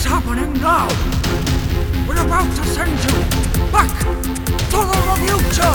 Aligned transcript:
is 0.00 0.06
happening 0.06 0.52
now? 0.54 0.88
We're 2.08 2.24
about 2.24 2.56
to 2.56 2.64
send 2.64 2.90
you 2.90 3.70
back 3.70 3.90
to 4.00 4.78
the 4.88 5.16
future! 5.20 5.74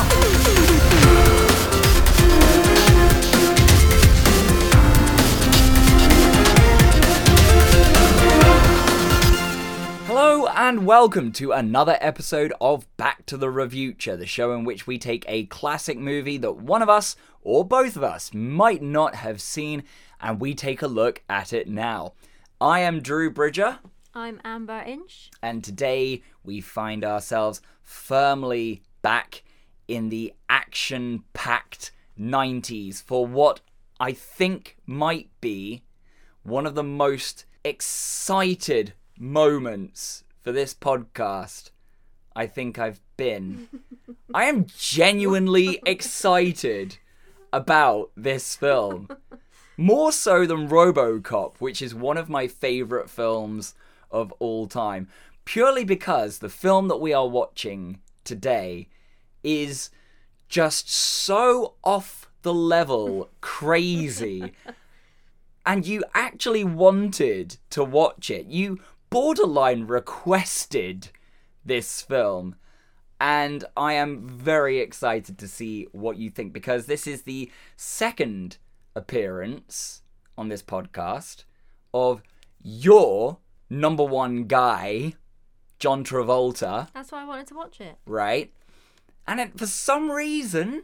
Hello 10.07 10.47
and 10.47 10.87
welcome 10.87 11.31
to 11.33 11.51
another 11.51 11.97
episode 12.01 12.51
of 12.59 12.87
Back 12.97 13.27
to 13.27 13.37
the 13.37 13.51
Revuture, 13.51 14.17
the 14.17 14.25
show 14.25 14.53
in 14.53 14.63
which 14.63 14.87
we 14.87 14.97
take 14.97 15.23
a 15.27 15.45
classic 15.45 15.99
movie 15.99 16.37
that 16.37 16.53
one 16.53 16.81
of 16.81 16.89
us 16.89 17.15
or 17.43 17.63
both 17.63 17.95
of 17.95 18.03
us 18.03 18.33
might 18.33 18.81
not 18.81 19.13
have 19.15 19.39
seen 19.39 19.83
and 20.19 20.39
we 20.39 20.55
take 20.55 20.81
a 20.81 20.87
look 20.87 21.21
at 21.29 21.53
it 21.53 21.67
now. 21.67 22.13
I 22.59 22.79
am 22.79 23.01
Drew 23.01 23.29
Bridger 23.29 23.79
I'm 24.17 24.39
Amber 24.45 24.81
Inch. 24.87 25.29
and 25.43 25.61
today 25.61 26.23
we 26.41 26.61
find 26.61 27.03
ourselves 27.03 27.61
firmly 27.83 28.81
back 29.01 29.43
in 29.89 30.07
the 30.07 30.33
action 30.49 31.25
packed 31.33 31.91
90s 32.17 33.03
for 33.03 33.27
what 33.27 33.59
I 33.99 34.13
think 34.13 34.77
might 34.85 35.29
be 35.41 35.83
one 36.43 36.65
of 36.65 36.75
the 36.75 36.83
most 36.83 37.45
excited 37.65 38.93
moments 39.19 40.23
for 40.41 40.53
this 40.53 40.73
podcast 40.73 41.71
I 42.37 42.47
think 42.47 42.79
I've 42.79 43.01
been. 43.17 43.67
I 44.33 44.45
am 44.45 44.65
genuinely 44.77 45.79
excited 45.85 46.97
about 47.53 48.11
this 48.15 48.55
film. 48.55 49.09
More 49.77 50.11
so 50.11 50.45
than 50.45 50.69
Robocop, 50.69 51.55
which 51.59 51.81
is 51.81 51.95
one 51.95 52.17
of 52.17 52.29
my 52.29 52.47
favorite 52.47 53.09
films 53.09 53.73
of 54.15 54.31
all 54.39 54.65
time. 54.67 55.07
Purely 55.43 55.83
because 55.83 56.39
the 56.39 56.49
film 56.49 56.87
that 56.87 56.97
we 56.97 57.13
are 57.13 57.27
watching 57.27 57.99
today 58.23 58.87
is 59.43 59.91
just 60.47 60.89
so 60.89 61.75
off 61.83 62.29
the 62.41 62.53
level 62.53 63.29
crazy 63.41 64.53
and 65.65 65.85
you 65.85 66.03
actually 66.13 66.63
wanted 66.63 67.57
to 67.71 67.83
watch 67.83 68.29
it. 68.29 68.45
You 68.47 68.79
borderline 69.09 69.87
requested 69.87 71.09
this 71.65 72.01
film. 72.01 72.55
And 73.19 73.63
I 73.75 73.93
am 73.93 74.27
very 74.27 74.79
excited 74.79 75.37
to 75.39 75.47
see 75.47 75.87
what 75.91 76.17
you 76.17 76.29
think 76.29 76.53
because 76.53 76.85
this 76.85 77.07
is 77.07 77.23
the 77.23 77.49
second 77.75 78.57
appearance 78.93 80.01
on 80.37 80.49
this 80.49 80.61
podcast 80.61 81.45
of 81.93 82.21
your 82.61 83.37
number 83.69 84.03
one 84.03 84.45
guy, 84.45 85.13
John 85.79 86.03
Travolta, 86.03 86.89
That's 86.93 87.11
why 87.11 87.21
I 87.21 87.25
wanted 87.25 87.47
to 87.47 87.55
watch 87.55 87.81
it. 87.81 87.97
right? 88.05 88.51
And 89.27 89.39
it, 89.39 89.57
for 89.57 89.65
some 89.65 90.11
reason, 90.11 90.83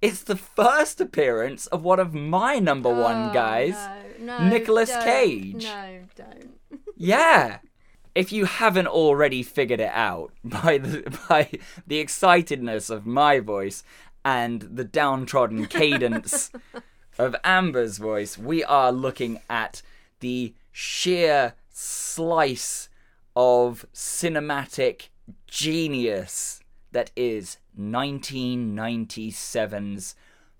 it's 0.00 0.22
the 0.22 0.36
first 0.36 1.00
appearance 1.00 1.66
of 1.68 1.82
one 1.82 1.98
of 1.98 2.14
my 2.14 2.58
number 2.58 2.88
oh, 2.88 3.02
one 3.02 3.30
Oh, 3.30 3.32
guys. 3.32 3.74
No, 4.20 4.38
no, 4.38 4.48
Nicolas 4.48 4.90
don't. 4.90 5.02
Cage. 5.04 5.64
No, 5.64 6.00
don't. 6.14 6.50
Yeah. 6.96 7.58
If 8.14 8.30
you 8.30 8.44
haven't 8.44 8.86
already 8.86 9.42
figured 9.42 9.80
it 9.80 9.90
out 9.92 10.32
by 10.44 10.78
the 10.78 11.18
by 11.28 11.48
the 11.84 11.98
excitedness 11.98 12.88
of 12.88 13.04
my 13.06 13.40
voice 13.40 13.82
and 14.24 14.62
the 14.62 14.84
downtrodden 14.84 15.66
cadence 15.78 16.52
of 17.18 17.34
Amber's 17.42 17.98
voice, 17.98 18.38
we 18.38 18.62
are 18.62 18.92
looking 18.92 19.40
at 19.50 19.82
the 20.20 20.54
sheer 20.70 21.54
slice 21.74 22.88
of 23.34 23.84
cinematic 23.92 25.08
genius 25.48 26.60
that 26.92 27.10
is 27.16 27.58
1997's 27.78 30.14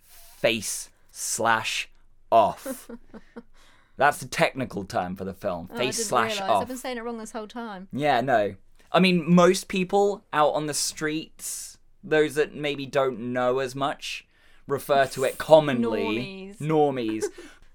Face 0.05 0.91
Slash 1.11 1.89
Off. 2.31 2.91
That's 3.97 4.19
the 4.19 4.27
technical 4.27 4.85
term 4.85 5.15
for 5.15 5.25
the 5.25 5.33
film. 5.33 5.71
Oh, 5.73 5.77
Face 5.77 6.09
slash 6.09 6.33
realise. 6.33 6.51
off. 6.51 6.63
I've 6.63 6.69
been 6.69 6.77
saying 6.77 6.99
it 6.99 7.05
wrong 7.05 7.19
this 7.19 7.31
whole 7.31 7.47
time. 7.47 7.87
Yeah, 7.93 8.21
no. 8.21 8.57
I 8.91 8.99
mean, 8.99 9.33
most 9.33 9.69
people 9.69 10.25
out 10.33 10.51
on 10.55 10.67
the 10.67 10.75
streets, 10.75 11.79
those 12.03 12.35
that 12.35 12.57
maybe 12.57 12.87
don't 12.87 13.33
know 13.33 13.61
as 13.61 13.77
much, 13.77 14.27
refer 14.67 15.07
to 15.07 15.23
it 15.23 15.39
commonly. 15.39 16.03
Normies. 16.03 16.59
Normies. 16.59 17.25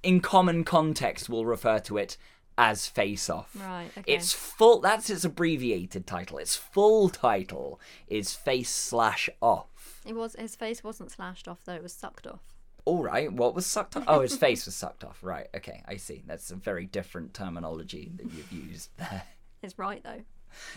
in 0.04 0.20
common 0.20 0.66
context, 0.66 1.30
will 1.30 1.46
refer 1.46 1.80
to 1.80 1.98
it 1.98 2.18
as 2.60 2.88
Face 2.88 3.30
Off. 3.30 3.56
Right, 3.56 3.90
okay. 3.98 4.14
Its 4.14 4.34
full. 4.34 4.82
That's 4.82 5.10
its 5.10 5.24
abbreviated 5.24 6.06
title. 6.06 6.38
Its 6.38 6.58
full 6.58 7.08
title 7.08 7.80
is 8.08 8.34
Face 8.34 8.70
slash 8.70 9.30
Off. 9.42 10.02
It 10.06 10.14
was 10.14 10.36
his 10.38 10.56
face 10.56 10.84
wasn't 10.84 11.10
slashed 11.10 11.48
off 11.48 11.62
though; 11.66 11.74
it 11.74 11.82
was 11.82 11.94
sucked 11.94 12.28
off. 12.28 12.42
All 12.84 13.02
right. 13.02 13.32
What 13.32 13.56
was 13.56 13.66
sucked 13.66 13.96
off? 13.96 14.04
Oh, 14.08 14.22
his 14.22 14.36
face 14.36 14.66
was 14.66 14.76
sucked 14.76 15.06
off. 15.06 15.20
Right. 15.22 15.48
Okay. 15.56 15.82
I 15.88 15.96
see. 15.96 16.22
That's 16.28 16.52
a 16.52 16.56
very 16.56 16.86
different 16.86 17.34
terminology 17.34 18.12
that 18.18 18.32
you've 18.34 18.52
used 18.52 18.90
there. 18.98 19.24
It's 19.62 19.78
right 19.80 20.04
though. 20.04 20.24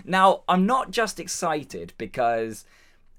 Now, 0.04 0.42
I'm 0.48 0.66
not 0.66 0.90
just 0.90 1.18
excited 1.18 1.94
because 1.98 2.64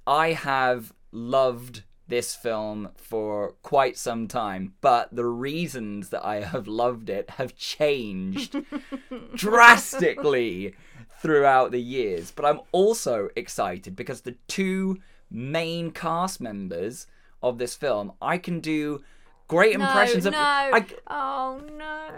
I 0.06 0.34
have 0.34 0.94
loved 1.12 1.84
this 2.14 2.36
film 2.36 2.90
for 2.96 3.56
quite 3.64 3.98
some 3.98 4.28
time, 4.28 4.74
but 4.82 5.10
the 5.16 5.26
reasons 5.26 6.10
that 6.10 6.24
I 6.24 6.42
have 6.42 6.68
loved 6.68 7.10
it 7.10 7.28
have 7.40 7.56
changed 7.56 8.56
drastically 9.36 10.76
throughout 11.20 11.72
the 11.72 11.82
years. 11.82 12.30
But 12.30 12.46
I'm 12.46 12.62
also 12.72 13.30
excited 13.36 13.96
because 13.96 14.22
the 14.22 14.36
two 14.48 15.00
main 15.32 15.90
cast 15.90 16.40
members 16.40 17.08
of 17.42 17.58
this 17.58 17.76
film, 17.76 18.14
I 18.22 18.38
can 18.38 18.60
do 18.60 19.02
great 19.48 19.74
impressions 19.74 20.28
of. 20.28 20.34
no. 20.34 20.40
I, 20.40 20.86
Oh 21.08 21.62
no, 21.76 22.10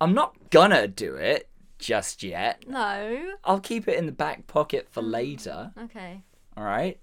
I'm 0.00 0.14
not 0.14 0.50
gonna 0.50 0.86
do 0.86 1.16
it 1.16 1.48
just 1.80 2.22
yet. 2.22 2.64
no. 2.68 3.32
I'll 3.44 3.60
keep 3.60 3.88
it 3.88 3.98
in 3.98 4.06
the 4.06 4.12
back 4.12 4.46
pocket 4.46 4.86
Mm. 4.86 4.92
for 4.92 5.02
later. 5.02 5.72
Okay. 5.86 6.22
All 6.56 6.64
right. 6.64 7.00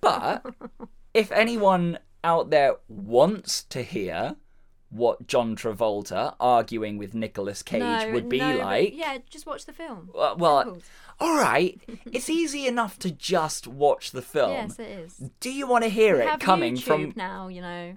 But 0.00 0.44
if 1.14 1.30
anyone 1.32 1.98
out 2.24 2.50
there 2.50 2.76
wants 2.88 3.64
to 3.64 3.82
hear 3.82 4.36
what 4.90 5.26
John 5.26 5.56
Travolta 5.56 6.34
arguing 6.38 6.98
with 6.98 7.14
Nicolas 7.14 7.62
Cage 7.62 7.80
no, 7.80 8.10
would 8.12 8.28
be 8.28 8.38
no, 8.38 8.56
like, 8.58 8.94
Yeah, 8.94 9.18
just 9.30 9.46
watch 9.46 9.64
the 9.64 9.72
film. 9.72 10.10
uh, 10.16 10.34
well, 10.36 10.76
all 11.18 11.36
right, 11.38 11.80
it's 12.12 12.28
easy 12.28 12.66
enough 12.66 12.98
to 13.00 13.10
just 13.10 13.66
watch 13.66 14.10
the 14.10 14.20
film. 14.22 14.50
yes, 14.52 14.78
it 14.78 14.88
is. 14.88 15.30
Do 15.40 15.50
you 15.50 15.66
want 15.66 15.84
to 15.84 15.90
hear 15.90 16.16
We 16.16 16.22
it 16.22 16.28
have 16.28 16.40
coming 16.40 16.76
YouTube 16.76 16.82
from? 16.84 17.12
now, 17.16 17.48
you 17.48 17.62
know. 17.62 17.96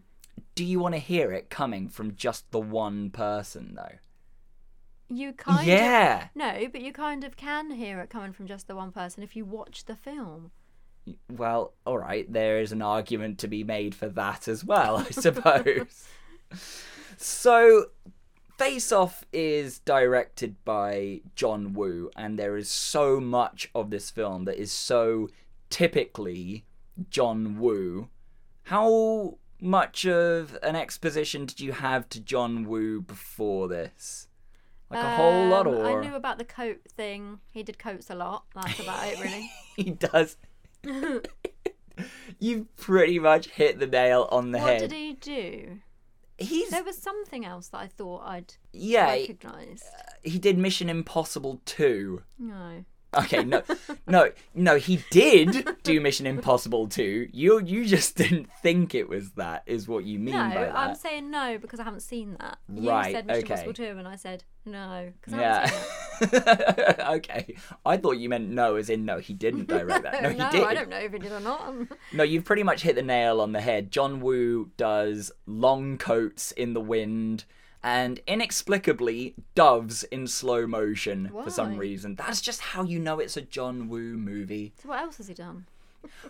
Do 0.56 0.64
you 0.64 0.80
want 0.80 0.96
to 0.96 1.00
hear 1.00 1.34
it 1.34 1.50
coming 1.50 1.90
from 1.90 2.16
just 2.16 2.50
the 2.52 2.62
one 2.62 3.10
person 3.10 3.74
though? 3.76 3.98
You 5.10 5.34
kind 5.34 5.68
Yeah. 5.68 6.24
of 6.24 6.30
no, 6.36 6.68
but 6.72 6.80
you 6.82 6.94
kind 6.94 7.24
of 7.26 7.36
can 7.36 7.72
hear 7.72 8.00
it 8.00 8.10
coming 8.10 8.32
from 8.32 8.48
just 8.48 8.68
the 8.68 8.76
one 8.76 8.92
person 8.94 9.22
if 9.22 9.36
you 9.36 9.44
watch 9.46 9.86
the 9.86 9.96
film. 9.98 10.52
Well, 11.30 11.74
all 11.86 11.98
right, 11.98 12.32
there 12.32 12.60
is 12.60 12.72
an 12.72 12.82
argument 12.82 13.40
to 13.40 13.48
be 13.48 13.64
made 13.64 13.94
for 13.94 14.08
that 14.10 14.48
as 14.48 14.64
well, 14.66 14.98
I 14.98 15.10
suppose. 15.12 16.08
so, 17.18 17.88
Face 18.58 18.92
Off 18.92 19.26
is 19.34 19.80
directed 19.80 20.56
by 20.66 21.22
John 21.36 21.74
Woo, 21.74 22.10
and 22.16 22.40
there 22.40 22.58
is 22.58 22.70
so 22.70 23.20
much 23.20 23.70
of 23.76 23.90
this 23.90 24.10
film 24.10 24.46
that 24.46 24.58
is 24.58 24.72
so 24.72 25.30
typically 25.70 26.66
John 27.10 27.60
Woo. 27.60 28.10
How 28.64 29.38
much 29.62 30.06
of 30.06 30.58
an 30.64 30.76
exposition 30.76 31.46
did 31.46 31.60
you 31.60 31.74
have 31.74 32.08
to 32.10 32.20
John 32.20 32.66
Woo 32.66 33.02
before 33.02 33.68
this? 33.68 34.28
Like 34.90 35.04
a 35.04 35.16
whole 35.16 35.48
lot, 35.48 35.68
Um, 35.68 35.74
or 35.74 35.86
I 35.86 36.02
knew 36.02 36.16
about 36.16 36.38
the 36.38 36.46
coat 36.46 36.80
thing. 36.96 37.40
He 37.52 37.64
did 37.64 37.80
coats 37.80 38.10
a 38.10 38.16
lot. 38.16 38.46
That's 38.54 38.80
about 38.80 39.08
it, 39.08 39.20
really. 39.20 39.52
he 39.76 39.92
does. 39.92 40.38
You've 42.40 42.76
pretty 42.76 43.20
much 43.20 43.48
hit 43.48 43.80
the 43.80 43.88
nail 43.88 44.28
on 44.32 44.52
the 44.52 44.60
what 44.60 44.68
head. 44.68 44.82
What 44.82 44.90
did 44.90 44.98
he 44.98 45.14
do? 45.14 45.80
He's 46.38 46.70
There 46.70 46.84
was 46.84 46.98
something 46.98 47.46
else 47.46 47.70
that 47.70 47.78
I 47.78 47.88
thought 47.88 48.24
I'd 48.26 48.54
yeah. 48.74 49.16
He, 49.16 49.22
recognise. 49.32 49.84
Uh, 49.84 50.02
he 50.24 50.38
did 50.38 50.58
Mission 50.58 50.90
Impossible 50.90 51.62
2. 51.66 52.22
No. 52.40 52.84
Okay, 53.18 53.46
no, 53.46 53.64
no, 54.08 54.30
no. 54.54 54.76
He 54.76 55.02
did 55.10 55.66
do 55.84 56.02
Mission 56.02 56.28
Impossible 56.28 56.88
2. 56.90 57.30
You 57.32 57.62
you 57.62 57.86
just 57.86 58.18
didn't 58.18 58.50
think 58.62 58.94
it 58.94 59.08
was 59.08 59.32
that. 59.34 59.64
Is 59.66 59.88
what 59.88 60.04
you 60.04 60.20
mean 60.20 60.36
No, 60.36 60.50
by 60.50 60.66
that? 60.66 60.76
I'm 60.76 60.96
saying 60.96 61.32
no 61.32 61.58
because 61.58 61.80
I 61.80 61.84
haven't 61.84 62.02
seen 62.02 62.36
that. 62.42 62.58
You 62.68 62.90
Right, 62.90 63.14
said 63.14 63.26
Mission 63.26 63.44
okay. 63.46 63.54
Impossible 63.54 63.74
2 63.74 63.84
and 63.98 64.06
I 64.10 64.18
said 64.18 64.44
no 64.66 65.12
yeah. 65.28 65.70
okay. 67.10 67.56
I 67.86 67.98
thought 67.98 68.14
you 68.14 68.30
meant 68.30 68.50
no, 68.50 68.76
as 68.76 68.90
in 68.90 69.06
no, 69.06 69.20
he 69.20 69.34
didn't 69.34 69.68
direct 69.68 70.04
that. 70.04 70.24
No, 70.24 70.30
he 70.30 70.38
no, 70.38 70.52
did. 70.52 70.64
I 70.64 70.74
don't 70.74 70.90
know 70.90 70.98
if 70.98 71.12
he 71.12 71.20
did 71.20 71.32
or 71.32 71.40
not. 71.40 71.74
No, 72.14 72.24
you've 72.24 72.46
pretty 72.46 72.64
much 72.64 72.82
hit 72.82 72.96
the 72.96 73.02
nail 73.02 73.42
on 73.42 73.52
the 73.52 73.62
head. 73.62 73.92
John 73.92 74.20
Woo 74.22 74.72
does 74.78 75.32
long 75.46 75.98
coats 75.98 76.52
in 76.52 76.74
the 76.74 76.82
wind 76.82 77.46
and 77.84 78.20
inexplicably 78.26 79.36
doves 79.54 80.04
in 80.06 80.28
slow 80.28 80.66
motion 80.66 81.32
for 81.44 81.50
some 81.50 81.78
reason. 81.78 82.16
That's 82.16 82.42
just 82.42 82.62
how 82.62 82.84
you 82.84 83.00
know 83.00 83.20
it's 83.20 83.38
a 83.38 83.42
John 83.42 83.90
Woo 83.90 84.18
movie. 84.18 84.74
So 84.82 84.90
what 84.90 85.02
else 85.02 85.18
has 85.18 85.28
he 85.28 85.34
done? 85.34 85.68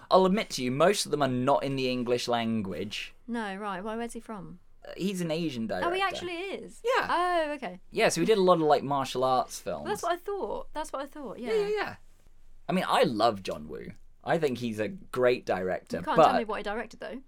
I'll 0.09 0.25
admit 0.25 0.49
to 0.51 0.63
you, 0.63 0.71
most 0.71 1.05
of 1.05 1.11
them 1.11 1.21
are 1.21 1.27
not 1.27 1.63
in 1.63 1.75
the 1.75 1.89
English 1.89 2.27
language. 2.27 3.13
No, 3.27 3.55
right. 3.55 3.83
Why? 3.83 3.95
Where's 3.95 4.13
he 4.13 4.19
from? 4.19 4.59
He's 4.97 5.21
an 5.21 5.31
Asian 5.31 5.67
director. 5.67 5.89
Oh, 5.89 5.93
he 5.93 6.01
actually 6.01 6.33
is. 6.33 6.81
Yeah. 6.83 7.07
Oh, 7.09 7.51
okay. 7.55 7.79
Yeah, 7.91 8.09
so 8.09 8.21
he 8.21 8.25
did 8.27 8.37
a 8.37 8.41
lot 8.41 8.55
of 8.55 8.61
like 8.61 8.83
martial 8.83 9.23
arts 9.23 9.59
films. 9.59 9.87
That's 9.87 10.03
what 10.03 10.13
I 10.13 10.17
thought. 10.17 10.67
That's 10.73 10.91
what 10.93 11.01
I 11.01 11.05
thought. 11.05 11.39
Yeah. 11.39 11.53
yeah, 11.53 11.59
yeah, 11.61 11.69
yeah. 11.75 11.95
I 12.69 12.73
mean, 12.73 12.85
I 12.87 13.03
love 13.03 13.43
John 13.43 13.67
Woo. 13.67 13.87
I 14.23 14.37
think 14.37 14.57
he's 14.57 14.79
a 14.79 14.87
great 14.87 15.45
director. 15.45 15.97
You 15.97 16.03
can't 16.03 16.17
but 16.17 16.25
tell 16.29 16.37
me 16.37 16.45
what 16.45 16.57
he 16.57 16.63
directed 16.63 16.99
though. 16.99 17.19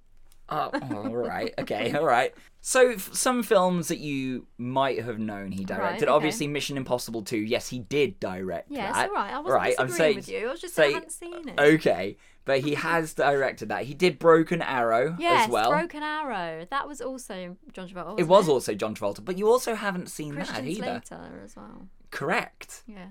Oh, 0.50 0.69
oh, 0.74 0.95
all 0.95 1.15
right. 1.15 1.54
Okay, 1.59 1.92
all 1.94 2.06
right. 2.06 2.33
So, 2.62 2.92
f- 2.92 3.13
some 3.13 3.44
films 3.44 3.89
that 3.89 3.98
you 4.00 4.48
might 4.57 5.03
have 5.03 5.19
known 5.19 5.51
he 5.51 5.65
directed. 5.65 6.03
okay. 6.06 6.12
Obviously, 6.12 6.48
Mission 6.48 6.77
Impossible 6.77 7.21
2. 7.21 7.38
Yes, 7.38 7.68
he 7.68 7.80
did 7.80 8.18
direct 8.21 8.71
Yes, 8.71 8.95
that. 8.95 9.10
all 9.10 9.15
right. 9.15 9.33
I 9.33 9.39
wasn't 9.39 9.56
Right, 9.62 9.75
I'm 9.77 9.89
saying, 9.89 10.15
with 10.15 10.30
you. 10.30 10.48
I 10.48 10.51
was 10.51 10.62
just 10.62 10.74
say- 10.74 10.83
saying 10.83 10.95
I 10.95 11.00
hadn't 11.00 11.12
seen 11.12 11.50
it. 11.50 11.60
Okay, 11.60 12.18
but 12.47 12.61
he 12.61 12.73
has 12.73 13.13
directed 13.13 13.69
that. 13.69 13.83
He 13.83 13.94
did 13.94 14.17
Broken 14.17 14.61
Arrow 14.63 15.15
Yes, 15.19 15.44
as 15.45 15.49
well. 15.51 15.69
Broken 15.69 16.01
Arrow. 16.01 16.65
That 16.71 16.88
was 16.88 16.99
also 17.01 17.55
John 17.73 17.88
Travolta. 17.88 18.19
it 18.19 18.27
was 18.27 18.49
also 18.49 18.73
John 18.73 18.95
Travolta, 18.95 19.23
but 19.23 19.38
you 19.38 19.47
also 19.47 19.75
haven't 19.75 20.07
seen 20.09 20.33
Christian 20.33 20.65
that 20.65 20.71
either. 20.71 21.01
Slater 21.05 21.41
as 21.44 21.55
well. 21.55 21.88
Correct. 22.09 22.83
Yeah. 22.88 23.09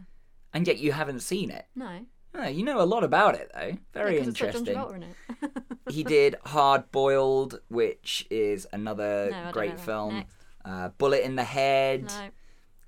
And 0.52 0.66
yet 0.66 0.78
you 0.78 0.90
haven't 0.92 1.20
seen 1.20 1.50
it. 1.50 1.66
No. 1.76 2.00
Oh, 2.34 2.48
you 2.48 2.64
know 2.64 2.80
a 2.80 2.84
lot 2.84 3.04
about 3.04 3.34
it, 3.36 3.50
though. 3.54 3.76
Very 3.94 4.14
Yeah, 4.14 4.18
'cause 4.24 4.28
it's 4.28 4.40
got 4.40 4.46
interesting. 4.56 4.74
John 4.74 4.90
Travolta 4.90 4.96
in 4.96 5.02
it. 5.04 5.62
he 5.90 6.02
did 6.04 6.34
Hard 6.46 6.90
Boiled, 6.90 7.60
which 7.68 8.26
is 8.30 8.66
another 8.72 9.28
No, 9.30 9.52
great 9.52 9.78
film. 9.78 10.24
Uh, 10.64 10.88
Bullet 10.98 11.22
in 11.24 11.36
the 11.36 11.44
Head. 11.44 12.04
no. 12.06 12.28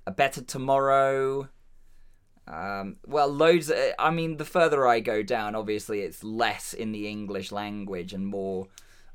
A 0.07 0.11
Better 0.11 0.41
Tomorrow. 0.41 1.47
Um, 2.49 2.97
well, 3.05 3.27
loads. 3.27 3.69
Of, 3.69 3.77
I 3.99 4.09
mean, 4.09 4.37
the 4.37 4.45
further 4.45 4.87
I 4.87 4.99
go 4.99 5.21
down, 5.21 5.55
obviously, 5.55 6.01
it's 6.01 6.23
less 6.23 6.73
in 6.73 6.91
the 6.91 7.07
English 7.07 7.51
language 7.51 8.11
and 8.11 8.25
more 8.25 8.67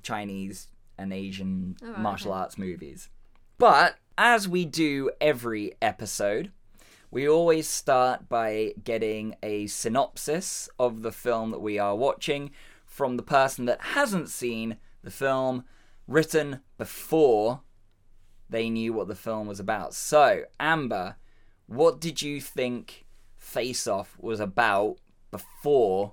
Chinese 0.03 0.69
and 0.97 1.13
Asian 1.13 1.77
Alright, 1.83 1.99
martial 1.99 2.31
okay. 2.31 2.41
arts 2.41 2.59
movies. 2.59 3.09
But 3.59 3.97
as 4.17 4.49
we 4.49 4.65
do 4.65 5.11
every 5.21 5.73
episode, 5.83 6.53
we 7.11 7.29
always 7.29 7.69
start 7.69 8.29
by 8.29 8.75
getting 8.83 9.37
a 9.43 9.67
synopsis 9.67 10.69
of 10.79 11.03
the 11.03 11.13
film 11.13 11.51
that 11.51 11.61
we 11.61 11.79
are 11.79 11.97
watching 11.97 12.51
from 12.85 13.17
the 13.17 13.23
person 13.23 13.65
that 13.65 13.81
hasn't 13.81 14.29
seen 14.29 14.77
the 15.03 15.11
film, 15.11 15.65
written 16.07 16.61
before 16.79 17.63
they 18.49 18.71
knew 18.71 18.93
what 18.93 19.09
the 19.09 19.15
film 19.15 19.47
was 19.47 19.59
about. 19.59 19.95
So, 19.95 20.45
Amber, 20.61 21.17
what 21.67 22.01
did 22.01 22.23
you 22.23 22.41
think 22.41 23.04
Face 23.55 23.87
Off 23.87 24.17
was 24.21 24.41
about 24.41 24.97
before 25.31 26.13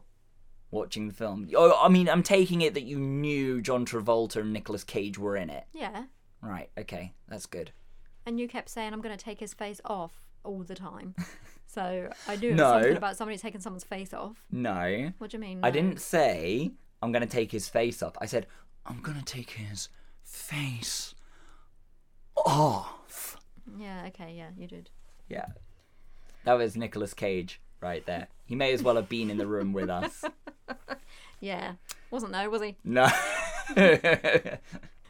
watching 0.69 1.07
the 1.07 1.13
film? 1.13 1.49
Oh, 1.55 1.77
I 1.81 1.89
mean, 1.89 2.07
I'm 2.07 2.23
taking 2.23 2.61
it 2.61 2.73
that 2.75 2.83
you 2.83 2.99
knew 2.99 3.61
John 3.61 3.85
Travolta 3.85 4.38
and 4.38 4.53
Nicolas 4.53 4.83
Cage 4.83 5.17
were 5.17 5.35
in 5.35 5.49
it. 5.49 5.65
Yeah. 5.73 6.05
Right, 6.41 6.69
okay, 6.77 7.13
that's 7.27 7.45
good. 7.45 7.71
And 8.25 8.39
you 8.39 8.47
kept 8.47 8.69
saying 8.69 8.93
I'm 8.93 9.01
going 9.01 9.17
to 9.17 9.23
take 9.23 9.39
his 9.39 9.53
face 9.53 9.81
off 9.85 10.13
all 10.43 10.63
the 10.63 10.75
time. 10.75 11.15
So 11.67 12.09
I 12.27 12.35
knew 12.35 12.49
it 12.49 12.51
was 12.51 12.57
No. 12.57 12.71
something 12.73 12.97
about 12.97 13.15
somebody 13.15 13.38
taking 13.38 13.61
someone's 13.61 13.85
face 13.85 14.13
off. 14.13 14.43
No, 14.51 15.13
What 15.19 15.29
do 15.29 15.38
you 15.38 15.41
mean? 15.41 15.59
I 15.63 15.69
no? 15.69 15.71
didn't 15.71 16.01
say 16.01 16.71
I'm 17.01 17.13
going 17.13 17.21
to 17.25 17.33
take 17.33 17.49
his 17.49 17.69
face 17.69 18.03
off. 18.03 18.11
I 18.19 18.25
said, 18.25 18.45
I'm 18.85 18.99
going 18.99 19.17
to 19.17 19.23
take 19.23 19.51
his 19.51 19.88
face 20.21 21.15
off. 22.35 23.38
Yeah. 23.77 24.03
Okay. 24.07 24.33
Yeah, 24.35 24.49
you 24.57 24.67
did. 24.67 24.89
Yeah. 25.29 25.45
That 26.45 26.53
was 26.53 26.75
Nicolas 26.75 27.13
Cage 27.13 27.61
right 27.81 28.05
there. 28.05 28.27
He 28.45 28.55
may 28.55 28.73
as 28.73 28.83
well 28.83 28.95
have 28.95 29.09
been 29.09 29.29
in 29.29 29.38
the 29.38 29.47
room 29.47 29.73
with 29.73 29.89
us. 29.89 30.23
Yeah. 31.43 31.73
Wasn't 32.11 32.31
though, 32.31 32.47
was 32.51 32.61
he? 32.61 32.75
No. 32.83 33.07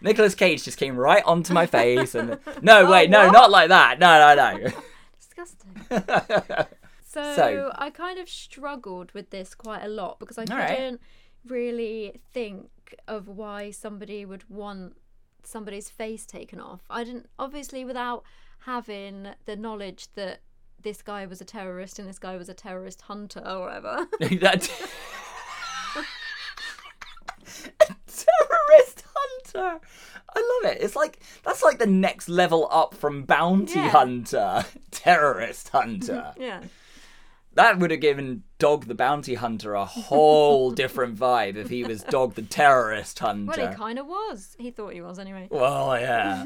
Nicolas 0.01 0.33
Cage 0.33 0.63
just 0.63 0.77
came 0.77 0.95
right 0.95 1.23
onto 1.25 1.53
my 1.53 1.65
face 1.65 2.15
and 2.15 2.39
no, 2.61 2.87
oh, 2.87 2.91
wait, 2.91 3.09
no, 3.09 3.23
Oh, 3.23 3.25
what? 3.25 3.31
not 3.33 3.51
like 3.51 3.69
that. 3.69 3.99
No, 3.99 4.33
no, 4.35 4.71
Disgusting. 5.19 5.83
no. 5.91 6.65
So, 7.05 7.35
So- 7.35 7.71
I 7.75 7.89
kind 7.89 8.17
of 8.17 8.29
struggled 8.29 9.11
with 9.11 9.29
this 9.29 9.53
quite 9.53 9.83
a 9.83 9.87
lot 9.89 10.19
because 10.19 10.37
I 10.37 10.45
All 10.49 10.57
right. 10.57 10.69
couldn't 10.69 11.01
really 11.45 12.21
think 12.33 12.69
of 13.07 13.27
why 13.27 13.69
somebody 13.71 14.25
would 14.25 14.49
want 14.49 14.95
somebody's 15.43 15.89
face 15.89 16.25
taken 16.25 16.59
off. 16.59 16.81
I 16.89 17.03
didn't 17.03 17.27
obviously 17.37 17.83
without 17.85 18.23
having 18.65 19.27
the 19.45 19.55
knowledge 19.55 20.07
that 20.15 20.39
this 20.83 21.01
guy 21.01 21.25
was 21.25 21.41
a 21.41 21.45
terrorist 21.45 21.99
and 21.99 22.07
this 22.07 22.19
guy 22.19 22.37
was 22.37 22.49
a 22.49 22.53
terrorist 22.53 23.01
hunter 23.01 23.41
or 23.45 23.61
whatever. 23.61 24.07
that 24.39 24.69
terrorist 28.07 29.03
hunter. 29.13 29.79
I 30.33 30.59
love 30.63 30.71
it. 30.73 30.81
It's 30.81 30.95
like 30.95 31.19
that's 31.43 31.63
like 31.63 31.79
the 31.79 31.85
next 31.87 32.29
level 32.29 32.67
up 32.71 32.93
from 32.93 33.23
bounty 33.23 33.79
Yeah. 33.79 33.89
hunter, 33.89 34.65
terrorist 34.91 35.69
hunter. 35.69 36.33
yeah. 36.37 36.61
that 37.53 37.79
would 37.79 37.91
have 37.91 37.99
given 37.99 38.43
Dog 38.59 38.85
the 38.85 38.95
bounty 38.95 39.33
hunter 39.35 39.73
a 39.73 39.83
whole 39.85 40.71
different 40.71 41.17
vibe 41.17 41.55
if 41.57 41.69
he 41.69 41.83
was 41.83 42.03
Dog 42.03 42.35
the 42.35 42.41
terrorist 42.43 43.19
hunter. 43.19 43.53
Well, 43.57 43.69
he 43.71 43.75
kind 43.75 43.99
of 43.99 44.07
was. 44.07 44.55
He 44.57 44.71
thought 44.71 44.93
he 44.93 45.01
was 45.01 45.19
anyway. 45.19 45.47
Well, 45.51 45.99
yeah. 45.99 46.45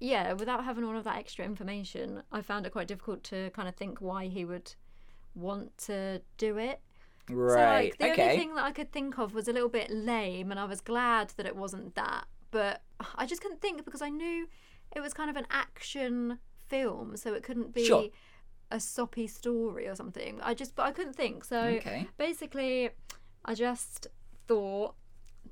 Yeah, 0.00 0.32
without 0.34 0.64
having 0.64 0.84
all 0.84 0.96
of 0.96 1.04
that 1.04 1.16
extra 1.16 1.44
information, 1.44 2.22
I 2.32 2.42
found 2.42 2.66
it 2.66 2.72
quite 2.72 2.88
difficult 2.88 3.22
to 3.24 3.50
kind 3.50 3.68
of 3.68 3.74
think 3.74 4.00
why 4.00 4.26
he 4.26 4.44
would 4.44 4.74
want 5.34 5.76
to 5.78 6.22
do 6.38 6.58
it. 6.58 6.80
Right. 7.28 7.52
So 7.52 7.60
like 7.60 7.98
the 7.98 8.12
okay. 8.12 8.22
only 8.22 8.36
thing 8.36 8.54
that 8.54 8.64
I 8.64 8.72
could 8.72 8.92
think 8.92 9.18
of 9.18 9.34
was 9.34 9.48
a 9.48 9.52
little 9.52 9.68
bit 9.68 9.90
lame, 9.90 10.50
and 10.50 10.60
I 10.60 10.64
was 10.64 10.80
glad 10.80 11.32
that 11.36 11.46
it 11.46 11.56
wasn't 11.56 11.94
that. 11.94 12.26
But 12.50 12.82
I 13.16 13.26
just 13.26 13.42
couldn't 13.42 13.60
think 13.60 13.84
because 13.84 14.02
I 14.02 14.08
knew 14.08 14.48
it 14.94 15.00
was 15.00 15.12
kind 15.12 15.28
of 15.28 15.36
an 15.36 15.46
action 15.50 16.38
film, 16.68 17.16
so 17.16 17.34
it 17.34 17.42
couldn't 17.42 17.74
be 17.74 17.84
Sure. 17.84 18.08
a 18.70 18.80
soppy 18.80 19.26
story 19.26 19.86
or 19.86 19.94
something. 19.94 20.40
I 20.42 20.54
just, 20.54 20.76
but 20.76 20.84
I 20.84 20.92
couldn't 20.92 21.16
think. 21.16 21.44
So 21.44 21.60
Okay. 21.60 22.06
basically, 22.16 22.90
I 23.44 23.54
just 23.54 24.06
thought 24.46 24.94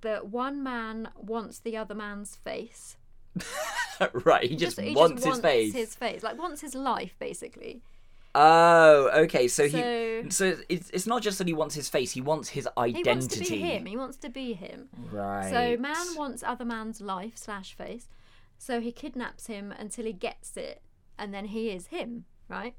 that 0.03 0.29
one 0.29 0.63
man 0.63 1.11
wants 1.17 1.59
the 1.59 1.77
other 1.77 1.95
man's 1.95 2.37
face. 2.37 2.97
right. 4.25 4.49
He 4.49 4.57
just, 4.57 4.79
he 4.81 4.95
wants 4.95 5.25
his 5.25 5.41
face. 5.41 5.73
His 5.73 5.95
face, 5.95 6.23
like 6.23 6.39
wants 6.39 6.61
his 6.61 6.75
life, 6.75 7.15
basically. 7.19 7.83
Oh, 8.35 9.11
okay. 9.15 9.47
So, 9.49 9.65
he. 9.65 9.71
So- 9.71 10.05
So 10.31 10.57
it's 10.69 10.89
it's 10.91 11.07
not 11.07 11.23
just 11.23 11.37
that 11.39 11.47
he 11.47 11.53
wants 11.55 11.75
his 11.75 11.89
face. 11.91 12.13
He 12.13 12.21
wants 12.23 12.49
his 12.49 12.67
identity. 12.79 13.03
He 13.03 13.11
wants 13.15 13.27
to 13.29 13.39
be 13.41 13.59
him. 13.61 13.87
He 13.87 13.97
wants 13.97 14.17
to 14.19 14.29
be 14.31 14.53
him. 14.55 14.89
Right. 15.13 15.51
So 15.51 15.77
man 15.81 16.07
wants 16.17 16.43
other 16.43 16.65
man's 16.65 17.01
life 17.01 17.33
slash 17.37 17.75
face. 17.75 18.09
So 18.59 18.81
he 18.81 18.91
kidnaps 18.93 19.47
him 19.49 19.73
until 19.79 20.07
he 20.07 20.13
gets 20.15 20.57
it, 20.57 20.81
and 21.19 21.35
then 21.35 21.47
he 21.47 21.71
is 21.71 21.89
him, 21.89 22.25
right? 22.49 22.75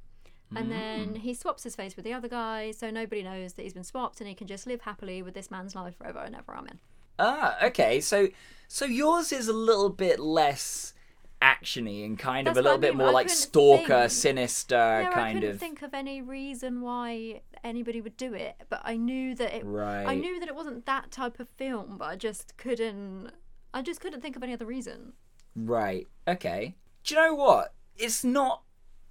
And 0.55 0.71
then 0.71 1.15
he 1.15 1.33
swaps 1.33 1.63
his 1.63 1.75
face 1.75 1.95
with 1.97 2.05
the 2.05 2.13
other 2.13 2.29
guy, 2.29 2.71
so 2.71 2.89
nobody 2.89 3.21
knows 3.23 3.53
that 3.53 3.63
he's 3.63 3.73
been 3.73 3.83
swapped, 3.83 4.21
and 4.21 4.27
he 4.29 4.33
can 4.35 4.47
just 4.47 4.65
live 4.65 4.81
happily 4.81 5.21
with 5.21 5.33
this 5.33 5.51
man's 5.51 5.75
life 5.75 5.97
forever 5.97 6.19
and 6.19 6.33
ever. 6.35 6.55
Amen. 6.55 6.79
Ah, 7.19 7.57
okay. 7.65 7.99
So 7.99 8.29
so 8.67 8.85
yours 8.85 9.31
is 9.31 9.47
a 9.47 9.53
little 9.53 9.89
bit 9.89 10.19
less 10.19 10.93
actiony 11.41 12.05
and 12.05 12.17
kind 12.17 12.47
That's 12.47 12.57
of 12.57 12.65
a 12.65 12.67
what 12.67 12.69
I 12.69 12.75
little 12.75 12.81
bit 12.81 12.95
more 12.97 13.07
I 13.09 13.11
like 13.11 13.29
stalker, 13.29 13.99
think- 14.01 14.11
sinister 14.11 14.75
no, 15.03 15.09
I 15.09 15.13
kind 15.13 15.37
couldn't 15.37 15.51
of. 15.55 15.59
think 15.59 15.81
of 15.81 15.93
any 15.93 16.21
reason 16.21 16.81
why 16.81 17.41
anybody 17.63 18.01
would 18.01 18.17
do 18.17 18.33
it, 18.33 18.55
but 18.69 18.81
I 18.83 18.97
knew 18.97 19.35
that 19.35 19.55
it. 19.55 19.65
Right. 19.65 20.05
I 20.05 20.15
knew 20.15 20.39
that 20.39 20.47
it 20.49 20.55
wasn't 20.55 20.85
that 20.85 21.11
type 21.11 21.39
of 21.39 21.47
film, 21.49 21.97
but 21.97 22.05
I 22.05 22.15
just 22.15 22.57
couldn't. 22.57 23.31
I 23.73 23.81
just 23.81 23.99
couldn't 23.99 24.21
think 24.21 24.35
of 24.35 24.43
any 24.43 24.53
other 24.53 24.65
reason. 24.65 25.13
Right. 25.55 26.07
Okay. 26.27 26.75
Do 27.03 27.15
you 27.15 27.21
know 27.21 27.35
what? 27.35 27.73
It's 27.97 28.23
not 28.23 28.63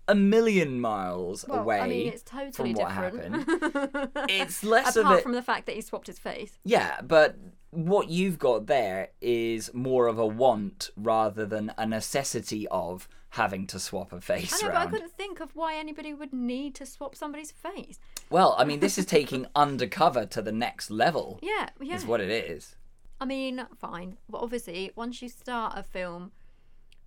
a 0.08 0.14
million 0.14 0.80
miles 0.80 1.44
Well, 1.48 1.60
away 1.60 1.80
I 1.80 1.88
mean, 1.88 2.08
it's 2.08 2.22
totally 2.22 2.74
from 2.74 2.82
what 2.84 2.94
different. 2.94 3.48
happened. 3.48 4.10
It's 4.30 4.62
less 4.64 4.96
of 4.96 5.04
Apart 5.06 5.20
it. 5.20 5.22
from 5.22 5.32
the 5.32 5.42
fact 5.42 5.66
that 5.66 5.74
he 5.74 5.80
swapped 5.80 6.06
his 6.06 6.18
face. 6.18 6.58
Yeah, 6.64 7.00
but 7.02 7.36
what 7.70 8.08
you've 8.08 8.38
got 8.38 8.66
there 8.66 9.08
is 9.20 9.72
more 9.74 10.06
of 10.06 10.18
a 10.18 10.26
want 10.26 10.90
rather 10.96 11.44
than 11.46 11.72
a 11.78 11.86
necessity 11.86 12.68
of 12.68 13.08
having 13.30 13.66
to 13.66 13.80
swap 13.80 14.12
a 14.12 14.20
face 14.20 14.62
I 14.62 14.66
know, 14.68 14.72
but 14.72 14.76
I 14.80 14.86
couldn't 14.86 15.12
think 15.12 15.40
of 15.40 15.56
why 15.56 15.74
anybody 15.74 16.14
would 16.14 16.32
need 16.32 16.74
to 16.76 16.86
swap 16.86 17.16
somebody's 17.16 17.50
face. 17.50 17.98
Well, 18.30 18.54
I 18.58 18.64
mean, 18.64 18.78
this 18.80 18.96
is 18.96 19.06
taking 19.18 19.46
undercover 19.56 20.24
to 20.26 20.40
the 20.42 20.52
next 20.52 20.90
level. 20.90 21.40
Yeah, 21.42 21.70
yeah. 21.80 21.96
Is 21.96 22.06
what 22.06 22.20
it 22.20 22.30
is. 22.30 22.76
I 23.20 23.24
mean, 23.24 23.66
fine. 23.76 24.18
But 24.28 24.42
obviously, 24.42 24.92
once 24.94 25.20
you 25.22 25.28
start 25.28 25.72
a 25.76 25.82
film 25.82 26.30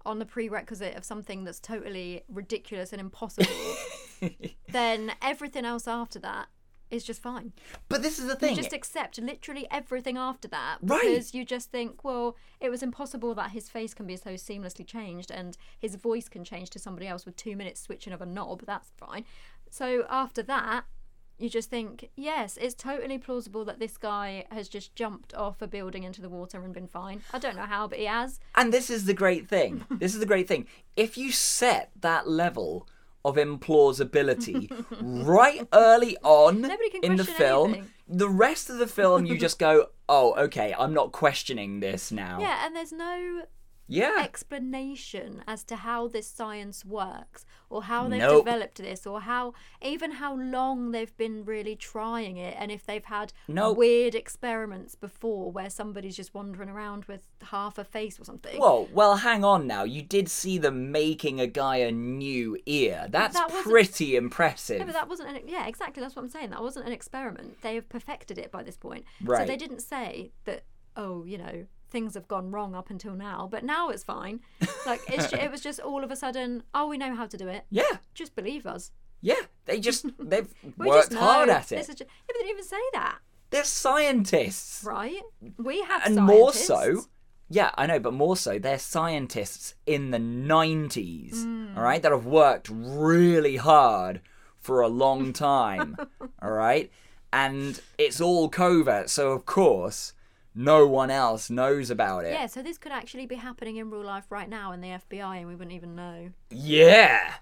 on 0.08 0.20
the 0.20 0.26
prerequisite 0.26 0.96
of 0.96 1.04
something 1.04 1.44
that's 1.44 1.60
totally 1.60 2.24
ridiculous 2.30 2.92
and 2.92 3.00
impossible, 3.02 3.54
then 4.72 5.12
everything 5.22 5.66
else 5.66 5.88
after 5.88 6.18
that 6.20 6.48
is 6.90 7.04
just 7.04 7.22
fine. 7.22 7.52
But 7.90 8.02
this 8.02 8.18
is 8.18 8.28
the 8.28 8.36
thing. 8.36 8.52
You 8.56 8.56
just 8.62 8.72
accept 8.74 9.20
literally 9.20 9.68
everything 9.70 10.18
after 10.18 10.48
that 10.48 10.78
Right. 10.82 11.02
because 11.02 11.34
you 11.34 11.44
just 11.44 11.70
think, 11.70 12.04
well, 12.06 12.38
it 12.62 12.70
was 12.70 12.82
impossible 12.82 13.36
that 13.36 13.52
his 13.52 13.68
face 13.68 13.94
can 13.94 14.08
be 14.08 14.16
so 14.16 14.32
seamlessly 14.32 14.88
changed 14.88 15.30
and 15.30 15.58
his 15.78 15.96
voice 15.96 16.30
can 16.30 16.46
change 16.46 16.70
to 16.72 16.80
somebody 16.80 17.06
else 17.08 17.26
with 17.26 17.36
two 17.36 17.58
minutes 17.58 17.82
switching 17.82 18.14
of 18.14 18.22
a 18.22 18.26
knob. 18.26 18.64
That's 18.66 18.92
fine. 18.98 19.26
So 19.70 20.06
after 20.10 20.42
that, 20.44 20.86
you 21.38 21.50
just 21.50 21.70
think, 21.70 22.10
yes, 22.16 22.58
it's 22.60 22.74
totally 22.74 23.18
plausible 23.18 23.64
that 23.66 23.80
this 23.80 23.98
guy 23.98 24.46
has 24.50 24.68
just 24.68 24.96
jumped 24.96 25.34
off 25.36 25.62
a 25.62 25.68
building 25.68 26.04
into 26.04 26.22
the 26.22 26.30
water 26.30 26.64
and 26.64 26.74
been 26.74 26.88
fine. 26.88 27.22
I 27.32 27.40
don't 27.40 27.56
know 27.56 27.64
how, 27.66 27.88
but 27.88 28.00
he 28.00 28.06
has. 28.06 28.40
And 28.56 28.74
this 28.74 28.90
is 28.90 29.06
the 29.06 29.14
great 29.14 29.48
thing. 29.48 29.86
This 29.98 30.14
is 30.14 30.20
the 30.20 30.26
great 30.26 30.48
thing. 30.48 30.68
If 30.96 31.18
you 31.18 31.32
set 31.32 31.92
that 32.02 32.28
level 32.28 32.88
of 33.26 33.36
implausibility 33.36 34.72
right 35.02 35.68
early 35.74 36.18
on 36.24 36.64
in 37.04 37.16
the 37.18 37.26
film, 37.26 37.74
anything. 37.74 37.90
the 38.08 38.30
rest 38.30 38.70
of 38.70 38.78
the 38.78 38.88
film 38.88 39.26
you 39.26 39.38
just 39.38 39.60
go, 39.60 39.88
"Oh, 40.10 40.34
okay, 40.46 40.74
I'm 40.78 40.94
not 40.94 41.12
questioning 41.12 41.80
this 41.80 42.12
now." 42.12 42.40
Yeah, 42.40 42.66
and 42.66 42.76
there's 42.76 42.94
no 42.94 43.44
Yeah. 43.88 44.22
explanation 44.22 45.44
as 45.48 45.64
to 45.66 45.78
how 45.78 46.08
this 46.08 46.28
science 46.28 46.84
works 46.86 47.46
or 47.70 47.84
how 47.84 48.08
they've 48.08 48.20
Nope. 48.20 48.46
developed 48.46 48.78
this 48.78 49.06
or 49.08 49.22
how 49.22 49.54
even 49.82 50.12
how 50.14 50.36
long 50.36 50.92
they've 50.92 51.16
been 51.18 51.46
really 51.46 51.76
trying 51.76 52.38
it 52.38 52.56
and 52.60 52.72
if 52.72 52.86
they've 52.86 53.04
had 53.06 53.34
Nope. 53.48 53.78
weird 53.78 54.16
experiments 54.16 54.96
before 54.96 55.52
where 55.52 55.70
somebody's 55.70 56.16
just 56.16 56.34
wandering 56.34 56.70
around 56.70 57.06
with 57.06 57.28
half 57.44 57.78
a 57.78 57.84
face 57.84 58.20
or 58.20 58.24
something. 58.24 58.60
Whoa, 58.60 58.88
well, 58.92 59.18
hang 59.18 59.44
on 59.44 59.68
now. 59.68 59.84
You 59.84 60.02
did 60.02 60.30
see 60.30 60.58
them 60.58 60.92
making 60.92 61.40
a 61.40 61.48
guy 61.48 61.78
a 61.78 61.92
new 61.92 62.58
ear. 62.66 63.08
That's 63.10 63.36
that 63.36 63.50
pretty 63.50 64.16
impressive. 64.16 64.80
No, 64.80 64.86
but 64.86 64.94
that 64.94 65.10
wasn't 65.10 65.30
an 65.30 65.48
yeah, 65.48 65.68
exactly. 65.68 66.02
That's 66.02 66.16
what 66.16 66.24
I'm 66.24 66.30
saying. 66.30 66.50
That 66.50 66.62
wasn't 66.62 66.88
an 66.88 66.94
experiment. 66.94 67.62
They 67.62 67.76
have 67.76 67.90
perfected 67.90 68.38
it 68.38 68.52
by 68.52 68.64
this 68.64 68.78
point. 68.78 69.06
Right. 69.24 69.40
So 69.40 69.46
they 69.46 69.58
didn't 69.58 69.82
say 69.82 70.32
that. 70.46 70.64
Oh, 71.00 71.24
you 71.26 71.38
know, 71.38 71.68
things 71.90 72.14
have 72.16 72.28
gone 72.28 72.52
wrong 72.52 72.76
up 72.76 72.90
until 72.90 73.14
now, 73.16 73.48
but 73.50 73.64
now 73.64 73.90
it's 73.90 74.04
fine. 74.04 74.42
Like 74.86 75.02
it's, 75.08 75.32
it 75.34 75.50
was 75.52 75.62
just 75.62 75.80
all 75.80 76.04
of 76.04 76.12
a 76.12 76.16
sudden. 76.16 76.64
Oh, 76.74 76.88
we 76.88 76.98
know 76.98 77.16
how 77.16 77.26
to 77.28 77.38
do 77.38 77.48
it. 77.48 77.66
yeah, 77.70 77.84
Just 78.14 78.36
believe 78.36 78.66
us. 78.66 78.92
yeah. 79.22 79.36
They 79.66 79.80
just 79.80 80.06
they've 80.20 80.54
worked 80.78 81.12
just 81.12 81.14
hard 81.14 81.50
at 81.50 81.72
it. 81.72 81.76
it. 81.80 81.90
is 81.90 81.96
ju- 81.96 82.06
yeah, 82.08 82.12
but 82.28 82.34
they 82.36 82.40
didn't 82.40 82.52
even 82.52 82.64
say 82.66 82.82
that, 82.94 83.20
They're 83.50 83.64
scientists. 83.64 84.84
right? 84.84 85.22
We 85.58 85.82
have 85.82 86.02
and 86.06 86.16
more 86.26 86.54
so 86.54 87.04
yeah 87.50 87.72
i 87.78 87.86
know 87.86 87.98
but 87.98 88.12
more 88.12 88.36
so 88.36 88.60
they're 88.60 88.78
scientists 88.78 89.74
in 89.86 90.12
the 90.12 90.18
90s 90.18 91.44
Hmm. 91.44 91.78
all 91.78 91.84
right 91.84 92.02
that 92.02 92.12
have 92.12 92.26
worked 92.26 92.68
really 92.70 93.56
hard 93.56 94.20
for 94.60 94.82
a 94.82 94.90
long 94.90 95.32
time 95.32 95.96
all 96.42 96.52
right 96.52 96.92
and 97.32 97.80
it's 97.98 98.20
all 98.20 98.50
covert 98.50 99.10
so 99.10 99.32
of 99.32 99.46
course 99.46 100.12
no 100.58 100.88
one 100.88 101.10
else 101.12 101.50
knows 101.50 101.90
about 101.90 102.26
it 102.26 102.34
Yeah, 102.34 102.48
so 102.48 102.62
this 102.62 102.78
could 102.78 102.92
actually 102.92 103.26
be 103.26 103.36
happening 103.36 103.78
in 103.78 103.90
real 103.90 104.04
life 104.04 104.26
right 104.30 104.50
now 104.50 104.72
in 104.72 104.82
the 104.82 104.88
FBI, 104.90 105.38
and 105.38 105.48
we 105.48 105.56
wouldn't 105.56 105.76
even 105.76 105.96
know. 105.96 106.32
yeah 106.50 107.36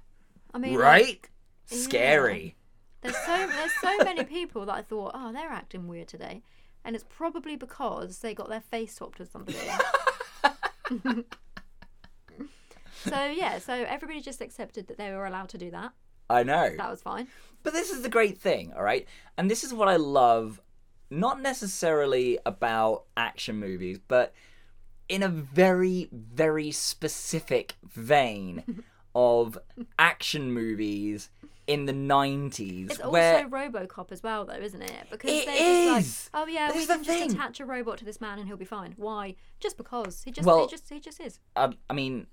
I 0.54 0.58
mean, 0.58 0.74
like, 0.74 0.82
right 0.82 1.30
scary 1.66 2.56
There's 3.02 3.16
so 3.18 3.48
there's 3.48 3.72
so 3.82 3.98
many 4.04 4.24
people 4.24 4.66
that 4.66 4.76
I 4.76 4.82
thought, 4.82 5.12
oh, 5.14 5.32
they're 5.34 5.50
acting 5.52 5.88
weird 5.88 6.08
today, 6.08 6.44
and 6.84 6.96
it's 6.96 7.06
probably 7.08 7.56
because 7.56 8.20
they 8.20 8.34
got 8.34 8.50
their 8.50 8.62
face 8.62 8.96
swapped 8.96 9.20
with 9.20 9.32
somebody. 9.32 9.58
so 13.06 13.26
yeah, 13.26 13.60
so 13.60 13.74
everybody 13.74 14.22
just 14.22 14.42
accepted 14.42 14.88
that 14.88 14.98
they 14.98 15.12
were 15.12 15.26
allowed 15.26 15.50
to 15.50 15.58
do 15.58 15.72
that. 15.72 15.92
i 16.30 16.44
know 16.44 16.74
That 16.78 16.90
was 16.90 17.02
fine. 17.02 17.28
But 17.64 17.74
this 17.74 17.90
is 17.90 18.04
the 18.04 18.10
great 18.10 18.38
thing, 18.38 18.74
all 18.76 18.84
right? 18.84 19.08
And 19.38 19.50
this 19.50 19.64
is 19.64 19.74
what 19.74 19.88
I 19.88 19.96
love, 19.96 20.62
not 21.10 21.42
necessarily 21.42 22.40
about 22.46 23.04
action 23.18 23.58
movies, 23.60 24.00
but 24.08 24.34
in 25.08 25.22
a 25.24 25.30
very, 25.30 26.10
very 26.12 26.72
specific 26.72 27.76
vein 27.84 28.84
of 29.16 29.58
action 30.00 30.52
movies 30.52 31.30
in 31.68 31.86
the 31.86 31.94
90s. 31.94 32.92
It's 32.92 33.04
where 33.04 33.38
also 33.46 33.50
RoboCop 33.50 34.12
as 34.12 34.22
well, 34.22 34.46
though, 34.46 34.54
isn't 34.54 34.82
it? 34.82 35.08
Because 35.10 35.32
It 35.32 35.46
they're 35.46 35.98
is! 35.98 36.06
just 36.06 36.34
like, 36.34 36.44
oh 36.44 36.48
yeah, 36.48 36.68
This 36.72 36.88
we 36.88 36.94
can 36.94 37.04
just 37.04 37.20
thing. 37.20 37.32
attach 37.32 37.60
a 37.60 37.66
robot 37.66 37.98
to 38.00 38.06
this 38.06 38.22
man 38.22 38.38
and 38.40 38.48
he'll 38.48 38.58
be 38.58 38.66
fine. 38.66 38.94
Why? 38.98 39.36
Just 39.60 39.78
because 39.78 40.22
he 40.24 40.32
just 40.32 40.46
Well- 40.46 40.62
he 40.66 40.68
just 40.70 40.90
he 40.90 41.00
just 41.00 41.20
is. 41.20 41.40
um, 41.56 41.76
I 41.90 41.94
mean, 41.94 42.28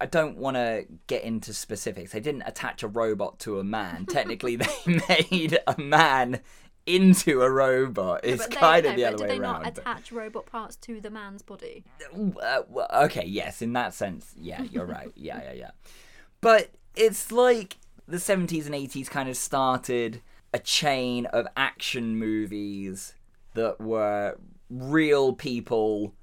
I 0.00 0.06
don't 0.06 0.36
want 0.36 0.56
to 0.56 0.84
get 1.06 1.24
into 1.24 1.54
specifics. 1.54 2.12
They 2.12 2.20
didn't 2.20 2.42
attach 2.42 2.82
a 2.82 2.88
robot 2.88 3.38
to 3.40 3.58
a 3.58 3.64
man. 3.64 4.04
Technically, 4.06 4.56
they 4.86 5.00
made 5.08 5.58
a 5.66 5.80
man 5.80 6.40
into 6.86 7.42
a 7.42 7.50
robot. 7.50 8.20
It's 8.22 8.46
they, 8.46 8.54
kind 8.54 8.84
no, 8.84 8.90
of 8.90 8.96
the 8.96 9.04
other 9.04 9.16
did 9.16 9.22
way 9.22 9.28
they 9.28 9.38
around. 9.38 9.62
not 9.62 9.74
but- 9.74 9.78
attach 9.78 10.12
robot 10.12 10.46
parts 10.46 10.76
to 10.76 11.00
the 11.00 11.10
man's 11.10 11.42
body? 11.42 11.84
Uh, 12.14 12.62
well, 12.68 12.88
okay, 13.04 13.26
yes, 13.26 13.60
in 13.60 13.72
that 13.74 13.92
sense, 13.94 14.32
yeah, 14.36 14.62
you're 14.62 14.86
right. 14.86 15.12
Yeah, 15.16 15.40
yeah, 15.42 15.52
yeah. 15.52 15.70
But 16.40 16.70
it's 16.94 17.32
like 17.32 17.76
the 18.06 18.18
70s 18.18 18.66
and 18.66 18.74
80s 18.74 19.10
kind 19.10 19.28
of 19.28 19.36
started 19.36 20.20
a 20.52 20.58
chain 20.58 21.26
of 21.26 21.46
action 21.56 22.18
movies 22.18 23.14
that 23.54 23.80
were 23.80 24.38
real 24.70 25.32
people 25.32 26.14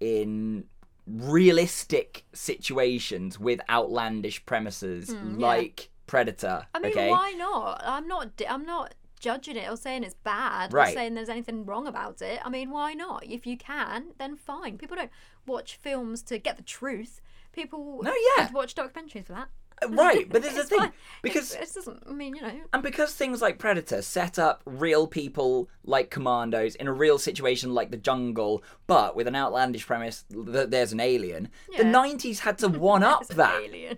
in 0.00 0.64
realistic 1.06 2.24
situations 2.32 3.38
with 3.40 3.60
outlandish 3.68 4.44
premises 4.46 5.10
like 5.10 5.90
Predator. 6.06 6.66
Hmm, 6.74 6.76
I 6.76 6.80
mean, 6.80 6.92
okay? 6.92 7.10
why 7.10 7.32
not? 7.32 7.82
I'm 7.84 8.06
not. 8.08 8.30
I'm 8.48 8.66
not 8.66 8.94
judging 9.20 9.56
it 9.56 9.70
or 9.70 9.76
saying 9.76 10.02
it's 10.02 10.14
bad 10.24 10.72
Right. 10.72 10.88
or 10.88 10.92
saying 10.94 11.14
there's 11.14 11.28
anything 11.28 11.64
wrong 11.64 11.86
about 11.86 12.20
it. 12.22 12.40
I 12.44 12.48
mean, 12.48 12.70
why 12.70 12.94
not? 12.94 13.24
If 13.24 13.46
you 13.46 13.56
can, 13.56 14.06
then 14.18 14.36
fine. 14.36 14.78
People 14.78 14.96
don't 14.96 15.10
watch 15.46 15.76
films 15.76 16.22
to 16.22 16.38
get 16.38 16.56
the 16.56 16.62
truth. 16.64 17.20
People 17.52 18.00
No, 18.02 18.12
yeah. 18.36 18.50
watch 18.52 18.74
documentaries 18.74 19.26
for 19.26 19.32
that. 19.34 19.48
Uh, 19.82 19.88
right, 19.88 20.28
but 20.28 20.42
there's 20.42 20.58
a 20.58 20.64
thing 20.64 20.78
fine. 20.78 20.92
because 21.22 21.54
it, 21.54 21.62
it 21.62 21.72
doesn't. 21.74 22.02
I 22.06 22.12
mean, 22.12 22.34
you 22.36 22.42
know. 22.42 22.52
And 22.74 22.82
because 22.82 23.14
things 23.14 23.40
like 23.40 23.58
Predator 23.58 24.02
set 24.02 24.38
up 24.38 24.60
real 24.66 25.06
people 25.06 25.70
like 25.84 26.10
commandos 26.10 26.74
in 26.74 26.86
a 26.86 26.92
real 26.92 27.18
situation 27.18 27.72
like 27.72 27.90
the 27.90 27.96
jungle, 27.96 28.62
but 28.86 29.16
with 29.16 29.26
an 29.26 29.34
outlandish 29.34 29.86
premise 29.86 30.26
that 30.28 30.70
there's 30.70 30.92
an 30.92 31.00
alien, 31.00 31.48
the 31.78 31.82
90s 31.84 32.40
had 32.40 32.58
to 32.58 32.68
one 32.92 33.02
up 33.02 33.26
that. 33.28 33.62
alien. 33.62 33.96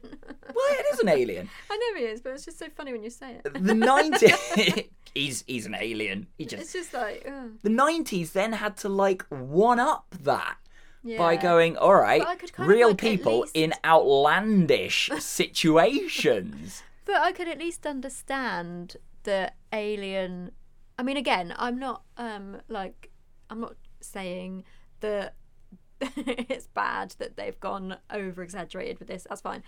Well, 0.55 0.67
it 0.71 0.87
is 0.95 1.01
an 1.01 1.09
alien. 1.09 1.51
I 1.71 1.77
know 1.77 2.01
he 2.01 2.05
is, 2.07 2.21
but 2.21 2.33
it's 2.35 2.45
just 2.45 2.61
so 2.61 2.69
funny 2.77 2.93
when 2.93 3.03
you 3.03 3.11
say 3.11 3.41
it. 3.45 3.53
The 3.53 3.73
90s. 3.75 4.89
he's, 5.15 5.45
he's 5.47 5.67
an 5.67 5.77
alien. 5.79 6.27
He 6.39 6.45
just. 6.47 6.63
It's 6.63 6.73
just 6.73 6.95
like, 6.95 7.25
ugh. 7.27 7.53
The 7.63 7.71
90s 7.71 8.33
then 8.33 8.53
had 8.55 8.77
to 8.79 8.89
like 8.89 9.23
one 9.29 9.79
up 9.81 10.15
that. 10.23 10.57
By 11.19 11.35
going, 11.35 11.77
all 11.77 11.97
right, 11.97 12.21
But 12.23 12.29
I 12.29 12.37
could 12.37 12.53
kind 12.53 12.71
of, 12.71 12.77
real 12.77 12.89
like, 12.91 13.03
at 13.03 13.11
people 13.11 13.41
least- 13.41 13.57
in 13.57 13.75
outlandish 13.85 15.11
situations. 15.19 16.83
But 17.05 17.17
I 17.17 17.33
could 17.33 17.49
at 17.49 17.59
least 17.59 17.85
understand 17.85 18.97
the 19.25 19.51
alien. 19.73 20.53
I 20.97 21.03
mean, 21.03 21.17
again, 21.17 21.53
I'm 21.59 21.77
not 21.77 22.05
um 22.17 22.59
like 22.69 23.11
I'm 23.51 23.61
not 23.61 23.75
saying 24.01 24.63
that 25.01 25.35
it's 26.01 26.69
bad 26.69 27.17
that 27.19 27.37
they've 27.37 27.59
gone 27.59 27.97
over 28.09 28.41
exaggerated 28.41 29.01
with 29.01 29.09
this. 29.09 29.27
That's 29.29 29.41
fine. 29.41 29.65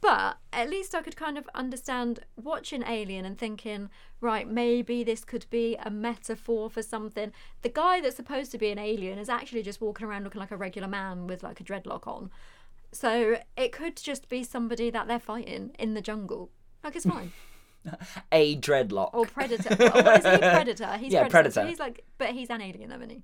But 0.00 0.38
at 0.52 0.68
least 0.68 0.94
I 0.94 1.00
could 1.00 1.16
kind 1.16 1.38
of 1.38 1.48
understand 1.54 2.20
watching 2.36 2.82
Alien 2.86 3.24
and 3.24 3.38
thinking, 3.38 3.88
right, 4.20 4.46
maybe 4.48 5.02
this 5.02 5.24
could 5.24 5.46
be 5.50 5.76
a 5.76 5.90
metaphor 5.90 6.68
for 6.68 6.82
something. 6.82 7.32
The 7.62 7.68
guy 7.70 8.00
that's 8.00 8.16
supposed 8.16 8.50
to 8.52 8.58
be 8.58 8.70
an 8.70 8.78
alien 8.78 9.18
is 9.18 9.28
actually 9.28 9.62
just 9.62 9.80
walking 9.80 10.06
around 10.06 10.24
looking 10.24 10.40
like 10.40 10.50
a 10.50 10.56
regular 10.56 10.88
man 10.88 11.26
with 11.26 11.42
like 11.42 11.60
a 11.60 11.64
dreadlock 11.64 12.06
on. 12.06 12.30
So 12.92 13.38
it 13.56 13.72
could 13.72 13.96
just 13.96 14.28
be 14.28 14.44
somebody 14.44 14.90
that 14.90 15.08
they're 15.08 15.18
fighting 15.18 15.72
in 15.78 15.94
the 15.94 16.00
jungle. 16.00 16.50
Like 16.82 16.96
it's 16.96 17.06
fine. 17.06 17.32
A 18.32 18.56
dreadlock. 18.56 19.10
Or 19.12 19.26
predator. 19.26 19.76
Well, 19.78 20.04
what 20.04 20.24
is 20.24 20.32
he? 20.32 20.38
Predator. 20.38 20.96
He's 20.96 21.12
Yeah, 21.12 21.28
predator. 21.28 21.60
So 21.60 21.66
he's 21.66 21.78
like, 21.78 22.02
but 22.16 22.30
he's 22.30 22.48
an 22.48 22.62
alien, 22.62 22.88
though, 22.88 22.96
isn't 22.96 23.10
he? 23.10 23.22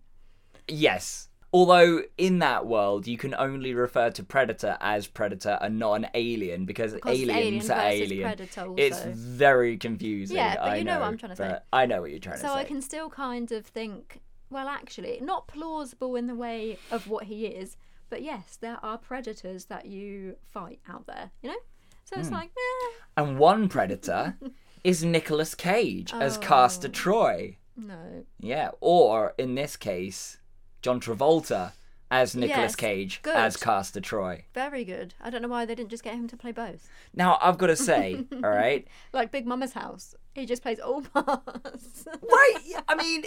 Yes. 0.69 1.30
Although 1.53 2.03
in 2.17 2.39
that 2.39 2.67
world 2.67 3.07
you 3.09 3.19
can 3.19 3.35
only 3.35 3.75
refer 3.75 4.11
to 4.11 4.23
predator 4.23 4.77
as 4.81 5.09
predator 5.09 5.59
and 5.61 5.79
not 5.79 5.95
an 5.95 6.07
alien 6.15 6.65
because, 6.65 6.93
Because 6.95 7.19
aliens 7.21 7.69
alien 7.69 8.25
are 8.29 8.37
versus 8.37 8.57
alien. 8.59 8.79
It's 8.79 9.03
very 9.03 9.77
confusing. 9.77 10.37
Yeah, 10.37 10.55
but 10.57 10.63
I 10.65 10.77
you 10.77 10.85
know 10.85 11.01
what 11.01 11.09
I'm 11.09 11.19
trying 11.19 11.31
to 11.31 11.37
say. 11.37 11.59
I 11.73 11.87
know 11.87 12.03
what 12.03 12.11
you're 12.11 12.21
trying 12.21 12.37
to 12.37 12.43
say. 12.43 12.47
So. 12.47 12.55
I 12.55 12.65
can 12.65 12.81
still 12.81 13.11
kind 13.11 13.51
of 13.51 13.67
think, 13.67 14.21
well, 14.49 14.69
actually, 14.69 15.19
not 15.21 15.49
plausible 15.49 16.15
in 16.15 16.29
the 16.29 16.37
way 16.37 16.79
of 16.93 17.09
what 17.09 17.25
he 17.25 17.47
is, 17.47 17.77
but 18.11 18.23
yes, 18.23 18.57
there 18.61 18.79
are 18.85 18.97
predators 18.99 19.65
that 19.67 19.87
you 19.87 20.37
fight 20.45 20.79
out 20.89 21.07
there, 21.07 21.31
you 21.43 21.49
know? 21.51 21.57
So 22.05 22.19
it's 22.19 22.31
like, 22.31 22.51
eh, 22.51 22.91
And 23.17 23.39
one 23.39 23.69
predator 23.69 24.37
is 24.85 25.05
Nicolas 25.05 25.55
Cage 25.55 26.13
as 26.13 26.39
Castor 26.39 26.89
Oh. 26.89 26.93
Troy. 26.93 27.57
no. 27.77 28.25
Yeah, 28.41 28.71
or 28.81 29.35
in 29.39 29.55
this 29.55 29.77
case, 29.77 30.39
John 30.83 31.01
Travolta 31.01 31.73
as 32.11 32.35
Nicolas 32.35 32.59
Yes, 32.73 32.77
Cage 32.77 33.21
good. 33.23 33.37
as 33.37 33.57
Castor 33.57 34.01
Troy. 34.01 34.45
Very 34.53 34.85
good. 34.85 35.15
I 35.21 35.31
don't 35.31 35.43
know 35.43 35.49
why 35.49 35.65
they 35.65 35.75
didn't 35.75 35.91
just 35.91 36.03
get 36.03 36.15
him 36.15 36.27
to 36.29 36.37
play 36.37 36.51
both. 36.53 36.89
Now 37.15 37.39
I've 37.41 37.59
got 37.59 37.69
to 37.69 37.77
say, 37.77 38.25
all 38.33 38.51
right, 38.51 38.87
Like 39.13 39.31
Big 39.31 39.47
Mama's 39.47 39.73
house. 39.75 40.15
He 40.35 40.45
just 40.47 40.63
plays 40.63 40.81
all 40.81 41.03
parts. 41.03 42.05
right? 42.23 42.59
I 42.89 42.95
mean, 42.97 43.25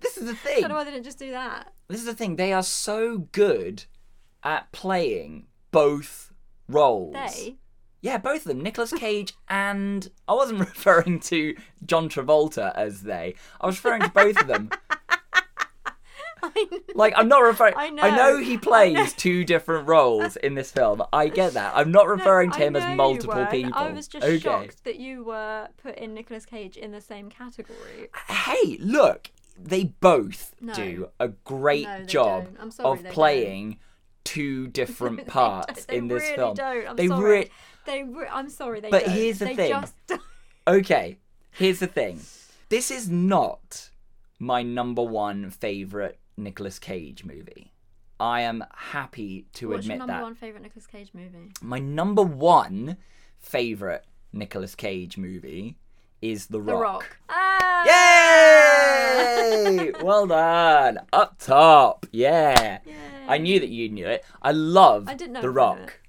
this 0.00 0.16
is 0.16 0.26
the 0.26 0.34
thing. 0.34 0.58
I 0.58 0.60
don't 0.62 0.70
know 0.70 0.74
why 0.76 0.84
they 0.84 0.90
didn't 0.90 1.04
just 1.04 1.18
do 1.18 1.30
that. 1.30 1.72
This 1.88 2.00
is 2.00 2.06
the 2.06 2.14
thing. 2.14 2.36
They 2.36 2.52
are 2.52 2.62
so 2.62 3.18
good 3.32 3.84
at 4.42 4.72
playing 4.72 5.46
both 5.70 6.32
roles. 6.68 7.14
They. 7.14 7.56
Yeah, 8.02 8.18
both 8.18 8.38
of 8.42 8.44
them. 8.44 8.60
Nicolas 8.60 8.92
Cage 8.92 9.34
and 9.48 10.08
I 10.28 10.34
wasn't 10.34 10.60
referring 10.60 11.20
to 11.20 11.56
John 11.84 12.08
Travolta 12.08 12.72
as 12.76 13.02
they. 13.02 13.34
I 13.60 13.66
was 13.66 13.76
referring 13.76 14.02
to 14.02 14.08
both 14.10 14.40
of 14.40 14.46
them. 14.46 14.70
Like 16.94 17.12
I'm 17.16 17.28
not 17.28 17.42
referring. 17.42 17.74
I 17.76 17.90
know, 17.90 18.02
I 18.02 18.16
know 18.16 18.38
he 18.38 18.56
plays 18.56 18.94
know. 18.94 19.06
two 19.16 19.44
different 19.44 19.86
roles 19.88 20.36
in 20.36 20.54
this 20.54 20.70
film. 20.70 21.02
I 21.12 21.28
get 21.28 21.52
that. 21.54 21.72
I'm 21.76 21.90
not 21.90 22.06
referring 22.08 22.50
to 22.52 22.58
him 22.58 22.76
as 22.76 22.96
multiple 22.96 23.46
people. 23.46 23.72
I 23.74 23.90
was 23.90 24.08
just 24.08 24.24
okay. 24.24 24.38
shocked 24.38 24.84
that 24.84 24.96
you 24.96 25.24
were 25.24 25.68
putting 25.82 26.14
Nicolas 26.14 26.46
Cage 26.46 26.76
in 26.76 26.92
the 26.92 27.00
same 27.00 27.28
category. 27.28 28.08
Hey, 28.28 28.78
look, 28.80 29.30
they 29.62 29.84
both 29.84 30.54
No. 30.60 30.72
do 30.74 31.08
a 31.20 31.28
great 31.28 31.84
No, 31.86 32.04
job 32.04 32.56
don't. 32.56 32.72
Sorry, 32.72 32.98
of 33.00 33.04
playing 33.12 33.78
two 34.24 34.66
different 34.80 35.26
parts 35.26 35.84
don't- 35.86 35.96
in 35.96 36.08
this 36.08 36.22
really 36.22 36.36
film. 36.36 36.54
Don't. 36.54 36.88
I'm 36.88 36.96
they 36.96 37.08
sorry. 37.08 37.30
re- 37.40 37.50
they. 37.84 38.02
Re- 38.04 38.28
I'm 38.30 38.48
sorry. 38.48 38.80
They 38.80 38.90
But 38.90 39.04
don't. 39.04 39.14
here's 39.14 39.38
the 39.38 39.44
they 39.46 39.56
thing. 39.56 39.70
Just 39.70 39.94
don't. 40.06 40.20
Okay, 40.68 41.18
here's 41.52 41.78
the 41.78 41.86
thing. 41.86 42.20
This 42.70 42.90
is 42.90 43.08
not 43.08 43.90
my 44.40 44.62
number 44.64 45.02
one 45.02 45.50
favorite 45.50 46.18
Nicolas 46.36 46.78
Cage 46.78 47.24
movie. 47.24 47.72
I 48.18 48.42
am 48.42 48.64
happy 48.74 49.46
to 49.54 49.66
admit. 49.72 49.76
What's 49.76 49.86
your 49.88 49.96
number 49.98 50.12
that. 50.14 50.22
one 50.22 50.34
favorite 50.34 50.62
Nicolas 50.62 50.86
Cage 50.86 51.10
movie? 51.12 51.50
My 51.60 51.78
number 51.78 52.22
one 52.22 52.96
favorite 53.38 54.04
Nicolas 54.32 54.74
Cage 54.74 55.18
movie 55.18 55.76
is 56.22 56.46
The 56.46 56.60
Rock. 56.60 56.78
The 56.78 56.82
Rock. 56.82 57.16
Ah! 57.28 57.84
Yay! 59.66 59.92
well 60.02 60.26
done. 60.26 60.98
Up 61.12 61.38
top. 61.38 62.06
Yeah. 62.10 62.78
Yay. 62.86 62.94
I 63.28 63.38
knew 63.38 63.60
that 63.60 63.68
you 63.68 63.88
knew 63.88 64.06
it. 64.06 64.24
I 64.42 64.52
love 64.52 65.08
I 65.08 65.14
didn't 65.14 65.34
know 65.34 65.42
The. 65.42 65.50
Rock. 65.50 66.00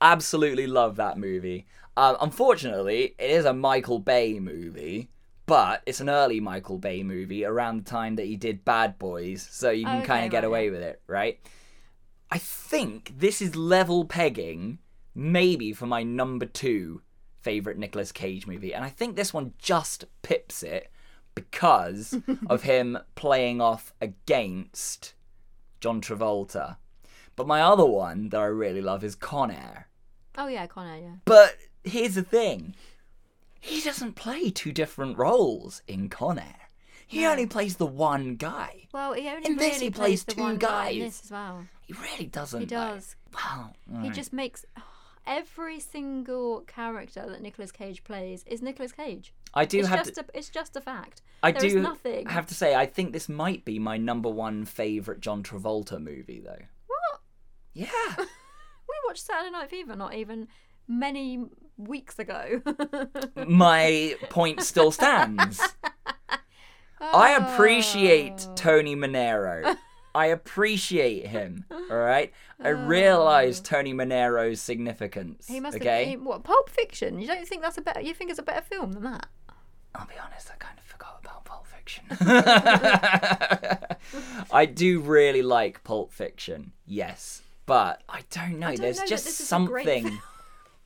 Absolutely 0.00 0.66
love 0.66 0.96
that 0.96 1.18
movie. 1.18 1.66
Um, 1.96 2.16
unfortunately, 2.20 3.14
it 3.18 3.30
is 3.30 3.44
a 3.44 3.52
Michael 3.52 3.98
Bay 3.98 4.38
movie, 4.38 5.10
but 5.48 5.82
it's 5.86 6.00
an 6.00 6.10
early 6.10 6.38
Michael 6.40 6.78
Bay 6.78 7.02
movie 7.02 7.44
around 7.44 7.78
the 7.78 7.90
time 7.90 8.16
that 8.16 8.26
he 8.26 8.36
did 8.36 8.64
Bad 8.64 8.98
Boys, 8.98 9.48
so 9.50 9.70
you 9.70 9.84
can 9.86 9.98
Okay, 9.98 10.06
kind 10.06 10.24
of 10.26 10.30
get 10.30 10.44
right, 10.44 10.46
away 10.46 10.70
with 10.70 10.82
it, 10.82 11.00
right? 11.08 11.40
I 12.30 12.38
think 12.38 13.14
this 13.18 13.40
is 13.40 13.56
level 13.56 14.04
pegging, 14.04 14.78
maybe 15.14 15.72
for 15.72 15.86
my 15.86 16.02
number 16.02 16.44
two 16.46 17.00
favorite 17.40 17.78
Nicolas 17.78 18.12
Cage 18.12 18.46
movie, 18.46 18.74
and 18.74 18.84
I 18.84 18.90
think 18.90 19.16
this 19.16 19.32
one 19.32 19.54
just 19.58 20.04
pips 20.22 20.62
it 20.62 20.92
because 21.34 22.14
of 22.48 22.62
him 22.64 22.98
playing 23.14 23.60
off 23.60 23.94
against 24.00 25.14
John 25.80 26.00
Travolta. 26.02 26.76
But 27.36 27.46
my 27.46 27.62
other 27.62 27.86
one 27.86 28.28
that 28.30 28.40
I 28.40 28.44
really 28.46 28.82
love 28.82 29.02
is 29.02 29.14
Con 29.14 29.50
Air. 29.50 29.88
Oh 30.36 30.48
yeah, 30.48 30.66
Con 30.66 30.86
Air. 30.86 30.98
Yeah. 30.98 31.14
But 31.24 31.56
here's 31.84 32.16
the 32.16 32.22
thing 32.22 32.74
he 33.60 33.80
doesn't 33.80 34.14
play 34.14 34.50
two 34.50 34.72
different 34.72 35.18
roles 35.18 35.82
in 35.86 36.08
Con 36.08 36.38
Air. 36.38 36.70
He 37.06 37.24
only 37.24 37.46
plays 37.46 37.76
the 37.76 37.86
one 37.86 38.36
guy. 38.36 38.86
Well, 38.92 39.14
he 39.14 39.26
only 39.28 39.46
In 39.46 39.56
really 39.56 39.70
this 39.70 39.80
he 39.80 39.90
plays 39.90 40.22
plays 40.22 40.24
the 40.24 40.34
two 40.34 40.40
one 40.42 40.58
guy 40.58 40.88
in 40.90 41.00
guys. 41.00 41.08
this 41.12 41.24
as 41.24 41.30
well. 41.30 41.64
He 41.86 41.94
really 41.94 42.26
doesn't. 42.26 42.60
He 42.60 42.66
does. 42.66 43.16
Wow. 43.34 43.70
He 43.88 43.94
alright. 43.96 44.12
just 44.12 44.32
makes 44.34 44.66
every 45.26 45.80
single 45.80 46.60
character 46.62 47.26
that 47.28 47.40
Nicolas 47.40 47.72
Cage 47.72 48.04
plays 48.04 48.44
is 48.46 48.60
Nicolas 48.60 48.92
Cage. 48.92 49.32
I 49.54 49.64
do 49.64 49.78
It's 49.78 49.88
have 49.88 50.00
just 50.04 50.14
to. 50.16 50.20
a 50.20 50.38
it's 50.38 50.50
just 50.50 50.76
a 50.76 50.80
fact. 50.82 51.22
I 51.42 51.52
There 51.52 51.62
do 51.62 51.80
nothing. 51.80 52.26
I 52.26 52.32
have 52.32 52.46
to 52.48 52.54
say, 52.54 52.74
I 52.74 52.84
think 52.84 53.12
this 53.14 53.28
might 53.28 53.64
be 53.64 53.78
my 53.78 53.96
number 53.96 54.28
one 54.28 54.66
favorite 54.66 55.20
John 55.20 55.42
Travolta 55.42 55.98
movie, 55.98 56.40
though. 56.44 56.62
What? 56.86 57.20
Yeah. 57.72 57.88
We 58.88 58.94
watched 59.06 59.24
Saturday 59.26 59.50
Night 59.50 59.68
Fever 59.68 59.94
not 59.96 60.14
even 60.14 60.48
many 60.88 61.44
weeks 61.78 62.18
ago. 62.18 62.60
my 63.46 64.16
point 64.28 64.62
still 64.62 64.90
stands. 64.90 65.60
I 67.00 67.36
oh. 67.36 67.54
appreciate 67.54 68.46
Oh. 68.48 68.54
Tony 68.54 68.96
Manero. 68.96 69.76
I 70.14 70.26
appreciate 70.26 71.26
him. 71.26 71.64
All 71.70 71.96
right. 71.96 72.32
I 72.60 72.70
oh. 72.70 72.72
realize 72.72 73.60
Tony 73.60 73.94
Manero's 73.94 74.60
significance. 74.60 75.46
Oh. 75.48 75.52
He 75.52 75.60
must 75.60 75.76
okay. 75.76 76.12
have. 76.12 76.22
What 76.22 76.44
Pulp 76.44 76.70
Fiction? 76.70 77.20
You 77.20 77.26
don't 77.26 77.46
think 77.46 77.62
that's 77.62 77.78
a 77.78 77.82
better? 77.82 78.00
You 78.00 78.14
think 78.14 78.30
it's 78.30 78.38
a 78.38 78.42
better 78.42 78.62
film 78.62 78.92
than 78.92 79.04
that? 79.04 79.26
I'll 79.94 80.06
be 80.06 80.14
honest. 80.22 80.50
I 80.50 80.54
kind 80.56 80.78
of 80.78 80.84
forgot 80.84 81.20
about 81.22 81.44
Pulp 81.44 81.66
Fiction. 81.66 82.04
I 84.50 84.66
do 84.66 85.00
really 85.00 85.42
like 85.42 85.84
Pulp 85.84 86.12
Fiction. 86.12 86.72
Yes, 86.86 87.42
but 87.66 88.02
I 88.08 88.22
don't 88.30 88.58
know. 88.58 88.68
don't 88.68 88.80
There's 88.80 88.98
know 88.98 89.06
just 89.06 89.24
this 89.24 89.40
is 89.40 89.52
a 89.52 89.58
great 89.60 89.86
something. 89.86 90.18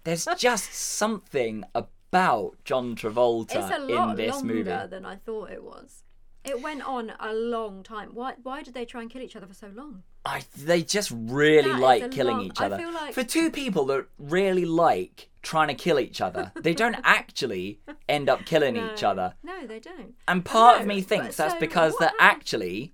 There's 0.05 0.27
just 0.39 0.73
something 0.75 1.65
about 1.75 2.57
John 2.65 2.95
Travolta 2.97 3.57
It's 3.57 3.77
a 3.77 3.79
lot 3.79 4.11
in 4.11 4.17
this 4.17 4.35
longer 4.35 4.55
movie. 4.55 4.87
than 4.89 5.05
I 5.07 5.17
thought 5.17 5.51
it 5.51 5.63
was. 5.63 6.03
It 6.45 6.61
went 6.61 6.83
on 6.83 7.13
a 7.21 7.33
long 7.33 7.83
time. 7.85 8.11
Why? 8.15 8.35
Why 8.43 8.63
did 8.63 8.75
they 8.75 8.85
try 8.85 9.01
and 9.03 9.09
kill 9.11 9.23
each 9.23 9.37
other 9.37 9.47
for 9.47 9.55
so 9.55 9.69
long? 9.75 10.03
I, 10.25 10.43
they 10.57 10.83
just 10.83 11.13
really 11.15 11.69
That 11.69 11.77
is 11.77 11.81
like 11.81 12.03
a 12.03 12.09
killing 12.09 12.37
long- 12.39 12.47
each 12.47 12.61
I 12.61 12.67
other. 12.67 12.79
feel 12.79 12.93
like- 12.93 13.15
For 13.15 13.23
two 13.25 13.51
people 13.51 13.85
that 13.87 14.07
really 14.19 14.65
like 14.65 15.31
trying 15.43 15.69
to 15.69 15.75
kill 15.75 15.99
each 16.01 16.21
other, 16.21 16.53
they 16.57 16.75
don't 16.75 16.97
actually 17.05 17.81
end 18.09 18.29
up 18.29 18.45
killing 18.45 18.77
each 18.77 19.03
No. 19.03 19.11
other. 19.11 19.35
No, 19.43 19.67
they 19.67 19.79
don't. 19.81 20.15
And 20.29 20.45
part 20.45 20.81
of 20.81 20.87
me 20.87 21.01
but 21.01 21.09
thinks 21.09 21.37
that's 21.37 21.55
so 21.55 21.61
because 21.61 21.93
what 21.93 22.01
that 22.01 22.15
actually 22.21 22.93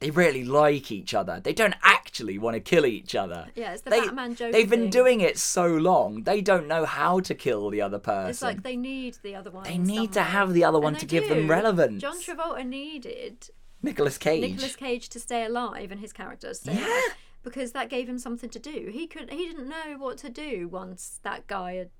they 0.00 0.10
really 0.10 0.44
like 0.44 0.90
each 0.92 1.14
other. 1.14 1.40
They 1.42 1.52
don't 1.52 1.76
actually 1.82 2.38
want 2.38 2.54
to 2.54 2.60
kill 2.60 2.84
each 2.84 3.14
other. 3.14 3.46
Yeah, 3.54 3.72
it's 3.72 3.82
the 3.82 3.90
they, 3.90 4.00
Batman 4.00 4.34
Joker 4.34 4.52
They've 4.52 4.68
been 4.68 4.82
thing. 4.82 4.90
doing 4.90 5.20
it 5.20 5.38
so 5.38 5.66
long, 5.66 6.24
they 6.24 6.40
don't 6.40 6.66
know 6.66 6.84
how 6.84 7.20
to 7.20 7.34
kill 7.34 7.70
the 7.70 7.80
other 7.80 7.98
person. 7.98 8.30
It's 8.30 8.42
like 8.42 8.62
they 8.62 8.76
need 8.76 9.16
the 9.22 9.34
other 9.34 9.50
one. 9.50 9.64
They 9.64 9.78
need 9.78 10.12
to 10.12 10.22
have 10.22 10.52
the 10.52 10.64
other 10.64 10.78
one 10.80 10.94
to 10.96 11.06
they 11.06 11.20
give 11.20 11.28
them 11.28 11.48
relevance. 11.48 12.02
John 12.02 12.20
Travolta 12.20 12.66
needed 12.66 13.48
Nicolas 13.82 14.18
Cage. 14.18 14.42
Nicolas 14.42 14.76
Cage 14.76 15.08
to 15.10 15.20
stay 15.20 15.44
alive 15.44 15.90
and 15.90 16.00
his 16.00 16.12
character 16.12 16.48
to 16.48 16.54
stay 16.54 16.74
Yeah. 16.74 16.86
alive 16.86 17.16
because 17.42 17.72
that 17.72 17.88
gave 17.88 18.08
him 18.08 18.18
something 18.18 18.50
to 18.50 18.58
do. 18.58 18.90
He 18.92 19.06
could 19.06 19.30
he 19.30 19.46
didn't 19.46 19.68
know 19.68 19.96
what 19.98 20.18
to 20.18 20.28
do 20.28 20.68
once 20.68 21.20
that 21.22 21.46
guy 21.46 21.74
had 21.74 21.90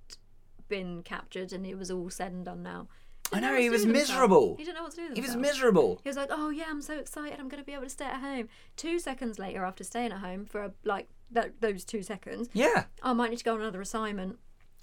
been 0.68 1.02
captured 1.02 1.52
and 1.52 1.66
it 1.66 1.76
was 1.78 1.90
all 1.90 2.10
said 2.10 2.32
and 2.32 2.44
done 2.44 2.62
now. 2.62 2.88
I 3.36 3.40
know, 3.40 3.52
what 3.52 3.60
he 3.60 3.70
was 3.70 3.86
miserable. 3.86 4.56
He 4.56 4.64
didn't 4.64 4.76
know 4.76 4.82
what 4.84 4.92
to 4.92 4.96
do 4.96 5.08
with 5.08 5.16
he 5.16 5.20
was 5.20 5.36
miserable. 5.36 6.00
He 6.02 6.08
was 6.08 6.16
like, 6.16 6.28
"Oh 6.30 6.50
yeah, 6.50 6.64
I'm 6.68 6.82
so 6.82 6.98
excited. 6.98 7.38
I'm 7.38 7.48
going 7.48 7.62
to 7.62 7.66
be 7.66 7.72
able 7.72 7.84
to 7.84 7.90
stay 7.90 8.04
at 8.04 8.20
home." 8.20 8.48
Two 8.76 8.98
seconds 8.98 9.38
later, 9.38 9.64
after 9.64 9.84
staying 9.84 10.12
at 10.12 10.18
home 10.18 10.44
for 10.44 10.62
a, 10.62 10.72
like 10.84 11.08
that, 11.30 11.60
those 11.60 11.84
two 11.84 12.02
seconds, 12.02 12.48
Yeah. 12.52 12.84
Oh, 13.02 13.10
I 13.10 13.12
might 13.12 13.30
need 13.30 13.38
to 13.38 13.44
go 13.44 13.54
on 13.54 13.60
another 13.60 13.80
assignment. 13.80 14.38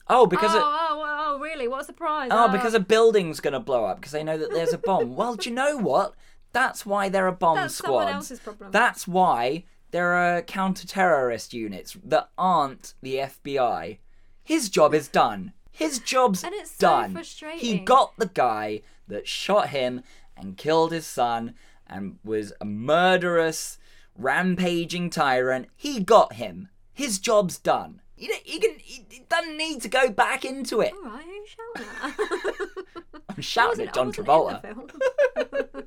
Oh, 0.08 0.26
because 0.26 0.54
oh, 0.54 0.58
it, 0.58 0.64
oh, 0.64 1.04
oh, 1.04 1.36
oh 1.36 1.40
really? 1.40 1.68
What 1.68 1.82
a 1.82 1.86
surprise! 1.86 2.30
Oh, 2.32 2.48
oh. 2.50 2.52
because 2.52 2.74
a 2.74 2.80
building's 2.80 3.40
going 3.40 3.54
to 3.54 3.60
blow 3.60 3.86
up 3.86 3.98
because 3.98 4.12
they 4.12 4.24
know 4.24 4.38
that 4.38 4.52
there's 4.52 4.74
a 4.74 4.78
bomb. 4.78 5.16
well, 5.16 5.36
do 5.36 5.50
you 5.50 5.56
know 5.56 5.78
what? 5.78 6.14
That's 6.54 6.86
why 6.86 7.10
there 7.10 7.28
are 7.28 7.32
bomb 7.32 7.56
That's 7.56 7.76
someone 7.76 8.10
else's 8.10 8.40
problem. 8.40 8.72
That's 8.72 9.08
why 9.08 9.64
there 9.92 10.14
are 10.14 10.42
counter-terrorist 10.42 11.54
units 11.54 11.98
that 12.04 12.30
aren't 12.38 12.94
the 13.02 13.16
FBI. 13.16 14.00
His 14.44 14.70
job 14.70 14.94
is 14.94 15.08
done. 15.08 15.54
His 15.82 15.98
job's 16.00 16.44
And 16.44 16.54
it's 16.54 16.72
so 16.72 16.88
done. 16.88 17.24
He 17.58 17.80
got 17.80 18.14
the 18.18 18.28
guy 18.28 18.82
that 19.08 19.28
shot 19.28 19.70
him 19.70 20.04
and 20.38 20.56
killed 20.56 20.92
his 20.92 21.08
son 21.08 21.56
and 21.88 22.20
was 22.24 22.54
a 22.62 22.66
murderous, 22.66 23.80
rampaging 24.16 25.10
tyrant. 25.10 25.70
He 25.76 26.00
got 26.00 26.34
him. 26.34 26.70
His 26.94 27.18
job's 27.18 27.58
done. 27.58 28.02
He, 28.16 28.32
he, 28.44 28.60
can, 28.60 28.76
he 28.78 29.04
he 29.10 29.26
doesn't 29.28 29.58
need 29.58 29.82
to 29.82 29.90
go 29.90 30.12
back 30.12 30.46
into 30.46 30.82
it. 30.82 30.94
All 30.94 31.10
right, 31.10 31.26
who's 31.26 31.50
shouting? 31.50 32.68
I'm 33.30 33.42
shouting 33.42 33.88
at 33.88 33.96
John 33.96 34.12
Travolta. 34.12 34.76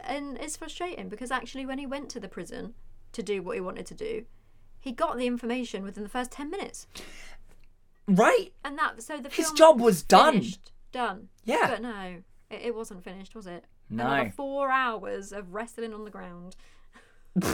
and 0.00 0.38
it's 0.38 0.56
frustrating 0.56 1.10
because 1.10 1.30
actually, 1.30 1.66
when 1.66 1.78
he 1.78 1.84
went 1.84 2.08
to 2.10 2.20
the 2.20 2.28
prison 2.28 2.72
to 3.12 3.22
do 3.22 3.42
what 3.42 3.56
he 3.56 3.60
wanted 3.60 3.84
to 3.86 3.94
do, 3.94 4.24
he 4.80 4.92
got 4.92 5.18
the 5.18 5.26
information 5.26 5.82
within 5.82 6.02
the 6.02 6.08
first 6.08 6.30
ten 6.30 6.50
minutes, 6.50 6.86
Right? 8.06 8.52
and 8.64 8.78
that 8.78 9.02
so 9.02 9.18
the 9.18 9.28
His 9.30 9.50
job 9.52 9.80
was 9.80 10.02
done. 10.02 10.34
finished, 10.34 10.72
done. 10.92 11.28
Yeah. 11.44 11.68
but 11.70 11.82
no, 11.82 12.16
it, 12.50 12.60
it 12.66 12.74
wasn't 12.74 13.02
finished, 13.04 13.34
was 13.34 13.46
it? 13.46 13.64
No. 13.90 14.04
Another 14.06 14.30
four 14.30 14.70
hours 14.70 15.32
of 15.32 15.52
wrestling 15.54 15.92
on 15.94 16.04
the 16.04 16.10
ground. 16.10 16.56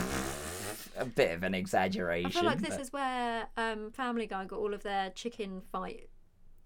A 0.97 1.05
bit 1.05 1.31
of 1.31 1.43
an 1.43 1.55
exaggeration. 1.55 2.27
I 2.27 2.31
feel 2.31 2.43
like 2.43 2.61
this 2.61 2.77
is 2.77 2.91
where 2.91 3.47
um, 3.57 3.91
Family 3.91 4.27
Guy 4.27 4.45
got 4.45 4.59
all 4.59 4.73
of 4.73 4.83
their 4.83 5.09
chicken 5.11 5.61
fight 5.71 6.09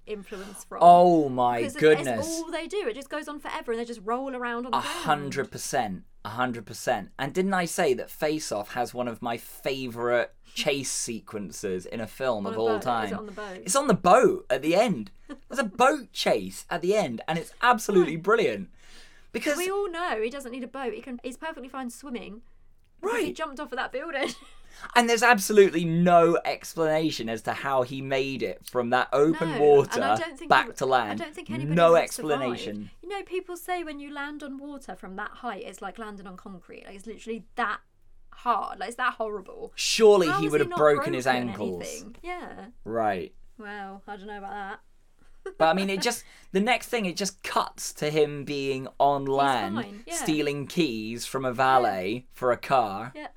influence 0.07 0.63
from. 0.63 0.79
Oh 0.81 1.29
my 1.29 1.59
because 1.59 1.75
goodness. 1.75 2.27
It's 2.27 2.41
all 2.41 2.51
they 2.51 2.67
do. 2.67 2.87
It 2.87 2.95
just 2.95 3.09
goes 3.09 3.27
on 3.27 3.39
forever, 3.39 3.71
and 3.71 3.79
they 3.79 3.85
just 3.85 4.01
roll 4.03 4.35
around 4.35 4.65
on 4.65 4.71
the 4.71 4.77
A 4.77 4.81
hundred 4.81 5.51
percent. 5.51 6.03
A 6.23 6.29
hundred 6.29 6.65
percent. 6.65 7.11
And 7.19 7.33
didn't 7.33 7.53
I 7.53 7.65
say 7.65 7.93
that 7.93 8.09
Face 8.09 8.51
Off 8.51 8.73
has 8.73 8.93
one 8.93 9.07
of 9.07 9.21
my 9.21 9.37
favourite 9.37 10.29
chase 10.53 10.91
sequences 10.91 11.85
in 11.85 11.99
a 11.99 12.07
film 12.07 12.45
On 12.47 12.53
of 12.53 12.57
a 12.57 12.61
all 12.61 12.67
boat. 12.69 12.77
Is 12.79 12.83
time? 12.85 13.07
it 13.09 13.13
on 13.13 13.25
the 13.25 13.31
boat? 13.31 13.57
It's 13.57 13.75
on 13.75 13.87
the 13.87 13.93
boat 13.93 14.45
at 14.49 14.61
the 14.61 14.75
end. 14.75 15.11
There's 15.49 15.59
a 15.59 15.63
boat 15.63 16.11
chase 16.13 16.65
at 16.69 16.81
the 16.81 16.95
end, 16.95 17.21
and 17.27 17.37
it's 17.37 17.53
absolutely 17.61 18.15
brilliant. 18.29 18.69
Because 19.31 19.57
We 19.57 19.69
all 19.69 19.89
know 19.91 20.21
he 20.21 20.29
doesn't 20.29 20.51
need 20.51 20.63
a 20.63 20.67
boat. 20.67 20.93
He 20.93 21.01
can. 21.01 21.19
He's 21.23 21.37
perfectly 21.37 21.67
fine 21.69 21.89
swimming. 21.89 22.41
Right. 23.01 23.25
He 23.25 23.33
jumped 23.33 23.59
off 23.59 23.71
of 23.71 23.77
that 23.77 23.91
building. 23.91 24.29
and 24.95 25.09
there's 25.09 25.23
absolutely 25.23 25.85
no 25.85 26.37
explanation 26.45 27.29
as 27.29 27.41
to 27.43 27.53
how 27.53 27.81
he 27.83 28.01
made 28.01 28.43
it 28.43 28.61
from 28.65 28.89
that 28.91 29.07
open 29.13 29.51
No, 29.53 29.59
water 29.59 29.91
and 29.95 30.03
I 30.03 30.15
don't 30.17 30.37
think 30.37 30.49
back 30.49 30.67
he- 30.67 30.73
to 30.73 30.85
land. 30.85 31.21
I 31.21 31.25
don't 31.25 31.33
think 31.35 31.49
anybody 31.49 31.75
no 31.75 31.95
explanation. 31.95 32.89
You 33.01 33.09
know, 33.09 33.23
people 33.23 33.57
say 33.57 33.83
when 33.83 33.99
you 33.99 34.13
land 34.13 34.43
on 34.43 34.57
water 34.57 34.95
from 34.95 35.15
that 35.17 35.31
height, 35.31 35.63
it's 35.65 35.81
like 35.81 35.97
landing 35.99 36.27
on 36.27 36.37
concrete. 36.37 36.85
Like 36.85 36.95
it's 36.95 37.07
literally 37.07 37.45
that 37.55 37.79
hard. 38.31 38.79
Like 38.79 38.89
it's 38.89 38.97
that 38.97 39.13
horrible. 39.13 39.71
Surely 39.75 40.27
How 40.27 40.39
he 40.39 40.49
would 40.49 40.59
have 40.59 40.69
not 40.69 40.77
broken 40.79 41.13
his 41.13 41.27
ankles. 41.27 41.81
anything? 41.81 42.15
Yeah. 42.23 42.65
Right. 42.83 43.33
Well, 43.57 44.01
I 44.07 44.17
don't 44.17 44.27
know 44.27 44.37
about 44.37 44.51
that. 44.51 44.79
But 45.57 45.65
I 45.65 45.73
mean, 45.73 45.89
it 45.89 46.01
just 46.09 46.23
the 46.51 46.59
next 46.59 46.87
thing 46.87 47.05
it 47.05 47.15
just 47.15 47.41
cuts 47.43 47.93
to 47.93 48.09
him 48.09 48.43
being 48.43 48.87
on 48.99 49.25
land, 49.25 50.03
yeah. 50.05 50.15
stealing 50.15 50.67
keys 50.67 51.25
from 51.25 51.45
a 51.45 51.53
valet 51.53 52.25
for 52.33 52.51
a 52.51 52.57
car. 52.57 53.11
Yeah. 53.15 53.27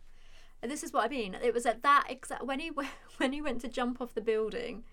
This 0.62 0.82
is 0.82 0.92
what 0.92 1.04
I 1.04 1.08
mean. 1.08 1.36
It 1.42 1.54
was 1.54 1.66
at 1.66 1.82
that 1.82 2.06
exact 2.08 2.44
when 2.44 2.60
he 2.60 2.70
when 3.18 3.32
he 3.32 3.40
went 3.40 3.60
to 3.62 3.68
jump 3.68 4.00
off 4.00 4.14
the 4.14 4.20
building. 4.20 4.84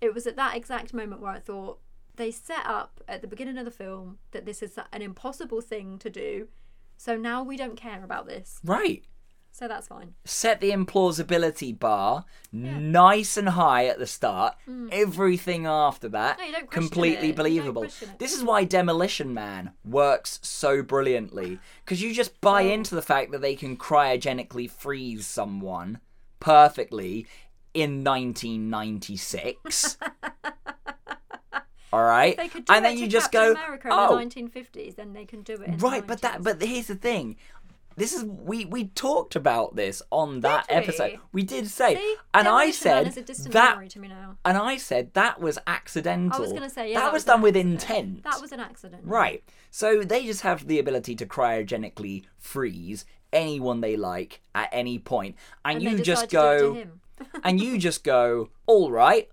It 0.00 0.12
was 0.12 0.26
at 0.26 0.36
that 0.36 0.56
exact 0.56 0.92
moment 0.92 1.22
where 1.22 1.32
I 1.32 1.38
thought 1.38 1.78
they 2.16 2.30
set 2.30 2.66
up 2.66 3.00
at 3.08 3.22
the 3.22 3.28
beginning 3.28 3.58
of 3.58 3.64
the 3.64 3.70
film 3.70 4.18
that 4.32 4.44
this 4.44 4.62
is 4.62 4.78
an 4.92 5.02
impossible 5.02 5.60
thing 5.60 5.98
to 5.98 6.10
do. 6.10 6.48
So 6.96 7.16
now 7.16 7.42
we 7.42 7.56
don't 7.56 7.76
care 7.76 8.04
about 8.04 8.26
this. 8.26 8.60
Right. 8.64 9.04
So 9.56 9.68
that's 9.68 9.86
fine. 9.86 10.14
Set 10.24 10.60
the 10.60 10.72
implausibility 10.72 11.78
bar 11.78 12.24
nice 12.50 13.36
and 13.36 13.50
high 13.50 13.86
at 13.86 14.00
the 14.00 14.06
start. 14.06 14.56
Everything 14.90 15.64
after 15.64 16.08
that 16.08 16.40
Mm. 16.40 16.52
No, 16.52 16.66
completely 16.66 17.28
it. 17.30 17.36
Believable. 17.36 17.86
This 18.18 18.36
is 18.36 18.42
why 18.42 18.64
Demolition 18.64 19.32
Man 19.32 19.70
works 19.84 20.40
so 20.42 20.82
brilliantly 20.82 21.60
because 21.84 22.02
you 22.02 22.12
just 22.12 22.40
buy 22.40 22.64
Oh. 22.64 22.72
into 22.72 22.96
the 22.96 23.02
fact 23.02 23.30
that 23.30 23.42
they 23.42 23.54
can 23.54 23.76
cryogenically 23.76 24.68
freeze 24.68 25.24
someone 25.24 26.00
perfectly 26.40 27.24
in 27.74 28.02
1996. 28.02 29.98
All 31.92 32.02
right, 32.02 32.36
They 32.36 32.48
could 32.48 32.64
do 32.64 32.72
and 32.72 32.84
it 32.84 32.88
then 32.88 32.98
you 32.98 33.06
just 33.06 33.30
Captain 33.30 33.54
go, 33.54 33.60
America 33.60 33.86
in 33.86 33.92
oh, 33.94 34.18
the 34.18 34.24
1950s. 34.24 34.96
Then 34.96 35.12
they 35.12 35.24
can 35.24 35.42
do 35.42 35.52
it. 35.52 35.60
In 35.68 35.78
right 35.78 36.04
but 36.04 36.22
that 36.22 36.42
but 36.42 36.60
here's 36.60 36.88
the 36.88 36.96
thing 36.96 37.36
this 37.96 38.12
is 38.12 38.24
we 38.24 38.64
we 38.64 38.88
talked 38.88 39.36
about 39.36 39.76
this 39.76 40.02
on 40.10 40.40
that 40.40 40.66
Did 40.68 40.74
episode 40.78 41.18
we 41.32 41.42
did 41.42 41.68
say 41.68 41.94
See? 41.96 42.16
and 42.34 42.48
i 42.48 42.70
said 42.70 43.12
that 43.14 43.90
to 43.90 43.98
me 44.00 44.08
now. 44.08 44.36
and 44.44 44.56
i 44.58 44.76
said 44.76 45.12
that 45.14 45.40
was 45.40 45.58
accidental 45.66 46.36
I 46.36 46.40
was 46.40 46.50
going 46.50 46.62
to 46.62 46.70
say 46.70 46.90
yeah, 46.90 47.00
that, 47.00 47.06
that, 47.06 47.12
was, 47.12 47.22
an 47.24 47.26
done 47.28 47.42
with 47.42 47.56
accident. 47.56 47.72
intent 47.82 48.24
That 48.24 48.40
was 48.40 48.52
an 48.52 48.60
accident. 48.60 49.02
right 49.04 49.42
so 49.70 50.02
they 50.02 50.24
just 50.26 50.42
have 50.42 50.66
the 50.66 50.78
ability 50.78 51.14
to 51.16 51.26
cryogenically 51.26 52.24
freeze 52.38 53.04
anyone 53.32 53.80
they 53.80 53.96
like 53.96 54.40
at 54.54 54.68
any 54.72 54.98
point 54.98 55.36
and, 55.64 55.76
And 55.76 55.98
you 55.98 56.04
just 56.04 56.30
go 56.30 56.74
to 56.74 56.74
him. 56.80 57.00
and 57.42 57.60
you 57.60 57.78
just 57.88 58.04
go 58.04 58.50
all 58.66 58.90
right 58.90 59.28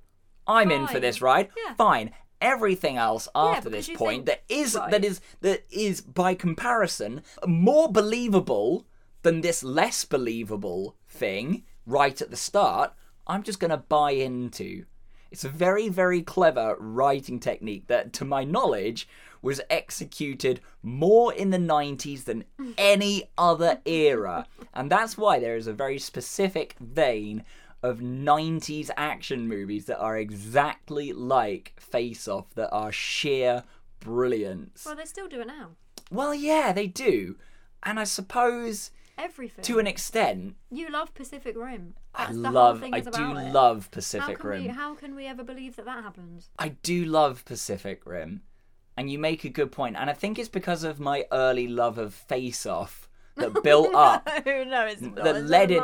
i'm 0.47 0.71
in 0.71 0.87
for 0.87 0.99
this 0.99 1.21
ride 1.21 1.49
Yeah. 1.65 1.73
fine 1.75 2.11
everything 2.41 2.97
else 2.97 3.27
after 3.35 3.69
because 3.69 3.87
this 3.87 3.97
point 3.97 4.25
think- 4.25 4.25
that 4.25 4.43
is 4.49 4.75
right. 4.75 4.91
that 4.91 5.05
is 5.05 5.21
that 5.41 5.63
is 5.69 6.01
by 6.01 6.33
comparison 6.33 7.21
more 7.45 7.91
believable 7.91 8.85
than 9.21 9.41
this 9.41 9.63
less 9.63 10.03
believable 10.03 10.95
thing 11.07 11.63
right 11.85 12.21
at 12.21 12.31
the 12.31 12.37
start 12.37 12.93
i'm 13.27 13.43
just 13.43 13.59
going 13.59 13.71
to 13.71 13.77
buy 13.77 14.11
into 14.11 14.85
it's 15.31 15.45
a 15.45 15.49
very 15.49 15.87
very 15.89 16.21
clever 16.21 16.75
writing 16.79 17.39
technique 17.39 17.87
that 17.87 18.11
to 18.13 18.25
my 18.25 18.43
knowledge 18.43 19.07
was 19.41 19.61
executed 19.69 20.59
more 20.83 21.33
in 21.33 21.49
the 21.49 21.57
90s 21.57 22.25
than 22.25 22.43
any 22.77 23.23
other 23.37 23.79
era 23.85 24.47
and 24.73 24.91
that's 24.91 25.17
why 25.17 25.39
there 25.39 25.55
is 25.55 25.67
a 25.67 25.73
very 25.73 25.97
specific 25.99 26.75
vein 26.79 27.43
of 27.83 27.99
90s 27.99 28.89
action 28.95 29.47
movies 29.47 29.85
that 29.85 29.99
are 29.99 30.17
exactly 30.17 31.13
like 31.13 31.73
Face 31.79 32.27
Off, 32.27 32.53
that 32.55 32.69
are 32.71 32.91
sheer 32.91 33.63
brilliance. 33.99 34.85
Well, 34.85 34.95
they 34.95 35.05
still 35.05 35.27
do 35.27 35.41
it 35.41 35.47
now. 35.47 35.69
Well, 36.11 36.33
yeah, 36.33 36.73
they 36.73 36.87
do. 36.87 37.37
And 37.83 37.99
I 37.99 38.03
suppose 38.03 38.91
Everything. 39.17 39.63
to 39.63 39.79
an 39.79 39.87
extent, 39.87 40.55
You 40.69 40.89
love 40.89 41.13
Pacific 41.13 41.55
Rim. 41.57 41.95
I 42.13 42.25
That's 42.25 42.35
whole 42.37 42.51
love, 42.51 42.83
I 42.83 42.99
do 42.99 43.37
it. 43.37 43.51
love 43.53 43.85
How 43.85 43.89
Pacific 43.91 44.39
can 44.39 44.49
Rim. 44.49 44.61
we? 44.63 44.67
How 44.69 44.93
can 44.95 45.15
we 45.15 45.25
ever 45.25 45.43
believe 45.43 45.75
that 45.77 45.85
that 45.85 46.03
happened? 46.03 46.45
I 46.59 46.69
do 46.69 47.05
love 47.05 47.45
Pacific 47.45 48.05
Rim. 48.05 48.41
And 48.97 49.09
you 49.09 49.17
make 49.17 49.45
a 49.45 49.49
good 49.49 49.71
point. 49.71 49.95
And 49.95 50.09
I 50.09 50.13
think 50.13 50.37
it's 50.37 50.49
because 50.49 50.83
of 50.83 50.99
my 50.99 51.25
early 51.31 51.67
love 51.67 51.97
of 51.97 52.13
Face 52.13 52.65
Off 52.65 53.07
that 53.35 53.63
built 53.63 53.93
up 53.95 54.27
no, 54.45 54.63
no, 54.63 54.85
it's 54.85 55.01
not. 55.01 55.15
that 55.15 55.43
led 55.43 55.71
in. 55.71 55.81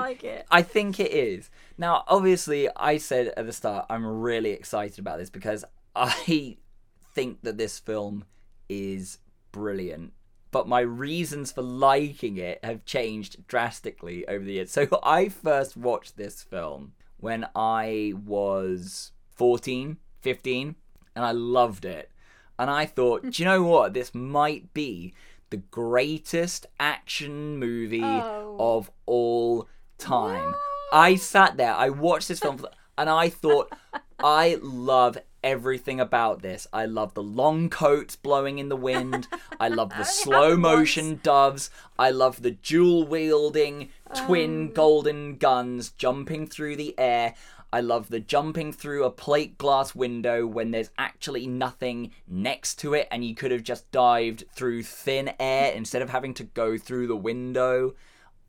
I 0.52 0.62
think 0.62 1.00
it 1.00 1.12
is. 1.12 1.50
Now, 1.78 2.04
obviously, 2.08 2.68
I 2.76 2.98
said 2.98 3.34
at 3.38 3.46
the 3.46 3.54
start 3.54 3.86
I'm 3.90 4.06
really 4.06 4.52
excited 4.52 5.00
about 5.00 5.20
this 5.20 5.30
because 5.30 5.64
I 5.96 6.58
think 7.14 7.42
that 7.44 7.58
this 7.58 7.80
film 7.80 8.26
is 8.70 9.20
brilliant. 9.52 10.14
But 10.52 10.68
my 10.68 10.80
reasons 10.80 11.52
for 11.52 11.62
liking 11.62 12.38
it 12.38 12.64
have 12.64 12.86
changed 12.86 13.48
drastically 13.48 14.28
over 14.28 14.44
the 14.44 14.54
years. 14.54 14.72
So 14.78 14.88
I 15.04 15.30
first 15.30 15.76
watched 15.76 16.18
this 16.18 16.42
film 16.42 16.94
when 17.18 17.48
I 17.56 18.14
was 18.26 19.12
14, 19.36 19.98
15, 20.22 20.76
and 21.16 21.26
I 21.26 21.32
loved 21.32 21.86
it. 21.86 22.12
And 22.60 22.70
I 22.72 22.86
thought, 22.86 23.22
do 23.30 23.44
you 23.44 23.46
know 23.46 23.64
what? 23.64 23.94
This 23.94 24.16
might 24.16 24.74
be 24.74 25.14
the 25.50 25.58
greatest 25.58 26.66
action 26.80 27.58
movie 27.58 28.02
Oh. 28.04 28.56
of 28.60 28.92
all 29.06 29.68
time. 29.98 30.54
I 30.92 31.16
sat 31.16 31.58
there, 31.58 31.74
I 31.74 31.90
watched 31.90 32.28
this 32.28 32.40
film, 32.40 32.66
and 32.98 33.10
I 33.10 33.30
thought, 33.30 33.72
I 34.20 34.58
love 34.62 35.18
everything 35.44 36.00
about 36.00 36.42
this. 36.42 36.68
I 36.74 36.86
love 36.86 37.14
the 37.14 37.24
long 37.24 37.70
coats 37.70 38.16
blowing 38.16 38.60
in 38.60 38.70
the 38.70 38.76
wind. 38.76 39.28
I 39.60 39.68
love 39.70 39.92
the 39.98 40.04
slow 40.22 40.42
happened 40.50 40.62
motion 40.62 41.20
doves. 41.24 41.70
I 42.00 42.10
love 42.10 42.42
the 42.42 42.52
dual 42.52 43.06
wielding 43.06 43.90
twin 44.14 44.72
golden 44.74 45.38
guns 45.38 45.90
jumping 45.92 46.48
through 46.48 46.76
the 46.78 46.98
air. 46.98 47.36
I 47.78 47.82
love 47.82 48.10
the 48.10 48.20
jumping 48.20 48.74
through 48.74 49.04
a 49.04 49.12
plate 49.12 49.60
glass 49.60 49.94
window 49.94 50.48
when 50.48 50.72
there's 50.72 50.90
actually 50.98 51.46
nothing 51.46 52.10
next 52.28 52.80
to 52.80 52.96
it 52.96 53.08
and 53.12 53.24
you 53.24 53.36
could 53.36 53.52
have 53.52 53.62
just 53.62 53.92
dived 53.92 54.46
through 54.52 54.82
thin 54.82 55.30
air 55.40 55.72
instead 55.74 56.02
of 56.02 56.10
having 56.10 56.34
to 56.34 56.44
go 56.44 56.80
through 56.80 57.06
the 57.06 57.16
window. 57.16 57.94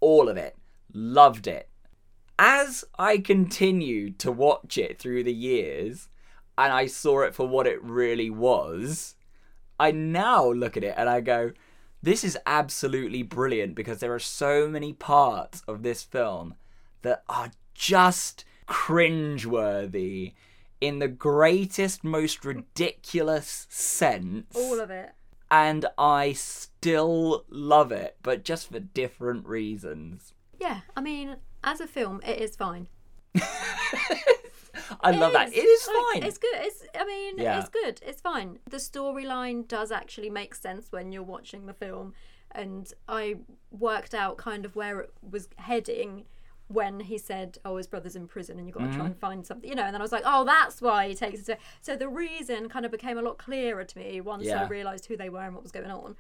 All 0.01 0.31
of 0.31 0.39
it. 0.39 0.57
Loved 0.95 1.47
it. 1.47 1.69
As 2.39 2.87
I 2.99 3.19
continued 3.19 4.19
to 4.21 4.33
watch 4.33 4.79
it 4.79 4.99
through 4.99 5.25
the 5.25 5.35
years 5.35 6.09
and 6.57 6.73
I 6.73 6.87
saw 6.87 7.21
it 7.21 7.35
for 7.35 7.47
what 7.47 7.67
it 7.67 7.85
really 7.85 8.31
was, 8.31 9.15
I 9.79 9.91
now 9.91 10.51
look 10.51 10.75
at 10.75 10.85
it 10.85 10.95
and 10.97 11.07
I 11.07 11.21
go, 11.21 11.53
this 12.03 12.25
is 12.25 12.39
absolutely 12.47 13.23
brilliant 13.23 13.75
because 13.75 14.01
there 14.01 14.15
are 14.15 14.19
so 14.19 14.69
many 14.69 14.95
parts 14.95 15.63
of 15.69 15.83
this 15.83 16.03
film 16.03 16.55
that 17.03 17.25
are 17.29 17.51
just 17.75 18.47
cringeworthy 18.69 20.35
in 20.81 20.99
the 21.01 21.09
greatest, 21.09 22.05
most 22.05 22.45
ridiculous 22.45 23.67
sense. 23.69 24.47
all 24.55 24.79
of 24.81 24.91
it. 24.91 25.11
and 25.51 25.87
I 25.97 26.33
still 26.35 27.45
love 27.49 27.91
it, 27.93 28.17
but 28.23 28.45
just 28.45 28.71
for 28.71 28.79
different 28.81 29.47
reasons. 29.47 30.35
Yeah, 30.61 30.81
I 30.97 31.01
mean, 31.01 31.37
as 31.65 31.81
a 31.81 31.87
film, 31.87 32.21
it 32.27 32.39
is 32.41 32.55
fine. 32.57 32.89
I 35.01 35.11
love 35.11 35.33
that. 35.33 35.49
It 35.53 35.57
is 35.61 35.87
Like, 35.89 35.97
fine. 36.15 36.23
It's 36.29 36.39
good. 36.39 36.55
It's. 36.55 36.85
I 36.99 37.05
mean, 37.05 37.39
Yeah. 37.39 37.61
it's 37.61 37.69
good. 37.69 38.01
It's 38.05 38.21
fine. 38.21 38.59
The 38.69 38.77
storyline 38.79 39.67
does 39.69 39.91
actually 39.93 40.31
make 40.31 40.55
sense 40.55 40.91
when 40.91 41.13
you're 41.13 41.23
watching 41.23 41.67
the 41.67 41.75
film, 41.75 42.15
and 42.53 42.93
I 43.09 43.37
worked 43.71 44.15
out 44.15 44.37
kind 44.39 44.65
of 44.65 44.77
where 44.77 45.01
it 45.01 45.13
was 45.29 45.49
heading 45.57 46.25
when 46.69 47.01
he 47.01 47.19
said, 47.19 47.59
"Oh, 47.65 47.77
his 47.77 47.87
brother's 47.87 48.15
in 48.17 48.29
prison, 48.29 48.59
and 48.59 48.67
you've 48.67 48.77
got 48.77 48.85
to 48.85 48.87
try 48.89 48.97
Mm-hmm. 48.99 49.07
and 49.07 49.19
find 49.19 49.47
something," 49.47 49.69
you 49.69 49.75
know. 49.77 49.83
And 49.85 49.95
then 49.95 50.01
I 50.01 50.05
was 50.05 50.13
like, 50.13 50.23
"Oh, 50.25 50.45
that's 50.45 50.81
why 50.81 51.09
he 51.09 51.15
takes 51.15 51.41
it." 51.41 51.47
to-" 51.47 51.59
So 51.81 51.97
the 51.97 52.09
reason 52.09 52.69
kind 52.69 52.85
of 52.85 52.91
became 52.93 53.19
a 53.19 53.23
lot 53.23 53.39
clearer 53.39 53.85
to 53.85 53.99
me 53.99 54.21
once 54.21 54.47
I 54.49 54.67
realised 54.69 55.07
who 55.07 55.17
they 55.17 55.29
were 55.29 55.41
and 55.43 55.55
what 55.55 55.63
was 55.63 55.73
going 55.73 55.91
on. 55.91 56.17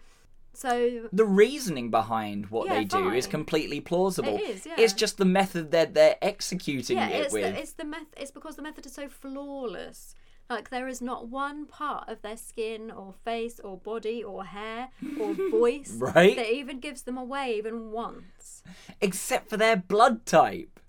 So 0.55 1.09
the 1.13 1.25
reasoning 1.27 1.91
behind 1.91 2.47
what 2.47 2.67
Yeah, 2.67 2.77
they 2.77 2.85
do 2.85 3.11
is 3.13 3.27
completely 3.29 3.81
plausible. 3.81 4.37
It 4.37 4.41
is, 4.43 4.67
yeah. 4.67 4.75
It's 4.79 4.93
just 4.93 5.17
the 5.19 5.25
method 5.25 5.71
that 5.71 5.95
they're 5.95 6.17
executing 6.21 6.97
yeah, 6.97 7.09
it 7.11 7.25
it's 7.27 7.33
with. 7.33 7.55
the, 7.55 7.61
it's 7.61 7.73
the 7.75 7.85
meth- 7.85 8.15
It's 8.17 8.31
because 8.33 8.57
the 8.57 8.63
method 8.63 8.85
is 8.87 8.93
so 8.93 9.09
flawless 9.09 10.15
Like 10.51 10.71
there 10.71 10.89
is 10.89 11.03
not 11.03 11.29
one 11.29 11.67
part 11.67 12.09
of 12.09 12.23
their 12.23 12.37
skin 12.37 12.91
or 12.91 13.13
face 13.25 13.61
or 13.61 13.77
body 13.77 14.25
or 14.25 14.45
hair 14.45 14.89
or 15.21 15.35
voice 15.51 15.93
Right. 15.99 16.37
that 16.37 16.51
even 16.53 16.81
gives 16.81 17.03
them 17.03 17.19
away 17.19 17.57
even 17.59 17.91
once. 17.91 18.63
Except 19.01 19.51
for 19.51 19.57
their 19.59 19.77
blood 19.77 20.25
type. 20.25 20.81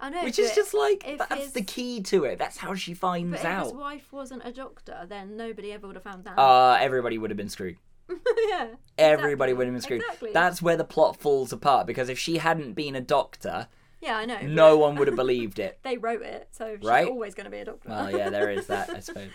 I 0.00 0.08
know, 0.10 0.24
Which 0.24 0.38
is 0.38 0.54
just 0.54 0.72
like 0.74 1.04
that's 1.18 1.34
his- 1.44 1.52
the 1.52 1.62
key 1.62 2.00
to 2.04 2.24
it. 2.24 2.38
That's 2.38 2.56
how 2.56 2.74
she 2.74 2.94
finds 2.94 3.42
But 3.42 3.50
if 3.58 3.62
his 3.64 3.72
wife 3.74 4.12
wasn't 4.12 4.42
a 4.46 4.50
doctor, 4.52 5.04
then 5.08 5.36
nobody 5.36 5.72
ever 5.72 5.86
would 5.86 5.96
have 5.96 6.02
found 6.02 6.26
out. 6.26 6.38
Uh 6.38 6.78
everybody 6.80 7.18
would 7.18 7.30
have 7.30 7.36
been 7.36 7.50
screwed. 7.50 7.76
yeah, 8.48 8.66
Everybody 8.98 9.52
exactly, 9.52 9.54
would 9.54 9.66
have 9.66 9.74
been 9.74 9.80
screwed. 9.82 10.02
Exactly. 10.02 10.30
That's 10.32 10.60
where 10.62 10.76
the 10.76 10.84
plot 10.84 11.16
falls 11.18 11.52
apart 11.52 11.86
because 11.86 12.08
if 12.08 12.18
she 12.18 12.38
hadn't 12.38 12.72
been 12.72 12.96
a 12.96 13.00
doctor, 13.00 13.68
yeah, 14.02 14.16
I 14.16 14.24
know. 14.26 14.40
no 14.42 14.76
one 14.76 14.96
would 14.96 15.06
have 15.08 15.16
believed 15.16 15.58
it. 15.58 15.78
They 15.84 15.96
wrote 15.96 16.22
it, 16.22 16.48
so 16.50 16.76
she's 16.76 16.84
Right? 16.86 17.08
always 17.08 17.34
going 17.34 17.44
to 17.46 17.50
be 17.50 17.58
a 17.58 17.64
doctor. 17.64 17.88
Well, 17.88 18.10
yeah, 18.10 18.28
there 18.28 18.50
is 18.50 18.66
that, 18.66 18.90
I 18.90 19.00
suppose. 19.08 19.30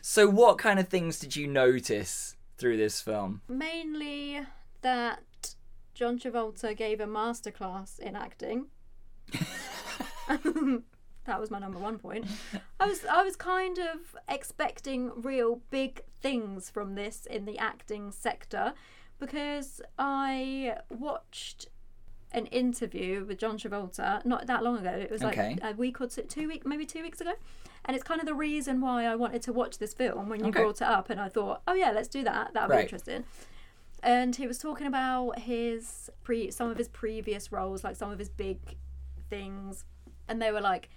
So, 0.00 0.28
what 0.28 0.58
kind 0.58 0.78
of 0.78 0.88
things 0.88 1.18
did 1.18 1.34
you 1.36 1.46
notice 1.46 2.36
through 2.58 2.76
this 2.76 3.00
film? 3.00 3.40
Mainly 3.48 4.40
that 4.82 5.54
John 5.94 6.18
Travolta 6.18 6.76
gave 6.76 7.00
a 7.00 7.06
masterclass 7.06 7.98
in 7.98 8.14
acting. 8.16 8.66
that 10.28 11.40
was 11.40 11.50
my 11.50 11.58
number 11.58 11.78
one 11.78 11.98
point. 11.98 12.26
I 12.80 12.86
was 12.86 13.04
I 13.06 13.22
was 13.22 13.36
kind 13.36 13.78
of 13.78 14.16
expecting 14.28 15.10
real 15.16 15.60
big 15.70 16.02
things 16.20 16.70
from 16.70 16.94
this 16.94 17.26
in 17.26 17.44
the 17.44 17.58
acting 17.58 18.10
sector 18.12 18.74
because 19.18 19.80
I 19.98 20.76
watched 20.90 21.68
an 22.34 22.46
interview 22.46 23.24
with 23.24 23.38
John 23.38 23.56
Travolta 23.56 24.24
not 24.26 24.46
that 24.46 24.62
long 24.62 24.76
ago. 24.78 24.90
It 24.90 25.10
was 25.10 25.22
like 25.22 25.38
Okay. 25.38 25.56
a 25.62 25.72
week 25.72 26.00
or 26.00 26.06
two, 26.06 26.22
two 26.22 26.48
week, 26.48 26.66
maybe 26.66 26.84
two 26.84 27.02
weeks 27.02 27.20
ago, 27.20 27.32
and 27.84 27.94
it's 27.94 28.04
kind 28.04 28.20
of 28.20 28.26
the 28.26 28.34
reason 28.34 28.80
why 28.80 29.06
I 29.06 29.14
wanted 29.14 29.40
to 29.42 29.52
watch 29.52 29.78
this 29.78 29.94
film 29.94 30.28
when 30.28 30.40
you 30.40 30.46
Okay. 30.48 30.60
brought 30.60 30.76
it 30.82 30.88
up, 30.88 31.10
and 31.10 31.20
I 31.20 31.28
thought, 31.28 31.62
oh 31.66 31.74
yeah, 31.74 31.92
let's 31.92 32.08
do 32.08 32.22
that. 32.24 32.52
That 32.52 32.64
would 32.68 32.74
Right. 32.74 32.78
be 32.80 32.82
interesting. 32.82 33.24
And 34.02 34.36
he 34.36 34.46
was 34.46 34.58
talking 34.58 34.86
about 34.86 35.38
his 35.38 36.10
pre 36.24 36.50
some 36.50 36.68
of 36.70 36.76
his 36.76 36.88
previous 36.88 37.50
roles, 37.52 37.82
like 37.84 37.96
some 37.96 38.10
of 38.10 38.18
his 38.18 38.28
big 38.28 38.58
things, 39.30 39.84
and 40.28 40.42
they 40.42 40.50
were 40.52 40.60
like 40.60 40.90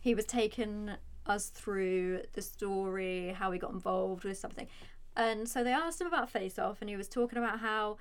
he 0.00 0.14
was 0.14 0.24
taking 0.24 0.90
us 1.26 1.48
through 1.48 2.22
the 2.34 2.42
story, 2.42 3.34
how 3.38 3.50
he 3.50 3.58
got 3.58 3.72
involved 3.72 4.24
with 4.24 4.36
something. 4.38 4.66
And 5.16 5.48
so 5.48 5.62
they 5.64 5.72
asked 5.72 6.00
him 6.00 6.06
about 6.06 6.28
Face 6.30 6.58
Off, 6.58 6.78
and 6.80 6.90
he 6.90 6.96
was 6.96 7.08
talking 7.08 7.38
about 7.38 7.60
how 7.60 7.98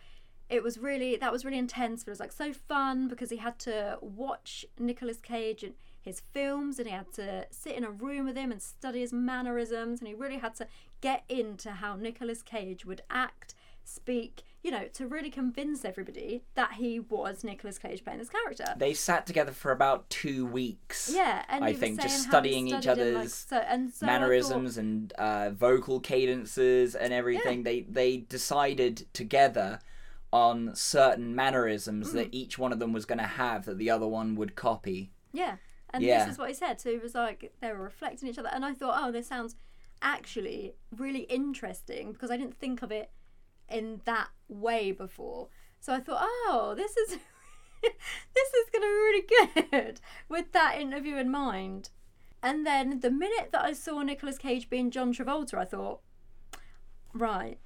it 0.53 0.63
was 0.63 0.77
really 0.77 1.15
that 1.17 1.31
was 1.31 1.43
really 1.43 1.57
intense, 1.57 2.03
but 2.03 2.09
it 2.11 2.13
was 2.13 2.19
like 2.19 2.31
so 2.31 2.53
fun 2.53 3.07
because 3.07 3.29
he 3.29 3.37
had 3.37 3.57
to 3.59 3.97
watch 4.01 4.65
Nicolas 4.79 5.17
Cage 5.17 5.63
and 5.63 5.73
his 6.01 6.21
films, 6.33 6.79
and 6.79 6.87
he 6.87 6.93
had 6.93 7.11
to 7.13 7.47
sit 7.49 7.75
in 7.75 7.83
a 7.83 7.89
room 7.89 8.25
with 8.25 8.35
him 8.35 8.51
and 8.51 8.61
study 8.61 8.99
his 8.99 9.13
mannerisms, 9.13 9.99
and 9.99 10.07
he 10.07 10.13
really 10.13 10.37
had 10.37 10.53
to 10.55 10.67
get 11.01 11.23
into 11.29 11.71
how 11.71 11.95
Nicolas 11.95 12.41
Cage 12.41 12.85
would 12.85 13.01
act, 13.09 13.55
speak, 13.85 14.43
you 14.61 14.69
know, 14.69 14.87
to 14.93 15.07
really 15.07 15.29
convince 15.29 15.85
everybody 15.85 16.43
that 16.55 16.73
he 16.73 16.99
was 16.99 17.43
Nicolas 17.43 17.77
Cage 17.77 18.03
playing 18.03 18.19
this 18.19 18.29
character. 18.29 18.65
They 18.77 18.93
sat 18.93 19.25
together 19.25 19.53
for 19.53 19.71
about 19.71 20.09
two 20.09 20.45
weeks. 20.45 21.09
Yeah, 21.13 21.43
and 21.47 21.63
I 21.63 21.73
think, 21.73 22.01
just 22.01 22.09
saying 22.23 22.31
how 22.31 22.41
he 22.41 22.49
studying 22.49 22.67
each 22.67 22.85
him, 22.85 22.97
like, 22.97 23.17
other's 23.17 23.33
so, 23.33 23.57
and 23.57 23.89
so 23.89 24.05
I 24.05 24.09
thought- 24.09 24.13
mannerisms 24.13 24.77
and 24.77 25.13
uh, 25.13 25.49
vocal 25.51 25.99
cadences 26.01 26.95
and 26.95 27.13
everything. 27.13 27.63
They 27.63 27.81
they 27.81 28.17
decided 28.17 29.07
together 29.13 29.79
on 30.33 30.75
certain 30.75 31.35
mannerisms 31.35 32.09
Mm. 32.09 32.13
that 32.13 32.29
each 32.33 32.57
one 32.57 32.73
of 32.73 32.79
them 32.79 32.91
was 32.91 33.05
going 33.05 33.19
to 33.19 33.23
have 33.23 33.65
that 33.65 33.77
the 33.77 33.89
other 33.91 34.07
one 34.07 34.33
would 34.35 34.55
copy. 34.55 35.11
Yeah. 35.31 35.57
And 35.91 36.03
Yeah. 36.03 36.25
this 36.25 36.33
is 36.33 36.39
what 36.39 36.49
he 36.49 36.55
said. 36.55 36.81
So 36.81 36.89
he 36.91 36.97
was 36.97 37.13
like, 37.13 37.53
they 37.61 37.71
were 37.71 37.83
reflecting 37.83 38.27
each 38.27 38.39
other. 38.39 38.49
And 38.51 38.65
I 38.65 38.73
thought, 38.73 38.99
oh, 38.99 39.11
this 39.11 39.27
sounds 39.27 39.55
actually 40.01 40.73
really 40.95 41.21
interesting 41.21 42.11
because 42.13 42.31
I 42.31 42.37
didn't 42.37 42.57
think 42.57 42.81
of 42.81 42.91
it 42.91 43.11
in 43.69 44.01
that 44.05 44.29
way 44.47 44.91
before. 44.91 45.49
So 45.79 45.93
I 45.93 45.99
thought, 45.99 46.19
oh, 46.21 46.73
this 46.75 46.97
is. 46.97 47.19
this 47.83 48.53
is 48.53 48.69
going 48.71 48.81
to 48.81 48.87
be 48.87 48.87
really 48.87 49.25
good 49.81 49.99
with 50.29 50.51
that 50.53 50.79
interview 50.79 51.17
in 51.17 51.29
mind. 51.29 51.89
And 52.41 52.65
then 52.65 53.01
the 53.01 53.11
minute 53.11 53.49
that 53.51 53.63
I 53.63 53.73
saw 53.73 54.01
Nicolas 54.01 54.37
Cage 54.37 54.69
being 54.69 54.89
John 54.89 55.13
Travolta, 55.13 55.55
I 55.59 55.65
thought, 55.65 55.99
right. 57.13 57.59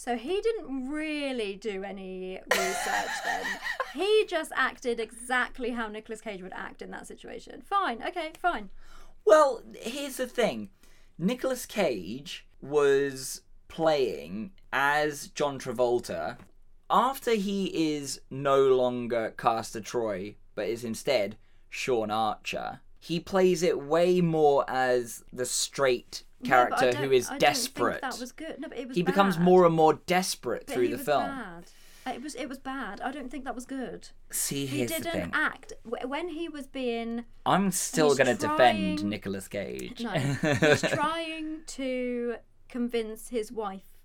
So 0.00 0.16
he 0.16 0.40
didn't 0.40 0.88
really 0.88 1.56
do 1.56 1.84
any 1.84 2.40
research 2.50 3.14
then. 3.22 3.44
He 3.92 4.24
just 4.26 4.50
acted 4.54 4.98
exactly 4.98 5.72
how 5.72 5.88
Nicolas 5.88 6.22
Cage 6.22 6.40
would 6.40 6.54
act 6.54 6.80
in 6.80 6.90
that 6.92 7.06
situation. 7.06 7.60
Fine, 7.60 8.02
okay, 8.08 8.30
fine. 8.40 8.70
Well, 9.26 9.62
here's 9.78 10.16
the 10.16 10.26
thing 10.26 10.70
Nicolas 11.18 11.66
Cage 11.66 12.46
was 12.62 13.42
playing 13.68 14.52
as 14.72 15.28
John 15.28 15.58
Travolta 15.58 16.38
after 16.88 17.32
he 17.34 17.96
is 17.96 18.22
no 18.30 18.68
longer 18.68 19.34
Castor 19.36 19.82
Troy, 19.82 20.36
but 20.54 20.68
is 20.68 20.82
instead 20.82 21.36
Sean 21.68 22.10
Archer. 22.10 22.80
He 22.98 23.20
plays 23.20 23.62
it 23.62 23.82
way 23.82 24.22
more 24.22 24.64
as 24.66 25.24
the 25.30 25.44
straight 25.44 26.22
No, 26.42 26.48
but 26.70 26.72
I 26.74 26.78
character 26.80 26.98
who 27.04 27.12
is 27.12 27.30
desperate. 27.38 28.00
that 28.02 28.18
was 28.18 28.32
good. 28.32 28.56
No, 28.58 28.68
but 28.68 28.78
it 28.78 28.88
was 28.88 28.96
he 28.96 29.02
becomes 29.02 29.38
more 29.38 29.66
and 29.66 29.74
more 29.74 29.94
desperate 30.06 30.64
But 30.66 30.74
through 30.74 30.86
he 30.88 30.92
the 30.92 30.98
film. 30.98 31.24
Bad. 31.24 31.64
Uh, 32.06 32.12
it 32.14 32.22
was 32.22 32.34
it 32.34 32.48
was 32.48 32.58
bad. 32.58 33.00
I 33.02 33.10
don't 33.12 33.30
think 33.30 33.44
that 33.44 33.54
was 33.54 33.66
good. 33.66 34.08
See, 34.30 34.64
He 34.66 34.86
didn't 34.86 35.32
act 35.34 35.74
when 35.84 36.28
he 36.30 36.48
was 36.48 36.66
being 36.66 37.24
I'm 37.44 37.70
still 37.70 38.14
going 38.14 38.26
to 38.26 38.34
defend 38.34 39.04
Nicolas 39.04 39.48
Cage. 39.48 40.00
no, 40.00 40.10
he's 40.10 40.80
trying 40.92 41.60
to 41.66 42.36
convince 42.68 43.28
his 43.28 43.52
wife 43.52 43.98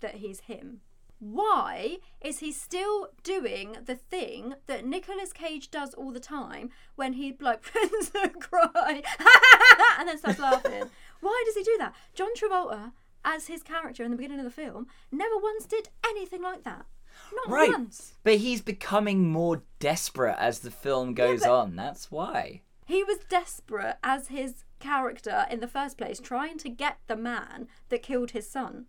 that 0.00 0.16
he's 0.16 0.40
him. 0.40 0.80
Why 1.18 1.98
is 2.20 2.40
he 2.40 2.50
still 2.50 3.10
doing 3.22 3.76
the 3.84 3.94
thing 3.94 4.54
that 4.66 4.84
Nicolas 4.84 5.32
Cage 5.32 5.70
does 5.70 5.94
all 5.94 6.10
the 6.10 6.18
time 6.18 6.70
when 6.96 7.12
he 7.12 7.36
like 7.38 7.62
pretends 7.62 8.10
to 8.10 8.28
cry 8.30 9.02
and 10.00 10.08
then 10.08 10.18
starts 10.18 10.40
laughing? 10.40 10.90
Why 11.22 11.42
does 11.46 11.54
he 11.56 11.62
do 11.62 11.76
that? 11.78 11.94
John 12.14 12.34
Travolta, 12.34 12.92
as 13.24 13.46
his 13.46 13.62
character 13.62 14.02
in 14.04 14.10
the 14.10 14.16
beginning 14.16 14.40
of 14.40 14.44
the 14.44 14.50
film, 14.50 14.88
never 15.10 15.38
once 15.38 15.64
did 15.64 15.88
anything 16.04 16.42
like 16.42 16.64
that. 16.64 16.84
Not 17.32 17.48
Right. 17.48 17.70
once. 17.70 18.14
But 18.24 18.38
he's 18.38 18.60
becoming 18.60 19.30
more 19.30 19.62
desperate 19.78 20.36
as 20.38 20.58
the 20.60 20.70
film 20.70 21.14
goes 21.14 21.40
but- 21.42 21.50
on. 21.50 21.76
That's 21.76 22.10
why. 22.10 22.62
He 22.86 23.04
was 23.04 23.18
desperate 23.28 23.96
as 24.02 24.28
his 24.28 24.64
character 24.80 25.46
in 25.48 25.60
the 25.60 25.68
first 25.68 25.96
place, 25.96 26.18
trying 26.18 26.58
to 26.58 26.68
get 26.68 26.98
the 27.06 27.16
man 27.16 27.68
that 27.88 28.02
killed 28.02 28.32
his 28.32 28.50
son. 28.50 28.86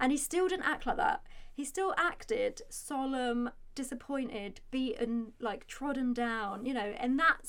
And 0.00 0.10
he 0.10 0.18
still 0.18 0.48
didn't 0.48 0.66
act 0.66 0.84
like 0.86 0.96
that. 0.96 1.22
He 1.52 1.64
still 1.64 1.94
acted 1.96 2.62
solemn, 2.68 3.50
disappointed, 3.74 4.60
beaten, 4.70 5.32
like 5.38 5.66
trodden 5.68 6.12
down, 6.12 6.66
you 6.66 6.74
know, 6.74 6.94
in 7.00 7.16
that 7.18 7.46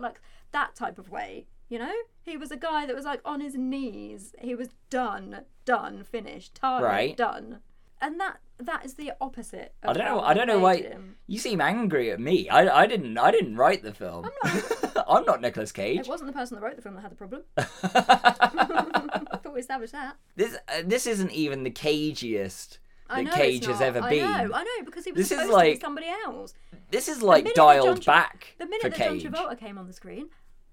like 0.00 0.20
that 0.52 0.74
type 0.74 0.98
of 0.98 1.10
way. 1.10 1.46
You 1.68 1.78
know, 1.78 1.92
he 2.22 2.36
was 2.36 2.50
a 2.50 2.56
guy 2.56 2.86
that 2.86 2.96
was 2.96 3.04
like 3.04 3.20
on 3.24 3.40
his 3.40 3.54
knees. 3.54 4.34
He 4.40 4.54
was 4.54 4.68
done, 4.90 5.40
done, 5.64 6.02
finished, 6.04 6.54
target, 6.54 6.86
Right. 6.88 7.16
done. 7.16 7.58
And 8.00 8.18
that 8.20 8.38
that 8.60 8.84
is 8.84 8.94
the 8.94 9.12
opposite. 9.20 9.74
I 9.82 9.92
don't 9.92 10.04
know. 10.04 10.20
how 10.20 10.26
I 10.26 10.32
don't 10.34 10.46
know 10.46 10.58
why 10.60 10.76
him. 10.76 11.16
you 11.26 11.38
seem 11.38 11.60
angry 11.60 12.10
at 12.12 12.20
me. 12.20 12.48
I, 12.48 12.82
I 12.82 12.86
didn't. 12.86 13.18
I 13.18 13.30
didn't 13.32 13.56
write 13.56 13.82
the 13.82 13.92
film. 13.92 14.30
I'm 14.44 14.62
not. 14.94 15.04
I'm 15.08 15.24
not 15.24 15.40
Nicolas 15.40 15.72
Cage. 15.72 16.00
It 16.00 16.08
wasn't 16.08 16.28
the 16.28 16.32
person 16.32 16.54
that 16.56 16.62
wrote 16.64 16.76
the 16.76 16.82
film 16.82 16.94
that 16.94 17.00
had 17.02 17.10
the 17.10 17.16
problem. 17.16 17.42
I 17.56 17.62
thought 19.42 19.52
we 19.54 19.60
established 19.60 19.92
that. 19.92 20.16
This 20.36 20.54
uh, 20.68 20.82
this 20.84 21.06
isn't 21.06 21.32
even 21.32 21.64
the 21.64 21.70
cagiest 21.70 22.78
I 23.10 23.22
that 23.24 23.30
know 23.30 23.36
Cage 23.36 23.56
it's 23.58 23.66
has 23.66 23.80
not. 23.80 23.86
ever 23.86 24.00
been. 24.08 24.24
I 24.24 24.44
know, 24.44 24.54
I 24.54 24.62
know, 24.64 24.84
because 24.84 25.04
he 25.04 25.12
was 25.12 25.18
This 25.18 25.32
is 25.32 25.38
supposed 25.38 25.50
to 25.50 25.56
like- 25.56 25.74
be 25.74 25.80
somebody 25.80 26.06
else. 26.24 26.54
This 26.90 27.08
is 27.08 27.20
like 27.22 27.44
minute 27.44 27.56
that 27.56 27.60
dialed 27.62 27.86
John 27.86 28.00
Tra- 28.00 28.12
back 28.12 28.54
The 28.58 28.66
minute 28.66 28.82
for 28.82 28.88
that 28.90 28.96
Cage. 28.98 29.22
John 29.24 29.32
Travolta 29.32 29.58
came 29.58 29.76
on 29.78 29.86
the 29.86 29.92
screen, 29.92 30.28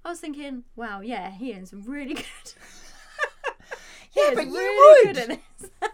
I 0.05 0.09
was 0.09 0.19
thinking, 0.19 0.63
wow, 0.75 1.01
yeah, 1.01 1.31
he 1.31 1.51
is 1.51 1.73
really 1.73 2.13
good. 2.13 2.25
Yeah, 4.15 4.31
but 4.33 4.45
you 4.47 4.53
really 4.53 5.05
would. 5.07 5.15
good 5.15 5.29
at 5.31 5.39
this. 5.59 5.69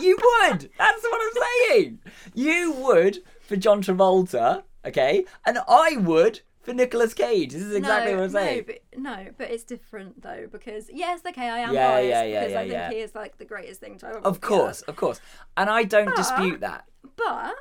You 0.00 0.16
would. 0.16 0.70
That's 0.78 1.02
what 1.02 1.20
I'm 1.20 1.42
saying. 1.68 1.98
You 2.32 2.72
would 2.72 3.18
for 3.42 3.56
John 3.56 3.82
Travolta, 3.82 4.62
okay, 4.86 5.24
and 5.44 5.58
I 5.68 5.96
would 5.96 6.40
for 6.62 6.72
Nicolas 6.72 7.12
Cage. 7.12 7.52
This 7.52 7.60
is 7.62 7.74
exactly 7.74 8.12
no, 8.12 8.18
what 8.18 8.24
I'm 8.24 8.30
saying. 8.30 8.56
No 8.58 8.62
but, 8.66 8.98
no, 8.98 9.26
but 9.36 9.50
it's 9.50 9.64
different 9.64 10.22
though 10.22 10.46
because 10.50 10.88
yes, 10.92 11.20
okay, 11.28 11.50
I 11.50 11.58
am 11.58 11.74
Yeah, 11.74 11.90
biased 11.90 12.08
yeah, 12.08 12.22
yeah, 12.22 12.40
because 12.40 12.52
yeah, 12.52 12.58
I 12.58 12.62
think 12.62 12.72
yeah. 12.72 12.90
he 12.90 12.96
is 13.00 13.14
like 13.14 13.36
the 13.38 13.44
greatest 13.44 13.80
thing 13.80 13.98
to 13.98 14.06
ever. 14.06 14.18
Of 14.20 14.40
course, 14.40 14.80
of 14.82 14.96
course, 14.96 15.20
and 15.56 15.68
I 15.68 15.82
don't 15.82 16.06
But- 16.06 16.16
dispute 16.16 16.60
that. 16.60 16.84
but 17.16 17.54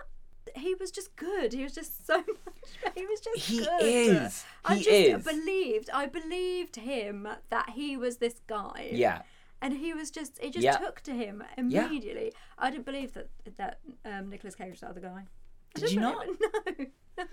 he 0.56 0.76
was 0.76 0.92
just 0.92 1.16
good. 1.16 1.54
He 1.54 1.64
was 1.64 1.74
just 1.74 2.06
so 2.06 2.18
much. 2.18 2.94
He 2.96 3.06
was 3.06 3.20
just 3.22 3.38
He 3.46 3.60
good. 3.60 3.82
is. 3.82 4.44
I 4.66 4.76
He 4.76 4.84
just 4.84 4.90
is. 4.96 5.24
believed. 5.24 5.90
I 5.94 6.06
believed 6.06 6.76
him 6.78 7.28
that 7.50 7.70
he 7.72 7.98
was 7.98 8.18
this 8.18 8.42
guy. 8.48 8.90
Yeah. 8.92 9.22
And 9.62 9.74
he 9.78 9.94
was 9.94 10.10
just. 10.12 10.40
It 10.42 10.54
just 10.54 10.64
Yeah. 10.64 10.78
took 10.78 11.02
to 11.02 11.12
him 11.14 11.44
Yeah. 11.68 11.86
immediately. 11.86 12.34
I 12.58 12.70
didn't 12.72 12.86
believe 12.86 13.14
that 13.14 13.30
that 13.58 13.80
um, 14.06 14.30
Nicolas 14.30 14.56
Cage 14.56 14.72
was 14.72 14.80
the 14.82 14.88
other 14.90 15.02
guy. 15.02 15.24
I 15.76 15.80
Did 15.80 15.92
you 15.92 16.00
not? 16.02 16.26
No. 17.18 17.26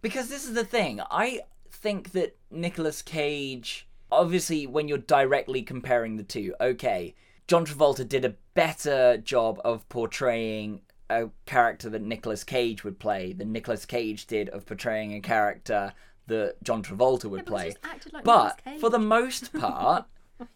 Because 0.00 0.28
this 0.28 0.44
is 0.46 0.54
the 0.54 0.64
thing. 0.64 1.00
I 1.10 1.40
think 1.70 2.12
that 2.12 2.36
Nicolas 2.50 3.02
Cage 3.02 3.88
obviously, 4.12 4.64
when 4.66 4.86
you're 4.86 4.98
directly 4.98 5.60
comparing 5.62 6.16
the 6.16 6.22
two, 6.22 6.54
okay, 6.60 7.14
John 7.48 7.66
Travolta 7.66 8.08
did 8.08 8.24
a 8.24 8.34
better 8.54 9.16
job 9.18 9.60
of 9.64 9.88
portraying 9.88 10.82
a 11.10 11.28
character 11.46 11.90
that 11.90 12.02
Nicolas 12.02 12.44
Cage 12.44 12.84
would 12.84 12.98
play 12.98 13.32
than 13.32 13.52
Nicolas 13.52 13.84
Cage 13.84 14.26
did 14.26 14.48
of 14.50 14.66
portraying 14.66 15.14
a 15.14 15.20
character 15.20 15.92
that 16.26 16.56
John 16.62 16.82
Travolta 16.82 17.26
would 17.26 17.44
but 17.44 17.64
he 17.64 17.72
play. 17.72 17.76
acted 17.84 18.12
like 18.12 18.24
but 18.24 18.60
for 18.80 18.90
the 18.90 18.98
most 18.98 19.52
part, 19.58 20.06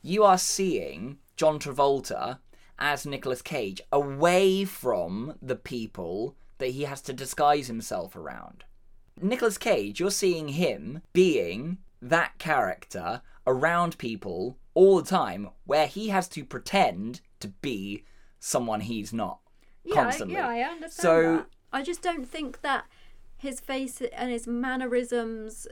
you 0.02 0.24
are 0.24 0.38
seeing 0.38 1.18
John 1.36 1.58
Travolta 1.58 2.38
as 2.78 3.04
Nicolas 3.04 3.42
Cage 3.42 3.80
away 3.92 4.64
from 4.64 5.34
the 5.42 5.56
people 5.56 6.36
that 6.58 6.68
he 6.68 6.84
has 6.84 7.00
to 7.02 7.12
disguise 7.12 7.66
himself 7.66 8.16
around. 8.16 8.64
Nicolas 9.20 9.58
Cage, 9.58 10.00
you're 10.00 10.10
seeing 10.10 10.48
him 10.48 11.02
being 11.12 11.78
that 12.00 12.38
character 12.38 13.22
around 13.46 13.98
people 13.98 14.56
all 14.74 15.00
the 15.00 15.08
time 15.08 15.50
where 15.64 15.86
he 15.86 16.08
has 16.08 16.28
to 16.28 16.44
pretend 16.44 17.20
to 17.40 17.48
be 17.48 18.04
someone 18.38 18.80
he's 18.82 19.12
not 19.12 19.40
yeah, 19.94 20.12
I- 20.20 20.24
yeah, 20.26 20.48
I 20.48 20.60
understand 20.62 20.90
So- 21.02 21.36
that. 21.38 21.46
I 21.72 21.82
just 21.82 22.00
don't 22.02 22.24
think 22.26 22.62
that 22.62 22.86
his 23.36 23.60
face 23.60 24.00
and 24.12 24.30
his 24.30 24.46
mannerisms 24.46 25.66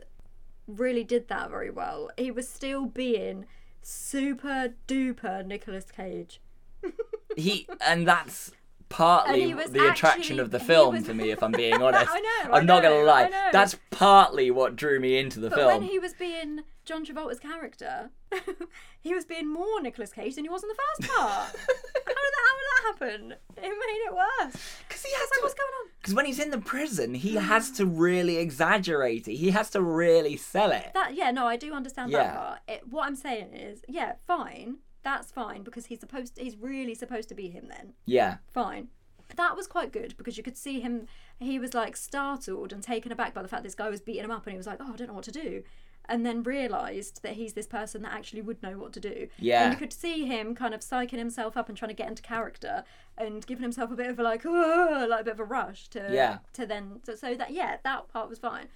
really 0.67 1.05
did 1.05 1.29
that 1.29 1.49
very 1.51 1.71
well. 1.71 2.11
He 2.19 2.31
was 2.31 2.49
still 2.49 2.87
being 2.87 3.47
super 3.83 4.75
duper 4.87 5.45
Nicolas 5.47 5.87
Cage. 5.91 6.41
he 7.37 7.67
and 7.85 8.07
that's 8.07 8.53
partly 8.89 9.51
And 9.53 9.59
the 9.73 9.91
attraction 9.91 10.21
actually- 10.21 10.39
of 10.41 10.51
the 10.51 10.61
film 10.61 10.95
was- 10.97 11.07
for 11.07 11.15
me 11.15 11.31
if 11.31 11.43
i'm 11.43 11.51
being 11.53 11.75
honest 11.83 12.07
I 12.09 12.21
know, 12.21 12.53
I 12.53 12.59
i'm 12.59 12.67
not 12.67 12.83
gonna 12.85 13.03
lie 13.03 13.29
that's 13.53 13.77
partly 13.91 14.51
what 14.53 14.77
drew 14.77 15.01
me 15.01 15.19
into 15.19 15.41
the 15.41 15.49
But 15.51 15.59
film 15.59 15.69
when 15.81 15.83
he 15.83 15.99
was 15.99 16.15
being 16.15 16.61
John 16.85 17.05
Travolta's 17.05 17.41
character, 17.41 18.11
he 19.01 19.15
was 19.15 19.25
being 19.25 19.53
more 19.53 19.81
Nicolas 19.81 20.13
Cage 20.13 20.35
than 20.35 20.45
he 20.45 20.49
was 20.51 20.63
in 20.63 20.69
the 20.69 20.75
first 20.75 21.13
part. 21.13 21.29
how, 21.47 21.53
did 21.53 22.33
that, 22.35 22.45
how 22.47 22.55
did 22.57 22.67
that 22.71 22.85
happen? 22.87 23.35
It 23.57 23.63
made 23.63 24.03
it 24.07 24.13
worse. 24.15 24.57
because 24.89 25.03
he 25.05 25.13
has 25.13 25.21
was 25.21 25.31
like, 25.33 25.43
what's 25.43 25.55
going 25.55 25.69
on? 25.81 25.91
because 26.01 26.15
when 26.15 26.27
he's 26.27 26.39
in 26.39 26.51
the 26.51 26.59
prison 26.59 27.15
he 27.15 27.35
mm. 27.35 27.43
has 27.43 27.71
to 27.73 27.85
really 27.87 28.37
exaggerate 28.37 29.27
it 29.27 29.35
he 29.35 29.51
has 29.51 29.71
to 29.71 29.83
really 29.83 30.37
sell 30.37 30.71
it 30.71 30.91
That 30.95 31.15
yeah, 31.15 31.31
no, 31.31 31.47
I 31.47 31.57
do 31.57 31.73
understand 31.73 32.13
Yeah. 32.13 32.19
that 32.19 32.37
part. 32.37 32.59
It, 32.69 32.89
what 32.89 33.07
I'm 33.07 33.17
saying 33.17 33.55
is, 33.55 33.81
yeah, 33.89 34.13
fine, 34.27 34.79
that's 35.03 35.31
fine 35.33 35.63
because 35.63 35.87
he's 35.87 36.01
supposed, 36.01 36.39
he's 36.39 36.57
really 36.57 36.95
supposed 36.95 37.29
to 37.31 37.35
be 37.35 37.49
him 37.49 37.69
then. 37.69 37.95
yeah 38.05 38.37
Fine. 38.53 38.89
That 39.35 39.57
was 39.57 39.67
quite 39.67 39.93
good 39.93 40.17
because 40.17 40.37
you 40.37 40.45
could 40.45 40.57
see 40.57 40.79
him. 40.81 41.07
He 41.41 41.59
was 41.59 41.75
like 41.75 41.97
startled 41.97 42.73
and 42.73 42.81
taken 42.81 43.11
aback 43.11 43.35
by 43.35 43.43
the 43.43 43.49
fact 43.49 43.65
this 43.65 43.75
guy 43.75 43.91
was 43.91 44.01
beating 44.01 44.23
him 44.23 44.31
up, 44.31 44.45
and 44.47 44.53
he 44.53 44.57
was 44.57 44.69
like, 44.69 44.79
"Oh, 44.81 44.93
I 44.93 44.97
don't 44.97 45.09
know 45.09 45.15
what 45.15 45.25
to 45.25 45.33
do," 45.33 45.65
and 46.09 46.25
then 46.25 46.43
realised 46.43 47.23
that 47.23 47.33
he's 47.35 47.53
this 47.55 47.67
person 47.67 48.03
that 48.03 48.13
actually 48.13 48.43
would 48.43 48.63
know 48.63 48.79
what 48.79 48.93
to 48.93 49.01
do. 49.01 49.29
Yeah. 49.39 49.65
And 49.65 49.73
you 49.73 49.79
could 49.79 49.93
see 49.93 50.25
him 50.27 50.55
kind 50.55 50.73
of 50.75 50.81
psyching 50.81 51.19
himself 51.19 51.57
up 51.57 51.69
and 51.69 51.77
trying 51.77 51.89
to 51.89 51.95
get 51.95 52.09
into 52.09 52.23
character 52.23 52.85
and 53.19 53.45
giving 53.47 53.63
himself 53.63 53.91
a 53.91 53.97
bit 53.97 54.09
of 54.09 54.19
a 54.19 54.23
like, 54.23 54.45
like 54.45 55.21
a 55.21 55.25
bit 55.25 55.33
of 55.35 55.41
a 55.41 55.45
rush 55.45 55.89
to 55.89 56.09
Yeah. 56.13 56.39
to 56.55 56.67
then 56.67 57.01
so, 57.05 57.15
so 57.15 57.35
that 57.35 57.53
yeah 57.53 57.79
that 57.83 58.09
part 58.09 58.29
was 58.29 58.39
fine, 58.39 58.69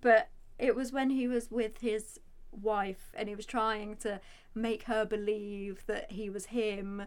but 0.00 0.28
it 0.58 0.74
was 0.74 0.92
when 0.92 1.10
he 1.10 1.26
was 1.28 1.50
with 1.50 1.80
his 1.80 2.18
wife 2.50 3.12
and 3.14 3.28
he 3.28 3.34
was 3.34 3.46
trying 3.46 3.96
to 3.96 4.20
make 4.54 4.84
her 4.84 5.04
believe 5.04 5.84
that 5.86 6.10
he 6.12 6.28
was 6.28 6.46
him 6.46 7.04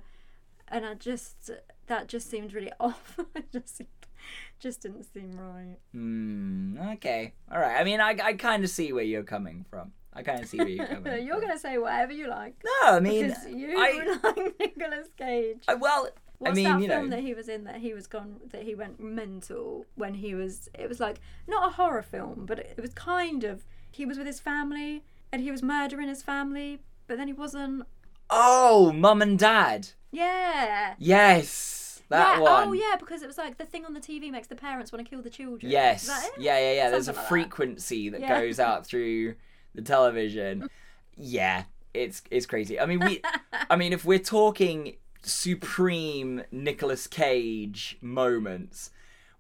and 0.68 0.86
I 0.86 0.94
just 0.94 1.52
that 1.88 2.08
just 2.08 2.30
seemed 2.30 2.54
really 2.54 2.72
off. 2.80 3.20
it 3.36 3.52
just 3.52 3.82
just 4.60 4.82
didn't 4.82 5.04
seem 5.04 5.32
right. 5.32 5.78
Hmm. 5.92 6.78
okay 6.94 7.34
all 7.52 7.60
right 7.60 7.80
i 7.80 7.84
mean 7.84 8.00
i, 8.00 8.18
I 8.24 8.34
kind 8.34 8.64
of 8.64 8.70
see 8.70 8.94
where 8.94 9.04
you're 9.04 9.24
coming 9.24 9.66
from 9.70 9.92
i 10.14 10.24
kind 10.24 10.42
of 10.42 10.48
see 10.48 10.58
where 10.58 10.68
you're 10.68 10.86
coming 10.96 11.04
from. 11.04 11.26
You're 11.26 11.42
gonna 11.42 11.58
say 11.60 11.78
whatever 11.78 12.14
you 12.14 12.28
like 12.28 12.56
no 12.64 12.96
i 12.96 13.00
mean 13.00 13.28
because 13.28 13.46
you 13.48 13.76
I, 13.78 14.18
like 14.24 14.60
Nicolas 14.60 15.08
Cage. 15.18 15.64
I 15.68 15.76
well 15.76 16.10
What's 16.40 16.52
i 16.52 16.56
mean 16.56 16.64
that 16.64 16.82
you 16.82 16.88
film 16.88 17.10
know 17.10 17.16
that 17.16 17.22
he 17.22 17.34
was 17.36 17.48
in 17.48 17.64
that 17.66 17.78
he 17.78 17.94
was 17.94 18.08
gone 18.08 18.38
that 18.52 18.64
he 18.64 18.74
went 18.74 19.00
mental 19.00 19.86
when 19.96 20.16
he 20.16 20.34
was 20.34 20.70
it 20.74 20.90
was 20.90 21.00
like 21.00 21.20
not 21.48 21.68
a 21.70 21.76
horror 21.76 22.02
film 22.02 22.46
but 22.48 22.58
it, 22.58 22.74
it 22.78 22.82
was 22.82 22.94
kind 22.94 23.44
of 23.44 23.64
he 23.92 24.06
was 24.06 24.18
with 24.18 24.26
his 24.26 24.40
family 24.40 25.04
and 25.32 25.44
he 25.44 25.52
was 25.52 25.62
murdering 25.62 26.08
his 26.08 26.24
family 26.24 26.82
but 27.08 27.18
then 27.18 27.28
he 27.28 27.34
wasn't 27.34 27.84
oh 28.30 28.92
mum 28.92 29.22
and 29.22 29.38
dad 29.38 29.90
yeah 30.12 30.96
yes 30.98 31.81
that 32.12 32.34
yeah. 32.36 32.40
Oh, 32.40 32.44
one 32.44 32.68
Oh 32.70 32.74
yeah, 32.74 32.96
because 33.00 33.22
it 33.22 33.28
was 33.28 33.38
like 33.38 33.58
the 33.58 33.66
thing 33.66 33.86
on 33.86 33.94
the 33.94 34.00
TV 34.00 34.32
makes 34.32 34.48
the 34.48 34.56
parents 34.56 34.92
want 34.92 35.04
to 35.06 35.10
kill 35.10 35.22
the 35.22 35.30
children. 35.30 35.72
Yes. 35.72 36.04
Is 36.04 36.08
that 36.10 36.26
it? 36.26 36.42
Yeah, 36.42 36.58
yeah, 36.60 36.74
yeah. 36.74 36.90
There's 36.92 37.08
a 37.08 37.14
like 37.14 37.28
frequency 37.28 38.10
that 38.10 38.22
Yeah. 38.22 38.40
goes 38.40 38.60
out 38.60 38.86
through 38.88 39.36
the 39.76 39.82
television. 39.82 40.70
yeah, 41.18 41.64
it's 41.94 42.22
it's 42.32 42.46
crazy. 42.46 42.80
I 42.80 42.86
mean, 42.86 43.00
we 43.00 43.22
I 43.70 43.76
mean, 43.76 43.92
if 43.94 44.06
we're 44.06 44.20
talking 44.20 44.96
supreme 45.24 46.44
Nicolas 46.52 47.08
Cage 47.08 47.98
moments, 48.02 48.92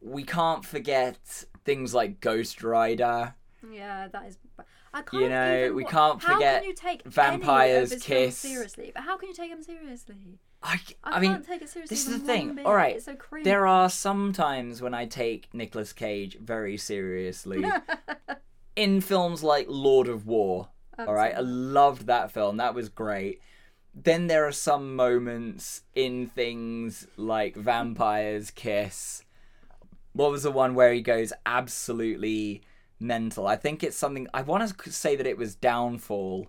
we 0.01 0.23
can't 0.23 0.65
forget 0.65 1.45
things 1.63 1.93
like 1.93 2.19
Ghost 2.19 2.63
Rider. 2.63 3.35
Yeah, 3.71 4.07
that 4.09 4.25
is. 4.27 4.37
I 4.93 5.01
can't 5.03 5.23
You 5.23 5.29
know, 5.29 5.73
we 5.73 5.85
can't 5.85 6.21
forget 6.21 6.63
can 6.63 6.99
Vampire's 7.05 7.69
any 7.69 7.75
of 7.75 7.91
his 7.91 8.03
films 8.03 8.03
Kiss. 8.05 8.37
seriously. 8.37 8.91
But 8.93 9.03
how 9.03 9.15
can 9.17 9.29
you 9.29 9.35
take 9.35 9.49
him 9.49 9.63
seriously? 9.63 10.39
I, 10.63 10.79
I, 11.03 11.17
I 11.17 11.19
mean, 11.19 11.31
can't 11.31 11.47
take 11.47 11.61
it 11.63 11.69
seriously. 11.69 11.95
this 11.95 12.07
is 12.07 12.21
the 12.21 12.25
thing. 12.25 12.59
All 12.65 12.75
right, 12.75 13.01
so 13.01 13.15
there 13.43 13.65
are 13.65 13.89
some 13.89 14.31
times 14.31 14.81
when 14.81 14.93
I 14.93 15.05
take 15.05 15.53
Nicolas 15.53 15.93
Cage 15.93 16.37
very 16.39 16.77
seriously. 16.77 17.63
in 18.75 19.01
films 19.01 19.43
like 19.43 19.67
Lord 19.69 20.07
of 20.07 20.25
War. 20.25 20.69
All 20.97 21.13
right, 21.13 21.35
I 21.35 21.41
loved 21.41 22.05
that 22.07 22.31
film. 22.31 22.57
That 22.57 22.75
was 22.75 22.89
great. 22.89 23.41
Then 23.93 24.27
there 24.27 24.47
are 24.47 24.51
some 24.51 24.95
moments 24.95 25.81
in 25.95 26.27
things 26.27 27.07
like 27.17 27.55
Vampire's 27.55 28.51
Kiss. 28.51 29.23
What 30.13 30.31
was 30.31 30.43
the 30.43 30.51
one 30.51 30.75
where 30.75 30.93
he 30.93 31.01
goes 31.01 31.33
absolutely 31.45 32.61
mental? 32.99 33.47
I 33.47 33.55
think 33.55 33.83
it's 33.83 33.97
something. 33.97 34.27
I 34.33 34.43
want 34.43 34.77
to 34.77 34.91
say 34.91 35.15
that 35.15 35.27
it 35.27 35.37
was 35.37 35.55
Downfall. 35.55 36.47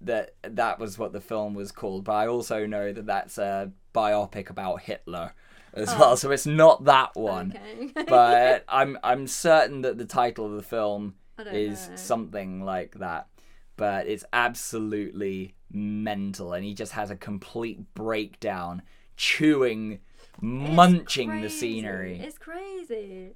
That 0.00 0.34
that 0.42 0.78
was 0.78 0.98
what 0.98 1.12
the 1.12 1.20
film 1.20 1.54
was 1.54 1.72
called, 1.72 2.04
but 2.04 2.12
I 2.12 2.26
also 2.28 2.66
know 2.66 2.92
that 2.92 3.06
that's 3.06 3.38
a 3.38 3.72
biopic 3.94 4.48
about 4.48 4.82
Hitler 4.82 5.34
as 5.74 5.88
oh. 5.90 5.98
well. 5.98 6.16
So 6.16 6.30
it's 6.30 6.46
not 6.46 6.84
that 6.84 7.16
one 7.16 7.54
Okay. 7.56 8.04
but 8.08 8.64
I'm 8.68 8.98
I'm 9.02 9.26
certain 9.26 9.82
that 9.82 9.98
the 9.98 10.04
title 10.04 10.46
of 10.46 10.52
the 10.52 10.62
film 10.62 11.14
is 11.52 11.88
know. 11.88 11.96
something 11.96 12.64
like 12.64 12.98
that. 12.98 13.28
But 13.76 14.08
it's 14.08 14.24
absolutely 14.32 15.54
mental, 15.70 16.52
and 16.52 16.64
he 16.64 16.74
just 16.74 16.92
has 16.92 17.12
a 17.12 17.16
complete 17.16 17.94
breakdown, 17.94 18.82
chewing, 19.16 19.92
It's 19.92 20.42
munching 20.42 21.40
the 21.42 21.50
scenery. 21.50 22.18
It's 22.18 22.38
crazy. 22.38 23.34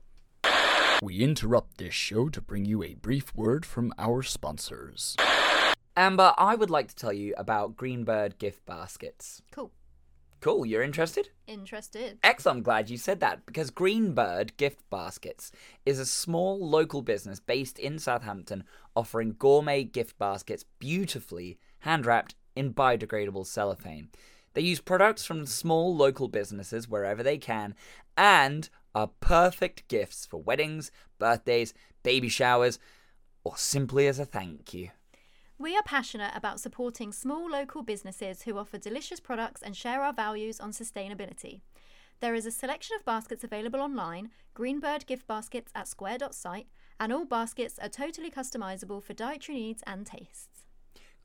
We 1.01 1.21
interrupt 1.21 1.79
this 1.79 1.95
show 1.95 2.29
to 2.29 2.41
bring 2.41 2.65
you 2.65 2.83
a 2.83 2.95
brief 2.95 3.35
word 3.37 3.65
from 3.65 3.93
our 3.99 4.23
sponsors. 4.23 5.17
Amber, 5.97 6.33
I 6.39 6.55
would 6.55 6.71
like 6.71 6.89
to 6.89 6.97
tell 6.97 7.13
you 7.13 7.35
about 7.37 7.77
Greenbird 7.77 8.39
gift 8.39 8.65
baskets. 8.65 9.43
Cool. 9.51 9.73
Cool, 10.41 10.67
you're 10.67 10.83
interested? 10.83 11.29
Interested. 11.47 12.19
Excellent, 12.25 12.57
I'm 12.59 12.63
glad 12.65 12.91
you 12.91 12.97
said 12.97 13.21
that 13.21 13.47
because 13.47 13.71
Greenbird 13.71 14.57
Gift 14.57 14.81
Baskets 14.91 15.53
is 15.87 16.01
a 16.01 16.07
small 16.07 16.69
local 16.69 17.01
business 17.01 17.39
based 17.39 17.79
in 17.79 18.01
Southampton 18.01 18.65
offering 18.97 19.37
gourmet 19.39 19.85
gift 19.85 20.19
baskets 20.19 20.65
beautifully 20.81 21.61
hand 21.81 22.07
wrapped 22.07 22.35
in 22.57 22.75
biodegradable 22.75 23.47
cellophane. 23.47 24.09
They 24.55 24.63
use 24.63 24.81
products 24.81 25.25
from 25.25 25.47
small 25.47 25.95
local 25.95 26.27
businesses 26.27 26.89
wherever 26.89 27.23
they 27.23 27.39
can 27.39 27.77
and 28.17 28.69
are 28.97 29.11
perfect 29.21 29.87
gifts 29.87 30.27
for 30.27 30.43
weddings, 30.43 30.91
birthdays, 31.21 31.73
baby 32.03 32.29
showers, 32.29 32.81
or 33.45 33.57
simply 33.57 34.09
as 34.09 34.19
a 34.19 34.25
thank 34.25 34.75
you. 34.75 34.91
We 35.63 35.77
are 35.77 35.83
passionate 35.85 36.33
about 36.35 36.59
supporting 36.59 37.13
small 37.13 37.49
local 37.49 37.85
businesses 37.85 38.43
who 38.43 38.59
offer 38.59 38.79
delicious 38.79 39.21
products 39.21 39.63
and 39.63 39.77
share 39.77 40.03
our 40.03 40.13
values 40.13 40.59
on 40.59 40.73
sustainability. 40.73 41.61
There 42.19 42.35
is 42.35 42.47
a 42.47 42.51
selection 42.51 42.97
of 42.99 43.05
baskets 43.05 43.45
available 43.45 43.79
online, 43.79 44.31
Greenbird 44.57 45.07
gift 45.07 45.29
baskets 45.29 45.71
at 45.73 45.87
square.site, 45.87 46.67
and 46.99 47.13
all 47.13 47.27
baskets 47.27 47.79
are 47.79 47.89
totally 47.89 48.29
customizable 48.29 49.01
for 49.01 49.13
dietary 49.13 49.57
needs 49.57 49.85
and 49.87 50.05
tastes. 50.05 50.65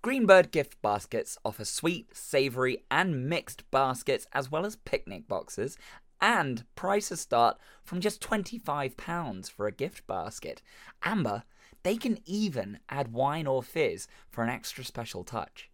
Greenbird 0.04 0.52
gift 0.52 0.80
baskets 0.84 1.40
offer 1.44 1.66
sweet, 1.66 2.16
savoury, 2.16 2.84
and 2.92 3.28
mixed 3.28 3.64
baskets, 3.72 4.28
as 4.34 4.52
well 4.52 4.68
as 4.68 4.76
picnic 4.76 5.28
boxes, 5.28 5.80
and 6.22 6.64
prices 6.76 7.22
start 7.22 7.58
from 7.84 8.02
just 8.02 8.22
£25 8.22 9.50
for 9.50 9.66
a 9.66 9.72
gift 9.72 10.06
basket. 10.06 10.62
Amber, 11.02 11.44
they 11.84 11.98
can 11.98 12.20
even 12.26 12.80
add 12.90 13.14
wine 13.14 13.48
or 13.48 13.64
fizz 13.64 14.08
for 14.30 14.44
an 14.44 14.50
extra 14.50 14.84
special 14.84 15.24
touch. 15.24 15.70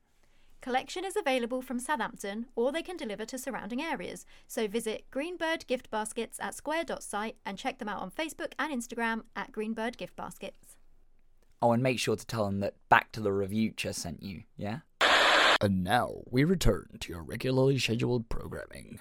Collection 0.62 1.04
is 1.04 1.18
available 1.18 1.62
from 1.62 1.78
Southampton 1.78 2.46
or 2.56 2.72
they 2.72 2.82
can 2.82 2.96
deliver 2.96 3.26
to 3.26 3.38
surrounding 3.38 3.82
areas. 3.82 4.26
So 4.48 4.66
visit 4.68 5.04
Greenbird 5.12 5.68
Gift 5.68 5.92
Baskets 5.92 6.40
at 6.40 6.56
square.site 6.56 7.36
and 7.46 7.58
check 7.58 7.80
them 7.80 7.90
out 7.90 8.02
on 8.02 8.12
Facebook 8.12 8.54
and 8.58 8.72
Instagram 8.72 9.24
at 9.36 9.52
Greenbird 9.52 9.98
Gift 9.98 10.16
Baskets. 10.16 10.78
Oh, 11.62 11.74
and 11.74 11.84
make 11.84 12.00
sure 12.00 12.16
to 12.16 12.26
tell 12.26 12.46
them 12.46 12.62
that 12.62 12.76
Back 12.88 13.12
to 13.14 13.20
the 13.20 13.32
Revuture 13.32 13.94
sent 13.94 14.24
you, 14.24 14.44
yeah? 14.56 14.80
And 15.60 15.84
now 15.84 16.22
we 16.30 16.44
return 16.44 16.98
to 17.00 17.12
your 17.12 17.24
regularly 17.24 17.78
scheduled 17.78 18.30
programming. 18.30 19.00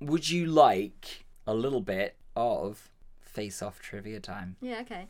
Would 0.00 0.28
you 0.30 0.46
like 0.46 1.24
a 1.46 1.54
little 1.54 1.80
bit 1.80 2.16
of 2.36 2.90
face 3.20 3.62
off 3.62 3.80
trivia 3.80 4.20
time? 4.20 4.56
Yeah, 4.60 4.80
okay. 4.80 5.06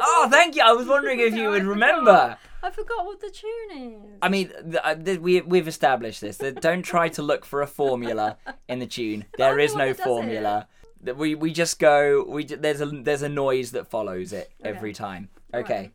Oh, 0.00 0.28
thank 0.30 0.56
you. 0.56 0.62
I 0.62 0.72
was 0.72 0.86
wondering 0.86 1.20
if 1.20 1.34
you 1.34 1.48
would 1.50 1.64
remember. 1.76 2.36
I 2.62 2.70
forgot 2.70 3.04
what 3.04 3.20
the 3.20 3.30
tune 3.30 3.92
is. 3.92 4.18
I 4.22 4.28
mean, 4.28 4.48
th- 4.48 4.76
uh, 4.82 4.94
th- 4.94 5.18
we 5.20 5.40
we've 5.40 5.66
established 5.68 6.20
this. 6.20 6.36
That 6.38 6.60
don't 6.60 6.82
try 6.82 7.08
to 7.10 7.22
look 7.22 7.44
for 7.44 7.60
a 7.62 7.66
formula 7.66 8.36
in 8.68 8.78
the 8.78 8.86
tune. 8.86 9.24
There 9.38 9.58
is 9.58 9.74
no 9.74 9.78
one 9.80 9.88
that 9.88 9.96
does 9.96 10.06
formula. 10.06 10.68
That 11.02 11.16
We 11.16 11.34
we 11.34 11.52
just 11.52 11.78
go. 11.78 12.24
We 12.28 12.44
j- 12.44 12.54
there's 12.56 12.80
a 12.80 12.86
there's 12.86 13.22
a 13.22 13.28
noise 13.28 13.72
that 13.72 13.88
follows 13.88 14.32
it 14.32 14.52
every 14.64 14.92
time. 14.92 15.28
Okay, 15.52 15.90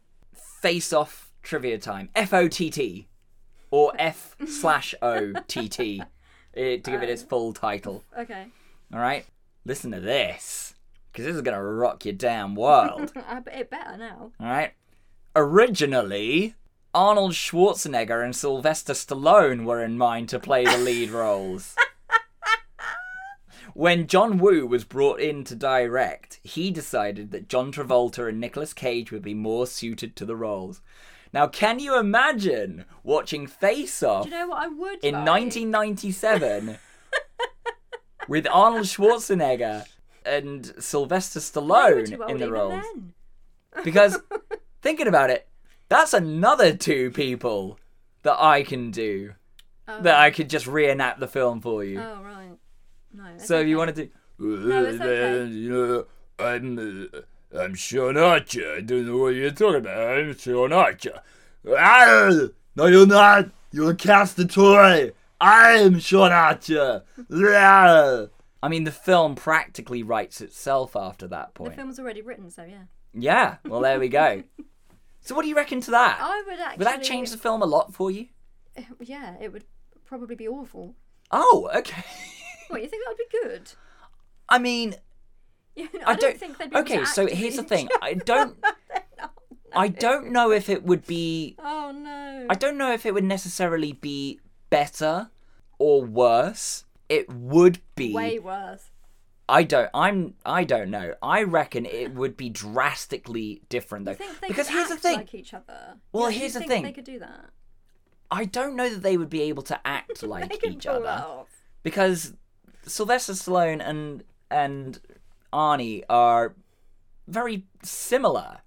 face 0.62 0.92
off 0.94 1.32
trivia 1.42 1.78
time. 1.78 2.10
F 2.16 2.34
O 2.34 2.48
T 2.50 2.70
T, 2.70 3.08
or 3.72 3.94
F 3.98 4.36
slash 4.48 4.94
O 5.02 5.34
T 5.48 5.70
T, 5.70 6.02
eh, 6.56 6.78
to 6.78 6.92
give 6.92 7.02
it 7.04 7.10
its 7.10 7.24
full 7.24 7.54
title. 7.54 8.04
Okay. 8.18 8.48
All 8.94 9.00
right, 9.00 9.26
listen 9.66 9.92
to 9.92 10.00
this, 10.02 10.74
because 11.18 11.30
this 11.30 11.36
is 11.36 11.42
gonna 11.42 11.64
rock 11.64 12.06
your 12.06 12.14
damn 12.14 12.54
world. 12.54 13.12
I 13.28 13.40
bet 13.40 13.60
it 13.60 13.70
better 13.72 13.98
now. 13.98 14.32
All 14.40 14.48
right. 14.48 14.74
Originally, 15.36 16.54
Arnold 16.94 17.32
Schwarzenegger 17.32 18.24
and 18.24 18.36
Sylvester 18.36 18.94
Stallone 18.94 19.66
were 19.66 19.84
in 19.84 19.98
mind 19.98 20.30
to 20.30 20.40
play 20.40 20.64
the 20.64 20.78
lead 20.78 21.10
roles. 21.10 21.76
When 23.74 24.06
John 24.06 24.38
Woo 24.38 24.68
was 24.68 24.84
brought 24.84 25.20
in 25.20 25.44
to 25.46 25.56
direct, 25.56 26.40
he 26.44 26.70
decided 26.70 27.32
that 27.32 27.50
John 27.50 27.72
Travolta 27.72 28.30
and 28.30 28.40
Nicolas 28.40 28.74
Cage 28.74 29.12
would 29.12 29.24
be 29.24 29.34
more 29.34 29.66
suited 29.66 30.16
to 30.18 30.26
the 30.26 30.36
roles. 30.36 30.82
Now, 31.34 31.48
can 31.48 31.80
you 31.80 31.98
imagine 31.98 32.86
watching 33.04 33.48
Face 33.48 34.04
Off 34.04 34.26
Do 34.26 34.30
you 34.30 34.36
know 34.36 34.50
what 34.50 34.64
I 34.64 34.68
would 34.68 35.04
in 35.04 35.16
like? 35.16 35.28
1997 35.28 36.78
with 38.28 38.48
Arnold 38.52 38.86
Schwarzenegger 38.86 39.86
and 40.28 40.74
Sylvester 40.80 41.40
Stallone 41.40 42.30
in 42.30 42.38
the 42.38 42.52
roles? 42.52 42.84
Because 43.84 44.18
thinking 44.82 45.06
about 45.08 45.30
it, 45.30 45.48
that's 45.88 46.14
another 46.14 46.76
two 46.76 47.12
people 47.12 47.78
that 48.24 48.42
I 48.42 48.64
can 48.64 48.90
do. 48.90 49.34
Oh. 49.88 50.02
That 50.02 50.20
I 50.20 50.32
could 50.32 50.50
just 50.50 50.68
reenact 50.68 51.20
the 51.20 51.28
film 51.28 51.62
for 51.62 51.84
you. 51.84 52.00
Oh 52.02 52.22
right. 52.22 52.58
No. 53.14 53.24
so 53.38 53.60
if 53.60 53.68
you 53.68 53.76
okay. 53.76 53.80
wanted 53.80 53.96
to, 53.96 54.10
No, 54.40 54.84
it's 54.84 55.00
okay. 55.00 55.46
You 55.46 55.70
know, 55.70 56.06
I'm, 56.44 57.10
uh, 57.14 57.58
I'm 57.58 57.74
Sean 57.76 58.18
Archer. 58.18 58.76
I 58.78 58.82
don't 58.82 59.06
know 59.06 59.18
what 59.18 59.36
you're 59.36 59.52
talking 59.52 59.82
about. 59.82 60.18
I'm 60.18 60.38
Sean 60.38 60.74
Archer. 60.74 61.22
Ah! 61.70 62.48
No, 62.76 62.86
you're 62.88 63.08
not. 63.08 63.50
You're 63.72 63.92
a 63.92 63.96
Castor 63.96 64.46
Troy. 64.46 65.12
I'm 65.40 66.00
Sean 66.00 66.32
Archer. 66.32 67.04
I 68.62 68.70
mean, 68.70 68.84
the 68.86 68.92
film 68.92 69.36
practically 69.36 70.04
writes 70.04 70.42
itself 70.42 70.96
after 70.96 71.28
that 71.28 71.54
point. 71.54 71.66
The 71.66 71.70
point. 71.72 71.76
film 71.76 71.88
was 71.90 72.00
already 72.00 72.22
written, 72.22 72.50
so 72.50 72.64
yeah. 72.64 72.84
Yeah, 73.14 73.58
well 73.66 73.82
there 73.82 74.00
we 74.00 74.10
go. 74.10 74.44
so 75.22 75.36
what 75.36 75.44
do 75.44 75.48
you 75.50 75.56
reckon 75.56 75.82
to 75.82 75.92
that? 75.92 76.18
I 76.22 76.44
would 76.48 76.60
actually. 76.60 76.78
Would 76.80 76.88
that 76.88 77.04
change 77.04 77.32
the 77.32 77.38
film 77.38 77.62
a 77.62 77.66
lot 77.66 77.94
for 77.94 78.10
you? 78.12 78.28
Uh, 78.78 78.82
yeah, 79.02 79.36
it 79.42 79.52
would 79.54 79.66
probably 80.06 80.36
be 80.36 80.48
awful. 80.48 80.96
Oh, 81.32 81.70
okay. 81.76 82.04
What 82.70 82.82
you 82.82 82.90
think 82.90 83.02
that 83.06 83.12
would 83.12 83.18
be 83.18 83.48
good? 83.48 83.72
I 84.50 84.60
mean, 84.60 84.96
Yeah, 85.76 85.86
no, 85.94 86.02
I 86.06 86.12
I, 86.12 86.16
don't. 86.16 86.38
think 86.38 86.58
they'd 86.58 86.70
be 86.70 86.76
okay, 86.78 87.06
so 87.06 87.28
here's 87.28 87.56
the 87.56 87.64
thing. 87.64 87.88
I 88.02 88.16
don't. 88.16 88.58
I 89.74 89.88
don't 89.90 90.32
know 90.32 90.52
if 90.52 90.70
it 90.70 90.84
would 90.84 91.06
be 91.06 91.56
Oh 91.60 91.92
no. 91.96 92.48
I 92.50 92.56
don't 92.56 92.78
know 92.78 92.92
if 92.92 93.06
it 93.06 93.14
would 93.14 93.24
necessarily 93.24 93.94
be 93.94 94.40
better 94.70 95.30
or 95.78 96.04
worse. 96.04 96.84
It 97.10 97.30
would 97.30 97.80
be. 97.96 98.14
Way 98.14 98.40
worse. 98.40 98.92
I 99.50 99.64
don't. 99.64 99.90
I'm. 99.94 100.34
I 100.46 100.64
don't 100.64 100.90
know. 100.90 101.14
I 101.22 101.44
reckon 101.44 101.86
it 101.86 102.14
would 102.14 102.36
be 102.36 102.50
drastically 102.50 103.62
different 103.70 104.06
though. 104.06 104.14
Think 104.14 104.40
they 104.42 104.48
because 104.50 104.68
could 104.68 104.76
here's 104.76 104.90
the 104.90 104.98
thing. 104.98 105.18
like 105.18 105.34
each 105.34 105.54
other. 105.54 105.96
Well, 106.12 106.30
Yeah, 106.30 106.40
here's 106.40 106.54
the 106.54 106.62
thing. 106.62 106.84
They 106.84 106.92
could 106.92 107.06
do 107.06 107.20
that. 107.20 107.52
I 108.30 108.44
don't 108.46 108.76
know 108.76 108.90
that 108.90 109.04
they 109.04 109.16
would 109.18 109.30
be 109.30 109.44
able 109.44 109.64
to 109.64 109.80
act 109.88 110.22
like 110.28 110.66
each 110.66 110.86
other 110.86 111.46
because 111.84 112.34
Sylvester 112.86 113.34
Stallone 113.34 113.82
and 113.82 114.24
and 114.52 115.00
Arnie 115.54 116.04
are 116.10 116.56
very 117.28 117.66
similar 117.84 118.60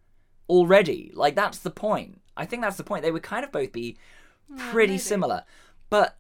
already. 0.49 1.11
Like 1.15 1.35
that's 1.35 1.59
the 1.59 1.71
point. 1.71 2.21
I 2.37 2.47
think 2.47 2.63
that's 2.63 2.77
the 2.79 2.85
point. 2.85 3.03
They 3.03 3.11
would 3.11 3.23
kind 3.23 3.45
of 3.45 3.53
both 3.53 3.73
be 3.73 3.99
hmm, 4.49 4.57
pretty 4.71 4.95
maybe. 4.95 4.99
similar. 4.99 5.45
But 5.91 6.17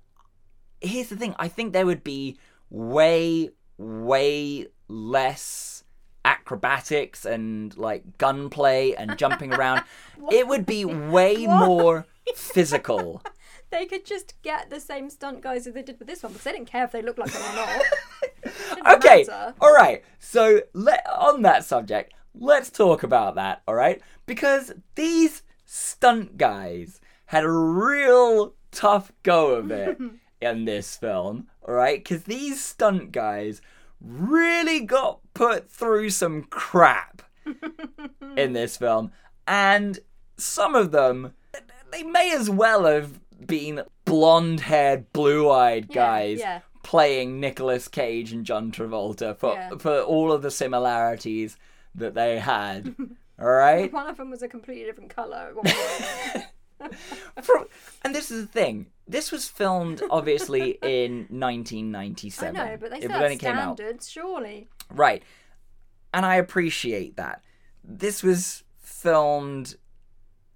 here's 0.80 1.08
the 1.08 1.16
thing. 1.16 1.34
I 1.38 1.48
think 1.48 1.72
there 1.72 1.86
would 1.86 2.04
be 2.04 2.38
way 2.70 3.50
way 3.78 4.66
less 4.88 5.84
acrobatics 6.24 7.24
and 7.24 7.76
like 7.76 8.18
gunplay 8.18 8.92
and 8.92 9.16
jumping 9.16 9.54
around. 9.54 9.82
it 10.30 10.46
would 10.46 10.66
be 10.66 10.84
way 10.84 11.46
more 11.46 12.06
physical. 12.34 13.22
They 13.70 13.86
could 13.86 14.04
just 14.04 14.34
get 14.42 14.68
the 14.68 14.80
same 14.80 15.08
stunt 15.10 15.42
guys 15.42 15.64
as 15.68 15.74
they 15.74 15.82
did 15.82 16.00
with 16.00 16.08
this 16.08 16.24
one 16.24 16.32
because 16.32 16.42
they 16.42 16.50
didn't 16.50 16.66
care 16.66 16.82
if 16.82 16.90
they 16.90 17.02
looked 17.02 17.20
like 17.20 17.30
them 17.30 17.40
or 17.52 17.54
not. 17.54 18.96
Okay 18.96 19.24
matter. 19.28 19.54
all 19.60 19.72
right 19.72 20.02
so 20.18 20.62
let 20.72 21.06
on 21.08 21.42
that 21.42 21.64
subject 21.64 22.12
let's 22.34 22.68
talk 22.68 23.04
about 23.04 23.36
that 23.36 23.62
all 23.68 23.76
right 23.76 24.02
because 24.26 24.72
these 24.96 25.42
stunt 25.64 26.36
guys 26.36 27.00
had 27.26 27.44
a 27.44 27.50
real 27.50 28.54
tough 28.72 29.12
go 29.22 29.54
of 29.54 29.70
it 29.70 29.96
in 30.40 30.64
this 30.64 30.96
film 30.96 31.46
all 31.66 31.74
right 31.74 32.02
because 32.02 32.24
these 32.24 32.62
stunt 32.62 33.12
guys 33.12 33.60
really 34.00 34.80
got 34.80 35.20
put 35.34 35.70
through 35.70 36.08
some 36.10 36.42
crap 36.44 37.22
in 38.36 38.52
this 38.52 38.76
film 38.76 39.12
and 39.46 39.98
some 40.36 40.74
of 40.74 40.90
them 40.92 41.32
they 41.92 42.02
may 42.02 42.32
as 42.34 42.48
well 42.48 42.84
have 42.84 43.20
been 43.46 43.82
blonde-haired 44.04 45.12
blue-eyed 45.12 45.88
guys 45.88 46.38
yeah. 46.38 46.60
playing 46.82 47.40
Nicolas 47.40 47.88
Cage 47.88 48.32
and 48.32 48.44
John 48.44 48.70
Travolta 48.70 49.36
for 49.36 49.54
Yeah. 49.54 49.76
for 49.78 50.00
all 50.00 50.32
of 50.32 50.42
the 50.42 50.50
similarities 50.50 51.56
that 51.94 52.14
they 52.14 52.38
had. 52.38 52.94
all 53.40 53.48
right? 53.50 53.92
One 53.92 54.08
of 54.08 54.16
them 54.16 54.30
was 54.30 54.42
a 54.42 54.48
completely 54.48 54.84
different 54.84 55.14
colour. 55.14 55.48
at 55.48 55.56
one 55.56 55.64
point. 56.84 56.94
From, 57.42 57.66
and 58.04 58.14
this 58.14 58.30
is 58.30 58.46
the 58.46 58.52
thing. 58.52 58.86
This 59.10 59.32
was 59.32 59.48
filmed 59.48 60.02
obviously 60.10 60.70
in 60.82 61.26
1997. 61.28 62.56
I 62.56 62.70
know, 62.70 62.76
but 62.76 62.90
they 62.90 62.98
It 62.98 63.04
still 63.10 63.22
only 63.22 63.36
came 63.36 63.56
out. 63.56 63.76
standards, 63.76 64.08
surely. 64.10 64.68
Right. 64.90 65.22
And 66.14 66.24
I 66.24 66.36
appreciate 66.36 67.16
that. 67.16 67.42
This 67.82 68.22
was 68.22 68.62
filmed 68.78 69.76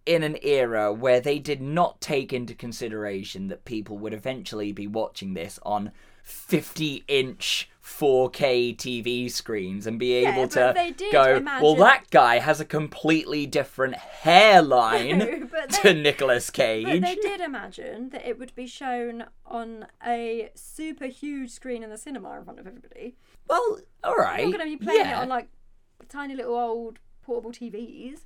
in 0.07 0.22
an 0.22 0.36
era 0.42 0.92
where 0.92 1.20
they 1.20 1.38
did 1.38 1.61
not 1.62 2.00
take 2.00 2.32
into 2.32 2.55
consideration 2.55 3.48
that 3.48 3.64
people 3.64 3.96
would 3.98 4.12
eventually 4.12 4.70
be 4.72 4.86
watching 4.86 5.34
this 5.34 5.59
on 5.62 5.90
50 6.25 7.05
inch 7.07 7.68
4K 7.85 8.77
TV 8.77 9.31
screens 9.31 9.87
and 9.87 9.99
be 9.99 10.14
able 10.14 10.49
to 10.49 10.72
they 10.75 10.93
go, 11.12 11.41
well, 11.62 11.77
that 11.77 12.11
guy 12.11 12.39
has 12.39 12.59
a 12.59 12.64
completely 12.64 13.47
different 13.47 13.95
hairline 13.95 15.18
No, 15.18 15.49
but 15.51 15.70
to 15.70 15.83
they- 15.85 15.95
Nicolas 15.95 16.51
Cage. 16.51 16.87
But 16.87 17.03
they 17.03 17.14
did 17.14 17.41
imagine 17.41 18.09
that 18.09 18.27
it 18.27 18.39
would 18.39 18.55
be 18.55 18.66
shown 18.66 19.25
on 19.47 19.87
a 20.05 20.51
super 20.55 21.07
huge 21.07 21.51
screen 21.51 21.83
in 21.83 21.91
the 21.91 21.99
cinema 21.99 22.37
in 22.39 22.45
front 22.45 22.59
of 22.59 22.66
everybody. 22.66 23.16
Well, 23.49 23.79
all 24.03 24.16
right. 24.16 24.41
You're 24.41 24.51
not 24.51 24.59
going 24.59 24.72
to 24.72 24.79
be 24.79 24.85
playing 24.85 25.05
yeah. 25.05 25.18
it 25.18 25.22
on 25.22 25.29
like 25.29 25.49
tiny 26.09 26.35
little 26.35 26.57
old 26.57 26.99
portable 27.22 27.53
TVs. 27.53 28.20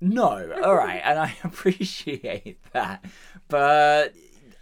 No, 0.00 0.52
all 0.62 0.76
right, 0.76 1.00
and 1.04 1.18
I 1.18 1.34
appreciate 1.44 2.60
that, 2.72 3.04
but 3.48 4.14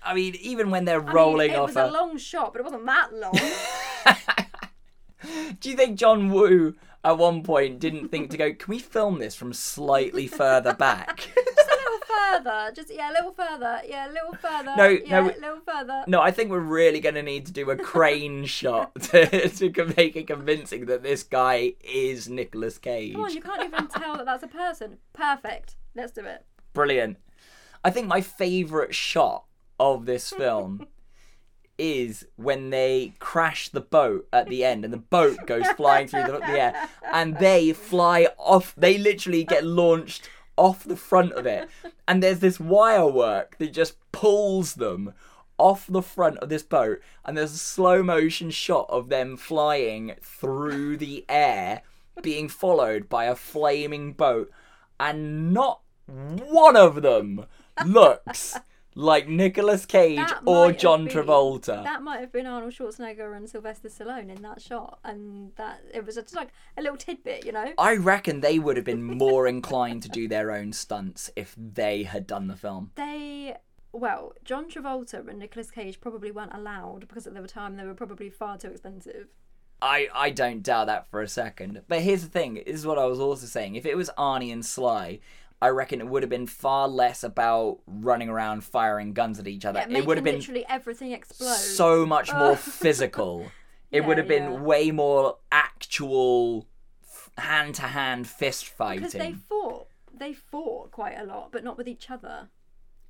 I 0.07 0.15
mean, 0.15 0.37
even 0.37 0.71
when 0.71 0.85
they're 0.85 1.07
I 1.07 1.13
rolling 1.13 1.49
mean, 1.49 1.57
it 1.57 1.61
off 1.61 1.75
was 1.75 1.77
a 1.77 1.91
long 1.91 2.17
shot, 2.17 2.53
but 2.53 2.61
it 2.61 2.65
wasn't 2.65 2.87
that 2.87 3.13
long. 3.13 3.35
Do 5.61 5.71
you 5.71 5.77
think 5.77 5.99
John 5.99 6.31
Woo 6.31 6.75
at 7.03 7.19
one 7.19 7.43
point 7.43 7.81
didn't 7.81 8.09
think 8.09 8.31
to 8.31 8.37
go? 8.37 8.53
Can 8.53 8.71
we 8.71 8.79
film 8.79 9.19
this 9.19 9.35
from 9.35 9.53
slightly 9.53 10.27
further 10.29 10.75
back? 10.75 11.17
just 11.17 11.71
a 11.71 11.77
little 11.77 11.99
further. 12.07 12.73
Just 12.75 12.95
yeah, 12.95 13.11
a 13.11 13.15
little 13.15 13.33
further. 13.33 13.81
Yeah, 13.87 14.09
a 14.09 14.13
little 14.13 14.35
further. 14.35 14.75
No, 14.77 14.89
yeah, 14.89 15.21
no, 15.21 15.27
a 15.27 15.41
little 15.41 15.61
further. 15.67 16.05
no, 16.07 16.21
I 16.21 16.31
think 16.31 16.51
we're 16.51 16.61
really 16.61 17.01
going 17.01 17.17
to 17.17 17.23
need 17.23 17.47
to 17.47 17.53
do 17.53 17.71
a 17.71 17.77
crane 17.77 18.45
shot 18.45 18.95
to, 19.03 19.49
to 19.49 19.95
make 19.97 20.15
it 20.15 20.29
convincing 20.29 20.87
that 20.87 21.03
this 21.03 21.25
guy 21.25 21.73
is 21.83 22.29
Nicolas 22.29 22.79
Cage. 22.79 23.15
Come 23.15 23.25
on, 23.25 23.35
you 23.35 23.43
can't 23.43 23.65
even 23.65 23.89
tell 23.89 24.17
that 24.17 24.27
that's 24.27 24.45
a 24.45 24.49
person. 24.49 24.99
Perfect. 25.13 25.75
Let's 25.97 26.13
do 26.13 26.25
it. 26.25 26.45
Brilliant. 26.75 27.17
I 27.85 27.91
think 27.91 28.07
my 28.07 28.21
favourite 28.21 28.95
shot 28.95 29.47
of 29.79 30.07
this 30.07 30.31
film 30.31 30.87
is 31.79 32.27
when 32.37 32.70
they 32.70 33.12
crash 33.18 33.68
the 33.68 33.81
boat 33.81 34.27
at 34.33 34.49
the 34.49 34.64
end 34.64 34.85
and 34.85 34.93
the 34.93 34.99
boat 34.99 35.37
goes 35.47 35.66
flying 35.77 36.09
through 36.09 36.22
the, 36.22 36.39
the 36.39 36.61
air 36.61 36.89
and 37.12 37.39
they 37.39 37.72
fly 37.72 38.29
off. 38.39 38.74
They 38.77 38.97
literally 38.99 39.45
get 39.45 39.64
launched 39.64 40.29
off 40.57 40.85
the 40.85 40.97
front 40.97 41.33
of 41.33 41.47
it. 41.47 41.68
And 42.09 42.22
there's 42.22 42.41
this 42.41 42.59
wire 42.59 43.07
work 43.07 43.59
that 43.59 43.72
just 43.72 43.97
pulls 44.12 44.74
them 44.74 45.12
off 45.59 45.87
the 45.87 46.03
front 46.03 46.39
of 46.39 46.49
this 46.49 46.62
boat. 46.62 47.01
And 47.24 47.37
there's 47.37 47.55
a 47.55 47.59
slow 47.59 48.03
motion 48.03 48.51
shot 48.51 48.87
of 48.89 49.09
them 49.09 49.37
flying 49.37 50.14
through 50.22 50.97
the 50.97 51.24
air, 51.29 51.83
being 52.22 52.49
followed 52.49 53.09
by 53.09 53.27
a 53.27 53.35
flaming 53.35 54.12
boat. 54.12 54.51
And 54.99 55.53
not 55.53 55.81
one 56.07 56.77
of 56.77 57.03
them 57.03 57.45
looks 57.85 58.57
like 58.99 59.28
Nicolas 59.28 59.84
Cage 59.84 60.16
That 60.16 60.40
or 60.47 60.64
might 60.64 60.72
have 60.72 60.80
John 60.80 61.05
been- 61.05 61.14
Travolta. 61.14 61.84
That 61.84 62.03
might 62.03 62.18
have 62.20 62.32
been 62.32 62.47
Arnold 62.47 62.72
Schwarzenegger 62.72 63.36
and 63.36 63.49
Sylvester 63.49 63.88
Stallone 63.88 64.34
in 64.34 64.40
that 64.42 64.61
shot, 64.62 64.99
and 65.05 65.53
that 65.57 65.82
it 65.92 66.05
was 66.05 66.14
just 66.14 66.34
like 66.34 66.49
a 66.78 66.82
little 66.82 66.97
tidbit, 66.97 67.44
you 67.44 67.53
know. 67.53 67.72
I 67.78 67.97
reckon 67.97 68.40
they 68.40 68.59
would 68.59 68.76
have 68.76 68.86
been 68.86 69.05
more 69.18 69.47
inclined 69.47 70.03
to 70.05 70.09
do 70.09 70.26
their 70.26 70.51
own 70.51 70.72
stunts 70.72 71.30
if 71.36 71.55
they 71.57 72.05
had 72.05 72.26
done 72.26 72.47
the 72.49 72.57
film. 72.57 72.90
They, 72.94 73.55
well, 73.92 74.32
John 74.44 74.70
Travolta 74.70 75.28
and 75.28 75.38
Nicolas 75.40 75.70
Cage 75.70 76.01
probably 76.01 76.30
weren't 76.32 76.55
allowed 76.55 77.07
because 77.07 77.26
at 77.26 77.34
the 77.34 77.47
time 77.47 77.76
they 77.76 77.84
were 77.84 77.94
probably 77.94 78.30
far 78.30 78.57
too 78.57 78.68
expensive. 78.70 79.26
I, 79.82 80.09
I 80.14 80.30
don't 80.30 80.62
doubt 80.62 80.86
that 80.86 81.07
for 81.11 81.20
a 81.20 81.28
second. 81.28 81.82
But 81.86 82.01
here's 82.01 82.22
the 82.22 82.30
thing, 82.30 82.55
this 82.55 82.76
is 82.76 82.86
what 82.86 82.97
I 82.99 83.05
was 83.05 83.20
also 83.20 83.44
saying. 83.44 83.74
If 83.76 83.84
it 83.84 83.94
was 83.94 84.09
Arnie 84.16 84.51
and 84.51 84.64
Sly, 84.64 85.20
I 85.61 85.69
reckon 85.69 86.01
it 86.01 86.07
would 86.07 86.23
have 86.23 86.31
been 86.31 86.47
far 86.47 86.87
less 86.87 87.25
about 87.25 87.79
running 87.87 88.29
around 88.29 88.63
firing 88.63 89.15
guns 89.15 89.39
at 89.39 89.47
each 89.47 89.65
other. 89.65 89.85
Yeah, 89.89 89.99
it 89.99 90.07
would 90.07 90.19
have 90.19 90.25
been 90.25 90.37
literally 90.37 90.67
everything 90.69 91.13
explode. 91.13 91.57
so 91.57 92.05
much 92.05 92.33
more 92.33 92.53
oh. 92.53 92.57
physical. 92.57 93.47
It 93.91 94.05
would 94.05 94.19
have 94.19 94.29
been 94.29 94.53
yeah. 94.53 94.61
way 94.61 94.91
more 94.91 95.39
actual 95.51 96.67
hand 97.39 97.75
to 97.77 97.83
hand 97.83 98.27
fist 98.27 98.69
fighting. 98.69 99.01
because 99.01 99.13
they 99.13 99.33
fought. 99.33 99.89
They 100.13 100.33
fought 100.33 100.91
quite 100.91 101.17
a 101.19 101.25
lot, 101.25 101.53
but 101.53 101.63
not 101.63 101.77
with 101.77 101.89
each 101.89 102.11
other. 102.11 102.49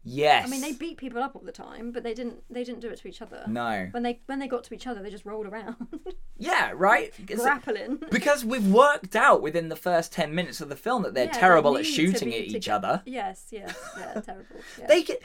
Yes. 0.09 0.47
I 0.47 0.51
mean, 0.51 0.61
they 0.61 0.73
beat 0.73 0.99
people 0.99 1.21
up 1.21 1.35
all 1.35 1.43
the 1.43 1.51
time, 1.51 1.91
but 1.91 2.05
they 2.05 2.15
didn't. 2.15 2.45
They 2.49 2.63
didn't 2.63 2.79
do 2.81 2.89
it 2.89 2.99
to 3.01 3.09
each 3.09 3.21
other. 3.21 3.43
No. 3.49 3.89
When 3.91 4.05
they 4.05 4.21
when 4.27 4.39
they 4.39 4.47
got 4.47 4.63
to 4.65 4.75
each 4.75 4.87
other, 4.87 5.03
they 5.03 5.11
just 5.11 5.27
rolled 5.27 5.47
around, 5.47 5.75
Yeah, 6.39 6.71
right? 6.77 7.13
Grappling. 7.27 7.99
because 8.11 8.45
we've 8.45 8.69
worked 8.69 9.17
out 9.17 9.43
within 9.43 9.69
the 9.69 9.75
first 9.75 10.13
10 10.13 10.33
minutes 10.33 10.61
of 10.61 10.69
the 10.69 10.77
film 10.77 11.03
that 11.03 11.15
they're 11.15 11.25
Yeah, 11.25 11.33
they 11.33 11.41
terrible 11.41 11.77
at 11.77 11.87
shooting 11.87 12.33
at 12.33 12.41
each 12.43 12.67
toge- 12.67 12.73
other. 12.73 13.03
Yes, 13.05 13.47
yes, 13.51 13.75
yeah, 13.99 14.21
terrible. 14.25 14.45
Yeah. 14.79 14.87
They 14.87 15.03
can, 15.03 15.17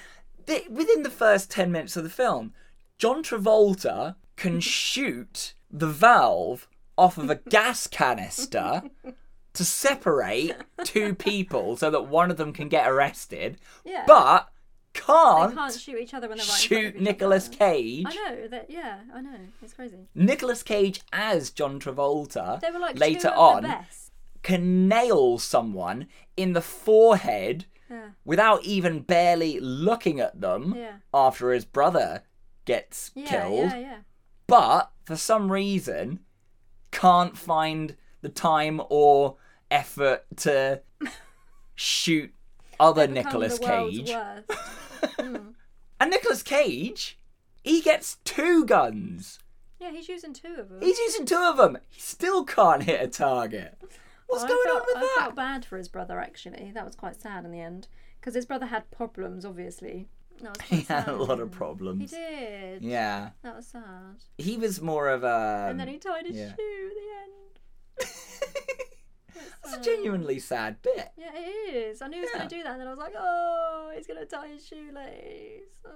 they, 0.47 0.65
within 0.67 1.03
the 1.03 1.09
first 1.11 1.51
10 1.51 1.71
minutes 1.71 1.95
of 1.95 2.03
the 2.03 2.09
film, 2.09 2.53
John 2.97 3.21
Travolta 3.23 4.15
can 4.35 4.59
shoot 4.61 5.53
the 5.69 5.87
valve 5.87 6.67
off 6.97 7.19
of 7.19 7.29
a 7.29 7.35
gas 7.35 7.85
canister 7.85 8.81
to 9.53 9.65
separate 9.65 10.55
two 10.83 11.13
people 11.13 11.75
so 11.77 11.91
that 11.91 12.07
one 12.07 12.31
of 12.31 12.37
them 12.37 12.51
can 12.53 12.67
get 12.69 12.89
arrested, 12.89 13.57
yeah. 13.85 14.05
but 14.07 14.47
they 14.93 14.99
can't, 14.99 15.55
can't 15.55 15.73
shoot 15.79 15.97
each 15.99 16.13
other 16.13 16.27
when 16.27 16.37
they're 16.37 16.45
right 16.47 16.59
shoot 16.59 16.87
of 16.87 16.95
each 16.95 17.01
Nicolas 17.01 17.47
other. 17.47 17.57
Cage. 17.57 18.05
I 18.07 18.13
know 18.15 18.47
that. 18.49 18.69
Yeah, 18.69 18.99
I 19.13 19.21
know. 19.21 19.37
It's 19.61 19.73
crazy. 19.73 20.07
Nicolas 20.15 20.63
Cage 20.63 21.01
as 21.13 21.49
John 21.49 21.79
Travolta 21.79 22.59
They 22.59 22.71
were 22.71 22.79
like 22.79 22.99
later 22.99 23.29
on 23.29 23.85
can 24.43 24.87
nail 24.87 25.37
someone 25.37 26.07
in 26.35 26.53
the 26.53 26.61
forehead 26.61 27.65
Yeah. 27.89 28.09
without 28.25 28.63
even 28.63 28.99
barely 29.01 29.59
looking 29.59 30.19
at 30.19 30.41
them 30.41 30.73
Yeah. 30.75 30.95
after 31.13 31.51
his 31.51 31.63
brother 31.65 32.23
gets 32.65 33.11
Yeah, 33.15 33.25
killed, 33.27 33.71
yeah, 33.71 33.77
yeah. 33.77 33.97
but 34.47 34.91
for 35.05 35.15
some 35.15 35.51
reason 35.51 36.19
can't 36.91 37.37
find 37.37 37.95
the 38.21 38.29
time 38.29 38.81
or 38.89 39.37
effort 39.69 40.25
to 40.37 40.81
shoot 41.75 42.33
other 42.81 43.07
Nicolas 43.07 43.57
Cage. 43.59 44.09
worst. 44.11 44.51
Hmm. 45.19 45.37
And 45.99 46.11
Nicolas 46.11 46.43
Cage, 46.43 47.17
he 47.63 47.81
gets 47.81 48.17
two 48.23 48.65
guns. 48.65 49.39
Yeah, 49.79 49.89
he's 49.91 50.07
using 50.07 50.31
two 50.33 50.55
of 50.59 50.69
them. 50.69 50.79
He's 50.81 50.99
using 50.99 51.25
two 51.25 51.37
of 51.37 51.57
them. 51.57 51.77
He 51.89 51.99
still 51.99 52.43
can't 52.43 52.83
hit 52.83 53.01
a 53.01 53.07
target. 53.07 53.79
What's 54.27 54.43
I 54.43 54.47
going 54.47 54.63
felt, 54.65 54.77
on 54.81 54.83
with 54.87 54.97
I 54.97 54.99
that? 55.01 55.15
felt 55.19 55.35
bad 55.35 55.65
for 55.65 55.77
his 55.77 55.87
brother 55.87 56.19
actually. 56.19 56.71
That 56.73 56.85
was 56.85 56.95
quite 56.95 57.19
sad 57.19 57.45
in 57.45 57.51
the 57.51 57.59
end 57.59 57.87
because 58.19 58.35
his 58.35 58.45
brother 58.45 58.67
had 58.67 58.89
problems. 58.91 59.43
Obviously, 59.43 60.07
He 60.65 60.81
had 60.81 61.07
a 61.07 61.15
lot 61.15 61.39
of 61.39 61.49
problems. 61.51 62.11
He 62.11 62.17
did. 62.17 62.83
Yeah. 62.83 63.31
That 63.41 63.55
was 63.55 63.67
sad. 63.67 64.23
He 64.37 64.57
was 64.57 64.81
more 64.81 65.09
of 65.09 65.23
a. 65.23 65.67
and 65.69 65.79
then 65.79 65.87
he 65.87 65.97
tied 65.97 66.27
his 66.27 66.35
yeah. 66.37 66.53
shoe 66.55 66.89
at 66.91 66.95
the 66.95 68.05
end. 68.05 68.11
That's 69.71 69.87
a 69.87 69.89
genuinely 69.89 70.39
sad 70.39 70.81
bit. 70.81 71.09
Yeah, 71.17 71.31
it 71.33 71.73
is. 71.75 72.01
I 72.01 72.07
knew 72.07 72.17
he 72.17 72.21
was 72.21 72.29
Yeah. 72.33 72.37
going 72.39 72.49
to 72.49 72.55
do 72.55 72.63
that, 72.63 72.71
and 72.73 72.81
then 72.81 72.87
I 72.87 72.91
was 72.91 72.99
like, 72.99 73.13
oh, 73.17 73.91
he's 73.95 74.07
going 74.07 74.19
to 74.19 74.25
tie 74.25 74.47
his 74.47 74.65
shoelace. 74.65 75.69
Oh. 75.85 75.89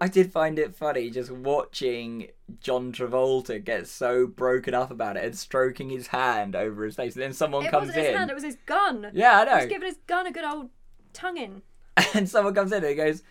I 0.00 0.08
did 0.08 0.32
find 0.32 0.58
it 0.58 0.74
funny 0.74 1.10
just 1.10 1.30
watching 1.30 2.28
John 2.60 2.92
Travolta 2.92 3.62
get 3.62 3.86
so 3.86 4.26
broken 4.26 4.74
up 4.74 4.90
about 4.90 5.16
it 5.16 5.24
and 5.24 5.36
stroking 5.38 5.90
his 5.90 6.08
hand 6.08 6.56
over 6.56 6.84
his 6.84 6.96
face. 6.96 7.14
And 7.14 7.22
then 7.22 7.32
someone 7.32 7.66
It 7.66 7.70
comes 7.70 7.86
wasn't 7.88 7.98
his 8.06 8.08
in. 8.12 8.16
hand; 8.18 8.30
it 8.30 8.34
was 8.34 8.42
his 8.42 8.56
gun. 8.66 9.10
yeah, 9.14 9.38
I 9.40 9.44
He 9.48 9.54
was 9.54 9.66
giving 9.66 9.86
his 9.88 9.98
gun 10.08 10.26
a 10.26 10.32
good 10.32 10.44
old 10.44 10.70
tongue 11.12 11.36
in. 11.36 11.62
And 12.14 12.28
someone 12.28 12.54
comes 12.54 12.72
in 12.72 12.78
and 12.78 12.86
he 12.86 12.94
goes, 12.96 13.22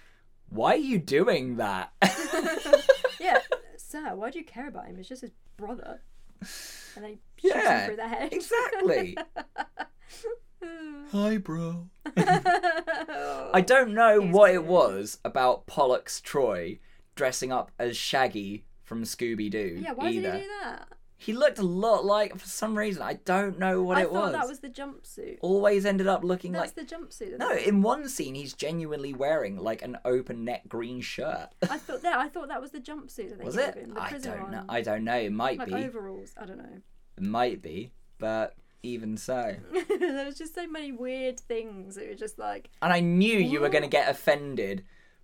Why 0.49 0.73
are 0.73 0.77
you 0.77 0.97
doing 0.99 1.57
that? 1.57 1.91
Yeah, 3.19 3.39
sir, 3.77 4.15
why 4.15 4.31
do 4.31 4.39
you 4.39 4.45
care 4.45 4.67
about 4.67 4.85
him? 4.87 4.95
It's 4.97 5.09
just 5.09 5.21
his 5.21 5.31
brother. 5.57 6.01
And 6.95 7.05
then 7.05 7.11
he 7.37 7.47
shoots 7.47 7.55
Yeah, 7.55 7.79
him 7.79 7.87
through 7.87 7.95
the 7.95 8.07
head. 8.09 8.33
exactly. 8.33 9.17
Hi, 11.11 11.37
bro. 11.37 11.87
I 12.17 13.63
don't 13.65 13.93
know 13.93 14.21
He's 14.21 14.33
what 14.33 14.51
it 14.51 14.63
was 14.65 15.17
about 15.25 15.65
Pollux 15.67 16.19
Troy 16.21 16.79
dressing 17.15 17.51
up 17.51 17.71
as 17.79 17.95
Shaggy 17.97 18.65
from 18.83 19.03
Scooby 19.03 19.49
Doo. 19.49 19.79
yeah, 19.83 19.93
why 19.93 20.09
either. 20.09 20.31
did 20.31 20.35
he 20.35 20.41
do 20.41 20.47
that? 20.63 20.87
He 21.23 21.33
looked 21.33 21.59
a 21.59 21.63
lot 21.63 22.03
like, 22.03 22.35
for 22.35 22.47
some 22.47 22.75
reason, 22.75 23.03
I 23.03 23.13
don't 23.13 23.59
know 23.59 23.83
what 23.83 23.97
I 23.97 24.01
it 24.01 24.09
thought 24.09 24.13
was. 24.23 24.31
that 24.33 24.47
was 24.47 24.59
the 24.59 24.69
jumpsuit. 24.69 25.37
Always 25.41 25.85
ended 25.85 26.07
up 26.07 26.23
looking 26.23 26.51
like 26.53 26.73
That's 26.73 26.77
like. 26.77 26.87
the 26.87 26.95
jumpsuit. 26.95 27.37
No, 27.37 27.51
in 27.55 27.83
one 27.83 28.09
scene 28.09 28.33
he's 28.33 28.53
genuinely 28.53 29.13
wearing 29.13 29.55
like 29.57 29.83
an 29.83 29.99
open 30.03 30.45
neck 30.45 30.63
green 30.67 30.99
shirt. 30.99 31.49
I 31.69 31.77
thought 31.77 32.01
that. 32.01 32.17
I 32.17 32.27
thought 32.27 32.47
that 32.47 32.59
was 32.59 32.71
the 32.71 32.79
jumpsuit 32.79 33.29
that 33.29 33.37
they 33.37 33.45
Was 33.45 33.55
it? 33.55 33.75
him. 33.75 33.93
The 33.93 34.01
I 34.01 34.17
don't 34.17 34.41
one. 34.41 34.51
know. 34.51 34.65
I 34.67 34.81
don't 34.81 35.03
know. 35.03 35.15
It 35.15 35.31
might 35.31 35.59
like 35.59 35.67
be. 35.67 35.75
overalls. 35.75 36.33
I 36.37 36.45
don't 36.45 36.57
know. 36.57 36.81
It 37.17 37.23
might 37.23 37.61
be. 37.61 37.91
But 38.17 38.55
even 38.81 39.15
so. 39.15 39.57
there 39.99 40.25
was 40.25 40.39
just 40.39 40.55
so 40.55 40.65
many 40.65 40.91
weird 40.91 41.39
things. 41.39 41.97
It 41.97 42.09
was 42.09 42.19
just 42.19 42.39
like, 42.39 42.71
And 42.81 42.91
I 42.91 42.99
knew 42.99 43.37
you 43.37 43.59
were 43.61 43.69
going 43.69 43.83
to 43.83 43.87
get 43.89 44.09
offended 44.09 44.83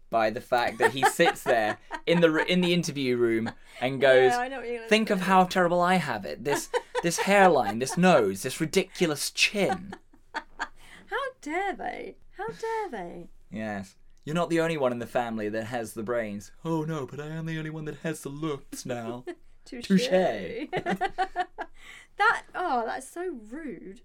by 0.09 0.29
the 0.29 0.41
fact 0.41 0.77
that 0.79 0.91
he 0.91 1.03
sits 1.03 1.43
there 1.43 1.77
in 2.05 2.21
the 2.21 2.35
in 2.51 2.61
the 2.61 2.73
interview 2.73 3.17
room 3.17 3.51
and 3.81 4.01
goes, 4.01 4.31
yeah, 4.31 4.39
I 4.39 4.47
know 4.47 4.57
what 4.57 4.67
you're 4.67 4.77
gonna 4.77 4.89
"Think 4.89 5.09
of 5.09 5.21
how 5.21 5.43
terrible 5.43 5.81
I 5.81 5.95
have 5.95 6.25
it. 6.25 6.43
This 6.43 6.69
this 7.03 7.19
hairline, 7.19 7.79
this 7.79 7.97
nose, 7.97 8.43
this 8.43 8.61
ridiculous 8.61 9.31
chin." 9.31 9.95
How 10.33 11.19
dare 11.41 11.73
they? 11.73 12.17
How 12.37 12.47
dare 12.47 12.89
they? 12.91 13.29
Yes. 13.51 13.95
You're 14.25 14.35
not 14.35 14.49
the 14.49 14.59
only 14.59 14.75
one 14.75 14.91
in 14.91 14.99
the 14.99 15.07
family 15.07 15.47
that 15.47 15.67
has 15.67 15.93
the 15.93 16.03
brains. 16.03 16.51
Oh 16.65 16.83
no, 16.83 17.05
but 17.05 17.19
I 17.19 17.27
am 17.27 17.45
the 17.45 17.57
only 17.57 17.69
one 17.69 17.85
that 17.85 17.99
has 18.03 18.21
the 18.21 18.29
looks 18.29 18.85
now. 18.85 19.23
Touche. 19.65 20.09
that 20.77 21.47
oh, 22.53 22.83
that's 22.85 23.09
so 23.09 23.37
rude. 23.49 24.01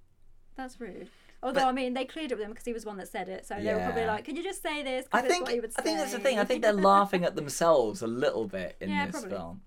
That's 0.56 0.80
rude. 0.80 1.08
Although 1.42 1.68
I 1.68 1.72
mean, 1.72 1.94
they 1.94 2.04
cleared 2.04 2.30
it 2.32 2.36
with 2.36 2.44
him 2.44 2.50
because 2.52 2.64
he 2.64 2.72
was 2.72 2.86
one 2.86 2.96
that 2.98 3.08
said 3.08 3.28
it, 3.28 3.44
so 3.46 3.56
they 3.60 3.74
were 3.74 3.80
probably 3.80 4.06
like, 4.06 4.24
"Can 4.24 4.36
you 4.36 4.42
just 4.44 4.62
say 4.62 4.82
this?" 4.82 5.06
I 5.12 5.22
think 5.22 5.44
what 5.44 5.52
he 5.54 5.60
would 5.60 5.72
I 5.76 5.82
think 5.82 5.98
that's 5.98 6.12
the 6.12 6.18
thing. 6.20 6.38
I 6.38 6.44
think 6.44 6.62
they're 6.62 6.72
laughing 6.72 7.24
at 7.24 7.34
themselves 7.36 8.00
a 8.02 8.06
little 8.06 8.46
bit 8.46 8.76
in 8.80 8.90
Yeah, 8.90 9.06
this 9.06 9.12
probably. 9.12 9.30
film. 9.30 9.60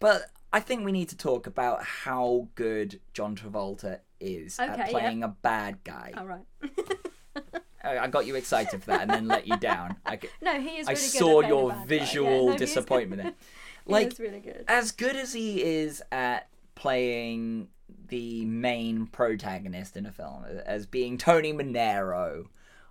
But 0.00 0.26
I 0.52 0.60
think 0.60 0.84
we 0.84 0.92
need 0.92 1.08
to 1.10 1.16
talk 1.16 1.46
about 1.46 1.82
how 1.82 2.48
good 2.56 3.00
John 3.14 3.34
Travolta 3.36 4.00
is 4.20 4.58
Okay, 4.60 4.70
at 4.70 4.78
yeah. 4.78 4.86
playing 4.86 5.22
a 5.22 5.28
bad 5.28 5.82
guy. 5.84 6.12
All 6.16 6.26
right. 6.26 6.44
I 7.82 7.98
I 7.98 8.06
got 8.08 8.26
you 8.26 8.34
excited 8.34 8.82
for 8.82 8.90
that 8.90 9.02
and 9.02 9.10
then 9.10 9.28
let 9.28 9.46
you 9.46 9.56
down. 9.56 9.96
I, 10.06 10.18
no, 10.42 10.60
he 10.60 10.78
is. 10.78 10.88
I 10.88 10.92
Really 10.92 11.02
good 11.02 11.10
saw 11.10 11.40
at 11.40 11.44
playing 11.48 11.52
a 11.52 11.56
your. 11.56 11.68
Yeah, 11.70 11.84
visual 11.86 12.46
no, 12.50 12.56
disappointment 12.58 13.36
Like 13.86 14.12
really 14.18 14.40
good. 14.40 14.64
as 14.68 14.92
good 14.92 15.16
as 15.16 15.32
he 15.34 15.62
is 15.62 16.02
at 16.10 16.48
playing 16.74 17.68
the 18.08 18.44
main 18.44 19.06
protagonist 19.06 19.96
in 19.96 20.06
a 20.06 20.12
film, 20.12 20.44
as 20.64 20.86
being 20.86 21.18
Tony 21.18 21.52
Manero, 21.52 22.46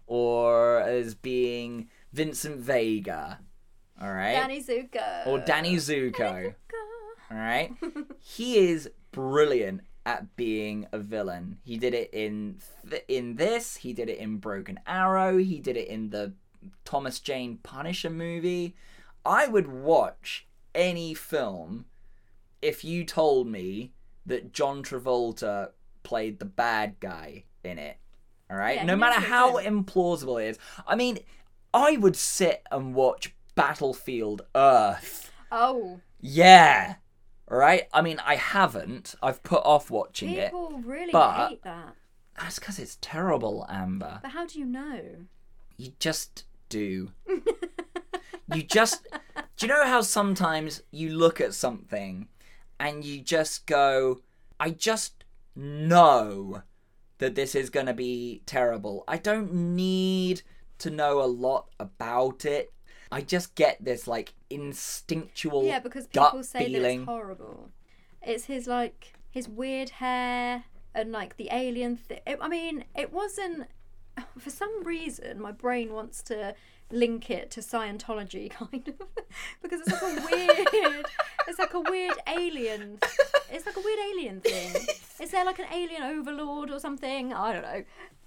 or 0.08 0.80
as 0.80 1.16
being 1.16 1.90
Vincent 2.12 2.58
Vega, 2.58 3.40
all 4.02 4.12
right, 4.12 4.34
Danny 4.34 4.62
Zuko. 4.62 5.28
or 5.28 5.40
Danny 5.40 5.76
Zuko, 5.78 6.56
all 7.32 7.38
right, 7.38 7.72
he 8.20 8.58
is 8.58 8.90
brilliant 9.12 9.82
at 10.06 10.36
being 10.36 10.86
a 10.92 11.00
villain. 11.00 11.58
He 11.64 11.78
did 11.78 11.94
it 11.94 12.10
in 12.14 12.60
th- 12.90 13.06
in 13.08 13.36
this. 13.36 13.78
He 13.78 13.94
did 13.94 14.10
it 14.10 14.18
in 14.18 14.38
Broken 14.38 14.80
Arrow. 14.86 15.38
He 15.38 15.60
did 15.60 15.78
it 15.78 15.88
in 15.88 16.10
the 16.10 16.34
Thomas 16.86 17.20
Jane 17.20 17.60
Punisher 17.64 18.10
movie. 18.10 18.76
I 19.26 19.48
would 19.48 19.68
watch 19.68 20.48
any 20.76 21.14
film 21.14 21.86
if 22.62 22.84
you 22.84 23.06
told 23.06 23.48
me 23.48 23.94
that 24.26 24.54
John 24.54 24.84
Travolta 24.84 25.70
played 26.04 26.40
the 26.40 26.46
bad 26.46 26.96
guy 27.00 27.44
in 27.64 27.78
it. 27.80 27.98
All 28.50 28.58
right? 28.58 28.78
Yeah, 28.78 28.86
no 28.86 28.96
matter 28.96 29.20
how 29.20 29.54
good. 29.58 29.66
implausible 29.66 30.42
it 30.44 30.50
is. 30.50 30.60
I 30.88 30.96
mean, 30.96 31.20
I 31.74 31.98
would 31.98 32.16
sit 32.16 32.62
and 32.72 32.94
watch 32.94 33.34
Battlefield 33.56 34.44
Earth. 34.56 35.32
Oh, 35.52 36.00
Yeah. 36.20 36.96
All 37.52 37.58
right? 37.58 37.88
I 37.94 38.02
mean, 38.02 38.20
I 38.26 38.36
haven't. 38.36 39.16
I've 39.22 39.44
put 39.44 39.62
off 39.66 39.92
watching 39.92 40.30
it. 40.32 40.46
people 40.52 40.82
really 40.86 41.12
but- 41.12 41.50
hate 41.50 41.64
that. 41.64 41.96
That's 42.40 42.58
because 42.58 42.80
it's 42.80 42.98
terrible, 43.00 43.64
Amber. 43.70 44.20
But 44.24 44.32
how 44.32 44.48
do 44.48 44.58
you 44.58 44.66
know? 44.66 45.00
You 45.78 45.92
just 46.00 46.46
do. 46.68 47.12
you 48.54 48.64
just. 48.64 49.08
Do 49.58 49.68
you 49.68 49.68
know 49.68 49.86
how 49.86 50.02
sometimes 50.02 50.82
you 50.90 51.10
look 51.12 51.40
at 51.40 51.54
something 51.54 52.28
and 52.84 53.06
you 53.06 53.22
just 53.22 53.66
go, 53.66 54.22
I 54.60 54.72
just 54.72 55.24
know 55.56 56.64
that 57.20 57.34
this 57.36 57.56
is 57.56 57.70
going 57.70 57.86
to 57.86 57.94
be 57.94 58.42
terrible. 58.46 59.06
I 59.08 59.18
don't 59.18 59.54
need 59.54 60.42
to 60.80 60.90
know 60.90 61.22
a 61.22 61.26
lot 61.26 61.70
about 61.80 62.44
it. 62.44 62.74
I 63.10 63.22
just 63.22 63.56
get 63.56 63.84
this 63.84 64.06
like 64.06 64.34
instinctual 64.50 65.64
Yeah, 65.64 65.80
because 65.80 66.08
people 66.08 66.44
say 66.44 66.60
that 66.60 66.66
feeling. 66.66 67.00
it's 67.02 67.08
horrible. 67.08 67.70
It's 68.22 68.46
his 68.46 68.68
like 68.68 69.14
his 69.32 69.48
weird 69.48 69.90
hair 69.90 70.66
and 70.94 71.12
like 71.14 71.38
the 71.38 71.48
alien. 71.52 72.00
Th- 72.10 72.22
it, 72.28 72.38
I 72.42 72.48
mean, 72.50 72.84
it 72.96 73.14
wasn't. 73.14 73.68
For 74.38 74.50
some 74.50 74.84
reason, 74.84 75.40
my 75.42 75.52
brain 75.54 75.94
wants 75.94 76.22
to 76.24 76.54
link 76.94 77.30
it 77.30 77.52
to 77.52 77.60
Scientology, 77.60 78.50
kind 78.60 78.88
of, 78.88 79.08
because 79.62 79.82
it's 79.82 79.92
like 79.92 80.02
a 80.02 80.26
weird. 80.32 81.06
it's 81.48 81.60
like 81.60 81.74
a 81.74 81.82
weird 81.82 82.16
alien. 82.28 83.00
It's 83.52 83.66
like 83.66 83.76
a 83.78 83.82
weird 83.82 84.00
alien 84.14 84.42
thing. 84.42 84.76
Is 85.20 85.32
there 85.32 85.46
like 85.46 85.60
an 85.60 85.66
alien 85.74 86.04
overlord 86.04 86.70
or 86.72 86.80
something? 86.80 87.34
I 87.34 87.54
don't 87.54 87.62
know. 87.64 87.84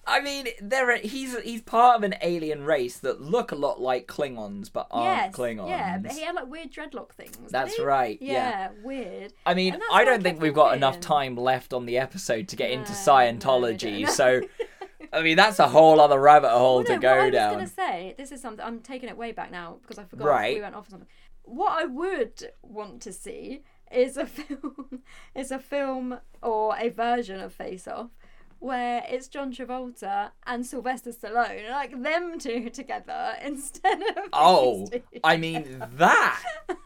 I 0.08 0.20
mean, 0.20 0.46
there 0.62 0.92
are, 0.92 0.98
he's 0.98 1.36
he's 1.40 1.62
part 1.62 1.96
of 1.96 2.04
an 2.04 2.14
alien 2.22 2.62
race 2.64 2.98
that 2.98 3.20
look 3.20 3.50
a 3.50 3.56
lot 3.56 3.80
like 3.80 4.06
Klingons, 4.06 4.72
but 4.72 4.86
aren't 4.92 5.06
yes, 5.16 5.34
Klingons. 5.34 5.68
yeah, 5.68 5.98
but 5.98 6.12
he 6.12 6.22
had 6.22 6.36
like 6.36 6.46
weird 6.46 6.72
dreadlock 6.72 7.10
things. 7.10 7.50
That's 7.50 7.80
right, 7.80 8.16
yeah. 8.20 8.32
Yeah, 8.32 8.68
weird. 8.84 9.32
I 9.44 9.54
mean, 9.54 9.76
I 9.92 10.04
don't 10.04 10.22
think 10.22 10.40
we've 10.40 10.54
got 10.54 10.76
enough 10.76 11.00
time 11.00 11.36
left 11.36 11.72
on 11.72 11.86
the 11.86 11.98
episode 11.98 12.46
to 12.48 12.56
get 12.56 12.70
into 12.70 12.92
No, 12.92 12.98
no, 12.98 13.04
Scientology, 13.04 14.04
don't. 14.06 14.14
so 14.14 14.40
I 15.12 15.22
mean 15.22 15.36
that's 15.36 15.58
a 15.58 15.68
whole 15.68 16.00
other 16.00 16.20
rabbit 16.20 16.50
hole 16.50 16.76
Well, 16.76 16.84
to 16.84 16.92
no, 16.94 16.98
go 17.00 17.08
what 17.16 17.18
I 17.18 17.46
was 17.46 17.54
going 17.54 17.66
to 17.66 17.72
say, 17.74 18.14
this 18.18 18.32
is 18.32 18.40
something 18.40 18.64
I'm 18.64 18.80
taking 18.80 19.08
it 19.08 19.16
way 19.16 19.32
back 19.32 19.50
now 19.50 19.78
because 19.82 19.98
I 19.98 20.04
forgot 20.04 20.26
Right. 20.28 20.54
we 20.56 20.60
went 20.62 20.74
off 20.74 20.86
on 20.86 20.90
something. 20.90 21.08
What 21.42 21.80
I 21.82 21.84
would 21.86 22.50
want 22.62 23.02
to 23.02 23.12
see 23.12 23.62
is 23.92 24.16
a 24.16 24.26
film, 24.38 25.02
is 25.34 25.50
a 25.50 25.58
film 25.58 26.18
or 26.42 26.76
a 26.78 26.88
version 26.88 27.40
of 27.40 27.52
Face 27.52 27.86
Off 27.86 28.10
where 28.58 29.04
it's 29.08 29.28
John 29.28 29.52
Travolta 29.52 30.30
and 30.46 30.64
Sylvester 30.66 31.10
Stallone, 31.10 31.70
like 31.70 32.02
them 32.02 32.38
two 32.38 32.70
together 32.72 33.34
instead 33.44 34.00
of 34.00 34.16
Oh. 34.32 34.88
I 35.22 35.36
mean 35.36 35.84
that. 35.96 36.42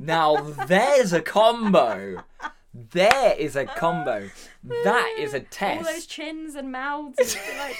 Now 0.00 0.36
there's 0.36 1.12
a 1.12 1.20
combo. 1.20 2.22
There 2.74 3.34
is 3.34 3.56
a 3.56 3.64
combo. 3.64 4.30
That 4.62 5.14
is 5.18 5.34
a 5.34 5.40
test. 5.40 5.86
all 5.86 5.92
those 5.92 6.06
chins 6.06 6.54
and 6.54 6.70
mouths, 6.70 7.36
like 7.58 7.76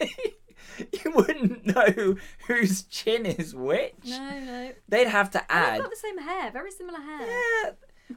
you 1.04 1.12
wouldn't 1.12 1.66
know 1.66 2.16
whose 2.46 2.82
chin 2.82 3.26
is 3.26 3.54
which. 3.54 3.94
no, 4.06 4.40
no. 4.40 4.72
They'd 4.88 5.08
have 5.08 5.30
to 5.30 5.52
add. 5.52 5.74
They've 5.74 5.82
got 5.82 5.90
the 5.90 5.96
same 5.96 6.18
hair, 6.18 6.50
very 6.50 6.70
similar 6.70 7.00
hair. 7.00 7.26
Yeah. 7.26 7.70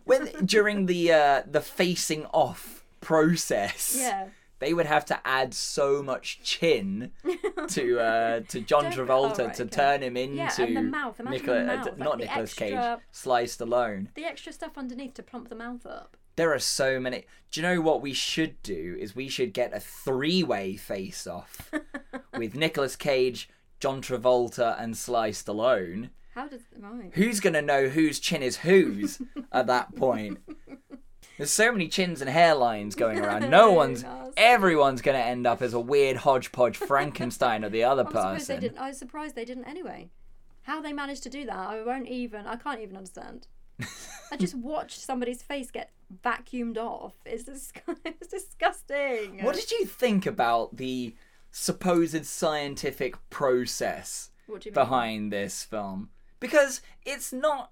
when 0.05 0.45
during 0.45 0.85
the 0.87 1.13
uh, 1.13 1.43
the 1.49 1.61
facing 1.61 2.25
off 2.27 2.85
process. 3.01 3.95
Yeah. 3.97 4.29
They 4.59 4.73
would 4.73 4.85
have 4.85 5.05
to 5.05 5.19
add 5.25 5.53
so 5.53 6.01
much 6.01 6.41
chin 6.43 7.11
to 7.69 7.99
uh, 7.99 8.39
to 8.47 8.61
John 8.61 8.85
Travolta 8.85 9.39
oh, 9.39 9.45
right, 9.45 9.53
to 9.55 9.63
okay. 9.63 9.75
turn 9.75 10.01
him 10.01 10.17
into 10.17 10.35
Yeah, 10.35 10.51
and 10.59 10.77
the 10.77 10.81
mouth. 10.81 11.19
Imagine 11.19 11.39
Nicola- 11.39 11.63
the 11.63 11.71
uh, 11.71 11.75
mouth, 11.75 11.85
like 11.85 11.97
not 11.97 12.17
the 12.17 12.25
Nicolas 12.25 12.53
Cage, 12.53 12.99
Sly 13.11 13.43
Stallone. 13.43 14.07
The 14.15 14.25
extra 14.25 14.51
stuff 14.51 14.77
underneath 14.77 15.13
to 15.15 15.23
plump 15.23 15.49
the 15.49 15.55
mouth 15.55 15.85
up. 15.85 16.17
There 16.35 16.53
are 16.53 16.59
so 16.59 16.99
many. 16.99 17.25
Do 17.51 17.59
you 17.59 17.67
know 17.67 17.81
what 17.81 18.01
we 18.01 18.13
should 18.13 18.61
do? 18.61 18.95
Is 18.99 19.15
we 19.15 19.27
should 19.27 19.53
get 19.53 19.75
a 19.75 19.79
three-way 19.79 20.75
face-off 20.75 21.71
with 22.37 22.55
Nicolas 22.55 22.95
Cage, 22.95 23.49
John 23.79 24.01
Travolta, 24.01 24.79
and 24.81 24.95
Sly 24.95 25.31
Stallone. 25.31 26.09
How 26.35 26.47
does 26.47 26.61
right? 26.79 27.09
Who's 27.13 27.39
gonna 27.39 27.63
know 27.63 27.87
whose 27.87 28.19
chin 28.19 28.43
is 28.43 28.57
whose 28.57 29.19
at 29.51 29.65
that 29.67 29.95
point? 29.95 30.39
There's 31.37 31.51
so 31.51 31.71
many 31.71 31.87
chins 31.87 32.21
and 32.21 32.29
hairlines 32.29 32.95
going 32.95 33.19
around. 33.19 33.49
No 33.49 33.71
one's, 33.71 34.03
everyone's 34.35 35.01
gonna 35.01 35.19
end 35.19 35.45
up 35.45 35.61
as 35.61 35.73
a 35.73 35.79
weird 35.79 36.17
hodgepodge 36.17 36.77
Frankenstein 36.77 37.63
of 37.63 37.71
the 37.71 37.83
other 37.83 38.01
I'm 38.03 38.07
surprised 38.07 38.47
they 38.47 38.55
person. 38.55 38.61
didn't. 38.69 38.77
I 38.79 38.87
was 38.89 38.97
surprised 38.97 39.35
they 39.35 39.45
didn't 39.45 39.65
anyway. 39.65 40.09
How 40.63 40.81
they 40.81 40.93
managed 40.93 41.23
to 41.23 41.29
do 41.29 41.45
that, 41.45 41.55
I 41.55 41.81
won't 41.83 42.07
even. 42.07 42.45
I 42.47 42.55
can't 42.55 42.81
even 42.81 42.97
understand. 42.97 43.47
I 44.31 44.35
just 44.37 44.55
watched 44.73 44.99
somebody's 44.99 45.41
face 45.43 45.69
get 45.71 45.91
vacuumed 46.23 46.77
off. 46.77 47.13
It's 47.25 47.43
dis- 47.43 47.71
it's 48.05 48.27
disgusting. 48.27 49.43
What 49.43 49.55
did 49.55 49.71
you 49.71 49.85
think 49.85 50.25
about 50.25 50.75
the 50.77 51.15
supposed 51.51 52.25
scientific 52.25 53.15
process 53.29 54.31
What 54.47 54.61
do 54.61 54.69
you 54.69 54.71
mean? 54.71 54.83
behind 54.85 55.31
this 55.31 55.63
film? 55.63 56.09
Because 56.39 56.81
it's 57.05 57.31
not 57.31 57.71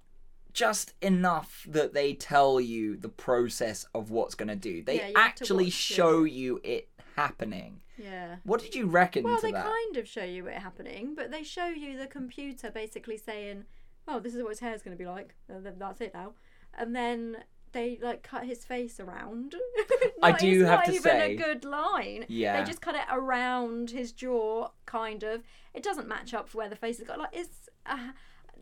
just 0.56 0.94
enough 1.02 1.66
that 1.68 1.92
they 1.92 2.14
tell 2.14 2.58
you 2.60 2.96
the 2.96 3.08
process 3.10 3.84
of 3.94 4.10
what's 4.10 4.34
going 4.34 4.48
to 4.48 4.56
do. 4.56 4.82
They 4.82 4.96
Yeah, 4.96 5.08
you 5.08 5.14
have 5.16 5.34
to 5.36 5.42
actually 5.44 5.64
watch 5.66 5.90
it. 5.90 5.94
show 5.94 6.24
you 6.24 6.60
it 6.64 6.88
happening. 7.16 7.80
Yeah. 7.98 8.36
What 8.44 8.62
did 8.62 8.74
you 8.74 8.86
reckon 8.86 9.24
Well, 9.24 9.38
they 9.40 9.52
that? 9.52 9.64
kind 9.66 9.96
of 9.98 10.08
show 10.08 10.24
you 10.24 10.46
it 10.46 10.54
happening, 10.58 11.14
but 11.14 11.30
they 11.30 11.42
show 11.42 11.66
you 11.66 11.98
the 11.98 12.06
computer 12.06 12.70
basically 12.70 13.18
saying, 13.18 13.64
"Oh, 14.08 14.18
this 14.18 14.34
is 14.34 14.42
what 14.42 14.48
his 14.50 14.60
hair's 14.60 14.82
going 14.82 14.96
to 14.96 15.02
be 15.02 15.08
like. 15.08 15.34
Th- 15.48 15.74
That's 15.78 16.00
it 16.00 16.14
now," 16.14 16.32
and 16.74 16.96
then 16.96 17.44
they 17.72 17.98
like 18.00 18.22
cut 18.22 18.44
his 18.44 18.64
face 18.64 18.98
around. 18.98 19.54
I 20.22 20.30
Not- 20.30 20.40
do 20.40 20.60
it's 20.60 20.68
have 20.70 20.78
not 20.80 20.84
to 20.86 20.92
even 20.92 21.02
say- 21.02 21.32
a 21.34 21.36
good 21.36 21.64
line. 21.66 22.24
Yeah. 22.28 22.58
they 22.60 22.66
just 22.66 22.80
cut 22.80 22.94
it 22.94 23.04
around 23.10 23.90
his 23.90 24.12
jaw, 24.12 24.70
kind 24.86 25.22
of. 25.22 25.42
It 25.74 25.82
doesn't 25.82 26.08
match 26.08 26.32
up 26.32 26.48
for 26.48 26.58
where 26.58 26.68
the 26.70 26.76
face 26.76 26.96
has 26.98 27.06
got. 27.06 27.18
Like 27.18 27.34
it's. 27.34 27.68
Uh, 27.84 28.12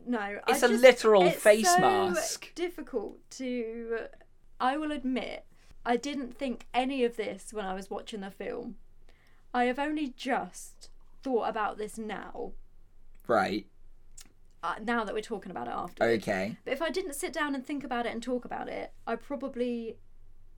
no, 0.05 0.39
It's 0.47 0.63
a 0.63 0.67
just- 0.69 0.81
literal 0.81 1.23
it's 1.23 1.41
face 1.41 1.69
so 1.69 1.79
mask. 1.79 2.53
Difficult 2.55 3.17
to. 3.31 4.07
I 4.59 4.77
will 4.77 4.91
admit, 4.91 5.45
I 5.85 5.97
didn't 5.97 6.37
think 6.37 6.65
any 6.73 7.03
of 7.03 7.17
this 7.17 7.53
when 7.53 7.65
I 7.65 7.73
was 7.73 7.89
watching 7.89 8.21
the 8.21 8.31
film. 8.31 8.75
I 9.53 9.65
have 9.65 9.79
only 9.79 10.09
just 10.09 10.89
thought 11.23 11.49
about 11.49 11.77
this 11.77 11.97
now. 11.97 12.51
Right. 13.27 13.65
Uh, 14.63 14.75
now 14.83 15.03
that 15.03 15.13
we're 15.13 15.21
talking 15.21 15.51
about 15.51 15.67
it 15.67 15.73
after. 15.73 16.03
Okay. 16.03 16.57
But 16.63 16.73
if 16.73 16.81
I 16.81 16.89
didn't 16.89 17.13
sit 17.15 17.31
down 17.33 17.53
and 17.55 17.65
think 17.65 17.83
about 17.83 18.05
it 18.05 18.11
and 18.13 18.21
talk 18.23 18.45
about 18.45 18.67
it, 18.67 18.93
I 19.05 19.15
probably 19.15 19.97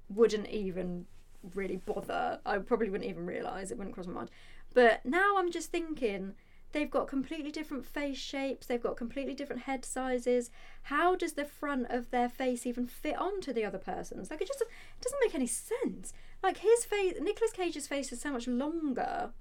wouldn't 0.10 0.48
even 0.50 1.06
really 1.54 1.76
bother. 1.78 2.40
I 2.46 2.58
probably 2.60 2.90
wouldn't 2.90 3.10
even 3.10 3.26
realise 3.26 3.70
it 3.72 3.78
wouldn't 3.78 3.94
cross 3.94 4.08
my 4.08 4.14
mind. 4.14 4.32
But 4.74 5.06
now 5.06 5.36
I'm 5.38 5.52
just 5.52 5.72
thinking 5.72 6.34
they've 6.72 6.90
got 6.90 7.08
completely 7.08 7.52
different 7.52 7.86
face 7.86 8.18
shapes, 8.18 8.68
they've 8.68 8.82
got 8.82 8.98
completely 8.98 9.34
different 9.34 9.64
head 9.64 9.86
sizes. 9.86 10.50
How 10.84 11.16
does 11.16 11.34
the 11.34 11.46
front 11.46 11.88
of 11.90 12.12
their 12.12 12.30
face 12.30 12.66
even 12.66 12.88
fit 12.88 13.18
onto 13.18 13.54
the 13.54 13.66
other 13.66 13.78
person's? 13.78 14.30
Like 14.30 14.42
it 14.42 14.48
just 14.48 14.62
it 14.62 14.68
doesn't 15.02 15.20
make 15.24 15.36
any 15.36 15.48
sense. 15.48 16.14
Like 16.44 16.58
his 16.58 16.86
face, 16.86 17.16
Nicolas 17.20 17.52
Cage's 17.52 17.88
face 17.88 18.12
is 18.12 18.22
so 18.22 18.32
much 18.32 18.48
longer. 18.48 19.32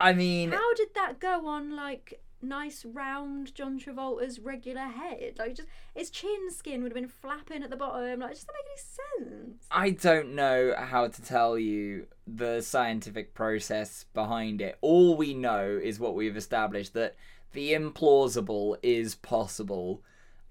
I 0.00 0.12
mean, 0.12 0.50
How 0.50 0.74
did 0.74 0.94
that 0.94 1.20
go 1.20 1.46
on 1.46 1.76
like 1.76 2.21
nice 2.42 2.84
round 2.84 3.54
John 3.54 3.78
Travolta's 3.78 4.40
regular 4.40 4.82
head? 4.82 5.34
Like 5.38 5.54
just 5.54 5.68
his 5.94 6.10
chin 6.10 6.50
skin 6.50 6.82
would 6.82 6.92
have 6.92 7.00
been 7.00 7.08
flapping 7.08 7.62
at 7.62 7.70
the 7.70 7.76
bottom. 7.76 8.20
Like 8.20 8.32
it 8.32 8.34
just 8.34 8.46
doesn't 8.46 8.60
make 8.60 9.28
any 9.28 9.46
sense. 9.48 9.66
I 9.70 9.90
don't 9.90 10.34
know 10.34 10.74
how 10.76 11.08
to 11.08 11.22
tell 11.22 11.58
you 11.58 12.06
the 12.26 12.60
scientific 12.60 13.34
process 13.34 14.06
behind 14.14 14.60
it. 14.60 14.78
All 14.80 15.16
we 15.16 15.34
know 15.34 15.78
is 15.82 16.00
what 16.00 16.14
we've 16.14 16.36
established 16.36 16.94
that 16.94 17.16
the 17.52 17.72
implausible 17.72 18.76
is 18.82 19.14
possible 19.14 20.02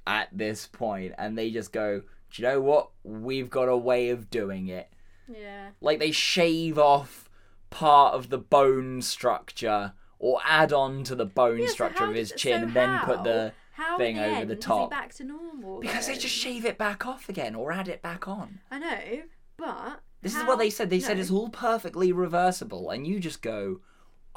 at 0.05 0.29
this 0.31 0.67
point, 0.67 1.13
and 1.17 1.37
they 1.37 1.51
just 1.51 1.71
go, 1.71 2.01
Do 2.31 2.41
you 2.41 2.47
know 2.47 2.61
what? 2.61 2.89
We've 3.03 3.49
got 3.49 3.69
a 3.69 3.77
way 3.77 4.09
of 4.09 4.29
doing 4.29 4.67
it. 4.67 4.89
Yeah. 5.27 5.69
Like 5.81 5.99
they 5.99 6.11
shave 6.11 6.77
off 6.77 7.29
part 7.69 8.13
of 8.13 8.29
the 8.29 8.37
bone 8.37 9.01
structure 9.01 9.93
or 10.23 10.39
add 10.45 10.71
on 10.71 11.03
to 11.03 11.15
the 11.15 11.25
bone 11.25 11.57
Yeah, 11.59 11.67
structure 11.67 12.03
how 12.05 12.09
of 12.11 12.15
his 12.15 12.31
chin 12.37 12.61
so 12.61 12.67
and 12.67 12.73
then 12.75 12.99
put 12.99 13.23
the 13.23 13.53
how 13.73 13.97
thing 13.97 14.17
the 14.17 14.25
over 14.37 14.45
the 14.45 14.55
top. 14.55 14.91
back 14.91 15.13
to 15.15 15.23
normal. 15.23 15.79
because 15.79 16.05
they 16.05 16.15
just 16.15 16.35
shave 16.35 16.63
it 16.63 16.77
back 16.77 17.07
off 17.07 17.27
again 17.27 17.55
or 17.55 17.71
add 17.71 17.87
it 17.87 18.03
back 18.03 18.27
on. 18.27 18.59
I 18.69 18.77
know, 18.77 19.21
but 19.57 20.01
This 20.21 20.35
is 20.35 20.43
what 20.43 20.59
they 20.59 20.69
said. 20.69 20.91
They 20.91 20.99
said 20.99 21.17
it's 21.17 21.31
all 21.31 21.49
perfectly 21.49 22.11
reversible, 22.11 22.91
and 22.91 23.07
you 23.07 23.19
just 23.19 23.41
go, 23.41 23.79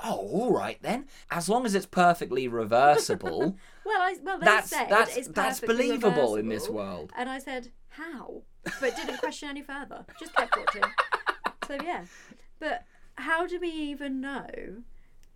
oh, 0.02 0.16
all 0.32 0.52
right 0.52 0.78
then. 0.80 1.04
As 1.30 1.50
long 1.50 1.66
as 1.66 1.74
it's 1.74 1.84
perfectly 1.86 2.48
reversible, 2.48 3.58
Well, 3.84 4.00
I 4.00 4.16
well 4.22 4.38
they 4.38 4.46
that's 4.46 4.70
said 4.70 4.88
that's 4.88 5.28
that's 5.28 5.60
believable 5.60 6.36
in 6.36 6.48
this 6.48 6.70
world. 6.70 7.12
And 7.14 7.28
I 7.28 7.38
said, 7.38 7.72
how? 7.90 8.40
But 8.80 8.96
didn't 8.96 9.18
question 9.18 9.50
any 9.50 9.60
further. 9.62 10.06
Just 10.18 10.34
kept 10.34 10.56
watching. 10.56 10.82
so 11.68 11.76
yeah. 11.84 12.04
But 12.58 12.84
how 13.16 13.46
do 13.46 13.60
we 13.60 13.68
even 13.68 14.22
know 14.22 14.48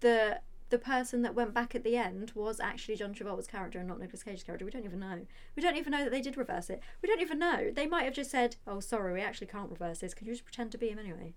that 0.01 0.43
the 0.71 0.79
person 0.79 1.23
that 1.23 1.35
went 1.35 1.55
back 1.55 1.75
at 1.75 1.83
the 1.83 1.97
end 1.97 2.33
was 2.35 2.61
actually 2.61 2.97
John 2.97 3.15
Travolta's 3.15 3.47
character 3.47 3.79
and 3.79 3.89
not 3.89 3.99
Nicolas 4.01 4.23
Cage's 4.23 4.43
character? 4.43 4.65
We 4.65 4.71
don't 4.71 4.85
even 4.85 5.01
know. 5.01 5.27
We 5.57 5.63
don't 5.63 5.77
even 5.77 5.93
know 5.93 6.05
that 6.05 6.11
they 6.11 6.21
did 6.21 6.37
reverse 6.37 6.69
it. 6.71 6.81
We 7.03 7.09
don't 7.09 7.21
even 7.23 7.39
know. 7.39 7.71
They 7.75 7.87
might 7.87 8.05
have 8.05 8.15
just 8.15 8.31
said, 8.31 8.57
"Oh, 8.67 8.81
sorry, 8.81 9.13
we 9.15 9.21
actually 9.21 9.47
can't 9.47 9.71
reverse 9.71 10.01
this. 10.01 10.15
Can 10.15 10.27
you 10.27 10.33
just 10.35 10.45
pretend 10.45 10.73
to 10.73 10.79
be 10.79 10.89
him 10.89 10.99
anyway?" 10.99 11.35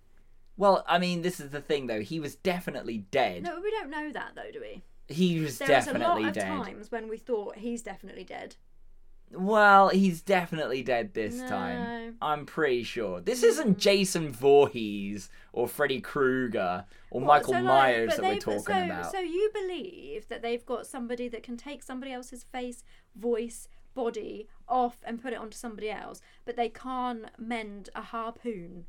Well, 0.57 0.83
I 0.87 0.99
mean, 0.99 1.21
this 1.21 1.39
is 1.39 1.51
the 1.51 1.61
thing 1.61 1.87
though. 1.87 2.01
He 2.01 2.19
was 2.19 2.35
definitely 2.35 2.99
dead. 3.09 3.43
No, 3.43 3.59
we 3.61 3.71
don't 3.71 3.89
know 3.89 4.11
that 4.11 4.33
though, 4.35 4.51
do 4.51 4.59
we? 4.59 4.83
he 5.07 5.39
was 5.39 5.57
There 5.57 5.75
was 5.75 5.87
a 5.87 5.97
lot 5.97 6.23
of 6.23 6.33
dead. 6.33 6.45
times 6.47 6.91
when 6.91 7.09
we 7.09 7.17
thought 7.17 7.57
he's 7.57 7.81
definitely 7.81 8.23
dead. 8.23 8.55
Well, 9.33 9.89
he's 9.89 10.21
definitely 10.21 10.83
dead 10.83 11.13
this 11.13 11.35
No. 11.35 11.47
time. 11.47 12.17
I'm 12.21 12.45
pretty 12.45 12.83
sure. 12.83 13.21
This 13.21 13.43
isn't 13.43 13.73
hmm. 13.73 13.79
Jason 13.79 14.31
Voorhees 14.31 15.29
or 15.53 15.67
Freddy 15.67 16.01
Krueger 16.01 16.85
or 17.09 17.21
What, 17.21 17.27
Michael 17.27 17.53
so, 17.53 17.61
Myers 17.61 18.13
but 18.15 18.21
that 18.21 18.27
we're 18.27 18.39
talking 18.39 18.75
so, 18.75 18.83
about. 18.83 19.11
So 19.11 19.19
you 19.19 19.49
believe 19.53 20.27
that 20.29 20.41
they've 20.41 20.65
got 20.65 20.85
somebody 20.85 21.27
that 21.29 21.43
can 21.43 21.57
take 21.57 21.83
somebody 21.83 22.11
else's 22.11 22.43
face, 22.43 22.83
voice, 23.15 23.67
body 23.93 24.47
off 24.67 24.97
and 25.03 25.21
put 25.21 25.33
it 25.33 25.39
onto 25.39 25.57
somebody 25.57 25.89
else, 25.89 26.21
but 26.45 26.55
they 26.55 26.69
can't 26.69 27.25
mend 27.37 27.89
a 27.95 28.01
harpoon. 28.01 28.85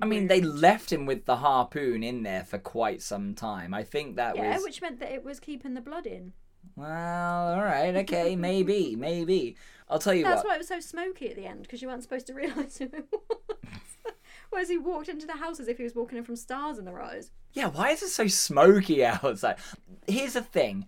I 0.00 0.06
mean, 0.06 0.28
they 0.28 0.40
left 0.40 0.92
him 0.92 1.06
with 1.06 1.24
the 1.24 1.36
harpoon 1.36 2.04
in 2.04 2.22
there 2.22 2.44
for 2.44 2.58
quite 2.58 3.02
some 3.02 3.34
time. 3.34 3.74
I 3.74 3.82
think 3.82 4.14
that 4.16 4.36
yeah, 4.36 4.54
was. 4.54 4.62
which 4.62 4.80
meant 4.80 5.00
that 5.00 5.10
it 5.10 5.24
was 5.24 5.40
keeping 5.40 5.74
the 5.74 5.80
blood 5.80 6.06
in. 6.06 6.34
Well, 6.76 7.54
all 7.54 7.62
right, 7.62 7.94
okay, 7.96 8.36
maybe, 8.36 8.94
maybe. 8.96 9.56
I'll 9.88 9.98
tell 9.98 10.14
you 10.14 10.24
That's 10.24 10.44
what. 10.44 10.48
why 10.48 10.54
it 10.54 10.58
was 10.58 10.68
so 10.68 10.80
smoky 10.80 11.30
at 11.30 11.36
the 11.36 11.46
end 11.46 11.62
because 11.62 11.80
you 11.82 11.88
weren't 11.88 12.02
supposed 12.02 12.26
to 12.28 12.34
realise 12.34 12.78
who 12.78 12.84
it 12.84 13.04
was. 13.10 13.70
Whereas 14.50 14.68
he 14.68 14.78
walked 14.78 15.08
into 15.08 15.26
the 15.26 15.34
house 15.36 15.60
as 15.60 15.68
if 15.68 15.76
he 15.76 15.82
was 15.82 15.94
walking 15.94 16.18
in 16.18 16.24
from 16.24 16.36
stars 16.36 16.78
in 16.78 16.84
their 16.84 17.02
eyes. 17.02 17.30
Yeah, 17.52 17.68
why 17.68 17.90
is 17.90 18.02
it 18.02 18.08
so 18.08 18.26
smoky 18.26 19.04
outside? 19.04 19.56
Here's 20.06 20.34
the 20.34 20.42
thing 20.42 20.86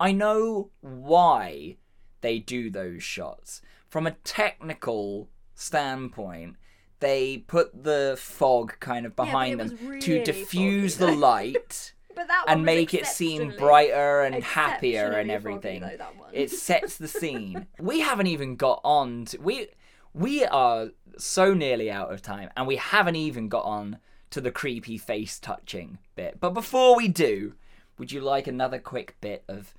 I 0.00 0.12
know 0.12 0.70
why 0.80 1.76
they 2.20 2.38
do 2.38 2.70
those 2.70 3.02
shots. 3.02 3.62
From 3.88 4.06
a 4.06 4.12
technical 4.12 5.28
standpoint, 5.54 6.56
they 7.00 7.38
put 7.38 7.84
the 7.84 8.16
fog 8.18 8.74
kind 8.80 9.06
of 9.06 9.14
behind 9.14 9.60
it 9.60 9.78
them 9.78 9.88
was 9.88 10.04
to 10.04 10.24
diffuse 10.24 10.96
foggy, 10.96 11.12
the 11.12 11.18
light 11.18 11.92
But 12.16 12.26
that 12.28 12.46
and 12.48 12.64
make 12.64 12.94
it 12.94 13.06
seem 13.06 13.52
brighter 13.56 14.22
and 14.22 14.42
happier 14.42 15.12
and 15.12 15.30
everything. 15.30 15.82
foggy, 15.82 15.96
though. 15.96 16.26
It 16.32 16.50
sets 16.50 16.96
the 16.96 17.06
scene. 17.06 17.66
we 17.78 18.00
haven't 18.00 18.26
even 18.26 18.56
got 18.56 18.80
on 18.82 19.26
to 19.26 19.38
we 19.38 19.68
we 20.12 20.44
are 20.44 20.88
so 21.18 21.54
nearly 21.54 21.90
out 21.90 22.12
of 22.12 22.22
time 22.22 22.50
and 22.56 22.66
we 22.66 22.76
haven't 22.76 23.16
even 23.16 23.48
got 23.48 23.64
on 23.64 23.98
to 24.30 24.40
the 24.40 24.50
creepy 24.50 24.98
face 24.98 25.38
touching 25.38 25.98
bit. 26.16 26.40
But 26.40 26.54
before 26.54 26.96
we 26.96 27.06
do, 27.06 27.54
would 27.98 28.10
you 28.10 28.20
like 28.20 28.46
another 28.46 28.78
quick 28.78 29.16
bit 29.20 29.44
of 29.46 29.72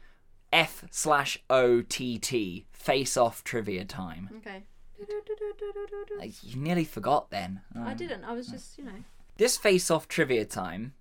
F 0.54 0.86
slash 0.92 1.38
O 1.50 1.82
T 1.82 2.18
T 2.20 2.66
face 2.72 3.18
off 3.18 3.44
trivia 3.44 3.84
time? 3.84 4.30
Okay. 4.38 4.64
You 6.44 6.56
nearly 6.60 6.86
forgot 6.86 7.30
then. 7.30 7.62
I 7.76 7.92
Oh. 7.92 7.96
didn't. 7.96 8.24
I 8.24 8.34
was 8.34 8.48
just, 8.48 8.78
you 8.78 8.84
know. 8.84 9.04
This 9.38 9.58
face 9.58 9.92
off 9.92 10.08
trivia 10.08 10.46
time 10.46 10.94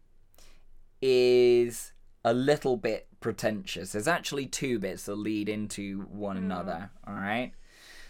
is 1.01 1.93
a 2.25 2.33
little 2.33 2.77
bit 2.77 3.09
pretentious. 3.21 3.93
There's 3.93 4.09
actually 4.09 4.47
two 4.47 4.79
bits 4.79 5.05
that 5.05 5.17
lead 5.17 5.49
into 5.49 6.03
one 6.03 6.37
hmm. 6.37 6.45
another, 6.45 6.91
alright? 7.07 7.53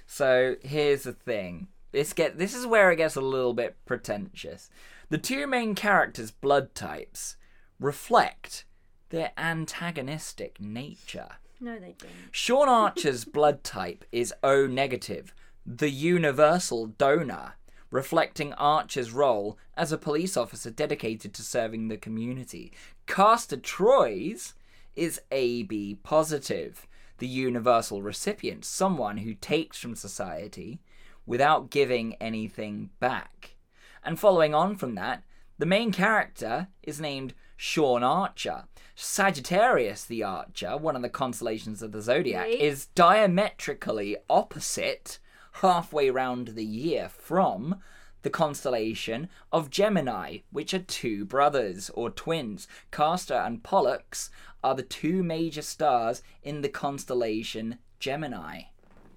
So 0.07 0.57
here's 0.63 1.03
the 1.03 1.13
thing. 1.13 1.69
This 1.93 2.13
get 2.13 2.39
this 2.39 2.55
is 2.55 2.67
where 2.67 2.91
it 2.91 2.97
gets 2.97 3.17
a 3.17 3.21
little 3.21 3.55
bit 3.55 3.77
pretentious. 3.87 4.71
The 5.09 5.19
two 5.19 5.47
main 5.47 5.75
characters' 5.75 6.31
blood 6.31 6.75
types 6.75 7.37
reflect 7.79 8.65
their 9.11 9.33
antagonistic 9.37 10.61
nature. 10.61 11.29
No, 11.61 11.79
they 11.79 11.95
didn't. 11.99 12.11
Sean 12.33 12.69
Archer's 12.95 13.25
blood 13.25 13.65
type 13.65 14.05
is 14.13 14.35
O 14.43 14.67
negative, 14.67 15.35
the 15.65 15.91
universal 15.91 16.87
donor, 16.87 17.55
reflecting 17.91 18.53
Archer's 18.55 19.13
role 19.13 19.59
as 19.77 19.93
a 19.93 19.99
police 19.99 20.37
officer 20.37 20.71
dedicated 20.71 21.33
to 21.35 21.43
serving 21.43 21.89
the 21.89 21.97
community. 21.97 22.73
Castor 23.07 23.57
Troy's 23.57 24.55
is 24.95 25.21
AB 25.31 25.99
positive, 26.03 26.87
the 27.19 27.27
universal 27.27 28.03
recipient, 28.03 28.65
someone 28.65 29.19
who 29.19 29.35
takes 29.35 29.79
from 29.79 29.95
society 29.95 30.81
without 31.27 31.71
giving 31.71 32.15
anything 32.15 32.91
back. 33.01 33.57
And 34.05 34.19
following 34.19 34.55
on 34.55 34.77
from 34.77 34.95
that, 34.95 35.25
the 35.59 35.67
main 35.67 35.93
character 35.93 36.69
is 36.83 37.01
named 37.01 37.35
Sean 37.57 38.03
Archer. 38.03 38.65
Sagittarius 38.95 40.05
the 40.05 40.23
Archer, 40.23 40.77
one 40.77 40.97
of 40.97 41.03
the 41.03 41.09
constellations 41.09 41.83
of 41.83 41.93
the 41.93 42.01
zodiac, 42.01 42.49
is 42.49 42.87
diametrically 42.95 44.17
opposite 44.31 45.19
halfway 45.61 46.11
round 46.11 46.49
the 46.49 46.65
year 46.65 47.09
from 47.09 47.81
the 48.23 48.31
constellation 48.31 49.29
of 49.53 49.71
Gemini, 49.71 50.39
which 50.51 50.75
are 50.75 50.79
two 50.81 51.25
brothers 51.25 51.91
or 51.95 52.11
twins. 52.11 52.67
Castor 52.91 53.35
and 53.35 53.63
Pollux 53.63 54.31
are 54.65 54.75
the 54.75 54.83
two 54.83 55.23
major 55.23 55.63
stars 55.63 56.23
in 56.43 56.63
the 56.63 56.69
constellation 56.69 57.79
Gemini. 58.01 58.63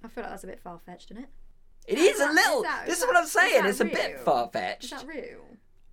I 0.04 0.08
feel 0.08 0.24
like 0.24 0.32
that's 0.32 0.44
a 0.44 0.48
bit 0.48 0.60
far 0.60 0.80
fetched, 0.86 1.12
isn't 1.12 1.24
it? 1.24 1.30
It 1.88 1.98
Is 1.98 2.16
is 2.16 2.22
a 2.22 2.32
little. 2.32 2.58
is 2.58 2.64
that- 2.64 2.84
this 2.86 2.98
is 2.98 3.02
is 3.04 3.08
what 3.08 3.18
I'm 3.18 3.26
saying. 3.26 3.64
that 3.64 3.70
It's 3.70 3.80
a 3.80 3.86
bit 3.86 4.14
real? 4.16 4.24
far 4.24 4.46
Is 4.46 4.52
fetched. 4.52 4.92
that 4.92 5.08
real? 5.08 5.42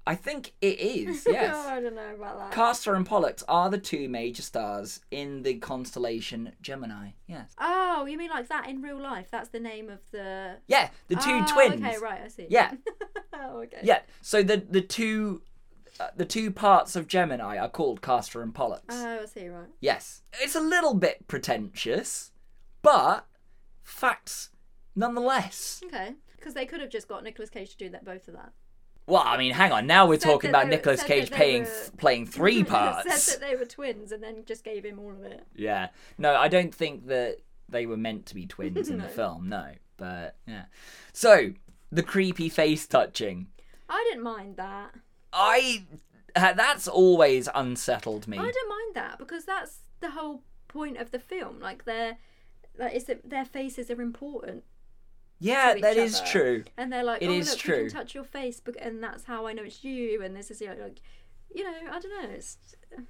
I 0.06 0.14
think 0.14 0.52
it 0.60 0.78
is. 0.80 1.26
oh, 1.26 1.32
Yes. 1.32 1.56
I 1.56 1.80
don't 1.80 1.94
know 1.96 2.14
about 2.14 2.38
that. 2.38 2.52
Castor 2.52 2.94
and 2.94 3.04
Pollux 3.04 3.42
are 3.48 3.68
the 3.68 3.78
two 3.78 4.08
major 4.08 4.42
stars 4.42 5.00
in 5.10 5.42
the 5.42 5.54
constellation 5.54 6.52
Gemini. 6.62 7.10
Yes. 7.26 7.52
oh, 7.58 8.06
you 8.06 8.16
mean 8.16 8.30
like 8.30 8.48
that 8.48 8.68
in 8.68 8.82
real 8.82 9.00
life? 9.00 9.28
That's 9.30 9.48
the 9.48 9.60
name 9.60 9.88
of 9.90 9.98
the. 10.12 10.56
Yeah, 10.68 10.90
the 11.08 11.16
two 11.16 11.40
Oh, 11.42 11.46
twins. 11.52 11.82
Okay, 11.82 11.98
right, 11.98 12.20
I 12.24 12.28
see. 12.28 12.46
Yeah. 12.48 12.72
oh, 13.34 13.62
okay. 13.62 13.80
Yeah. 13.82 14.00
So 14.20 14.42
the 14.42 14.58
the 14.58 14.80
two 14.80 15.42
uh, 15.98 16.08
the 16.14 16.24
two 16.26 16.50
parts 16.50 16.94
of 16.94 17.08
Gemini 17.08 17.56
are 17.58 17.68
called 17.70 18.00
Castor 18.02 18.42
and 18.42 18.54
Pollux. 18.54 18.84
Oh, 18.90 19.20
I 19.22 19.26
see, 19.26 19.48
right. 19.48 19.66
yes. 19.80 20.22
It's 20.40 20.54
a 20.54 20.60
little 20.60 20.94
bit 20.94 21.26
pretentious, 21.26 22.30
but 22.82 23.26
facts 23.82 24.50
nonetheless. 24.94 25.80
Okay. 25.86 26.14
Because 26.36 26.54
they 26.54 26.66
could 26.66 26.80
have 26.80 26.90
just 26.90 27.08
got 27.08 27.24
Nicolas 27.24 27.50
Cage 27.50 27.70
to 27.70 27.76
do 27.76 27.88
that, 27.90 28.04
both 28.04 28.28
of 28.28 28.34
that. 28.34 28.52
Well, 29.06 29.22
I 29.24 29.36
mean, 29.36 29.52
hang 29.52 29.70
on. 29.72 29.86
Now 29.86 30.06
we're 30.06 30.18
Said 30.18 30.28
talking 30.30 30.50
about 30.50 30.66
Nicolas 30.68 31.02
Cage 31.02 31.30
paying 31.30 31.62
were- 31.62 31.68
th- 31.68 31.96
playing 31.96 32.26
three 32.26 32.64
parts. 32.64 33.22
Said 33.22 33.40
that 33.40 33.46
they 33.50 33.54
were 33.56 33.64
twins 33.64 34.10
and 34.12 34.22
then 34.22 34.44
just 34.44 34.64
gave 34.64 34.84
him 34.84 34.98
all 34.98 35.10
of 35.12 35.22
it. 35.24 35.44
Yeah. 35.54 35.88
No, 36.18 36.34
I 36.34 36.48
don't 36.48 36.74
think 36.74 37.06
that 37.06 37.36
they 37.68 37.86
were 37.86 37.96
meant 37.96 38.26
to 38.26 38.34
be 38.34 38.46
twins 38.46 38.88
in 38.88 38.98
the 38.98 39.08
film. 39.08 39.48
No, 39.48 39.66
but 39.96 40.36
yeah. 40.46 40.64
So 41.12 41.52
the 41.92 42.02
creepy 42.02 42.48
face 42.48 42.86
touching. 42.86 43.46
I 43.88 44.04
didn't 44.10 44.24
mind 44.24 44.56
that. 44.56 44.92
I 45.32 45.84
that's 46.34 46.86
always 46.88 47.48
unsettled 47.54 48.26
me. 48.28 48.38
I 48.38 48.50
don't 48.50 48.68
mind 48.68 48.94
that 48.94 49.18
because 49.18 49.44
that's 49.44 49.78
the 50.00 50.10
whole 50.10 50.42
point 50.68 50.96
of 50.98 51.10
the 51.12 51.18
film. 51.18 51.60
Like 51.60 51.84
their, 51.84 52.18
like 52.78 52.94
it's 52.94 53.04
that 53.06 53.30
their 53.30 53.44
faces 53.44 53.90
are 53.90 54.02
important, 54.02 54.64
Yeah, 55.38 55.74
that 55.80 55.96
is 55.96 56.16
other. 56.20 56.26
true. 56.26 56.64
and 56.76 56.92
they're 56.92 57.04
like, 57.04 57.22
It 57.22 57.28
oh 57.28 57.32
is 57.32 57.50
look, 57.50 57.58
true. 57.58 57.76
we 57.84 57.90
can 57.90 57.98
touch 57.98 58.14
your 58.14 58.24
face, 58.24 58.60
and 58.80 59.02
that's 59.02 59.24
how 59.24 59.46
I 59.46 59.52
know 59.52 59.62
it's 59.64 59.84
you. 59.84 60.22
And 60.22 60.34
this 60.34 60.50
is 60.50 60.60
you 60.60 60.68
know, 60.68 60.74
like, 60.82 61.00
you 61.54 61.64
know, 61.64 61.74
I 61.90 61.98
don't 62.00 62.22
know. 62.22 62.30
It's 62.30 62.56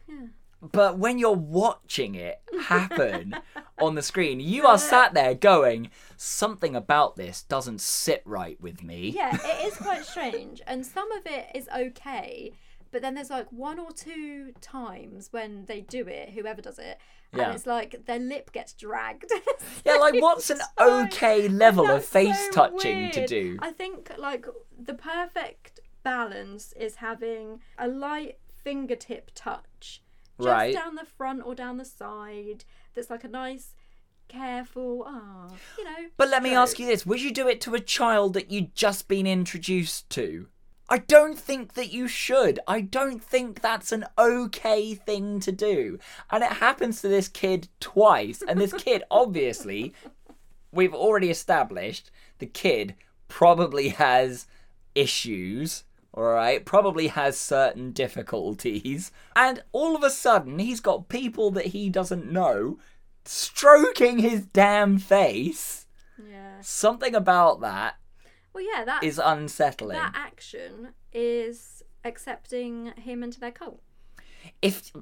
yeah. 0.08 0.26
But 0.62 0.98
when 0.98 1.18
you're 1.18 1.32
watching 1.34 2.14
it 2.14 2.40
happen 2.62 3.36
on 3.78 3.94
the 3.94 4.02
screen, 4.02 4.40
you 4.40 4.66
are 4.66 4.78
sat 4.78 5.12
there 5.14 5.34
going, 5.34 5.90
something 6.16 6.74
about 6.74 7.16
this 7.16 7.42
doesn't 7.42 7.80
sit 7.80 8.22
right 8.24 8.58
with 8.60 8.82
me. 8.82 9.10
Yeah, 9.14 9.36
it 9.36 9.66
is 9.66 9.76
quite 9.76 10.04
strange, 10.04 10.62
and 10.66 10.84
some 10.84 11.12
of 11.12 11.26
it 11.26 11.48
is 11.54 11.68
okay. 11.76 12.52
But 12.92 13.02
then 13.02 13.14
there's 13.14 13.30
like 13.30 13.50
one 13.52 13.78
or 13.78 13.90
two 13.92 14.52
times 14.60 15.28
when 15.32 15.64
they 15.66 15.80
do 15.80 16.06
it, 16.06 16.30
whoever 16.30 16.62
does 16.62 16.78
it, 16.78 16.98
Yeah. 17.34 17.46
and 17.46 17.54
it's 17.54 17.66
like 17.66 18.06
their 18.06 18.18
lip 18.18 18.52
gets 18.52 18.72
dragged. 18.72 19.30
Yeah, 19.84 19.96
like 19.96 20.14
what's 20.20 20.50
an 20.50 20.58
So- 20.78 21.04
okay 21.04 21.48
level 21.48 21.88
of 21.90 22.04
face 22.04 22.38
so 22.46 22.50
touching 22.52 23.10
to 23.12 23.26
do? 23.26 23.56
I 23.60 23.70
think 23.72 24.10
like 24.18 24.46
the 24.78 24.94
perfect 24.94 25.80
balance 26.02 26.72
is 26.74 26.96
having 26.96 27.60
a 27.78 27.88
light 27.88 28.38
fingertip 28.64 29.30
touch 29.34 30.02
just 30.38 30.48
Right. 30.48 30.74
down 30.74 30.94
the 30.96 31.04
front 31.04 31.42
or 31.44 31.54
down 31.54 31.76
the 31.78 31.84
side. 31.84 32.64
That's 32.94 33.10
like 33.10 33.24
a 33.24 33.28
nice, 33.28 33.74
careful. 34.28 35.04
Ah, 35.06 35.48
you 35.78 35.84
know. 35.84 36.08
But 36.16 36.28
let 36.28 36.42
me 36.42 36.54
ask 36.54 36.78
you 36.78 36.86
this: 36.86 37.06
Would 37.06 37.20
you 37.22 37.32
do 37.32 37.48
it 37.48 37.60
to 37.62 37.74
a 37.74 37.80
child 37.80 38.34
that 38.34 38.50
you'd 38.50 38.74
just 38.74 39.08
been 39.08 39.26
introduced 39.26 40.10
to? 40.10 40.48
I 40.88 40.98
don't 40.98 41.38
think 41.38 41.74
that 41.74 41.92
you 41.92 42.06
should. 42.06 42.60
I 42.66 42.80
don't 42.80 43.22
think 43.22 43.60
that's 43.60 43.90
an 43.90 44.04
okay 44.16 44.94
thing 44.94 45.40
to 45.40 45.50
do. 45.50 45.98
And 46.30 46.44
it 46.44 46.52
happens 46.52 47.00
to 47.00 47.08
this 47.08 47.28
kid 47.28 47.68
twice. 47.80 48.42
And 48.46 48.60
this 48.60 48.72
kid, 48.72 49.02
obviously, 49.10 49.94
we've 50.70 50.94
already 50.94 51.30
established 51.30 52.10
the 52.38 52.46
kid 52.46 52.94
probably 53.28 53.88
has 53.90 54.46
issues, 54.94 55.84
alright? 56.16 56.64
Probably 56.64 57.08
has 57.08 57.36
certain 57.36 57.90
difficulties. 57.90 59.10
And 59.34 59.62
all 59.72 59.96
of 59.96 60.04
a 60.04 60.10
sudden, 60.10 60.60
he's 60.60 60.80
got 60.80 61.08
people 61.08 61.50
that 61.52 61.66
he 61.66 61.90
doesn't 61.90 62.30
know 62.30 62.78
stroking 63.24 64.18
his 64.18 64.46
damn 64.46 64.98
face. 64.98 65.86
Yeah. 66.24 66.60
Something 66.60 67.14
about 67.16 67.60
that 67.60 67.96
Well, 68.56 68.64
yeah, 68.74 68.84
that 68.86 69.04
is 69.04 69.20
unsettling. 69.22 69.98
that 69.98 70.12
action 70.14 70.94
is 71.12 71.82
accepting 72.04 72.94
him 72.96 73.22
into 73.22 73.38
their 73.38 73.50
cult. 73.50 73.82
If 74.62 74.92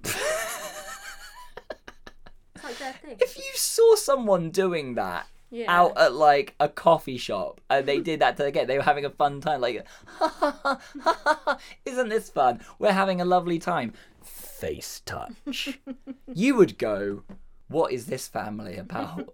like 2.65 2.77
their 2.79 2.95
thing. 2.95 3.17
if 3.21 3.37
you 3.39 3.45
saw 3.55 3.95
someone 3.95 4.51
doing 4.51 4.95
that 4.97 5.29
Yeah. 5.51 5.67
out 5.69 5.97
at 5.97 6.15
like 6.15 6.57
a 6.59 6.69
coffee 6.69 7.17
shop 7.17 7.61
and 7.71 7.87
they 7.87 8.01
did 8.01 8.19
that 8.21 8.37
to 8.39 8.45
again 8.45 8.67
they 8.67 8.77
were 8.77 8.83
having 8.83 9.05
a 9.05 9.11
fun 9.11 9.41
time 9.41 9.61
like 9.61 9.87
isn't 11.85 12.09
this 12.09 12.31
fun 12.31 12.61
we're 12.81 12.91
having 12.93 13.21
a 13.21 13.25
lovely 13.25 13.61
time 13.61 13.93
face 14.23 15.01
touch 15.07 15.79
you 16.35 16.57
would 16.57 16.77
go 16.79 17.23
what 17.69 17.93
is 17.93 18.07
this 18.07 18.27
family 18.27 18.77
about 18.79 19.29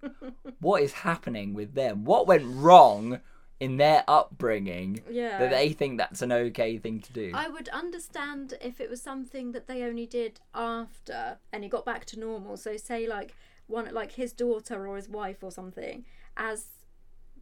what 0.60 0.82
is 0.82 0.92
happening 0.92 1.54
with 1.54 1.72
them 1.74 2.04
what 2.04 2.26
went 2.26 2.44
wrong 2.46 3.20
in 3.60 3.76
their 3.76 4.02
upbringing 4.08 5.00
Yeah. 5.08 5.38
that 5.38 5.50
they 5.50 5.72
think 5.72 5.98
that's 5.98 6.22
an 6.22 6.32
okay 6.32 6.78
thing 6.78 7.00
to 7.00 7.12
do 7.12 7.30
I 7.34 7.48
would 7.48 7.68
understand 7.68 8.54
if 8.60 8.80
it 8.80 8.88
was 8.90 9.02
something 9.02 9.52
that 9.52 9.66
they 9.68 9.82
only 9.82 10.06
did 10.06 10.40
after 10.54 11.38
and 11.52 11.62
he 11.62 11.68
got 11.68 11.84
back 11.84 12.04
to 12.06 12.18
normal. 12.18 12.56
So 12.56 12.76
say 12.76 13.06
like 13.06 13.34
one 13.66 13.92
like 13.92 14.12
his 14.12 14.32
daughter 14.32 14.86
or 14.88 14.96
his 14.96 15.08
wife 15.08 15.42
or 15.42 15.52
something, 15.52 16.04
as 16.36 16.66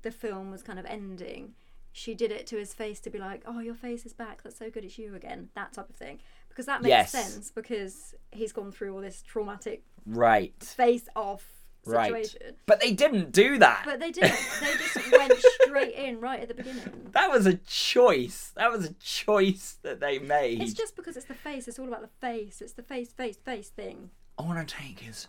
the 0.03 0.11
film 0.11 0.51
was 0.51 0.63
kind 0.63 0.79
of 0.79 0.85
ending, 0.87 1.55
she 1.93 2.15
did 2.15 2.31
it 2.31 2.47
to 2.49 2.57
his 2.57 2.75
face 2.75 3.01
to 3.01 3.11
be 3.11 3.19
like, 3.19 3.43
Oh, 3.47 3.61
your 3.61 3.75
face 3.75 4.05
is 4.05 4.13
back, 4.13 4.43
that's 4.43 4.59
so 4.59 4.71
good, 4.71 4.85
it's 4.85 4.99
you 4.99 5.15
again, 5.15 5.49
that 5.55 5.73
type 5.73 5.89
of 5.89 5.97
thing. 5.97 6.19
Because 6.49 6.67
that 6.67 6.83
makes 6.83 6.91
Yes. 6.91 7.11
sense 7.13 7.51
because 7.51 8.15
he's 8.33 8.53
gone 8.53 8.73
through 8.73 8.93
all 8.95 9.01
this 9.01 9.23
traumatic 9.23 9.85
right 10.05 10.55
face 10.63 11.09
off 11.15 11.45
right 11.89 12.37
but 12.67 12.81
they 12.81 12.93
didn't 12.93 13.33
do 13.33 13.59
that 13.59 13.83
But 13.85 14.01
they 14.01 14.11
didn't. 14.11 14.39
They 14.61 14.73
just 14.77 15.13
went 15.13 15.33
straight 15.63 15.95
in 15.95 16.21
right 16.21 16.41
at 16.41 16.49
the 16.49 16.55
beginning. 16.55 17.09
That 17.13 17.31
was 17.31 17.47
a 17.47 17.55
choice. 17.55 18.53
That 18.57 18.71
was 18.71 18.85
a 18.85 18.93
choice 18.95 19.79
that 19.83 20.01
they 20.01 20.19
made. 20.19 20.63
It's 20.63 20.73
just 20.75 20.97
because 20.97 21.17
it's 21.17 21.27
the 21.27 21.35
face. 21.35 21.69
It's 21.69 21.79
all 21.79 21.89
about 21.89 22.03
the 22.03 22.27
face. 22.27 22.61
It's 22.61 22.73
the 22.75 22.83
face, 22.83 23.11
face, 23.13 23.37
face 23.37 23.69
thing. 23.71 24.11
I 24.39 24.43
want 24.43 24.67
to 24.67 24.75
take 24.75 25.01
his 25.01 25.29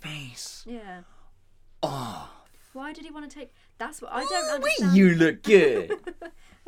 face. 0.00 0.64
Yeah. 0.66 1.00
Oh, 1.82 2.30
Why 2.72 2.92
did 2.92 3.04
he 3.04 3.10
want 3.10 3.30
to 3.30 3.38
take? 3.38 3.52
That's 3.78 4.02
what 4.02 4.12
I 4.12 4.24
don't 4.24 4.50
Ooh, 4.50 4.54
understand. 4.54 4.96
you 4.96 5.14
look 5.14 5.42
good. 5.54 5.92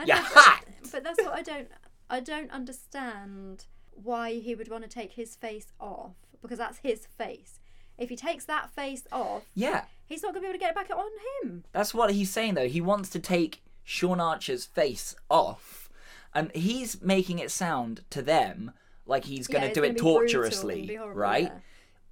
You're 0.05 0.17
hot. 0.17 0.65
But 0.93 1.05
that's 1.05 1.23
what 1.23 1.35
I 1.35 1.43
don't. 1.43 1.69
I 2.09 2.21
don't 2.21 2.51
understand 2.51 3.67
why 3.91 4.35
he 4.35 4.55
would 4.55 4.69
want 4.69 4.83
to 4.85 4.89
take 4.89 5.13
his 5.13 5.37
face 5.37 5.73
off 5.81 6.13
because 6.43 6.59
that's 6.59 6.79
his 6.79 7.07
face. 7.07 7.61
If 8.01 8.09
he 8.09 8.17
takes 8.17 8.45
that 8.47 8.71
face 8.71 9.05
off, 9.13 9.45
yeah, 9.55 9.85
he's 10.07 10.23
not 10.23 10.33
gonna 10.35 10.41
be 10.41 10.47
able 10.49 10.55
to 10.55 10.59
get 10.59 10.71
it 10.71 10.75
back 10.75 10.91
on 10.91 11.07
him. 11.43 11.65
that's 11.73 11.95
what 11.95 12.11
he's 12.13 12.31
saying 12.31 12.55
though. 12.55 12.67
He 12.69 12.81
wants 12.81 13.09
to 13.11 13.19
take 13.21 13.63
Sean 13.85 14.19
Archer's 14.21 14.65
face 14.65 15.15
off, 15.31 15.89
and 16.35 16.51
he's 16.55 17.01
making 17.03 17.39
it 17.39 17.51
sound 17.53 18.03
to 18.11 18.23
them 18.23 18.73
like 19.07 19.27
he's 19.27 19.47
going 19.47 19.63
Yeah, 19.65 19.69
to 19.69 19.75
do 19.75 19.85
it 19.85 19.99
torturously, 19.99 20.97
horrible, 20.97 21.21
right? 21.21 21.45
yeah. 21.53 21.59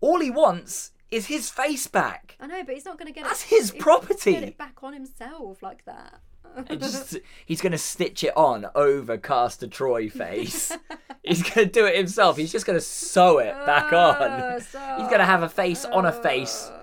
All 0.01 0.21
he 0.21 0.31
wants 0.31 0.93
is 1.11 1.27
his 1.27 1.49
face 1.51 1.87
back. 1.87 2.37
I 2.39 2.47
know, 2.47 2.63
but 2.65 2.75
he's 2.75 2.85
not 2.85 2.99
gonna 2.99 3.13
get 3.13 3.25
That's 3.25 3.45
it. 3.45 3.49
his 3.49 3.71
he's 3.71 3.81
not 3.81 3.85
gonna 3.87 3.99
property. 4.07 4.33
Get 4.33 4.43
it 4.45 4.59
back 4.59 4.83
on 4.83 4.93
himself 4.93 5.63
like 5.63 5.85
that. 5.87 6.21
And 6.57 6.69
just, 6.81 7.19
he's 7.47 7.61
going 7.61 7.73
to 7.73 7.79
stitch 7.79 8.25
it 8.25 8.37
on 8.37 8.67
over 8.75 9.17
Castor 9.19 9.67
Troy 9.67 10.09
face. 10.09 10.77
he's 11.23 11.43
going 11.43 11.67
to 11.69 11.73
do 11.73 11.87
it 11.87 11.97
himself. 11.97 12.37
He's 12.37 12.53
just 12.53 12.67
going 12.67 12.79
to 12.79 12.85
sew 12.85 13.39
it 13.39 13.55
back 13.67 13.93
oh, 13.93 13.97
on. 13.97 14.53
He's 14.55 15.09
going 15.09 15.19
to 15.19 15.25
have 15.25 15.43
a 15.43 15.49
face 15.49 15.85
on 15.85 16.07
a 16.07 16.13
face. 16.13 16.71
Oh. 16.71 16.75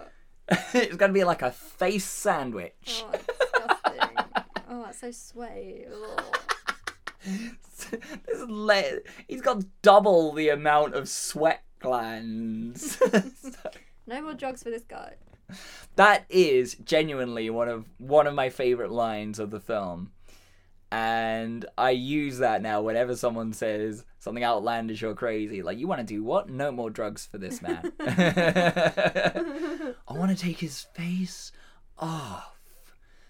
it's 0.73 0.95
going 0.95 1.09
to 1.09 1.13
be 1.13 1.23
like 1.23 1.41
a 1.41 1.51
face 1.51 2.05
sandwich. 2.05 3.03
Oh, 3.03 3.11
it's 3.13 3.25
disgusting. 3.25 4.17
oh, 4.69 4.83
that's 4.83 4.99
so 4.99 5.11
sweaty. 5.11 5.85
Le- 8.47 8.99
he's 9.27 9.41
got 9.41 9.63
double 9.81 10.33
the 10.33 10.49
amount 10.49 10.93
of 10.93 11.09
sweat 11.09 11.63
glands. 11.79 13.01
No 14.07 14.21
more 14.21 14.33
drugs 14.33 14.61
for 14.61 14.69
this 14.69 14.83
guy. 14.83 15.15
That 15.95 16.25
is 16.29 16.75
genuinely 16.75 17.49
one 17.49 17.69
of 17.69 17.85
one 17.97 18.27
of 18.27 18.33
my 18.33 18.49
favorite 18.49 18.91
lines 18.91 19.39
of 19.39 19.51
the 19.51 19.59
film. 19.59 20.11
And 20.91 21.65
I 21.77 21.89
use 21.91 22.37
that 22.37 22.61
now 22.61 22.81
whenever 22.81 23.15
someone 23.17 23.51
says 23.53 24.05
something 24.19 24.43
outlandish 24.43 25.03
or 25.03 25.13
crazy. 25.13 25.61
Like, 25.61 25.77
you 25.77 25.87
want 25.87 25.99
to 25.99 26.05
do 26.05 26.23
what? 26.23 26.49
No 26.49 26.71
more 26.71 26.89
drugs 26.89 27.25
for 27.25 27.37
this 27.37 27.61
man. 27.61 27.91
I 27.99 29.43
want 30.09 30.31
to 30.31 30.41
take 30.41 30.59
his 30.59 30.81
face 30.93 31.51
off. 31.97 32.55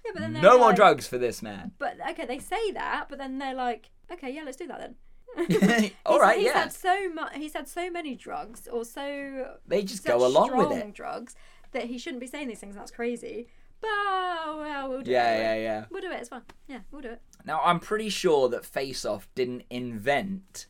Yeah, 0.06 0.12
but 0.14 0.20
then 0.22 0.34
No 0.34 0.60
more 0.60 0.74
drugs 0.74 1.08
for 1.08 1.18
this 1.18 1.42
man. 1.42 1.72
But 1.80 1.98
okay, 2.12 2.26
they 2.26 2.40
say 2.40 2.72
that, 2.72 3.08
but 3.10 3.18
then 3.18 3.40
they're 3.40 3.56
like, 3.56 3.90
okay, 4.12 4.32
yeah, 4.32 4.44
let's 4.44 4.58
do 4.58 4.68
that 4.68 4.80
then. 4.80 4.96
All 5.38 5.44
He's- 5.48 5.92
right, 6.22 6.38
he's 6.38 6.46
yeah. 6.48 6.54
had 6.60 6.74
so 6.74 7.10
much. 7.10 7.36
He's 7.36 7.54
had 7.54 7.68
so 7.68 7.90
many 7.90 8.16
drugs, 8.16 8.68
or 8.72 8.86
so 8.86 9.56
They 9.68 9.82
just 9.84 10.06
go 10.06 10.26
along 10.26 10.56
with 10.56 10.72
it. 10.78 10.94
drugs 10.94 11.36
that 11.76 11.86
he 11.86 11.98
shouldn't 12.00 12.20
be 12.22 12.28
saying 12.28 12.48
these 12.48 12.60
things. 12.60 12.76
and 12.76 12.82
That's 12.82 12.92
crazy. 12.92 13.48
But 13.82 13.90
well, 13.90 14.90
we'll 14.90 15.02
do 15.02 15.12
Yeah, 15.12 15.36
it. 15.36 15.40
yeah, 15.42 15.56
yeah. 15.56 15.62
yeah. 15.62 15.86
We'll 15.92 16.02
do 16.02 16.12
it. 16.12 16.20
It's 16.20 16.30
fine. 16.30 16.42
Yeah, 16.68 16.80
we'll 16.92 17.02
do 17.02 17.10
it. 17.12 17.22
Now, 17.46 17.62
I'm 17.64 17.80
pretty 17.80 18.10
sure 18.10 18.50
that 18.50 18.66
Face 18.66 19.06
Off 19.06 19.28
didn't 19.36 19.64
invent 19.70 20.66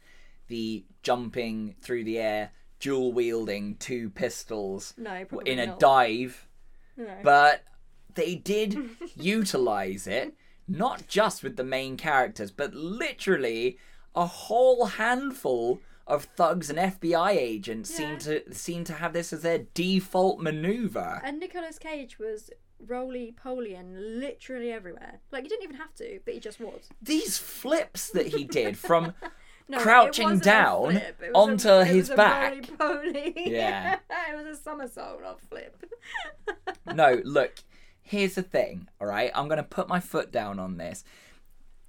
the 0.47 0.83
jumping 1.03 1.75
through 1.81 2.03
the 2.03 2.19
air, 2.19 2.51
dual 2.79 3.13
wielding 3.13 3.75
two 3.77 4.09
pistols 4.09 4.93
No, 4.97 5.23
probably 5.25 5.51
in 5.51 5.59
a 5.59 5.67
not. 5.67 5.79
dive, 5.79 6.47
No. 6.97 7.07
but 7.23 7.63
they 8.15 8.35
did 8.35 8.77
utilize 9.15 10.07
it, 10.07 10.33
not 10.67 11.07
just 11.07 11.43
with 11.43 11.55
the 11.57 11.63
main 11.63 11.95
characters, 11.97 12.51
but 12.51 12.73
literally 12.73 13.77
a 14.15 14.25
whole 14.25 14.85
handful 14.85 15.79
of 16.07 16.25
thugs 16.25 16.69
and 16.69 16.77
FBI 16.77 17.31
agents 17.31 17.89
seem 17.89 18.17
to 18.19 18.53
seem 18.53 18.83
to 18.83 18.93
have 18.93 19.13
this 19.13 19.33
as 19.33 19.41
their 19.41 19.59
default 19.73 20.39
maneuver. 20.39 21.21
and 21.23 21.39
Nicolas 21.39 21.79
Cage 21.79 22.19
was 22.19 22.51
roly 22.85 23.31
poly 23.31 23.73
and 23.73 24.19
literally 24.19 24.71
everywhere. 24.71 25.21
Like 25.31 25.43
he 25.43 25.49
didn't 25.49 25.63
even 25.63 25.77
have 25.77 25.95
to, 25.95 26.19
but 26.25 26.33
he 26.33 26.39
just 26.39 26.59
was. 26.59 26.89
These 27.01 27.37
flips 27.37 28.09
that 28.11 28.27
he 28.27 28.43
did 28.43 28.77
from 28.77 29.13
No, 29.67 29.79
Crouching 29.79 30.37
down 30.37 30.91
flip, 30.91 31.21
it 31.23 31.31
was 31.33 31.49
onto 31.49 31.69
a, 31.69 31.85
his 31.85 32.09
back. 32.09 32.69
Yeah. 33.35 33.97
it 34.29 34.35
was 34.35 34.45
a 34.45 34.61
somersault, 34.61 35.23
not 35.23 35.41
flip. 35.41 35.83
no, 36.93 37.19
look, 37.23 37.55
here's 38.03 38.35
the 38.35 38.43
thing, 38.43 38.87
all 39.01 39.07
right? 39.07 39.31
I'm 39.33 39.47
going 39.47 39.57
to 39.57 39.63
put 39.63 39.87
my 39.87 39.99
foot 39.99 40.31
down 40.31 40.59
on 40.59 40.77
this. 40.77 41.03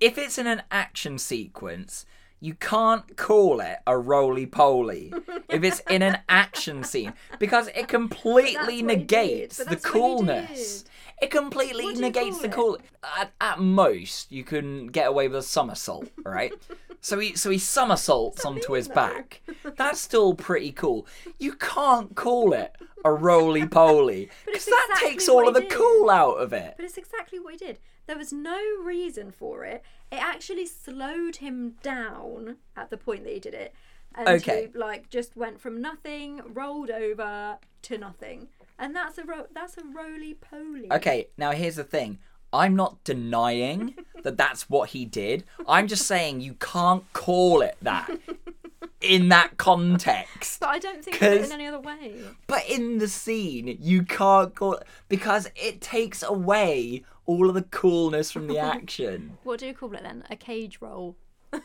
If 0.01 0.17
it's 0.17 0.39
in 0.39 0.47
an 0.47 0.63
action 0.71 1.19
sequence, 1.19 2.07
you 2.41 2.55
can't 2.55 3.17
call 3.17 3.61
it 3.61 3.79
a 3.87 3.97
roly 3.97 4.47
poly 4.47 5.13
if 5.49 5.65
it's 5.65 5.81
in 5.91 6.03
an 6.03 6.19
action 6.29 6.85
scene 6.85 7.13
because 7.39 7.69
it 7.69 7.89
completely 7.89 8.57
what 8.57 8.73
he 8.73 8.83
did, 8.83 8.87
negates 8.87 9.57
the 9.57 9.65
that's 9.65 9.85
what 9.85 9.93
he 9.93 10.01
coolness. 10.01 10.85
It 11.21 11.31
completely 11.31 11.85
What 11.85 11.95
do 11.95 12.01
you 12.01 12.07
negates 12.07 12.43
the 12.43 12.51
cool. 12.51 12.79
At, 13.19 13.33
at 13.41 13.59
most, 13.59 14.31
you 14.31 14.45
can 14.45 14.89
get 14.89 15.09
away 15.09 15.29
with 15.29 15.39
a 15.39 15.43
somersault, 15.43 16.11
right? 16.25 16.53
so 17.01 17.19
he 17.19 17.37
so 17.37 17.51
he 17.51 17.59
somersaults 17.59 18.45
onto 18.45 18.73
his 18.73 18.89
back. 18.89 19.41
That's 19.77 20.01
still 20.01 20.35
pretty 20.35 20.73
cool. 20.73 21.07
You 21.39 21.53
can't 21.55 22.15
call 22.15 22.53
it 22.53 22.77
a 23.07 23.13
roly 23.13 23.67
poly 23.67 24.29
because 24.47 24.65
that 24.67 24.87
exactly 24.91 25.11
takes 25.11 25.29
all 25.29 25.47
of 25.49 25.55
the 25.55 25.61
did. 25.61 25.71
cool 25.71 26.11
out 26.11 26.35
of 26.37 26.53
it. 26.53 26.75
But 26.77 26.85
it's 26.85 26.99
exactly 26.99 27.39
what 27.39 27.53
he 27.53 27.59
did. 27.59 27.79
There 28.07 28.17
was 28.19 28.33
no 28.33 28.59
reason 28.85 29.31
for 29.33 29.65
it. 29.65 29.83
It 30.13 30.23
actually 30.23 30.67
slowed 30.67 31.37
him 31.37 31.75
down 31.83 32.57
at 32.77 32.91
the 32.91 32.97
point 32.97 33.25
that 33.25 33.33
he 33.33 33.41
did 33.41 33.55
it. 33.55 33.75
And 34.15 34.29
Okay. 34.29 34.71
he, 34.73 34.79
like 34.79 35.11
just 35.11 35.37
went 35.37 35.61
from 35.61 35.81
nothing, 35.81 36.41
rolled 36.53 36.91
over 36.91 37.59
to 37.83 37.99
nothing. 37.99 38.49
And 38.79 38.95
that's 38.95 39.19
a 39.19 39.25
ro- 39.25 39.47
that's 39.53 39.77
a 39.77 39.85
roly 39.85 40.35
poly. 40.35 40.91
Okay, 40.93 41.29
now 41.37 41.53
here's 41.53 41.77
the 41.77 41.85
thing. 41.85 42.19
I'm 42.53 42.77
not 42.77 43.03
denying 43.05 43.95
that 44.23 44.37
that's 44.39 44.71
what 44.71 44.91
he 44.91 45.05
did. 45.05 45.45
I'm 45.69 45.89
just 45.89 46.07
saying 46.07 46.41
you 46.41 46.55
can't 46.55 47.05
call 47.13 47.61
it 47.63 47.77
that 47.83 48.09
in 49.01 49.29
that 49.31 49.57
context. 49.57 50.61
But 50.61 50.69
I 50.71 50.79
don't 50.79 51.05
think 51.05 51.17
of 51.21 51.23
it 51.33 51.45
in 51.45 51.53
any 51.53 51.67
other 51.67 51.81
way. 51.81 52.15
But 52.47 52.69
in 52.69 52.99
the 52.99 53.09
scene, 53.09 53.77
you 53.81 54.03
can't 54.05 54.55
call 54.55 54.75
it 54.75 54.87
because 55.09 55.49
it 55.57 55.81
takes 55.81 56.23
away 56.23 57.05
all 57.27 57.49
of 57.49 57.55
the 57.55 57.63
coolness 57.63 58.31
from 58.31 58.47
the 58.47 58.59
action. 58.75 59.39
What 59.45 59.61
do 59.61 59.67
you 59.67 59.75
call 59.75 59.93
it 59.95 60.03
then? 60.03 60.25
A 60.31 60.37
cage 60.37 60.79
roll. 60.81 61.17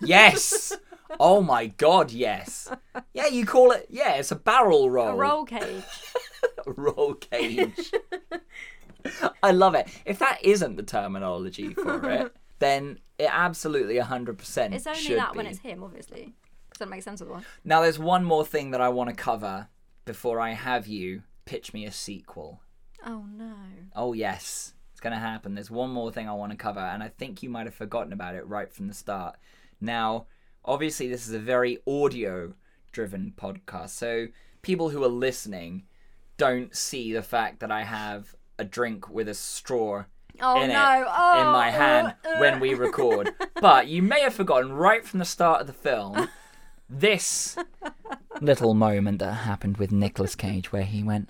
Yes. 0.02 0.74
Oh 1.20 1.42
my 1.42 1.66
god, 1.66 2.12
yes. 2.14 2.70
Yeah, 3.14 3.28
you 3.28 3.46
call 3.46 3.72
it. 3.72 3.86
Yeah, 3.90 4.14
it's 4.14 4.32
a 4.32 4.36
barrel 4.38 4.90
roll. 4.90 5.10
A 5.10 5.16
roll 5.18 5.44
cage. 5.46 5.84
roll 6.66 7.16
cage. 7.16 7.92
I 9.44 9.52
love 9.52 9.76
it. 9.76 9.90
If 10.06 10.20
that 10.20 10.40
isn't 10.42 10.78
the 10.78 10.84
terminology 10.84 11.74
for 11.74 12.10
it, 12.10 12.34
then 12.60 13.00
it 13.20 13.30
absolutely 13.30 13.96
100% 13.96 14.72
It's 14.74 14.88
only 14.88 15.16
that 15.16 15.34
be. 15.34 15.38
when 15.38 15.48
it's 15.48 15.60
him, 15.60 15.84
obviously. 15.84 16.34
Doesn't 16.74 16.90
make 16.90 17.04
sense 17.04 17.22
otherwise. 17.22 17.44
Now, 17.64 17.82
there's 17.82 18.00
one 18.00 18.24
more 18.24 18.46
thing 18.46 18.72
that 18.72 18.82
I 18.82 18.90
want 18.90 19.10
to 19.10 19.16
cover 19.16 19.68
before 20.06 20.40
I 20.40 20.52
have 20.52 20.88
you 20.88 21.24
pitch 21.46 21.74
me 21.74 21.86
a 21.86 21.92
sequel. 21.92 22.62
Oh 23.06 23.26
no. 23.36 23.54
Oh, 23.96 24.14
yes. 24.14 24.74
It's 24.92 25.00
going 25.02 25.14
to 25.14 25.20
happen. 25.20 25.56
There's 25.56 25.72
one 25.72 25.90
more 25.92 26.12
thing 26.12 26.28
I 26.30 26.34
want 26.34 26.52
to 26.52 26.58
cover, 26.58 26.80
and 26.80 27.02
I 27.04 27.08
think 27.10 27.42
you 27.44 27.50
might 27.50 27.66
have 27.66 27.74
forgotten 27.76 28.14
about 28.14 28.36
it 28.36 28.48
right 28.48 28.72
from 28.72 28.88
the 28.88 28.94
start. 28.94 29.38
Now, 29.80 30.28
obviously, 30.64 31.08
this 31.08 31.28
is 31.28 31.34
a 31.34 31.40
very 31.40 31.80
audio 31.88 32.54
driven 32.92 33.34
podcast, 33.36 33.90
so 33.90 34.28
people 34.62 34.90
who 34.90 35.04
are 35.04 35.08
listening 35.10 35.84
don't 36.38 36.76
see 36.76 37.14
the 37.14 37.24
fact 37.24 37.60
that 37.60 37.72
I 37.72 37.84
have 37.84 38.36
a 38.60 38.64
drink 38.64 39.10
with 39.10 39.28
a 39.28 39.34
straw 39.34 40.06
Oh 40.40 40.62
in 40.62 40.70
no. 40.70 41.02
it 41.02 41.08
Oh, 41.08 41.42
in 41.42 41.48
my 41.48 41.70
hand 41.70 42.14
uh, 42.26 42.30
uh. 42.30 42.40
when 42.40 42.60
we 42.60 42.74
record. 42.74 43.32
but 43.62 43.88
you 43.88 44.02
may 44.02 44.22
have 44.22 44.34
forgotten 44.34 44.72
right 44.72 45.06
from 45.06 45.20
the 45.20 45.26
start 45.26 45.62
of 45.62 45.68
the 45.68 45.74
film 45.74 46.30
this 46.92 47.56
little 48.42 48.74
moment 48.74 49.20
that 49.20 49.32
happened 49.32 49.78
with 49.78 49.92
Nicolas 49.92 50.36
Cage 50.36 50.72
where 50.72 50.84
he 50.84 51.02
went 51.04 51.30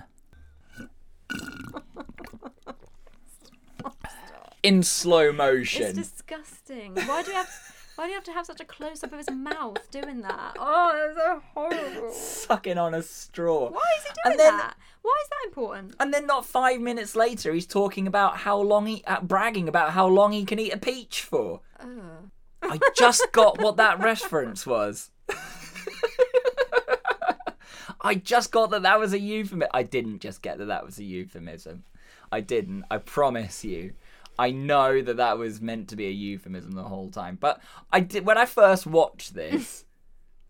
in 4.64 4.84
slow 4.84 5.32
motion. 5.32 5.84
It's 5.98 6.12
disgusting. 6.12 6.96
Why 6.96 7.24
do 7.24 7.32
you 7.32 7.38
have? 7.38 7.50
Why 7.96 8.06
do 8.06 8.10
you 8.10 8.16
have 8.16 8.24
to 8.24 8.32
have 8.32 8.46
such 8.46 8.62
a 8.62 8.66
close 8.66 9.04
up 9.04 9.12
of 9.12 9.18
his 9.20 9.30
mouth 9.30 9.90
doing 9.92 10.22
that? 10.22 10.56
Oh, 10.58 10.92
it's 11.10 11.18
so 11.20 11.42
horrible. 11.54 12.12
Sucking 12.12 12.78
on 12.78 12.94
a 12.96 13.04
straw. 13.04 13.70
Why 13.70 13.82
is 13.98 14.04
he 14.04 14.10
doing 14.10 14.32
And 14.32 14.40
then- 14.40 14.58
that? 14.58 14.76
Why 15.04 15.16
is 15.24 15.30
that 15.30 15.48
important? 15.48 15.96
And 16.00 16.14
then 16.14 16.26
not 16.28 16.46
five 16.46 16.80
minutes 16.80 17.16
later, 17.16 17.54
he's 17.54 17.66
talking 17.66 18.06
about 18.08 18.38
how 18.38 18.60
long 18.60 18.86
he, 18.86 19.04
uh, 19.06 19.20
bragging 19.22 19.68
about 19.68 19.92
how 19.92 20.06
long 20.08 20.32
he 20.32 20.46
can 20.46 20.58
eat 20.60 20.72
a 20.74 20.78
peach 20.78 21.22
for. 21.24 21.62
I 22.62 22.80
just 22.96 23.32
got 23.32 23.60
what 23.60 23.78
that 23.78 24.00
reference 24.00 24.66
was. 24.68 25.10
I 28.02 28.16
just 28.16 28.52
got 28.52 28.72
that 28.72 28.84
that 28.84 29.00
was 29.00 29.14
a 29.14 29.20
euphemism. 29.20 29.70
I 29.74 29.84
didn't 29.84 30.20
just 30.20 30.42
get 30.42 30.58
that 30.58 30.66
that 30.66 30.86
was 30.86 30.98
a 30.98 31.04
euphemism. 31.04 31.84
I 32.32 32.42
didn't. 32.42 32.86
I 32.90 32.98
promise 32.98 33.64
you. 33.64 33.94
I 34.40 34.52
know 34.52 35.02
that 35.02 35.18
that 35.18 35.38
was 35.38 35.62
meant 35.62 35.90
to 35.90 35.96
be 35.96 36.08
a 36.08 36.12
euphemism 36.12 36.72
the 36.72 36.84
whole 36.84 37.10
time. 37.10 37.38
But 37.40 37.62
I 37.92 38.00
did 38.00 38.26
when 38.26 38.38
I 38.38 38.46
first 38.46 38.88
watched 38.88 39.34
this. 39.34 39.86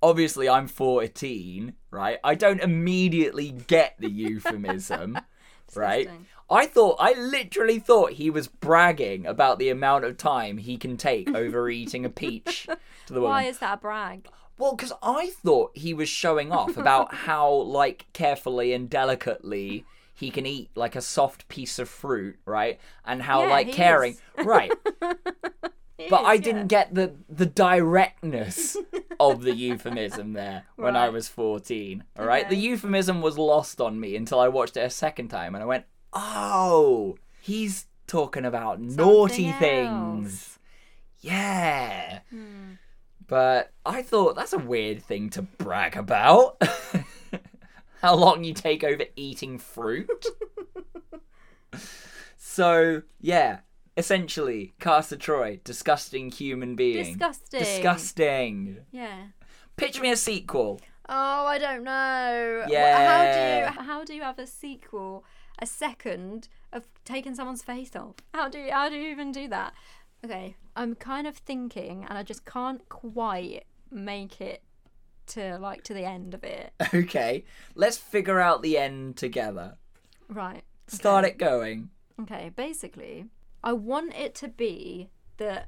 obviously, 0.02 0.50
I'm 0.50 0.68
14, 0.68 1.74
right? 1.92 2.20
I 2.24 2.36
don't 2.36 2.62
immediately 2.62 3.52
get 3.52 3.96
the 4.00 4.10
euphemism, 4.10 5.20
right? 5.76 6.10
I 6.50 6.66
thought, 6.66 6.98
I 7.00 7.14
literally 7.14 7.80
thought 7.80 8.14
he 8.14 8.30
was 8.30 8.48
bragging 8.48 9.26
about 9.26 9.60
the 9.60 9.70
amount 9.70 10.06
of 10.06 10.18
time 10.18 10.58
he 10.58 10.78
can 10.78 10.98
take 10.98 11.34
over 11.34 11.70
eating 11.70 12.04
a 12.04 12.10
peach 12.10 12.68
to 13.06 13.14
the 13.14 13.22
woman. 13.22 13.30
Why 13.30 13.44
is 13.44 13.60
that 13.60 13.76
a 13.76 13.78
brag? 13.78 14.28
Well, 14.58 14.76
because 14.76 14.94
I 15.02 15.32
thought 15.44 15.72
he 15.76 15.94
was 15.94 16.10
showing 16.10 16.52
off 16.52 16.78
about 16.78 17.14
how, 17.28 17.52
like, 17.52 18.06
carefully 18.14 18.74
and 18.74 18.90
delicately 18.90 19.86
he 20.14 20.30
can 20.30 20.46
eat 20.46 20.70
like 20.76 20.96
a 20.96 21.02
soft 21.02 21.48
piece 21.48 21.80
of 21.80 21.90
fruit, 21.90 22.38
right? 22.46 22.80
And 23.06 23.24
how, 23.24 23.44
Yeah, 23.44 23.50
like, 23.50 23.72
caring, 23.72 24.14
is. 24.38 24.46
right? 24.46 24.72
But 26.10 26.22
is, 26.22 26.28
I 26.28 26.34
yeah. 26.34 26.42
didn't 26.42 26.68
get 26.68 26.96
the 26.96 27.14
the 27.30 27.46
directness 27.46 28.76
of 29.20 29.44
the 29.44 29.54
euphemism 29.54 30.34
there 30.34 30.66
when 30.76 30.96
I 30.96 31.10
was 31.10 31.28
fourteen. 31.28 32.06
All 32.18 32.26
right, 32.26 32.50
the 32.50 32.56
euphemism 32.56 33.22
was 33.22 33.38
lost 33.38 33.80
on 33.80 34.00
me 34.00 34.16
until 34.16 34.40
I 34.40 34.48
watched 34.48 34.78
it 34.78 34.82
a 34.82 34.90
second 34.90 35.28
time, 35.28 35.54
and 35.54 35.62
I 35.62 35.68
went, 35.68 35.86
"Oh, 36.12 37.18
he's 37.40 37.86
talking 38.08 38.46
about 38.46 38.82
naughty 38.82 39.52
Something 39.52 39.60
things." 39.60 40.60
Yeah. 41.20 42.22
Hmm. 42.32 42.72
But 43.32 43.72
I 43.86 44.02
thought 44.02 44.36
that's 44.36 44.52
a 44.52 44.58
weird 44.58 45.02
thing 45.02 45.30
to 45.30 45.42
brag 45.42 45.96
about. 45.96 46.62
How 48.02 48.14
long 48.14 48.44
you 48.44 48.54
take 48.54 48.84
over 48.84 49.06
eating 49.16 49.58
fruit. 49.58 50.26
so, 52.38 53.04
yeah. 53.22 53.60
Essentially, 53.96 54.74
Castor 54.82 55.16
Troy, 55.16 55.62
disgusting 55.64 56.30
human 56.30 56.76
being. 56.76 57.06
Disgusting. 57.06 57.60
Disgusting. 57.62 58.78
Yeah. 58.92 59.28
Pitch 59.78 60.02
me 60.02 60.12
a 60.12 60.18
sequel. 60.18 60.82
Oh, 61.08 61.46
I 61.46 61.58
don't 61.58 61.86
know. 61.86 62.66
Yeah. 62.68 62.98
How 63.08 63.24
do 63.32 63.80
you 63.80 63.88
how 63.88 64.04
do 64.04 64.14
you 64.14 64.24
have 64.24 64.40
a 64.40 64.48
sequel, 64.48 65.24
a 65.58 65.66
second 65.66 66.50
of 66.74 66.86
taking 67.06 67.34
someone's 67.36 67.64
face 67.64 67.96
off? 67.96 68.16
How 68.34 68.50
do 68.50 68.60
you 68.60 68.74
how 68.74 68.90
do 68.90 68.98
you 68.98 69.10
even 69.10 69.32
do 69.32 69.48
that? 69.48 69.74
Okay, 70.26 70.58
I'm 70.76 70.96
kind 70.96 71.28
of 71.28 71.38
thinking, 71.38 72.06
and 72.08 72.18
I 72.18 72.24
just 72.24 72.46
can't 72.46 72.88
quite 72.90 73.64
make 73.90 74.40
it 74.40 74.64
to 75.28 75.58
like 75.60 75.84
to 75.84 75.94
the 75.94 76.06
end 76.06 76.34
of 76.34 76.44
it. 76.44 76.74
Okay, 76.94 77.44
let's 77.76 77.98
figure 77.98 78.40
out 78.40 78.62
the 78.62 78.78
end 78.78 79.18
together. 79.18 79.78
Right. 80.28 80.64
Start 80.88 81.26
it 81.26 81.38
going. 81.38 81.90
Okay, 82.22 82.52
basically, 82.56 83.26
I 83.64 83.74
want 83.74 84.14
it 84.16 84.36
to 84.36 84.48
be 84.48 85.10
that 85.38 85.68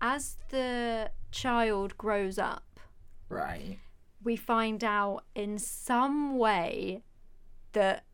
as 0.00 0.36
the 0.50 1.10
child 1.30 1.96
grows 1.98 2.38
up, 2.38 2.80
Right. 3.28 3.78
we 4.22 4.36
find 4.36 4.82
out 4.84 5.24
in 5.34 5.58
some 5.58 6.36
way 6.38 7.02
that 7.72 8.04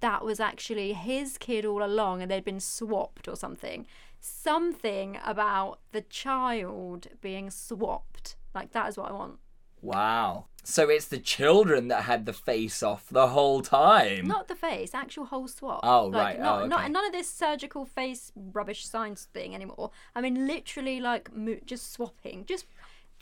that 0.00 0.24
was 0.24 0.38
actually 0.40 0.92
his 0.92 1.38
kid 1.38 1.64
all 1.64 1.82
along 1.84 2.20
and 2.22 2.30
they'd 2.30 2.44
been 2.44 2.60
swapped 2.60 3.26
or 3.28 3.36
something. 3.36 3.86
Something 4.26 5.18
about 5.22 5.80
the 5.92 6.00
child 6.00 7.08
being 7.20 7.50
swapped. 7.50 8.36
Like, 8.54 8.72
that 8.72 8.88
is 8.88 8.96
what 8.96 9.10
I 9.10 9.12
want. 9.12 9.38
Wow. 9.82 10.46
So 10.62 10.88
it's 10.88 11.08
the 11.08 11.18
children 11.18 11.88
that 11.88 12.04
had 12.04 12.24
the 12.24 12.32
face 12.32 12.82
off 12.82 13.06
the 13.10 13.28
whole 13.28 13.60
time. 13.60 14.26
Not 14.26 14.48
the 14.48 14.54
face, 14.54 14.94
actual 14.94 15.26
whole 15.26 15.46
swap. 15.46 15.80
Oh, 15.82 16.06
like, 16.06 16.38
right. 16.38 16.40
Not, 16.40 16.62
Oh, 16.62 16.66
not, 16.66 16.90
none 16.90 17.04
of 17.04 17.12
this 17.12 17.28
surgical 17.28 17.84
face 17.84 18.32
rubbish 18.34 18.86
science 18.86 19.28
thing 19.34 19.54
anymore. 19.54 19.90
I 20.14 20.22
mean, 20.22 20.46
literally, 20.46 21.00
like, 21.00 21.30
mo- 21.36 21.60
just 21.66 21.92
swapping. 21.92 22.46
Just 22.46 22.64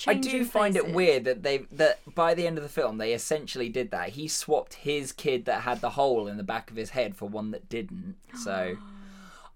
I 0.06 0.14
do 0.14 0.44
find 0.44 0.76
it 0.76 0.94
weird 0.94 1.24
that 1.24 1.42
they 1.42 1.58
that 1.72 1.98
by 2.14 2.34
the 2.34 2.46
end 2.46 2.58
of 2.58 2.62
the 2.62 2.70
film 2.70 2.98
they 2.98 3.12
essentially 3.12 3.68
did 3.68 3.90
that. 3.90 4.10
He 4.10 4.28
swapped 4.28 4.74
his 4.74 5.10
kid 5.10 5.46
that 5.46 5.62
had 5.62 5.80
the 5.80 5.90
hole 5.90 6.28
in 6.28 6.36
the 6.36 6.42
back 6.44 6.70
of 6.70 6.76
his 6.76 6.90
head 6.90 7.16
for 7.16 7.28
one 7.28 7.50
that 7.50 7.68
didn't. 7.68 8.16
So 8.36 8.76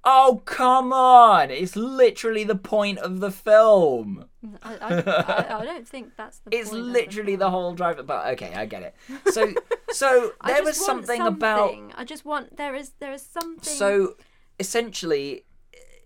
Oh 0.09 0.41
come 0.45 0.93
on! 0.93 1.51
It's 1.51 1.75
literally 1.75 2.45
the 2.45 2.55
point 2.55 3.01
of 3.01 3.19
the 3.19 3.33
film. 3.33 4.27
I, 4.63 4.77
I, 4.77 4.95
I, 4.99 5.59
I 5.59 5.65
don't 5.65 5.87
think 5.87 6.13
that's 6.17 6.39
the 6.39 6.51
It's 6.57 6.71
literally 6.71 7.35
the 7.35 7.47
film. 7.47 7.53
whole 7.53 7.75
drive 7.75 8.07
but 8.07 8.29
okay, 8.35 8.55
I 8.55 8.67
get 8.67 8.83
it. 8.83 8.95
So 9.33 9.53
so 9.91 10.33
there 10.47 10.63
was 10.63 10.79
want 10.79 11.07
something, 11.07 11.23
about. 11.23 11.77
I 11.97 12.05
just 12.05 12.25
want 12.25 12.57
there 12.57 12.77
is 12.77 12.93
there 13.01 13.13
is 13.13 13.23
something. 13.23 13.65
So 13.65 14.15
essentially, 14.61 15.45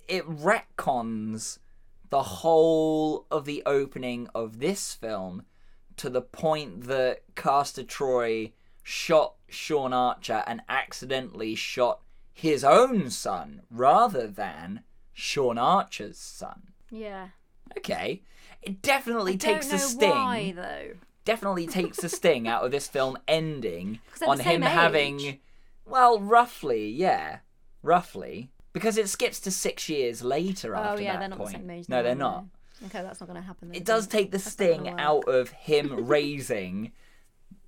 it 0.09 0.26
retcons 0.26 1.59
the 2.09 2.22
whole 2.22 3.26
of 3.30 3.44
the 3.44 3.62
opening 3.66 4.28
of 4.34 4.61
this 4.61 4.94
film 4.94 5.44
to 5.98 6.09
the 6.09 6.22
point 6.22 6.84
that 6.84 7.20
Castor 7.36 7.82
Troy 7.84 8.53
shot 8.82 9.34
Sean 9.51 9.92
Archer 9.92 10.42
and 10.46 10.62
accidentally 10.70 11.55
shot 11.55 12.01
his 12.41 12.64
own 12.64 13.11
son 13.11 13.62
rather 13.70 14.26
than 14.26 14.82
Sean 15.12 15.59
Archer's 15.59 16.18
son. 16.18 16.68
yeah, 16.91 17.28
Okay. 17.76 18.22
It 18.62 18.82
definitely 18.82 19.34
I 19.34 19.36
takes 19.36 19.68
don't 19.68 19.78
the 19.78 19.84
know 19.84 19.91
sting 19.91 20.11
why 20.11 20.53
though. 20.55 20.91
definitely 21.24 21.66
takes 21.66 21.99
the 22.01 22.09
sting 22.09 22.47
out 22.49 22.64
of 22.64 22.70
this 22.70 22.88
film 22.88 23.16
ending 23.28 24.01
on 24.26 24.38
him 24.41 24.62
having 24.62 25.38
well 25.86 26.18
roughly 26.20 26.91
yeah 26.91 27.38
roughly 27.82 28.51
because 28.72 28.99
it 28.99 29.09
skips 29.09 29.41
to 29.41 29.51
six 29.51 29.88
years 29.88 30.22
later 30.22 30.76
Oh 30.76 30.80
after 30.80 31.03
yeah, 31.03 31.12
that 31.12 31.20
they're 31.20 31.28
not 31.30 31.38
point 31.38 31.53
the 31.53 31.59
same 31.59 31.70
age. 31.70 31.88
no 31.88 31.97
now, 31.97 32.03
they're 32.03 32.14
not? 32.14 32.45
Okay, 32.86 33.03
that's 33.03 33.20
not 33.20 33.26
going 33.28 33.41
to 33.41 33.47
happen. 33.47 33.68
Then, 33.68 33.76
it 33.76 33.84
does 33.84 34.07
take 34.07 34.30
the 34.30 34.38
That's 34.38 34.53
sting 34.53 34.88
out 34.99 35.28
of 35.28 35.51
him 35.51 36.07
raising 36.07 36.93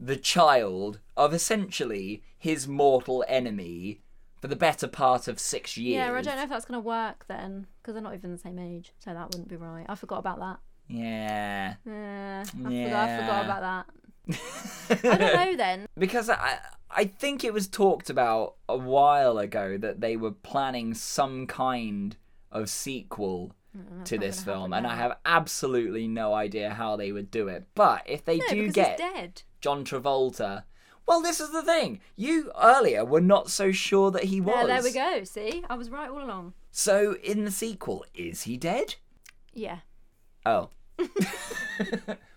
the 0.01 0.16
child 0.16 1.01
of 1.16 1.33
essentially 1.35 2.23
his 2.39 2.66
mortal 2.66 3.25
enemy 3.29 4.01
for 4.43 4.49
the 4.49 4.57
better 4.57 4.88
part 4.88 5.28
of 5.28 5.38
six 5.38 5.76
years 5.78 5.95
Yeah, 6.05 6.12
I 6.12 6.20
don't 6.20 6.36
know 6.36 6.43
if 6.43 6.51
that's 6.51 6.64
going 6.66 6.76
to 6.82 6.86
work 6.86 7.24
then 7.28 7.66
because 7.80 7.95
they're 7.95 8.03
not 8.03 8.12
even 8.14 8.32
the 8.32 8.38
same 8.38 8.59
age, 8.59 8.93
so 8.99 9.14
that 9.14 9.26
wouldn't 9.28 9.49
be 9.49 9.57
right. 9.57 9.86
I 9.88 9.95
forgot 9.95 10.18
about 10.18 10.40
that. 10.40 10.59
yeah 10.88 11.74
Yeah, 11.86 12.43
I, 12.43 12.45
forgot, 12.51 13.09
I 13.09 13.20
forgot 13.20 13.45
about 13.45 13.62
that. 13.62 13.86
I 15.05 15.16
don't 15.16 15.34
know 15.34 15.57
then. 15.57 15.86
because 15.97 16.28
I 16.28 16.59
I 16.90 17.05
think 17.07 17.43
it 17.45 17.55
was 17.55 17.68
talked 17.68 18.11
about 18.11 18.57
a 18.68 18.76
while 18.76 19.38
ago 19.38 19.78
that 19.78 20.01
they 20.01 20.16
were 20.16 20.32
planning 20.32 20.93
some 20.95 21.47
kind 21.47 22.16
of 22.51 22.68
sequel 22.68 23.55
mm, 23.76 24.05
to 24.05 24.18
this 24.18 24.43
film, 24.43 24.72
and 24.72 24.86
I 24.86 24.97
have 24.97 25.16
absolutely 25.24 26.07
no 26.09 26.34
idea 26.34 26.70
how 26.74 26.97
they 26.97 27.11
would 27.12 27.30
do 27.30 27.49
it. 27.49 27.66
But 27.74 28.03
if 28.07 28.24
they 28.24 28.38
No, 28.38 28.47
do 28.51 28.70
get 28.72 28.99
dead. 28.99 29.43
John 29.61 29.84
Travolta, 29.84 30.64
well, 31.07 31.20
this 31.22 31.40
is 31.40 31.50
the 31.53 31.62
thing. 31.62 32.00
You 32.16 32.50
earlier 32.61 33.05
were 33.05 33.20
not 33.20 33.50
so 33.50 33.72
sure 33.72 34.11
that 34.11 34.24
he 34.24 34.40
was. 34.40 34.66
There, 34.66 34.80
there 34.80 34.82
we 34.82 34.92
go. 34.92 35.24
See, 35.24 35.64
I 35.68 35.74
was 35.76 35.90
right 35.90 36.11
all 36.11 36.22
along. 36.22 36.55
So 36.70 37.16
in 37.22 37.44
the 37.44 37.50
sequel, 37.50 38.05
is 38.14 38.42
he 38.42 38.57
dead? 38.57 38.94
Yeah. 39.53 39.78
Oh. 40.46 40.70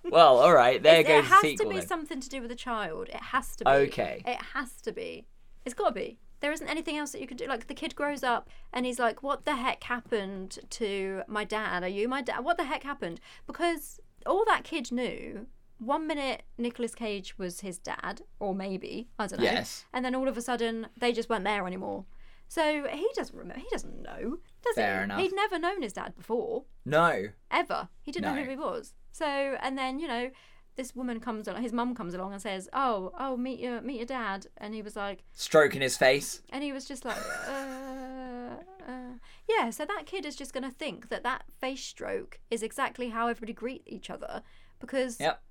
well, 0.03 0.38
all 0.39 0.53
right. 0.53 0.82
There 0.82 0.99
It's- 0.99 1.07
goes 1.07 1.26
it 1.26 1.30
has 1.30 1.41
the 1.41 1.47
sequel. 1.49 1.66
to 1.66 1.70
be 1.74 1.80
then. 1.80 1.88
something 1.88 2.20
to 2.22 2.30
do 2.30 2.41
with 2.41 2.51
a 2.51 2.55
child. 2.55 3.09
It 3.09 3.16
has 3.16 3.55
to 3.57 3.66
be. 3.66 3.72
Okay. 3.72 4.24
It 4.26 4.41
has 4.53 4.82
to 4.82 4.91
be. 4.91 5.26
It's 5.66 5.74
got 5.76 5.89
to 5.89 5.93
be. 5.93 6.20
There 6.41 6.51
isn't 6.51 6.68
anything 6.68 6.97
else 6.97 7.11
that 7.11 7.22
you 7.22 7.28
could 7.28 7.38
do. 7.38 7.47
Like 7.47 7.68
the 7.68 7.74
kid 7.74 7.95
grows 7.95 8.24
up 8.24 8.49
and 8.74 8.86
he's 8.86 8.99
like, 8.99 9.24
"What 9.24 9.45
the 9.45 9.55
heck 9.55 9.84
happened 9.84 10.59
to 10.72 11.24
my 11.28 11.43
dad? 11.43 11.84
Are 11.84 11.88
you 11.88 12.07
my 12.07 12.22
dad? 12.22 12.43
What 12.43 12.57
the 12.57 12.66
heck 12.66 12.84
happened?" 12.84 13.20
Because 13.47 13.99
all 14.26 14.43
that 14.45 14.63
kid 14.63 14.91
knew. 14.91 15.47
One 15.80 16.07
minute 16.07 16.43
Nicolas 16.57 16.95
Cage 16.95 17.38
was 17.38 17.59
his 17.61 17.78
dad, 17.78 18.21
or 18.39 18.55
maybe 18.55 19.09
I 19.19 19.28
don't 19.28 19.39
know. 19.39 19.45
Yes. 19.45 19.86
And 19.93 20.03
then 20.05 20.15
all 20.15 20.28
of 20.28 20.38
a 20.38 20.41
sudden 20.41 20.88
they 20.97 21.11
just 21.11 21.30
weren't 21.30 21.43
there 21.43 21.65
anymore. 21.67 22.05
So 22.47 22.88
he 22.91 23.07
doesn't 23.15 23.36
remember. 23.38 23.59
He 23.59 23.67
doesn't 23.71 24.01
know, 24.03 24.38
does 24.63 24.76
Fair 24.76 24.99
he? 24.99 25.03
enough. 25.05 25.19
He'd 25.19 25.34
never 25.34 25.57
known 25.59 25.82
his 25.82 25.93
dad 25.93 26.15
before 26.15 26.65
No. 26.86 27.30
ever. 27.51 27.89
He 28.03 28.11
didn't 28.11 28.34
know 28.36 28.43
who 28.43 28.49
he 28.49 28.55
was. 28.55 28.93
So, 29.11 29.26
and 29.26 29.78
then 29.78 29.97
you 29.99 30.07
know, 30.07 30.30
this 30.76 30.95
woman 30.95 31.19
comes 31.19 31.47
along. 31.47 31.63
His 31.63 31.73
mum 31.73 31.95
comes 31.95 32.13
along 32.13 32.34
and 32.34 32.41
says, 32.41 32.69
"Oh, 32.73 33.11
oh, 33.19 33.36
meet 33.38 33.59
your 33.59 33.82
meet 33.82 33.97
your 33.97 34.05
dad." 34.05 34.47
And 34.57 34.73
he 34.73 34.82
was 34.82 34.95
like, 34.95 35.23
Stroking 35.34 35.82
his 35.82 35.97
face. 35.97 36.41
and 36.51 36.63
he 36.63 36.71
was 36.73 36.86
just 36.86 37.03
like, 37.05 37.17
uh, 37.47 38.55
uh. 38.88 39.13
yeah. 39.49 39.69
So 39.69 39.86
that 39.86 40.03
kid 40.05 40.26
is 40.26 40.36
just 40.36 40.53
going 40.53 40.63
to 40.63 40.69
think 40.76 41.09
that 41.09 41.23
that 41.23 41.43
face 41.59 41.84
stroke 41.84 42.39
is 42.51 42.61
exactly 42.61 43.09
how 43.09 43.28
everybody 43.28 43.53
greet 43.53 43.84
each 43.86 44.09
other 44.09 44.43
because 44.80 45.19
Yep. 45.19 45.41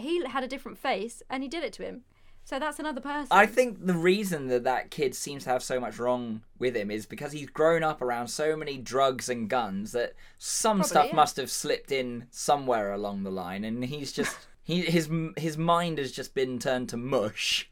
He 0.00 0.24
had 0.24 0.42
a 0.42 0.48
different 0.48 0.78
face 0.78 1.22
and 1.30 1.42
he 1.42 1.48
did 1.48 1.64
it 1.64 1.72
to 1.74 1.82
him. 1.82 2.02
So 2.44 2.58
that's 2.58 2.78
another 2.78 3.00
person. 3.00 3.28
I 3.30 3.46
think 3.46 3.86
the 3.86 3.94
reason 3.94 4.48
that 4.48 4.64
that 4.64 4.90
kid 4.90 5.14
seems 5.14 5.44
to 5.44 5.50
have 5.50 5.62
so 5.62 5.78
much 5.78 5.98
wrong 5.98 6.42
with 6.58 6.74
him 6.74 6.90
is 6.90 7.06
because 7.06 7.32
he's 7.32 7.48
grown 7.48 7.82
up 7.82 8.02
around 8.02 8.28
so 8.28 8.56
many 8.56 8.76
drugs 8.76 9.28
and 9.28 9.48
guns 9.48 9.92
that 9.92 10.14
some 10.38 10.78
Probably, 10.78 10.88
stuff 10.88 11.06
yeah. 11.10 11.16
must 11.16 11.36
have 11.36 11.50
slipped 11.50 11.92
in 11.92 12.26
somewhere 12.30 12.92
along 12.92 13.22
the 13.22 13.30
line, 13.30 13.62
and 13.62 13.84
he's 13.84 14.10
just 14.10 14.36
he 14.64 14.80
his 14.80 15.08
his 15.36 15.56
mind 15.56 15.98
has 15.98 16.10
just 16.10 16.34
been 16.34 16.58
turned 16.58 16.88
to 16.88 16.96
mush 16.96 17.70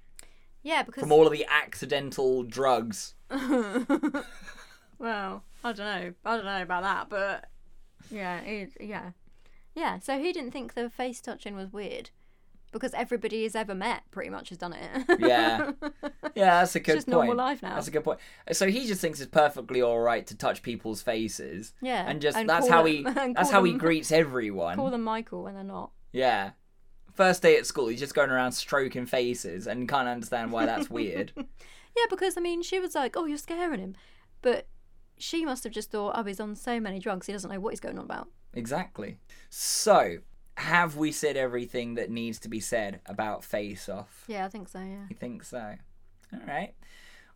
yeah, 0.62 0.84
because 0.84 1.00
from 1.00 1.10
all 1.10 1.26
of 1.26 1.32
the 1.32 1.46
accidental 1.50 2.44
drugs. 2.44 3.14
Well, 4.98 5.44
I 5.62 5.72
don't 5.72 5.86
know. 5.86 6.14
I 6.24 6.36
don't 6.36 6.44
know 6.44 6.62
about 6.62 6.82
that, 6.82 7.08
but 7.08 7.48
yeah, 8.10 8.40
it, 8.40 8.72
yeah, 8.80 9.12
yeah. 9.74 9.98
So 10.00 10.18
he 10.18 10.32
didn't 10.32 10.50
think 10.50 10.74
the 10.74 10.90
face 10.90 11.20
touching 11.20 11.54
was 11.54 11.72
weird 11.72 12.10
because 12.72 12.92
everybody 12.94 13.42
he's 13.42 13.54
ever 13.54 13.74
met 13.74 14.02
pretty 14.10 14.30
much 14.30 14.50
has 14.50 14.58
done 14.58 14.72
it. 14.74 15.20
Yeah. 15.20 15.72
Yeah, 16.34 16.60
that's 16.60 16.76
a 16.76 16.80
good 16.80 16.94
just 16.94 17.06
point. 17.08 17.26
normal 17.26 17.34
life 17.36 17.62
now. 17.62 17.74
That's 17.74 17.88
a 17.88 17.90
good 17.90 18.04
point. 18.04 18.20
So 18.52 18.68
he 18.68 18.86
just 18.86 19.00
thinks 19.00 19.18
it's 19.20 19.30
perfectly 19.30 19.82
all 19.82 19.98
right 19.98 20.24
to 20.28 20.36
touch 20.36 20.62
people's 20.62 21.02
faces. 21.02 21.72
Yeah, 21.80 22.08
and 22.08 22.20
just 22.22 22.36
and 22.36 22.48
that's 22.48 22.68
how 22.68 22.84
them- 22.84 22.92
he 22.92 23.02
that's 23.34 23.50
how 23.50 23.64
he 23.64 23.72
greets 23.72 24.12
everyone. 24.12 24.76
Call 24.76 24.90
them 24.90 25.02
Michael 25.02 25.42
when 25.42 25.54
they're 25.54 25.64
not. 25.64 25.90
Yeah. 26.12 26.50
First 27.14 27.42
day 27.42 27.56
at 27.56 27.66
school, 27.66 27.88
he's 27.88 27.98
just 27.98 28.14
going 28.14 28.30
around 28.30 28.52
stroking 28.52 29.04
faces 29.06 29.66
and 29.66 29.88
can't 29.88 30.06
understand 30.06 30.52
why 30.52 30.66
that's 30.66 30.88
weird. 30.90 31.32
Yeah, 31.96 32.04
because 32.10 32.36
I 32.36 32.40
mean, 32.40 32.62
she 32.62 32.78
was 32.78 32.94
like, 32.94 33.16
"Oh, 33.16 33.24
you're 33.24 33.38
scaring 33.38 33.80
him," 33.80 33.96
but 34.40 34.68
she 35.16 35.44
must 35.44 35.64
have 35.64 35.72
just 35.72 35.90
thought, 35.90 36.12
"Oh, 36.14 36.22
he's 36.22 36.38
on 36.38 36.54
so 36.54 36.78
many 36.78 37.00
drugs, 37.00 37.26
he 37.26 37.32
doesn't 37.32 37.50
know 37.50 37.58
what 37.58 37.70
he's 37.70 37.80
going 37.80 37.98
on 37.98 38.04
about." 38.04 38.28
exactly. 38.54 39.18
So, 39.50 40.18
have 40.58 40.96
we 40.96 41.12
said 41.12 41.36
everything 41.36 41.94
that 41.94 42.10
needs 42.10 42.40
to 42.40 42.48
be 42.48 42.58
said 42.58 43.00
about 43.06 43.44
Face 43.44 43.88
Off? 43.88 44.24
Yeah, 44.26 44.44
I 44.44 44.48
think 44.48 44.68
so. 44.68 44.80
Yeah. 44.80 45.06
You 45.08 45.14
think 45.14 45.44
so? 45.44 45.76
All 46.32 46.40
right. 46.46 46.74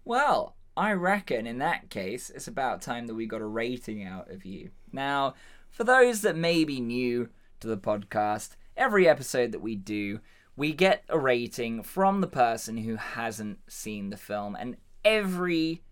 Well, 0.05 0.57
I 0.77 0.93
reckon 0.93 1.47
in 1.47 1.59
that 1.59 1.89
case, 1.89 2.31
it's 2.31 2.49
about 2.49 2.83
time 2.83 3.07
that 3.07 3.15
we 3.15 3.27
got 3.27 3.41
a 3.41 3.47
rating 3.47 4.05
out 4.05 4.29
of 4.29 4.45
you. 4.45 4.71
Now, 4.91 5.35
for 5.71 5.85
those 5.85 6.23
that 6.23 6.37
may 6.37 6.65
be 6.65 6.81
new 6.81 7.29
to 7.61 7.69
the 7.69 7.77
podcast, 7.77 8.57
every 8.77 9.09
episode 9.09 9.53
that 9.53 9.63
we 9.63 9.77
do, 9.77 10.19
we 10.57 10.73
get 10.73 11.05
a 11.09 11.19
rating 11.19 11.85
from 11.85 12.23
the 12.23 12.27
person 12.27 12.77
who 12.77 12.97
hasn't 12.97 13.61
seen 13.69 14.11
the 14.11 14.17
film, 14.17 14.57
and 14.59 14.77
every 15.05 15.83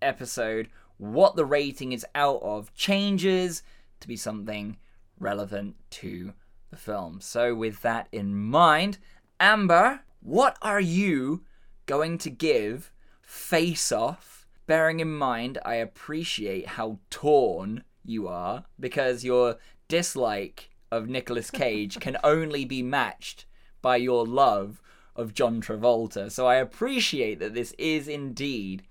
episode, 0.00 0.68
what 0.96 1.34
the 1.34 1.44
rating 1.44 1.90
is 1.92 2.06
out 2.14 2.40
of 2.42 2.72
changes 2.74 3.64
to 3.98 4.06
be 4.06 4.16
something 4.16 4.76
relevant 5.18 5.74
to 5.90 6.32
the 6.70 6.76
film. 6.76 7.20
So, 7.20 7.54
with 7.54 7.82
that 7.82 8.08
in 8.12 8.34
mind, 8.34 8.98
Amber, 9.40 10.00
what 10.20 10.56
are 10.62 10.80
you 10.80 11.44
going 11.86 12.18
to 12.18 12.30
give 12.30 12.92
Face 13.22 13.92
Off? 13.92 14.46
Bearing 14.66 15.00
in 15.00 15.10
mind, 15.10 15.58
I 15.64 15.76
appreciate 15.76 16.66
how 16.66 16.98
torn 17.10 17.84
you 18.04 18.28
are 18.28 18.64
because 18.78 19.24
your 19.24 19.56
dislike 19.88 20.70
of 20.90 21.08
Nicolas 21.08 21.50
Cage 21.50 22.00
can 22.00 22.16
only 22.24 22.64
be 22.64 22.82
matched 22.82 23.46
by 23.80 23.96
your 23.96 24.26
love 24.26 24.82
of 25.16 25.34
John 25.34 25.60
Travolta. 25.60 26.30
So 26.30 26.46
I 26.46 26.56
appreciate 26.56 27.38
that 27.40 27.54
this 27.54 27.72
is 27.78 28.08
indeed 28.08 28.82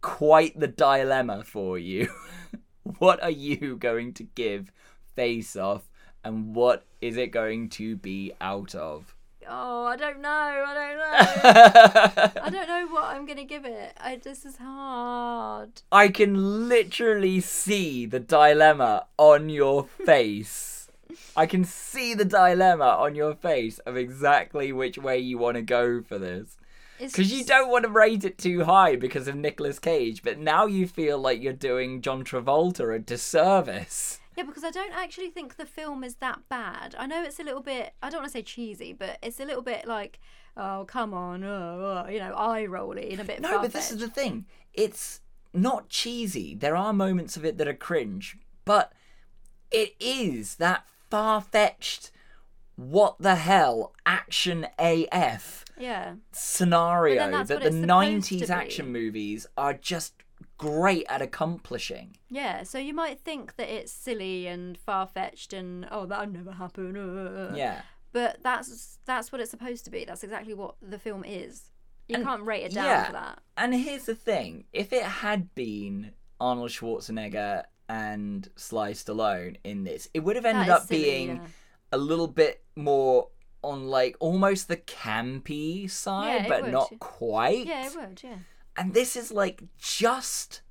quite 0.00 0.58
the 0.58 0.68
dilemma 0.68 1.44
for 1.44 1.78
you. 1.78 2.08
what 2.98 3.22
are 3.22 3.30
you 3.30 3.76
going 3.76 4.14
to 4.14 4.24
give 4.24 4.72
Face 5.14 5.56
Off 5.56 5.87
and 6.24 6.54
what 6.54 6.84
is 7.00 7.16
it 7.16 7.28
going 7.28 7.68
to 7.70 7.96
be 7.96 8.32
out 8.40 8.74
of? 8.74 9.14
Oh, 9.50 9.86
I 9.86 9.96
don't 9.96 10.20
know. 10.20 10.28
I 10.28 10.74
don't 10.74 12.34
know. 12.36 12.42
I 12.42 12.50
don't 12.50 12.68
know 12.68 12.86
what 12.88 13.04
I'm 13.04 13.24
gonna 13.24 13.44
give 13.44 13.64
it. 13.64 13.94
I 13.98 14.16
this 14.16 14.44
is 14.44 14.56
hard. 14.58 15.82
I 15.90 16.08
can 16.08 16.68
literally 16.68 17.40
see 17.40 18.04
the 18.04 18.20
dilemma 18.20 19.06
on 19.16 19.48
your 19.48 19.84
face. 20.04 20.90
I 21.36 21.46
can 21.46 21.64
see 21.64 22.14
the 22.14 22.24
dilemma 22.24 22.84
on 22.84 23.14
your 23.14 23.34
face 23.34 23.78
of 23.80 23.96
exactly 23.96 24.72
which 24.72 24.98
way 24.98 25.18
you 25.18 25.38
want 25.38 25.56
to 25.56 25.62
go 25.62 26.02
for 26.02 26.18
this. 26.18 26.56
Because 26.98 27.32
you 27.32 27.44
don't 27.44 27.70
want 27.70 27.84
to 27.84 27.90
rate 27.90 28.24
it 28.24 28.38
too 28.38 28.64
high 28.64 28.96
because 28.96 29.28
of 29.28 29.36
Nicolas 29.36 29.78
Cage, 29.78 30.22
but 30.24 30.38
now 30.38 30.66
you 30.66 30.86
feel 30.86 31.16
like 31.16 31.40
you're 31.40 31.52
doing 31.52 32.02
John 32.02 32.24
Travolta 32.24 32.92
a 32.94 32.98
disservice. 32.98 34.18
Yeah, 34.38 34.44
because 34.44 34.62
I 34.62 34.70
don't 34.70 34.92
actually 34.94 35.30
think 35.30 35.56
the 35.56 35.66
film 35.66 36.04
is 36.04 36.14
that 36.16 36.48
bad. 36.48 36.94
I 36.96 37.08
know 37.08 37.24
it's 37.24 37.40
a 37.40 37.42
little 37.42 37.60
bit, 37.60 37.92
I 38.00 38.08
don't 38.08 38.20
want 38.20 38.32
to 38.32 38.38
say 38.38 38.42
cheesy, 38.42 38.92
but 38.92 39.18
it's 39.20 39.40
a 39.40 39.44
little 39.44 39.62
bit 39.62 39.84
like, 39.84 40.20
oh, 40.56 40.84
come 40.86 41.12
on, 41.12 41.42
oh, 41.42 42.04
oh, 42.06 42.08
you 42.08 42.20
know, 42.20 42.32
eye 42.34 42.64
rolly 42.66 43.10
and 43.10 43.20
a 43.20 43.24
bit 43.24 43.40
No, 43.40 43.60
but 43.60 43.72
this 43.72 43.90
is 43.90 43.98
the 43.98 44.08
thing. 44.08 44.46
It's 44.72 45.22
not 45.52 45.88
cheesy. 45.88 46.54
There 46.54 46.76
are 46.76 46.92
moments 46.92 47.36
of 47.36 47.44
it 47.44 47.58
that 47.58 47.66
are 47.66 47.74
cringe, 47.74 48.38
but 48.64 48.92
it 49.72 49.96
is 49.98 50.54
that 50.56 50.84
far 51.10 51.40
fetched, 51.40 52.12
what 52.76 53.16
the 53.18 53.34
hell, 53.34 53.92
action 54.06 54.68
AF 54.78 55.64
Yeah. 55.76 56.14
scenario 56.30 57.16
that 57.44 57.48
the 57.48 57.54
it's 57.56 57.64
supposed 57.74 58.28
to 58.28 58.36
90s 58.36 58.50
action 58.50 58.92
movies 58.92 59.48
are 59.56 59.74
just 59.74 60.17
great 60.58 61.06
at 61.08 61.22
accomplishing. 61.22 62.16
Yeah, 62.28 62.62
so 62.64 62.78
you 62.78 62.92
might 62.92 63.20
think 63.20 63.56
that 63.56 63.68
it's 63.72 63.90
silly 63.92 64.46
and 64.46 64.76
far 64.76 65.06
fetched 65.06 65.52
and, 65.52 65.86
oh, 65.90 66.04
that'll 66.06 66.26
never 66.32 66.52
happen. 66.52 66.96
uh, 66.96 67.54
Yeah. 67.56 67.82
But 68.12 68.42
that's 68.42 68.98
that's 69.04 69.30
what 69.30 69.40
it's 69.40 69.50
supposed 69.50 69.84
to 69.84 69.90
be. 69.90 70.04
That's 70.04 70.24
exactly 70.24 70.54
what 70.54 70.74
the 70.82 70.98
film 70.98 71.24
is. 71.24 71.70
You 72.08 72.16
And- 72.16 72.24
can't 72.24 72.42
rate 72.42 72.64
it 72.64 72.72
down 72.74 72.86
yeah. 72.86 73.04
for 73.06 73.12
that. 73.12 73.38
And 73.56 73.74
here's 73.74 74.06
the 74.06 74.14
thing 74.14 74.64
if 74.72 74.92
it 74.92 75.02
had 75.04 75.54
been 75.54 76.12
Arnold 76.40 76.70
Schwarzenegger 76.70 77.64
and 77.88 78.48
Sly 78.56 78.92
Stallone 78.92 79.56
in 79.62 79.84
this, 79.84 80.08
it 80.14 80.20
would 80.20 80.36
have 80.36 80.46
ended 80.46 80.68
up 80.70 80.82
silly, 80.86 81.02
being 81.02 81.36
yeah. 81.36 81.46
a 81.92 81.98
little 81.98 82.26
bit 82.28 82.64
more 82.76 83.28
on 83.62 83.88
like 83.88 84.16
almost 84.20 84.68
the 84.68 84.76
campy 84.78 85.88
side, 85.90 86.42
Yeah, 86.44 86.48
but 86.48 86.62
would. 86.62 86.72
not 86.72 86.98
quite. 87.00 87.66
Yeah, 87.66 87.86
it 87.88 87.94
would, 87.96 88.20
yeah. 88.24 88.36
And 88.78 88.94
this 88.94 89.16
is 89.16 89.32
like 89.32 89.64
just, 89.76 90.62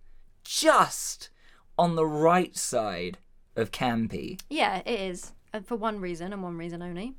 just 0.43 1.29
on 1.77 1.95
the 1.95 2.05
right 2.05 2.55
side 2.55 3.17
of 3.57 3.71
campy. 3.71 4.39
Yeah, 4.49 4.77
it 4.85 4.99
is. 4.99 5.33
Uh, 5.53 5.59
for 5.59 5.75
one 5.75 5.99
reason 5.99 6.31
and 6.31 6.41
one 6.41 6.57
reason 6.57 6.81
only. 6.81 7.15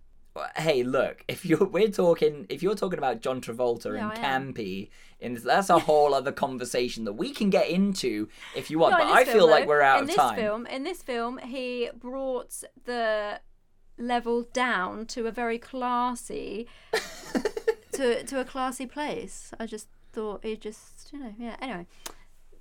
Hey, 0.56 0.84
look! 0.84 1.24
If 1.26 1.44
you're 1.44 1.64
we're 1.72 1.90
talking, 1.90 2.46
if 2.48 2.62
you're 2.62 2.76
talking 2.76 2.98
about 2.98 3.20
John 3.20 3.40
Travolta 3.40 3.86
Yeah, 3.86 4.08
and 4.08 4.12
I 4.12 4.16
campy, 4.16 4.88
in 5.20 5.34
this, 5.34 5.42
that's 5.42 5.68
a 5.68 5.78
whole 5.90 6.14
other 6.14 6.32
conversation 6.32 7.04
that 7.04 7.14
we 7.14 7.32
can 7.32 7.50
get 7.50 7.68
into 7.68 8.28
if 8.54 8.70
you 8.70 8.78
want. 8.78 8.92
Not 8.92 9.00
but 9.00 9.08
I 9.08 9.24
this 9.24 9.32
feel 9.32 9.42
film, 9.42 9.50
like 9.50 9.66
we're 9.66 9.82
out 9.82 9.98
in 9.98 10.02
of 10.02 10.06
this 10.08 10.16
time. 10.16 10.36
Film, 10.36 10.66
in 10.66 10.84
this 10.84 11.02
film, 11.02 11.38
he 11.38 11.90
brought 11.92 12.62
the 12.84 13.40
level 13.98 14.42
down 14.52 15.06
to 15.06 15.26
a 15.26 15.32
very 15.32 15.58
classy, 15.58 16.68
to 17.92 18.22
to 18.22 18.40
a 18.40 18.44
classy 18.44 18.86
place. 18.86 19.50
I 19.58 19.66
just 19.66 19.88
thought 20.12 20.44
he 20.44 20.56
just, 20.56 21.10
you 21.12 21.18
know, 21.18 21.34
yeah. 21.38 21.56
Anyway, 21.60 21.86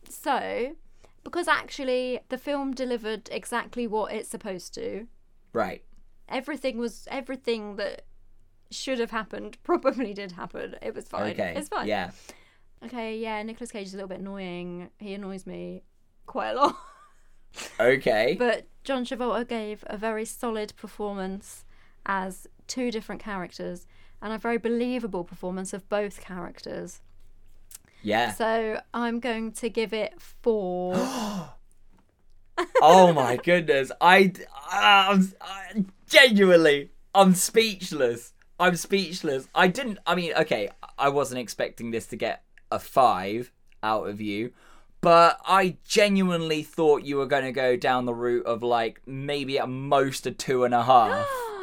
so 0.09 0.75
because 1.23 1.47
actually 1.47 2.19
the 2.29 2.37
film 2.37 2.73
delivered 2.73 3.29
exactly 3.31 3.87
what 3.87 4.13
it's 4.13 4.29
supposed 4.29 4.73
to. 4.75 5.07
Right. 5.53 5.83
Everything 6.29 6.77
was 6.77 7.07
everything 7.11 7.75
that 7.77 8.03
should 8.71 8.99
have 8.99 9.11
happened 9.11 9.57
probably 9.63 10.13
did 10.13 10.33
happen. 10.33 10.75
It 10.81 10.95
was 10.95 11.07
fine. 11.07 11.31
Okay. 11.31 11.53
It's 11.55 11.69
fine. 11.69 11.87
Yeah. 11.87 12.11
Okay, 12.85 13.17
yeah, 13.17 13.41
Nicolas 13.41 13.71
Cage 13.71 13.87
is 13.87 13.93
a 13.93 13.97
little 13.97 14.07
bit 14.07 14.19
annoying. 14.19 14.91
He 14.99 15.15
annoys 15.15 15.47
me 15.47 15.83
quite 16.25 16.51
a 16.51 16.55
lot. 16.55 16.75
Okay. 17.79 18.35
But 18.37 18.67
John 18.83 19.03
Travolta 19.03 19.47
gave 19.47 19.83
a 19.87 19.97
very 19.97 20.25
solid 20.25 20.73
performance 20.75 21.65
as 22.05 22.45
two 22.67 22.91
different 22.91 23.21
characters 23.21 23.87
and 24.21 24.31
a 24.31 24.37
very 24.37 24.57
believable 24.57 25.23
performance 25.23 25.73
of 25.73 25.87
both 25.89 26.21
characters. 26.21 27.01
Yeah. 28.01 28.33
So 28.33 28.79
I'm 28.93 29.19
going 29.19 29.51
to 29.53 29.69
give 29.69 29.93
it 29.93 30.13
four. 30.19 30.93
oh 32.81 33.13
my 33.13 33.37
goodness. 33.43 33.91
I, 34.01 34.33
uh, 34.71 35.13
I'm 35.13 35.33
I, 35.41 35.85
genuinely, 36.07 36.91
I'm 37.13 37.33
speechless. 37.33 38.33
I'm 38.59 38.75
speechless. 38.75 39.47
I 39.53 39.67
didn't, 39.67 39.99
I 40.05 40.15
mean, 40.15 40.33
okay, 40.33 40.69
I 40.97 41.09
wasn't 41.09 41.39
expecting 41.39 41.91
this 41.91 42.07
to 42.07 42.15
get 42.15 42.43
a 42.71 42.79
five 42.79 43.51
out 43.83 44.07
of 44.07 44.19
you, 44.19 44.51
but 45.01 45.39
I 45.45 45.77
genuinely 45.85 46.63
thought 46.63 47.03
you 47.03 47.17
were 47.17 47.27
going 47.27 47.45
to 47.45 47.51
go 47.51 47.75
down 47.75 48.05
the 48.05 48.15
route 48.15 48.45
of 48.45 48.63
like 48.63 49.01
maybe 49.05 49.59
at 49.59 49.69
most 49.69 50.25
a 50.25 50.31
two 50.31 50.63
and 50.63 50.73
a 50.73 50.83
half. 50.83 51.27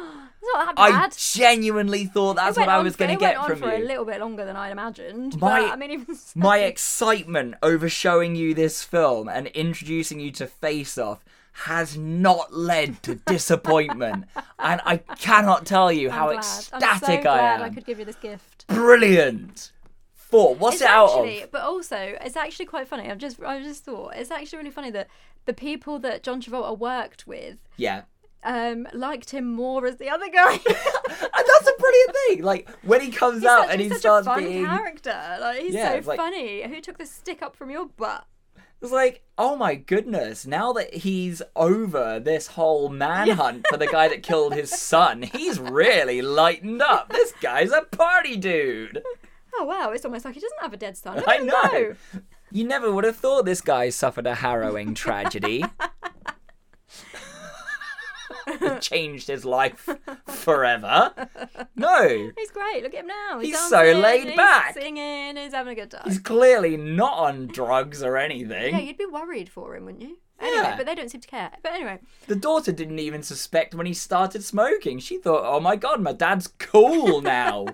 Not 0.55 0.75
that 0.75 0.81
I 0.91 1.09
genuinely 1.15 2.05
thought 2.05 2.35
that's 2.35 2.57
what 2.57 2.69
I 2.69 2.79
was 2.79 2.95
going 2.95 3.11
to 3.11 3.17
get 3.19 3.35
on 3.37 3.47
from 3.49 3.59
for 3.59 3.75
you. 3.75 3.83
a 3.83 3.85
little 3.85 4.05
bit 4.05 4.19
longer 4.19 4.45
than 4.45 4.55
I'd 4.55 4.71
imagined. 4.71 5.39
My- 5.39 5.61
but, 5.61 5.71
I 5.71 5.75
mean, 5.75 5.91
even 5.91 6.15
so- 6.15 6.39
My 6.39 6.59
excitement 6.59 7.55
over 7.63 7.89
showing 7.89 8.35
you 8.35 8.53
this 8.53 8.83
film 8.83 9.27
and 9.29 9.47
introducing 9.47 10.19
you 10.19 10.31
to 10.31 10.47
Face 10.47 10.97
Off 10.97 11.23
has 11.59 11.97
not 11.97 12.53
led 12.53 13.01
to 13.03 13.15
disappointment. 13.27 14.25
and 14.59 14.81
I 14.85 14.97
cannot 14.97 15.65
tell 15.65 15.91
you 15.91 16.09
I'm 16.09 16.13
how 16.15 16.25
glad. 16.27 16.37
ecstatic 16.39 17.23
so 17.23 17.29
I 17.29 17.53
am. 17.55 17.61
I 17.61 17.69
could 17.69 17.85
give 17.85 17.99
you 17.99 18.05
this 18.05 18.15
gift. 18.17 18.65
Brilliant. 18.67 19.71
Four. 20.13 20.55
What's 20.55 20.77
it's 20.77 20.81
it 20.83 20.89
out 20.89 21.09
actually, 21.11 21.41
of? 21.43 21.51
but 21.51 21.61
also 21.61 22.17
it's 22.19 22.35
actually 22.35 22.65
quite 22.65 22.87
funny. 22.87 23.09
I've 23.09 23.19
just 23.19 23.41
I 23.41 23.61
just 23.61 23.85
thought 23.85 24.13
it's 24.15 24.31
actually 24.31 24.57
really 24.57 24.71
funny 24.71 24.89
that 24.91 25.07
the 25.45 25.53
people 25.53 25.99
that 25.99 26.23
John 26.23 26.41
Travolta 26.41 26.77
worked 26.77 27.27
with 27.27 27.59
Yeah. 27.77 28.01
Um 28.45 28.87
liked 28.93 29.31
him 29.31 29.51
more 29.53 29.85
as 29.85 29.97
the 29.97 30.09
other 30.09 30.29
guy. 30.29 30.59
And 31.37 31.45
that's 31.47 31.67
a 31.67 31.79
brilliant 31.79 32.15
thing. 32.27 32.43
Like 32.43 32.69
when 32.83 33.01
he 33.01 33.11
comes 33.11 33.39
he's 33.41 33.45
out 33.49 33.63
such, 33.65 33.71
and 33.71 33.81
he 33.81 33.89
starts 33.89 34.27
a 34.27 34.31
fun 34.31 34.43
being 34.43 34.65
character. 34.65 35.37
Like 35.39 35.59
he's 35.61 35.73
Yeah, 35.73 35.99
so 36.01 36.07
like- 36.07 36.17
funny. 36.17 36.63
Who 36.63 36.79
took 36.81 36.97
the 36.97 37.05
stick 37.05 37.41
up 37.41 37.55
from 37.55 37.69
your 37.71 37.87
butt? 37.87 38.25
It's 38.81 38.91
like, 38.91 39.23
oh 39.37 39.55
my 39.55 39.75
goodness, 39.75 40.45
now 40.45 40.71
that 40.73 40.93
he's 40.93 41.41
over 41.55 42.19
this 42.19 42.47
whole 42.47 42.89
manhunt 42.89 43.65
for 43.69 43.77
the 43.77 43.87
guy 43.87 44.07
that 44.09 44.21
killed 44.23 44.53
his 44.53 44.69
son, 44.79 45.23
he's 45.23 45.59
really 45.59 46.21
lightened 46.21 46.81
up. 46.81 47.09
This 47.09 47.33
guy's 47.41 47.71
a 47.71 47.81
party 47.83 48.35
dude. 48.37 49.01
Oh 49.57 49.63
wow, 49.63 49.91
it's 49.91 50.05
almost 50.05 50.25
like 50.25 50.33
he 50.35 50.41
doesn't 50.41 50.61
have 50.61 50.73
a 50.73 50.77
dead 50.77 50.97
son. 50.97 51.23
I 51.25 51.37
Oh, 51.39 51.43
know. 51.43 51.61
no. 51.63 51.95
You 52.51 52.63
never 52.65 52.91
would 52.91 53.05
have 53.05 53.15
thought 53.17 53.45
this 53.45 53.61
guy 53.61 53.89
suffered 53.89 54.27
a 54.27 54.35
harrowing 54.35 54.93
tragedy. 54.93 55.63
Changed 58.81 59.27
his 59.27 59.45
life 59.45 59.87
forever. 60.27 61.13
No. 61.75 62.31
He's 62.37 62.51
great. 62.51 62.83
Look 62.83 62.93
at 62.93 63.01
him 63.01 63.07
now. 63.07 63.39
He's 63.39 63.53
dancing, 63.55 63.69
so 63.69 63.99
laid 63.99 64.27
he's 64.27 64.35
back. 64.35 64.73
singing. 64.73 65.37
He's 65.37 65.53
having 65.53 65.73
a 65.73 65.75
good 65.75 65.91
time. 65.91 66.01
He's 66.05 66.19
clearly 66.19 66.77
not 66.77 67.17
on 67.17 67.47
drugs 67.47 68.01
or 68.03 68.17
anything. 68.17 68.73
Yeah, 68.73 68.79
you'd 68.81 68.97
be 68.97 69.05
worried 69.05 69.49
for 69.49 69.75
him, 69.75 69.85
wouldn't 69.85 70.03
you? 70.03 70.17
Anyway, 70.39 70.63
Yeah. 70.63 70.75
but 70.77 70.85
they 70.85 70.95
don't 70.95 71.09
seem 71.09 71.21
to 71.21 71.27
care. 71.27 71.51
But 71.63 71.71
anyway, 71.73 71.99
The 72.27 72.35
daughter 72.35 72.71
didn't 72.71 72.99
even 72.99 73.23
suspect 73.23 73.73
when 73.73 73.85
he 73.85 73.93
started 73.93 74.43
smoking. 74.43 74.99
She 74.99 75.17
thought, 75.17 75.43
oh 75.45 75.59
my 75.59 75.75
god, 75.77 76.01
my 76.01 76.11
dad's 76.13 76.47
cool 76.59 77.21
now. 77.21 77.65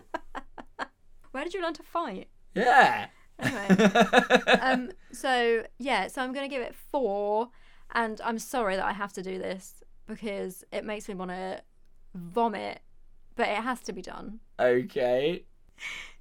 where 1.32 1.44
did 1.44 1.54
you 1.54 1.62
learn 1.62 1.74
to 1.74 1.84
fight? 1.84 2.28
yeah. 2.56 3.08
Anyway, 3.40 3.68
um, 4.62 4.92
so 5.12 5.64
yeah, 5.80 6.06
so 6.08 6.22
I'm 6.22 6.32
gonna 6.32 6.48
give 6.48 6.62
it 6.62 6.76
four, 6.76 7.50
and 7.92 8.22
I'm 8.24 8.38
sorry 8.38 8.76
that 8.76 8.86
I 8.86 8.94
have 8.94 9.14
to 9.14 9.24
do 9.24 9.40
this 9.40 9.81
because 10.14 10.64
it 10.72 10.86
makes 10.86 11.08
me 11.08 11.16
want 11.16 11.32
to 11.32 11.62
vomit, 12.14 12.82
but 13.36 13.48
it 13.48 13.58
has 13.58 13.80
to 13.82 13.94
be 13.94 14.02
done. 14.02 14.40
okay. 14.60 15.44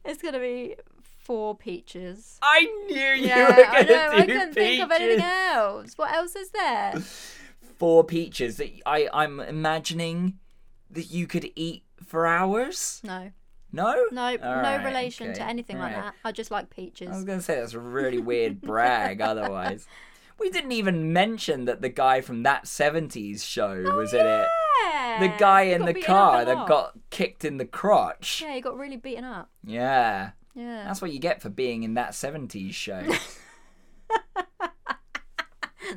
It's 0.02 0.22
gonna 0.22 0.38
be 0.38 0.76
four 1.02 1.54
peaches. 1.54 2.38
I 2.40 2.62
knew 2.88 2.96
you 2.96 3.26
Yeah, 3.28 3.44
were 3.56 3.64
I 3.66 3.72
going 3.72 3.86
to 3.86 3.92
do 3.92 3.98
I 4.16 4.26
couldn't 4.26 4.54
think 4.54 4.82
of 4.82 4.90
anything 4.90 5.20
else. 5.22 5.92
What 5.98 6.12
else 6.14 6.34
is 6.34 6.48
there? 6.50 6.94
Four 7.78 8.04
peaches 8.04 8.56
that 8.56 8.70
I, 8.86 9.08
I'm 9.12 9.40
imagining 9.40 10.38
that 10.90 11.10
you 11.10 11.26
could 11.26 11.50
eat 11.54 11.84
for 12.02 12.26
hours. 12.26 13.00
No, 13.04 13.30
No? 13.72 14.06
no, 14.10 14.22
All 14.22 14.36
no 14.36 14.38
right, 14.62 14.84
relation 14.84 15.32
to 15.34 15.42
anything 15.42 15.76
all 15.76 15.82
like 15.82 15.94
right. 15.94 16.04
that. 16.04 16.14
I 16.24 16.32
just 16.32 16.50
like 16.50 16.70
peaches. 16.70 17.10
I 17.10 17.14
was 17.16 17.24
going 17.24 17.38
to 17.38 17.44
say 17.44 17.56
that's 17.60 17.74
a 17.74 17.78
really 17.80 18.18
weird 18.18 18.60
brag 18.62 19.20
otherwise. 19.30 19.86
We 20.40 20.50
didn't 20.50 20.72
even 20.72 21.12
mention 21.12 21.66
that 21.66 21.82
the 21.82 21.90
guy 21.90 22.22
from 22.22 22.42
that 22.44 22.64
70s 22.64 23.44
show 23.44 23.84
oh, 23.86 23.96
was 23.96 24.14
in 24.14 24.26
it. 24.26 24.48
The 25.20 25.32
guy 25.38 25.62
in 25.62 25.84
the 25.84 25.94
car 25.94 26.44
that 26.46 26.66
got 26.66 26.98
kicked 27.10 27.44
in 27.44 27.58
the 27.58 27.66
crotch. 27.66 28.40
Yeah, 28.40 28.54
he 28.54 28.62
got 28.62 28.78
really 28.78 28.96
beaten 28.96 29.24
up. 29.24 29.50
Yeah. 29.64 30.30
Yeah. 30.54 30.84
That's 30.84 31.02
what 31.02 31.12
you 31.12 31.18
get 31.18 31.42
for 31.42 31.50
being 31.50 31.82
in 31.82 31.94
that 31.94 32.12
70s 32.12 32.72
show. 32.72 33.06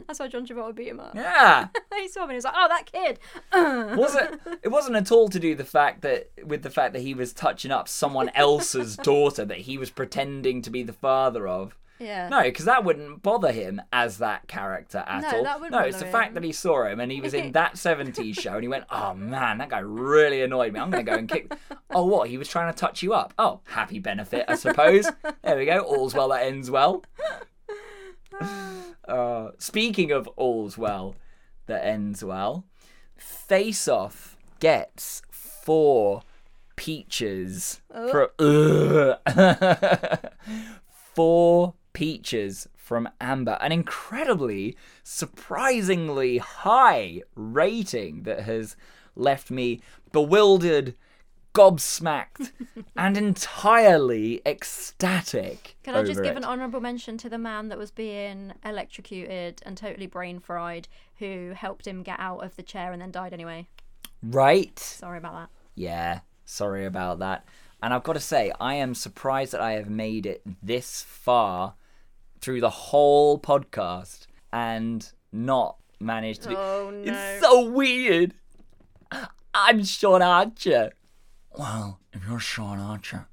That's 0.08 0.20
why 0.20 0.28
John 0.28 0.46
Travolta 0.46 0.76
beat 0.76 0.88
him 0.88 1.00
up. 1.00 1.16
yeah. 1.16 1.68
he 1.96 2.08
saw 2.08 2.22
him 2.22 2.30
and 2.30 2.32
he 2.32 2.38
was 2.38 2.46
like, 2.46 2.56
"Oh, 2.56 2.68
that 2.68 2.92
kid." 2.92 3.20
Was 3.98 4.16
it 4.16 4.40
it 4.64 4.70
wasn't 4.70 4.96
at 4.96 5.12
all 5.12 5.30
to 5.30 5.40
do 5.40 5.54
the 5.56 5.64
fact 5.64 6.02
that 6.02 6.32
with 6.44 6.64
the 6.64 6.70
fact 6.70 6.94
that 6.94 7.02
he 7.02 7.14
was 7.14 7.32
touching 7.32 7.72
up 7.72 7.88
someone 7.88 8.30
else's 8.30 8.98
daughter 8.98 9.46
that 9.46 9.60
he 9.60 9.78
was 9.78 9.92
pretending 9.92 10.62
to 10.64 10.70
be 10.70 10.84
the 10.84 10.94
father 10.94 11.48
of. 11.48 11.78
Yeah. 12.00 12.28
No, 12.28 12.42
because 12.44 12.66
that 12.66 12.84
wouldn't 12.84 13.22
bother 13.22 13.52
him 13.52 13.82
as 13.94 14.18
that 14.18 14.48
character 14.48 15.04
at 15.08 15.22
No, 15.22 15.38
all. 15.38 15.44
that 15.44 15.60
wouldn't 15.62 15.72
no, 15.80 15.88
it's 15.88 15.98
the 16.00 16.06
bother 16.06 16.18
fact 16.18 16.34
that 16.34 16.44
he 16.44 16.52
saw 16.52 16.86
him 16.86 17.00
and 17.00 17.12
he 17.12 17.22
was 17.22 17.34
in 17.34 17.52
that 17.54 17.76
70s 17.76 18.40
show 18.40 18.54
and 18.54 18.62
he 18.64 18.68
went, 18.68 18.86
oh 18.90 19.14
man, 19.14 19.60
that 19.60 19.70
guy 19.70 19.80
really 19.80 20.42
annoyed 20.42 20.74
me. 20.74 20.80
I'm 20.80 20.90
going 20.90 21.06
to 21.06 21.12
go 21.12 21.18
and 21.18 21.30
kick. 21.30 21.54
Oh, 21.96 22.06
what? 22.06 22.28
He 22.28 22.40
was 22.40 22.48
trying 22.48 22.74
to 22.74 22.78
touch 22.78 23.04
you 23.04 23.14
up. 23.14 23.36
Oh, 23.38 23.60
happy 23.66 24.00
benefit, 24.00 24.46
I 24.48 24.56
suppose. 24.56 25.08
there 25.44 25.56
we 25.56 25.66
go. 25.66 25.78
All's 25.82 26.16
well 26.16 26.30
that 26.30 26.44
ends 26.46 26.72
well. 26.72 27.04
Uh, 29.08 29.52
speaking 29.60 30.12
of 30.12 30.28
all's 30.38 30.78
well 30.78 31.16
that 31.68 31.86
ends 31.86 32.24
well, 32.24 32.66
Face 33.18 33.88
Off 33.88 34.38
gets 34.60 35.22
four 35.30 36.22
peaches. 36.76 37.82
From, 37.92 38.30
four 41.14 41.74
peaches 41.94 42.68
from 42.76 43.08
Amber. 43.22 43.58
An 43.62 43.72
incredibly, 43.72 44.76
surprisingly 45.04 46.40
high 46.40 47.22
rating 47.36 48.24
that 48.24 48.42
has 48.42 48.76
left 49.16 49.50
me 49.50 49.82
bewildered, 50.12 50.96
gobsmacked, 51.54 52.52
and 52.98 53.16
entirely 53.16 54.42
ecstatic. 54.46 55.76
Can 55.84 55.96
I 55.96 56.04
just 56.04 56.22
give 56.22 56.36
it. 56.36 56.38
an 56.38 56.44
honourable 56.44 56.82
mention 56.82 57.18
to 57.20 57.30
the 57.30 57.38
man 57.38 57.70
that 57.70 57.78
was 57.78 57.92
being 57.92 58.54
electrocuted 58.66 59.62
and 59.66 59.78
totally 59.78 60.08
brain 60.08 60.40
fried, 60.40 60.88
who 61.20 61.54
helped 61.56 61.88
him 61.88 62.04
get 62.04 62.20
out 62.20 62.44
of 62.44 62.56
the 62.56 62.64
chair 62.64 62.92
and 62.92 63.02
then 63.02 63.12
died 63.12 63.34
anyway? 63.34 63.68
Right. 64.22 64.78
Sorry 64.80 65.18
about 65.18 65.34
that. 65.34 65.50
Yeah, 65.76 66.20
sorry 66.46 66.86
about 66.86 67.20
that. 67.20 67.46
And 67.82 67.94
I've 67.94 68.04
got 68.04 68.14
to 68.14 68.20
say, 68.20 68.52
I 68.62 68.76
am 68.76 68.96
surprised 68.96 69.52
that 69.52 69.62
I 69.62 69.74
have 69.74 69.90
made 69.90 70.26
it 70.26 70.42
this 70.62 71.04
far 71.04 71.76
through 72.44 72.60
the 72.60 72.70
whole 72.70 73.40
podcast 73.40 74.28
and 74.52 75.14
not 75.32 75.78
managed 76.02 76.44
to. 76.44 76.58
Oh 76.58 76.92
no! 76.92 77.12
It's 77.12 77.42
so 77.42 77.70
weird. 77.70 78.34
I'm 79.54 79.86
Sean 79.86 80.22
Archer. 80.22 80.92
Well, 81.58 82.02
if 82.12 82.28
you're 82.28 82.40
Sean 82.40 82.80
Archer, 82.80 83.28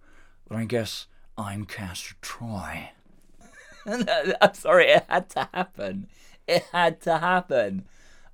then 0.49 0.59
I 0.59 0.65
guess 0.65 1.09
I'm 1.37 1.65
Castor 1.65 2.15
Troy. 2.23 2.91
I'm 3.87 4.55
sorry, 4.55 4.87
it 4.87 5.05
had 5.09 5.29
to 5.31 5.49
happen. 5.53 6.07
It 6.47 6.65
had 6.73 7.01
to 7.03 7.19
happen. 7.19 7.87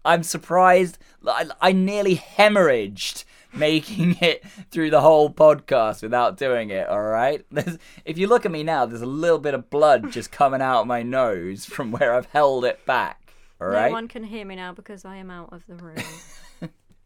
I'm 0.04 0.22
surprised. 0.24 0.98
I, 1.26 1.46
I 1.60 1.72
nearly 1.72 2.16
hemorrhaged 2.16 3.24
making 3.54 4.16
it 4.20 4.44
through 4.70 4.90
the 4.90 5.00
whole 5.00 5.30
podcast 5.30 6.02
without 6.02 6.36
doing 6.36 6.70
it, 6.70 6.88
alright? 6.88 7.44
There's, 7.50 7.78
if 8.04 8.18
you 8.18 8.26
look 8.26 8.44
at 8.44 8.52
me 8.52 8.62
now, 8.62 8.86
there's 8.86 9.02
a 9.02 9.06
little 9.06 9.38
bit 9.38 9.54
of 9.54 9.70
blood 9.70 10.10
just 10.12 10.30
coming 10.30 10.60
out 10.60 10.82
of 10.82 10.86
my 10.86 11.02
nose 11.02 11.64
from 11.66 11.90
where 11.92 12.14
I've 12.14 12.26
held 12.26 12.64
it 12.64 12.84
back, 12.86 13.32
all 13.60 13.68
right? 13.68 13.88
No 13.88 13.92
one 13.92 14.08
can 14.08 14.24
hear 14.24 14.44
me 14.44 14.56
now 14.56 14.72
because 14.72 15.04
I 15.04 15.16
am 15.16 15.30
out 15.30 15.52
of 15.52 15.62
the 15.66 15.76
room. 15.76 15.96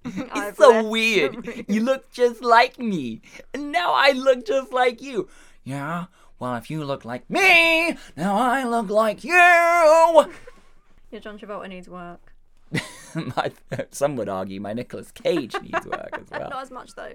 It's 0.02 0.56
so 0.56 0.88
weird. 0.88 1.64
You 1.68 1.82
look 1.82 2.10
just 2.10 2.42
like 2.42 2.78
me, 2.78 3.20
and 3.52 3.70
now 3.70 3.92
I 3.92 4.12
look 4.12 4.46
just 4.46 4.72
like 4.72 5.02
you. 5.02 5.28
Yeah? 5.62 6.06
Well, 6.38 6.56
if 6.56 6.70
you 6.70 6.84
look 6.84 7.04
like 7.04 7.28
me, 7.28 7.98
now 8.16 8.36
I 8.36 8.64
look 8.64 8.88
like 8.88 9.22
you! 9.22 9.32
Yeah, 9.34 11.18
John 11.20 11.38
Travolta 11.38 11.68
needs 11.68 11.88
work. 11.88 12.29
my, 13.14 13.50
some 13.90 14.16
would 14.16 14.28
argue 14.28 14.60
my 14.60 14.72
Nicolas 14.72 15.10
Cage 15.12 15.54
needs 15.60 15.86
work 15.86 16.10
as 16.12 16.30
well. 16.30 16.50
Not 16.50 16.62
as 16.62 16.70
much 16.70 16.94
though. 16.94 17.12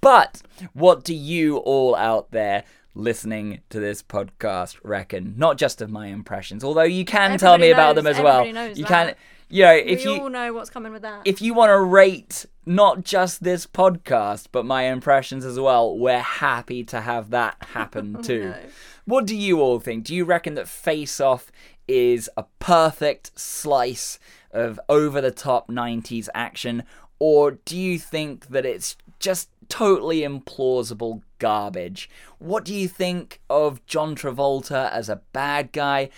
But 0.00 0.42
what 0.72 1.04
do 1.04 1.14
you 1.14 1.58
all 1.58 1.94
out 1.94 2.30
there 2.30 2.64
listening 2.94 3.60
to 3.70 3.80
this 3.80 4.02
podcast 4.02 4.76
reckon? 4.82 5.34
Not 5.36 5.58
just 5.58 5.80
of 5.80 5.90
my 5.90 6.06
impressions, 6.06 6.62
although 6.64 6.82
you 6.82 7.04
can 7.04 7.38
tell 7.38 7.58
me 7.58 7.70
Everybody 7.70 7.72
about 7.72 7.94
them 7.96 8.06
as 8.06 8.20
well. 8.20 8.52
knows 8.52 8.78
you 8.78 8.84
that. 8.84 9.06
can, 9.06 9.14
you 9.48 9.62
know, 9.64 9.74
if 9.74 10.04
we 10.04 10.14
you 10.14 10.20
all 10.20 10.30
know 10.30 10.52
what's 10.52 10.70
coming 10.70 10.92
with 10.92 11.02
that. 11.02 11.22
if 11.24 11.42
you 11.42 11.54
want 11.54 11.70
to 11.70 11.80
rate 11.80 12.46
not 12.64 13.04
just 13.04 13.44
this 13.44 13.66
podcast 13.66 14.48
but 14.52 14.64
my 14.64 14.84
impressions 14.84 15.44
as 15.44 15.58
well, 15.58 15.96
we're 15.96 16.18
happy 16.20 16.84
to 16.84 17.00
have 17.00 17.30
that 17.30 17.56
happen 17.72 18.16
oh, 18.18 18.22
too. 18.22 18.50
no. 18.50 18.56
What 19.04 19.26
do 19.26 19.36
you 19.36 19.60
all 19.60 19.78
think? 19.78 20.04
Do 20.04 20.14
you 20.14 20.24
reckon 20.24 20.54
that 20.54 20.66
Face 20.66 21.20
Off 21.20 21.52
is 21.86 22.28
a 22.36 22.44
perfect 22.58 23.38
slice 23.38 24.18
of 24.56 24.80
over 24.88 25.20
the 25.20 25.30
top 25.30 25.68
90s 25.68 26.28
action 26.34 26.82
or 27.18 27.52
do 27.52 27.76
you 27.76 27.98
think 27.98 28.48
that 28.48 28.66
it's 28.66 28.96
just 29.18 29.48
totally 29.68 30.20
implausible 30.20 31.22
garbage? 31.38 32.10
What 32.38 32.64
do 32.64 32.74
you 32.74 32.88
think 32.88 33.40
of 33.48 33.84
John 33.86 34.14
Travolta 34.14 34.90
as 34.92 35.08
a 35.08 35.22
bad 35.32 35.72
guy? 35.72 36.10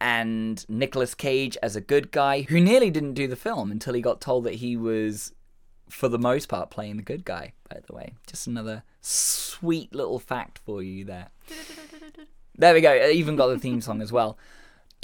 and 0.00 0.68
Nicolas 0.68 1.14
Cage 1.14 1.56
as 1.62 1.76
a 1.76 1.80
good 1.80 2.10
guy 2.10 2.42
who 2.42 2.60
nearly 2.60 2.90
didn't 2.90 3.14
do 3.14 3.26
the 3.26 3.36
film 3.36 3.70
until 3.70 3.94
he 3.94 4.02
got 4.02 4.20
told 4.20 4.44
that 4.44 4.56
he 4.56 4.76
was, 4.76 5.32
for 5.88 6.08
the 6.08 6.18
most 6.18 6.48
part, 6.48 6.68
playing 6.68 6.98
the 6.98 7.02
good 7.02 7.24
guy, 7.24 7.54
by 7.70 7.80
the 7.86 7.94
way. 7.94 8.12
Just 8.26 8.46
another 8.46 8.82
sweet 9.00 9.94
little 9.94 10.18
fact 10.18 10.58
for 10.58 10.82
you 10.82 11.04
there. 11.06 11.28
There 12.56 12.72
we 12.72 12.80
go. 12.80 12.92
I 12.92 13.10
even 13.10 13.36
got 13.36 13.48
the 13.48 13.58
theme 13.58 13.80
song 13.80 14.00
as 14.00 14.12
well. 14.12 14.38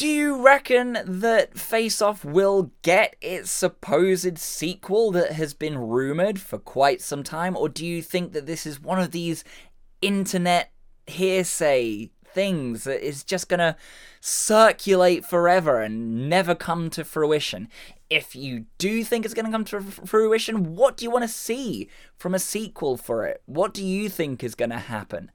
Do 0.00 0.08
you 0.08 0.42
reckon 0.42 0.96
that 1.04 1.58
Face 1.58 2.00
Off 2.00 2.24
will 2.24 2.72
get 2.80 3.16
its 3.20 3.50
supposed 3.50 4.38
sequel 4.38 5.10
that 5.10 5.32
has 5.32 5.52
been 5.52 5.76
rumored 5.76 6.40
for 6.40 6.56
quite 6.56 7.02
some 7.02 7.22
time? 7.22 7.54
Or 7.54 7.68
do 7.68 7.84
you 7.84 8.00
think 8.00 8.32
that 8.32 8.46
this 8.46 8.64
is 8.64 8.80
one 8.80 8.98
of 8.98 9.10
these 9.10 9.44
internet 10.00 10.72
hearsay 11.06 12.08
things 12.24 12.84
that 12.84 13.06
is 13.06 13.24
just 13.24 13.50
going 13.50 13.58
to 13.58 13.76
circulate 14.22 15.26
forever 15.26 15.82
and 15.82 16.30
never 16.30 16.54
come 16.54 16.88
to 16.88 17.04
fruition? 17.04 17.68
If 18.08 18.34
you 18.34 18.64
do 18.78 19.04
think 19.04 19.26
it's 19.26 19.34
going 19.34 19.44
to 19.44 19.52
come 19.52 19.66
to 19.66 19.82
fruition, 19.82 20.76
what 20.76 20.96
do 20.96 21.04
you 21.04 21.10
want 21.10 21.24
to 21.24 21.28
see 21.28 21.90
from 22.16 22.34
a 22.34 22.38
sequel 22.38 22.96
for 22.96 23.26
it? 23.26 23.42
What 23.44 23.74
do 23.74 23.84
you 23.84 24.08
think 24.08 24.42
is 24.42 24.54
going 24.54 24.70
to 24.70 24.78
happen? 24.78 25.30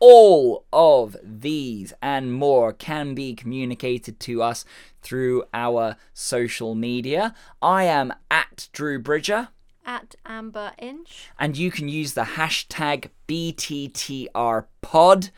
All 0.00 0.64
of 0.72 1.14
these 1.22 1.92
and 2.00 2.32
more 2.32 2.72
can 2.72 3.14
be 3.14 3.34
communicated 3.34 4.18
to 4.20 4.42
us 4.42 4.64
through 5.02 5.44
our 5.52 5.96
social 6.14 6.74
media. 6.74 7.34
I 7.60 7.84
am 7.84 8.14
at 8.30 8.70
Drew 8.72 8.98
Bridger, 8.98 9.48
At 9.84 10.14
Amber 10.24 10.72
Inch. 10.78 11.28
and 11.38 11.54
you 11.54 11.70
can 11.70 11.90
use 11.90 12.14
the 12.14 12.22
hashtag 12.22 13.10
BTTRPod 13.28 15.30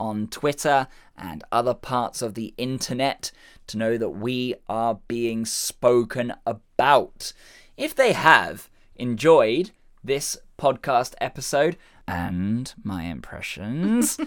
on 0.00 0.26
Twitter 0.26 0.88
and 1.16 1.44
other 1.52 1.74
parts 1.74 2.20
of 2.20 2.34
the 2.34 2.52
internet 2.56 3.30
to 3.68 3.78
know 3.78 3.96
that 3.96 4.10
we 4.10 4.56
are 4.68 4.98
being 5.06 5.46
spoken 5.46 6.34
about. 6.44 7.32
If 7.76 7.94
they 7.94 8.14
have 8.14 8.68
enjoyed 8.96 9.70
this 10.02 10.36
podcast 10.58 11.14
episode 11.20 11.76
and 12.08 12.74
my 12.82 13.04
impressions, 13.04 14.18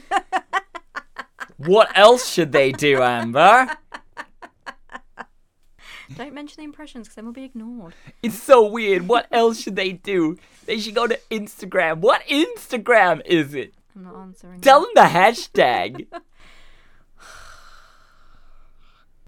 what 1.57 1.89
else 1.97 2.31
should 2.31 2.51
they 2.51 2.71
do, 2.71 3.01
Amber? 3.01 3.75
Don't 6.15 6.33
mention 6.33 6.57
the 6.57 6.65
impressions 6.65 7.07
because 7.07 7.15
then 7.15 7.25
we'll 7.25 7.33
be 7.33 7.45
ignored. 7.45 7.93
It's 8.21 8.41
so 8.41 8.65
weird. 8.65 9.07
What 9.07 9.27
else 9.31 9.61
should 9.61 9.75
they 9.77 9.93
do? 9.93 10.37
They 10.65 10.77
should 10.77 10.93
go 10.93 11.07
to 11.07 11.19
Instagram. 11.31 11.99
What 11.99 12.21
Instagram 12.27 13.21
is 13.25 13.55
it? 13.55 13.73
I'm 13.95 14.03
not 14.03 14.15
answering. 14.15 14.61
Tell 14.61 14.81
them 14.81 14.91
the 14.93 15.01
hashtag. 15.01 16.07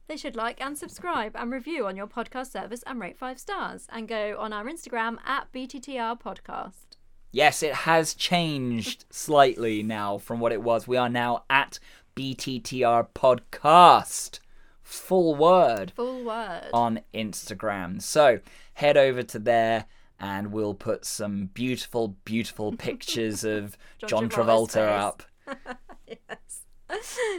They 0.05 0.17
should 0.17 0.35
like 0.35 0.61
and 0.61 0.77
subscribe 0.77 1.31
and 1.33 1.49
review 1.49 1.87
on 1.87 1.95
your 1.95 2.07
podcast 2.07 2.51
service 2.51 2.83
and 2.85 2.99
rate 2.99 3.17
five 3.17 3.39
stars 3.39 3.87
and 3.89 4.07
go 4.07 4.35
on 4.37 4.51
our 4.51 4.65
Instagram 4.65 5.17
at 5.25 5.51
BTTR 5.53 6.21
Podcast. 6.21 6.92
Yes, 7.33 7.61
it 7.61 7.73
has 7.73 8.13
changed 8.13 9.03
slightly 9.09 9.83
now 9.83 10.17
from 10.17 10.39
what 10.39 10.53
it 10.53 10.61
was. 10.61 10.87
We 10.87 10.95
are 10.95 11.09
now 11.09 11.43
at 11.49 11.79
BTTR 12.15 13.07
Podcast. 13.13 14.39
Full 14.83 15.35
word 15.35 15.91
Full 15.95 16.23
word. 16.23 16.69
on 16.73 17.01
Instagram. 17.13 18.01
So 18.01 18.39
head 18.75 18.95
over 18.95 19.23
to 19.23 19.39
there 19.39 19.85
and 20.19 20.51
we'll 20.51 20.75
put 20.75 21.03
some 21.03 21.47
beautiful, 21.53 22.15
beautiful 22.23 22.71
pictures 22.77 23.43
of 23.43 23.77
John, 23.97 24.09
John 24.09 24.29
Travolta 24.29 24.87
up. 24.87 25.23
yes. 26.07 26.61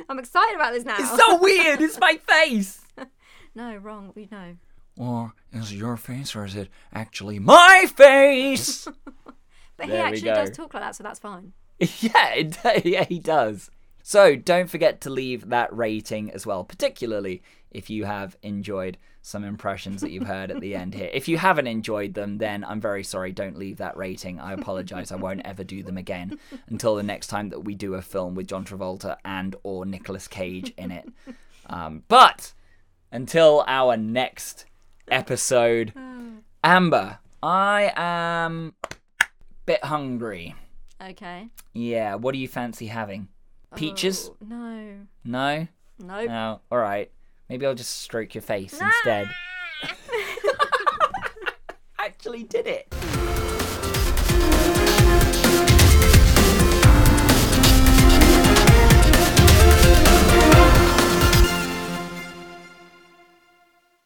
I'm 0.08 0.18
excited 0.18 0.56
about 0.56 0.72
this 0.72 0.84
now. 0.84 0.96
It's 0.98 1.16
so 1.16 1.38
weird. 1.40 1.80
It's 1.80 1.98
my 2.00 2.18
face. 2.28 2.80
no, 3.54 3.76
wrong. 3.76 4.12
We 4.16 4.28
know. 4.32 4.56
Or 4.96 5.34
is 5.52 5.70
it 5.70 5.76
your 5.76 5.96
face 5.96 6.34
or 6.34 6.44
is 6.44 6.56
it 6.56 6.68
actually 6.92 7.38
my 7.38 7.86
face? 7.96 8.88
But 9.76 9.86
he 9.86 9.92
There 9.92 10.02
we 10.02 10.08
actually 10.08 10.30
does 10.30 10.50
talk 10.50 10.74
like 10.74 10.82
that, 10.82 10.96
so 10.96 11.02
that's 11.02 11.18
fine. 11.18 11.52
yeah, 11.78 12.34
it, 12.34 12.58
yeah, 12.84 13.04
he 13.04 13.18
does. 13.18 13.70
So 14.02 14.36
don't 14.36 14.68
forget 14.68 15.00
to 15.02 15.10
leave 15.10 15.48
that 15.48 15.74
rating 15.74 16.30
as 16.30 16.46
well, 16.46 16.62
particularly 16.62 17.42
if 17.70 17.88
you 17.88 18.04
have 18.04 18.36
enjoyed 18.42 18.98
some 19.22 19.42
impressions 19.42 20.02
that 20.02 20.10
you've 20.10 20.26
heard 20.26 20.50
at 20.50 20.60
the 20.60 20.76
end 20.76 20.92
here. 20.92 21.08
If 21.10 21.26
you 21.26 21.38
haven't 21.38 21.66
enjoyed 21.66 22.12
them, 22.12 22.36
then 22.36 22.62
I'm 22.62 22.82
very 22.82 23.02
sorry. 23.02 23.32
Don't 23.32 23.56
leave 23.56 23.78
that 23.78 23.96
rating. 23.96 24.38
I 24.38 24.52
apologize. 24.52 25.10
I 25.10 25.16
won't 25.16 25.40
ever 25.46 25.64
do 25.64 25.82
them 25.82 25.96
again 25.96 26.38
until 26.68 26.94
the 26.94 27.02
next 27.02 27.28
time 27.28 27.48
that 27.48 27.64
we 27.64 27.74
do 27.74 27.94
a 27.94 28.02
film 28.02 28.34
with 28.34 28.46
John 28.46 28.66
Travolta 28.66 29.16
and 29.24 29.56
or 29.62 29.86
Nicolas 29.86 30.28
Cage 30.28 30.74
in 30.76 30.90
it. 30.90 31.08
Um, 31.70 32.02
but 32.08 32.52
until 33.10 33.64
our 33.66 33.96
next 33.96 34.66
episode, 35.10 35.94
Amber, 36.62 37.18
I 37.42 37.92
am 37.96 38.74
bit 39.66 39.84
hungry. 39.84 40.54
Okay. 41.02 41.48
Yeah, 41.72 42.14
what 42.16 42.32
do 42.32 42.38
you 42.38 42.48
fancy 42.48 42.86
having? 42.86 43.28
Peaches? 43.76 44.30
Oh, 44.30 44.36
no. 44.46 44.94
No? 45.24 45.68
Nope. 45.98 46.20
Oh, 46.20 46.24
no. 46.26 46.60
Alright. 46.70 47.10
Maybe 47.48 47.66
I'll 47.66 47.74
just 47.74 47.98
stroke 48.00 48.34
your 48.34 48.42
face 48.42 48.80
instead. 48.80 49.30
Actually 51.98 52.44
did 52.44 52.66
it. 52.66 52.94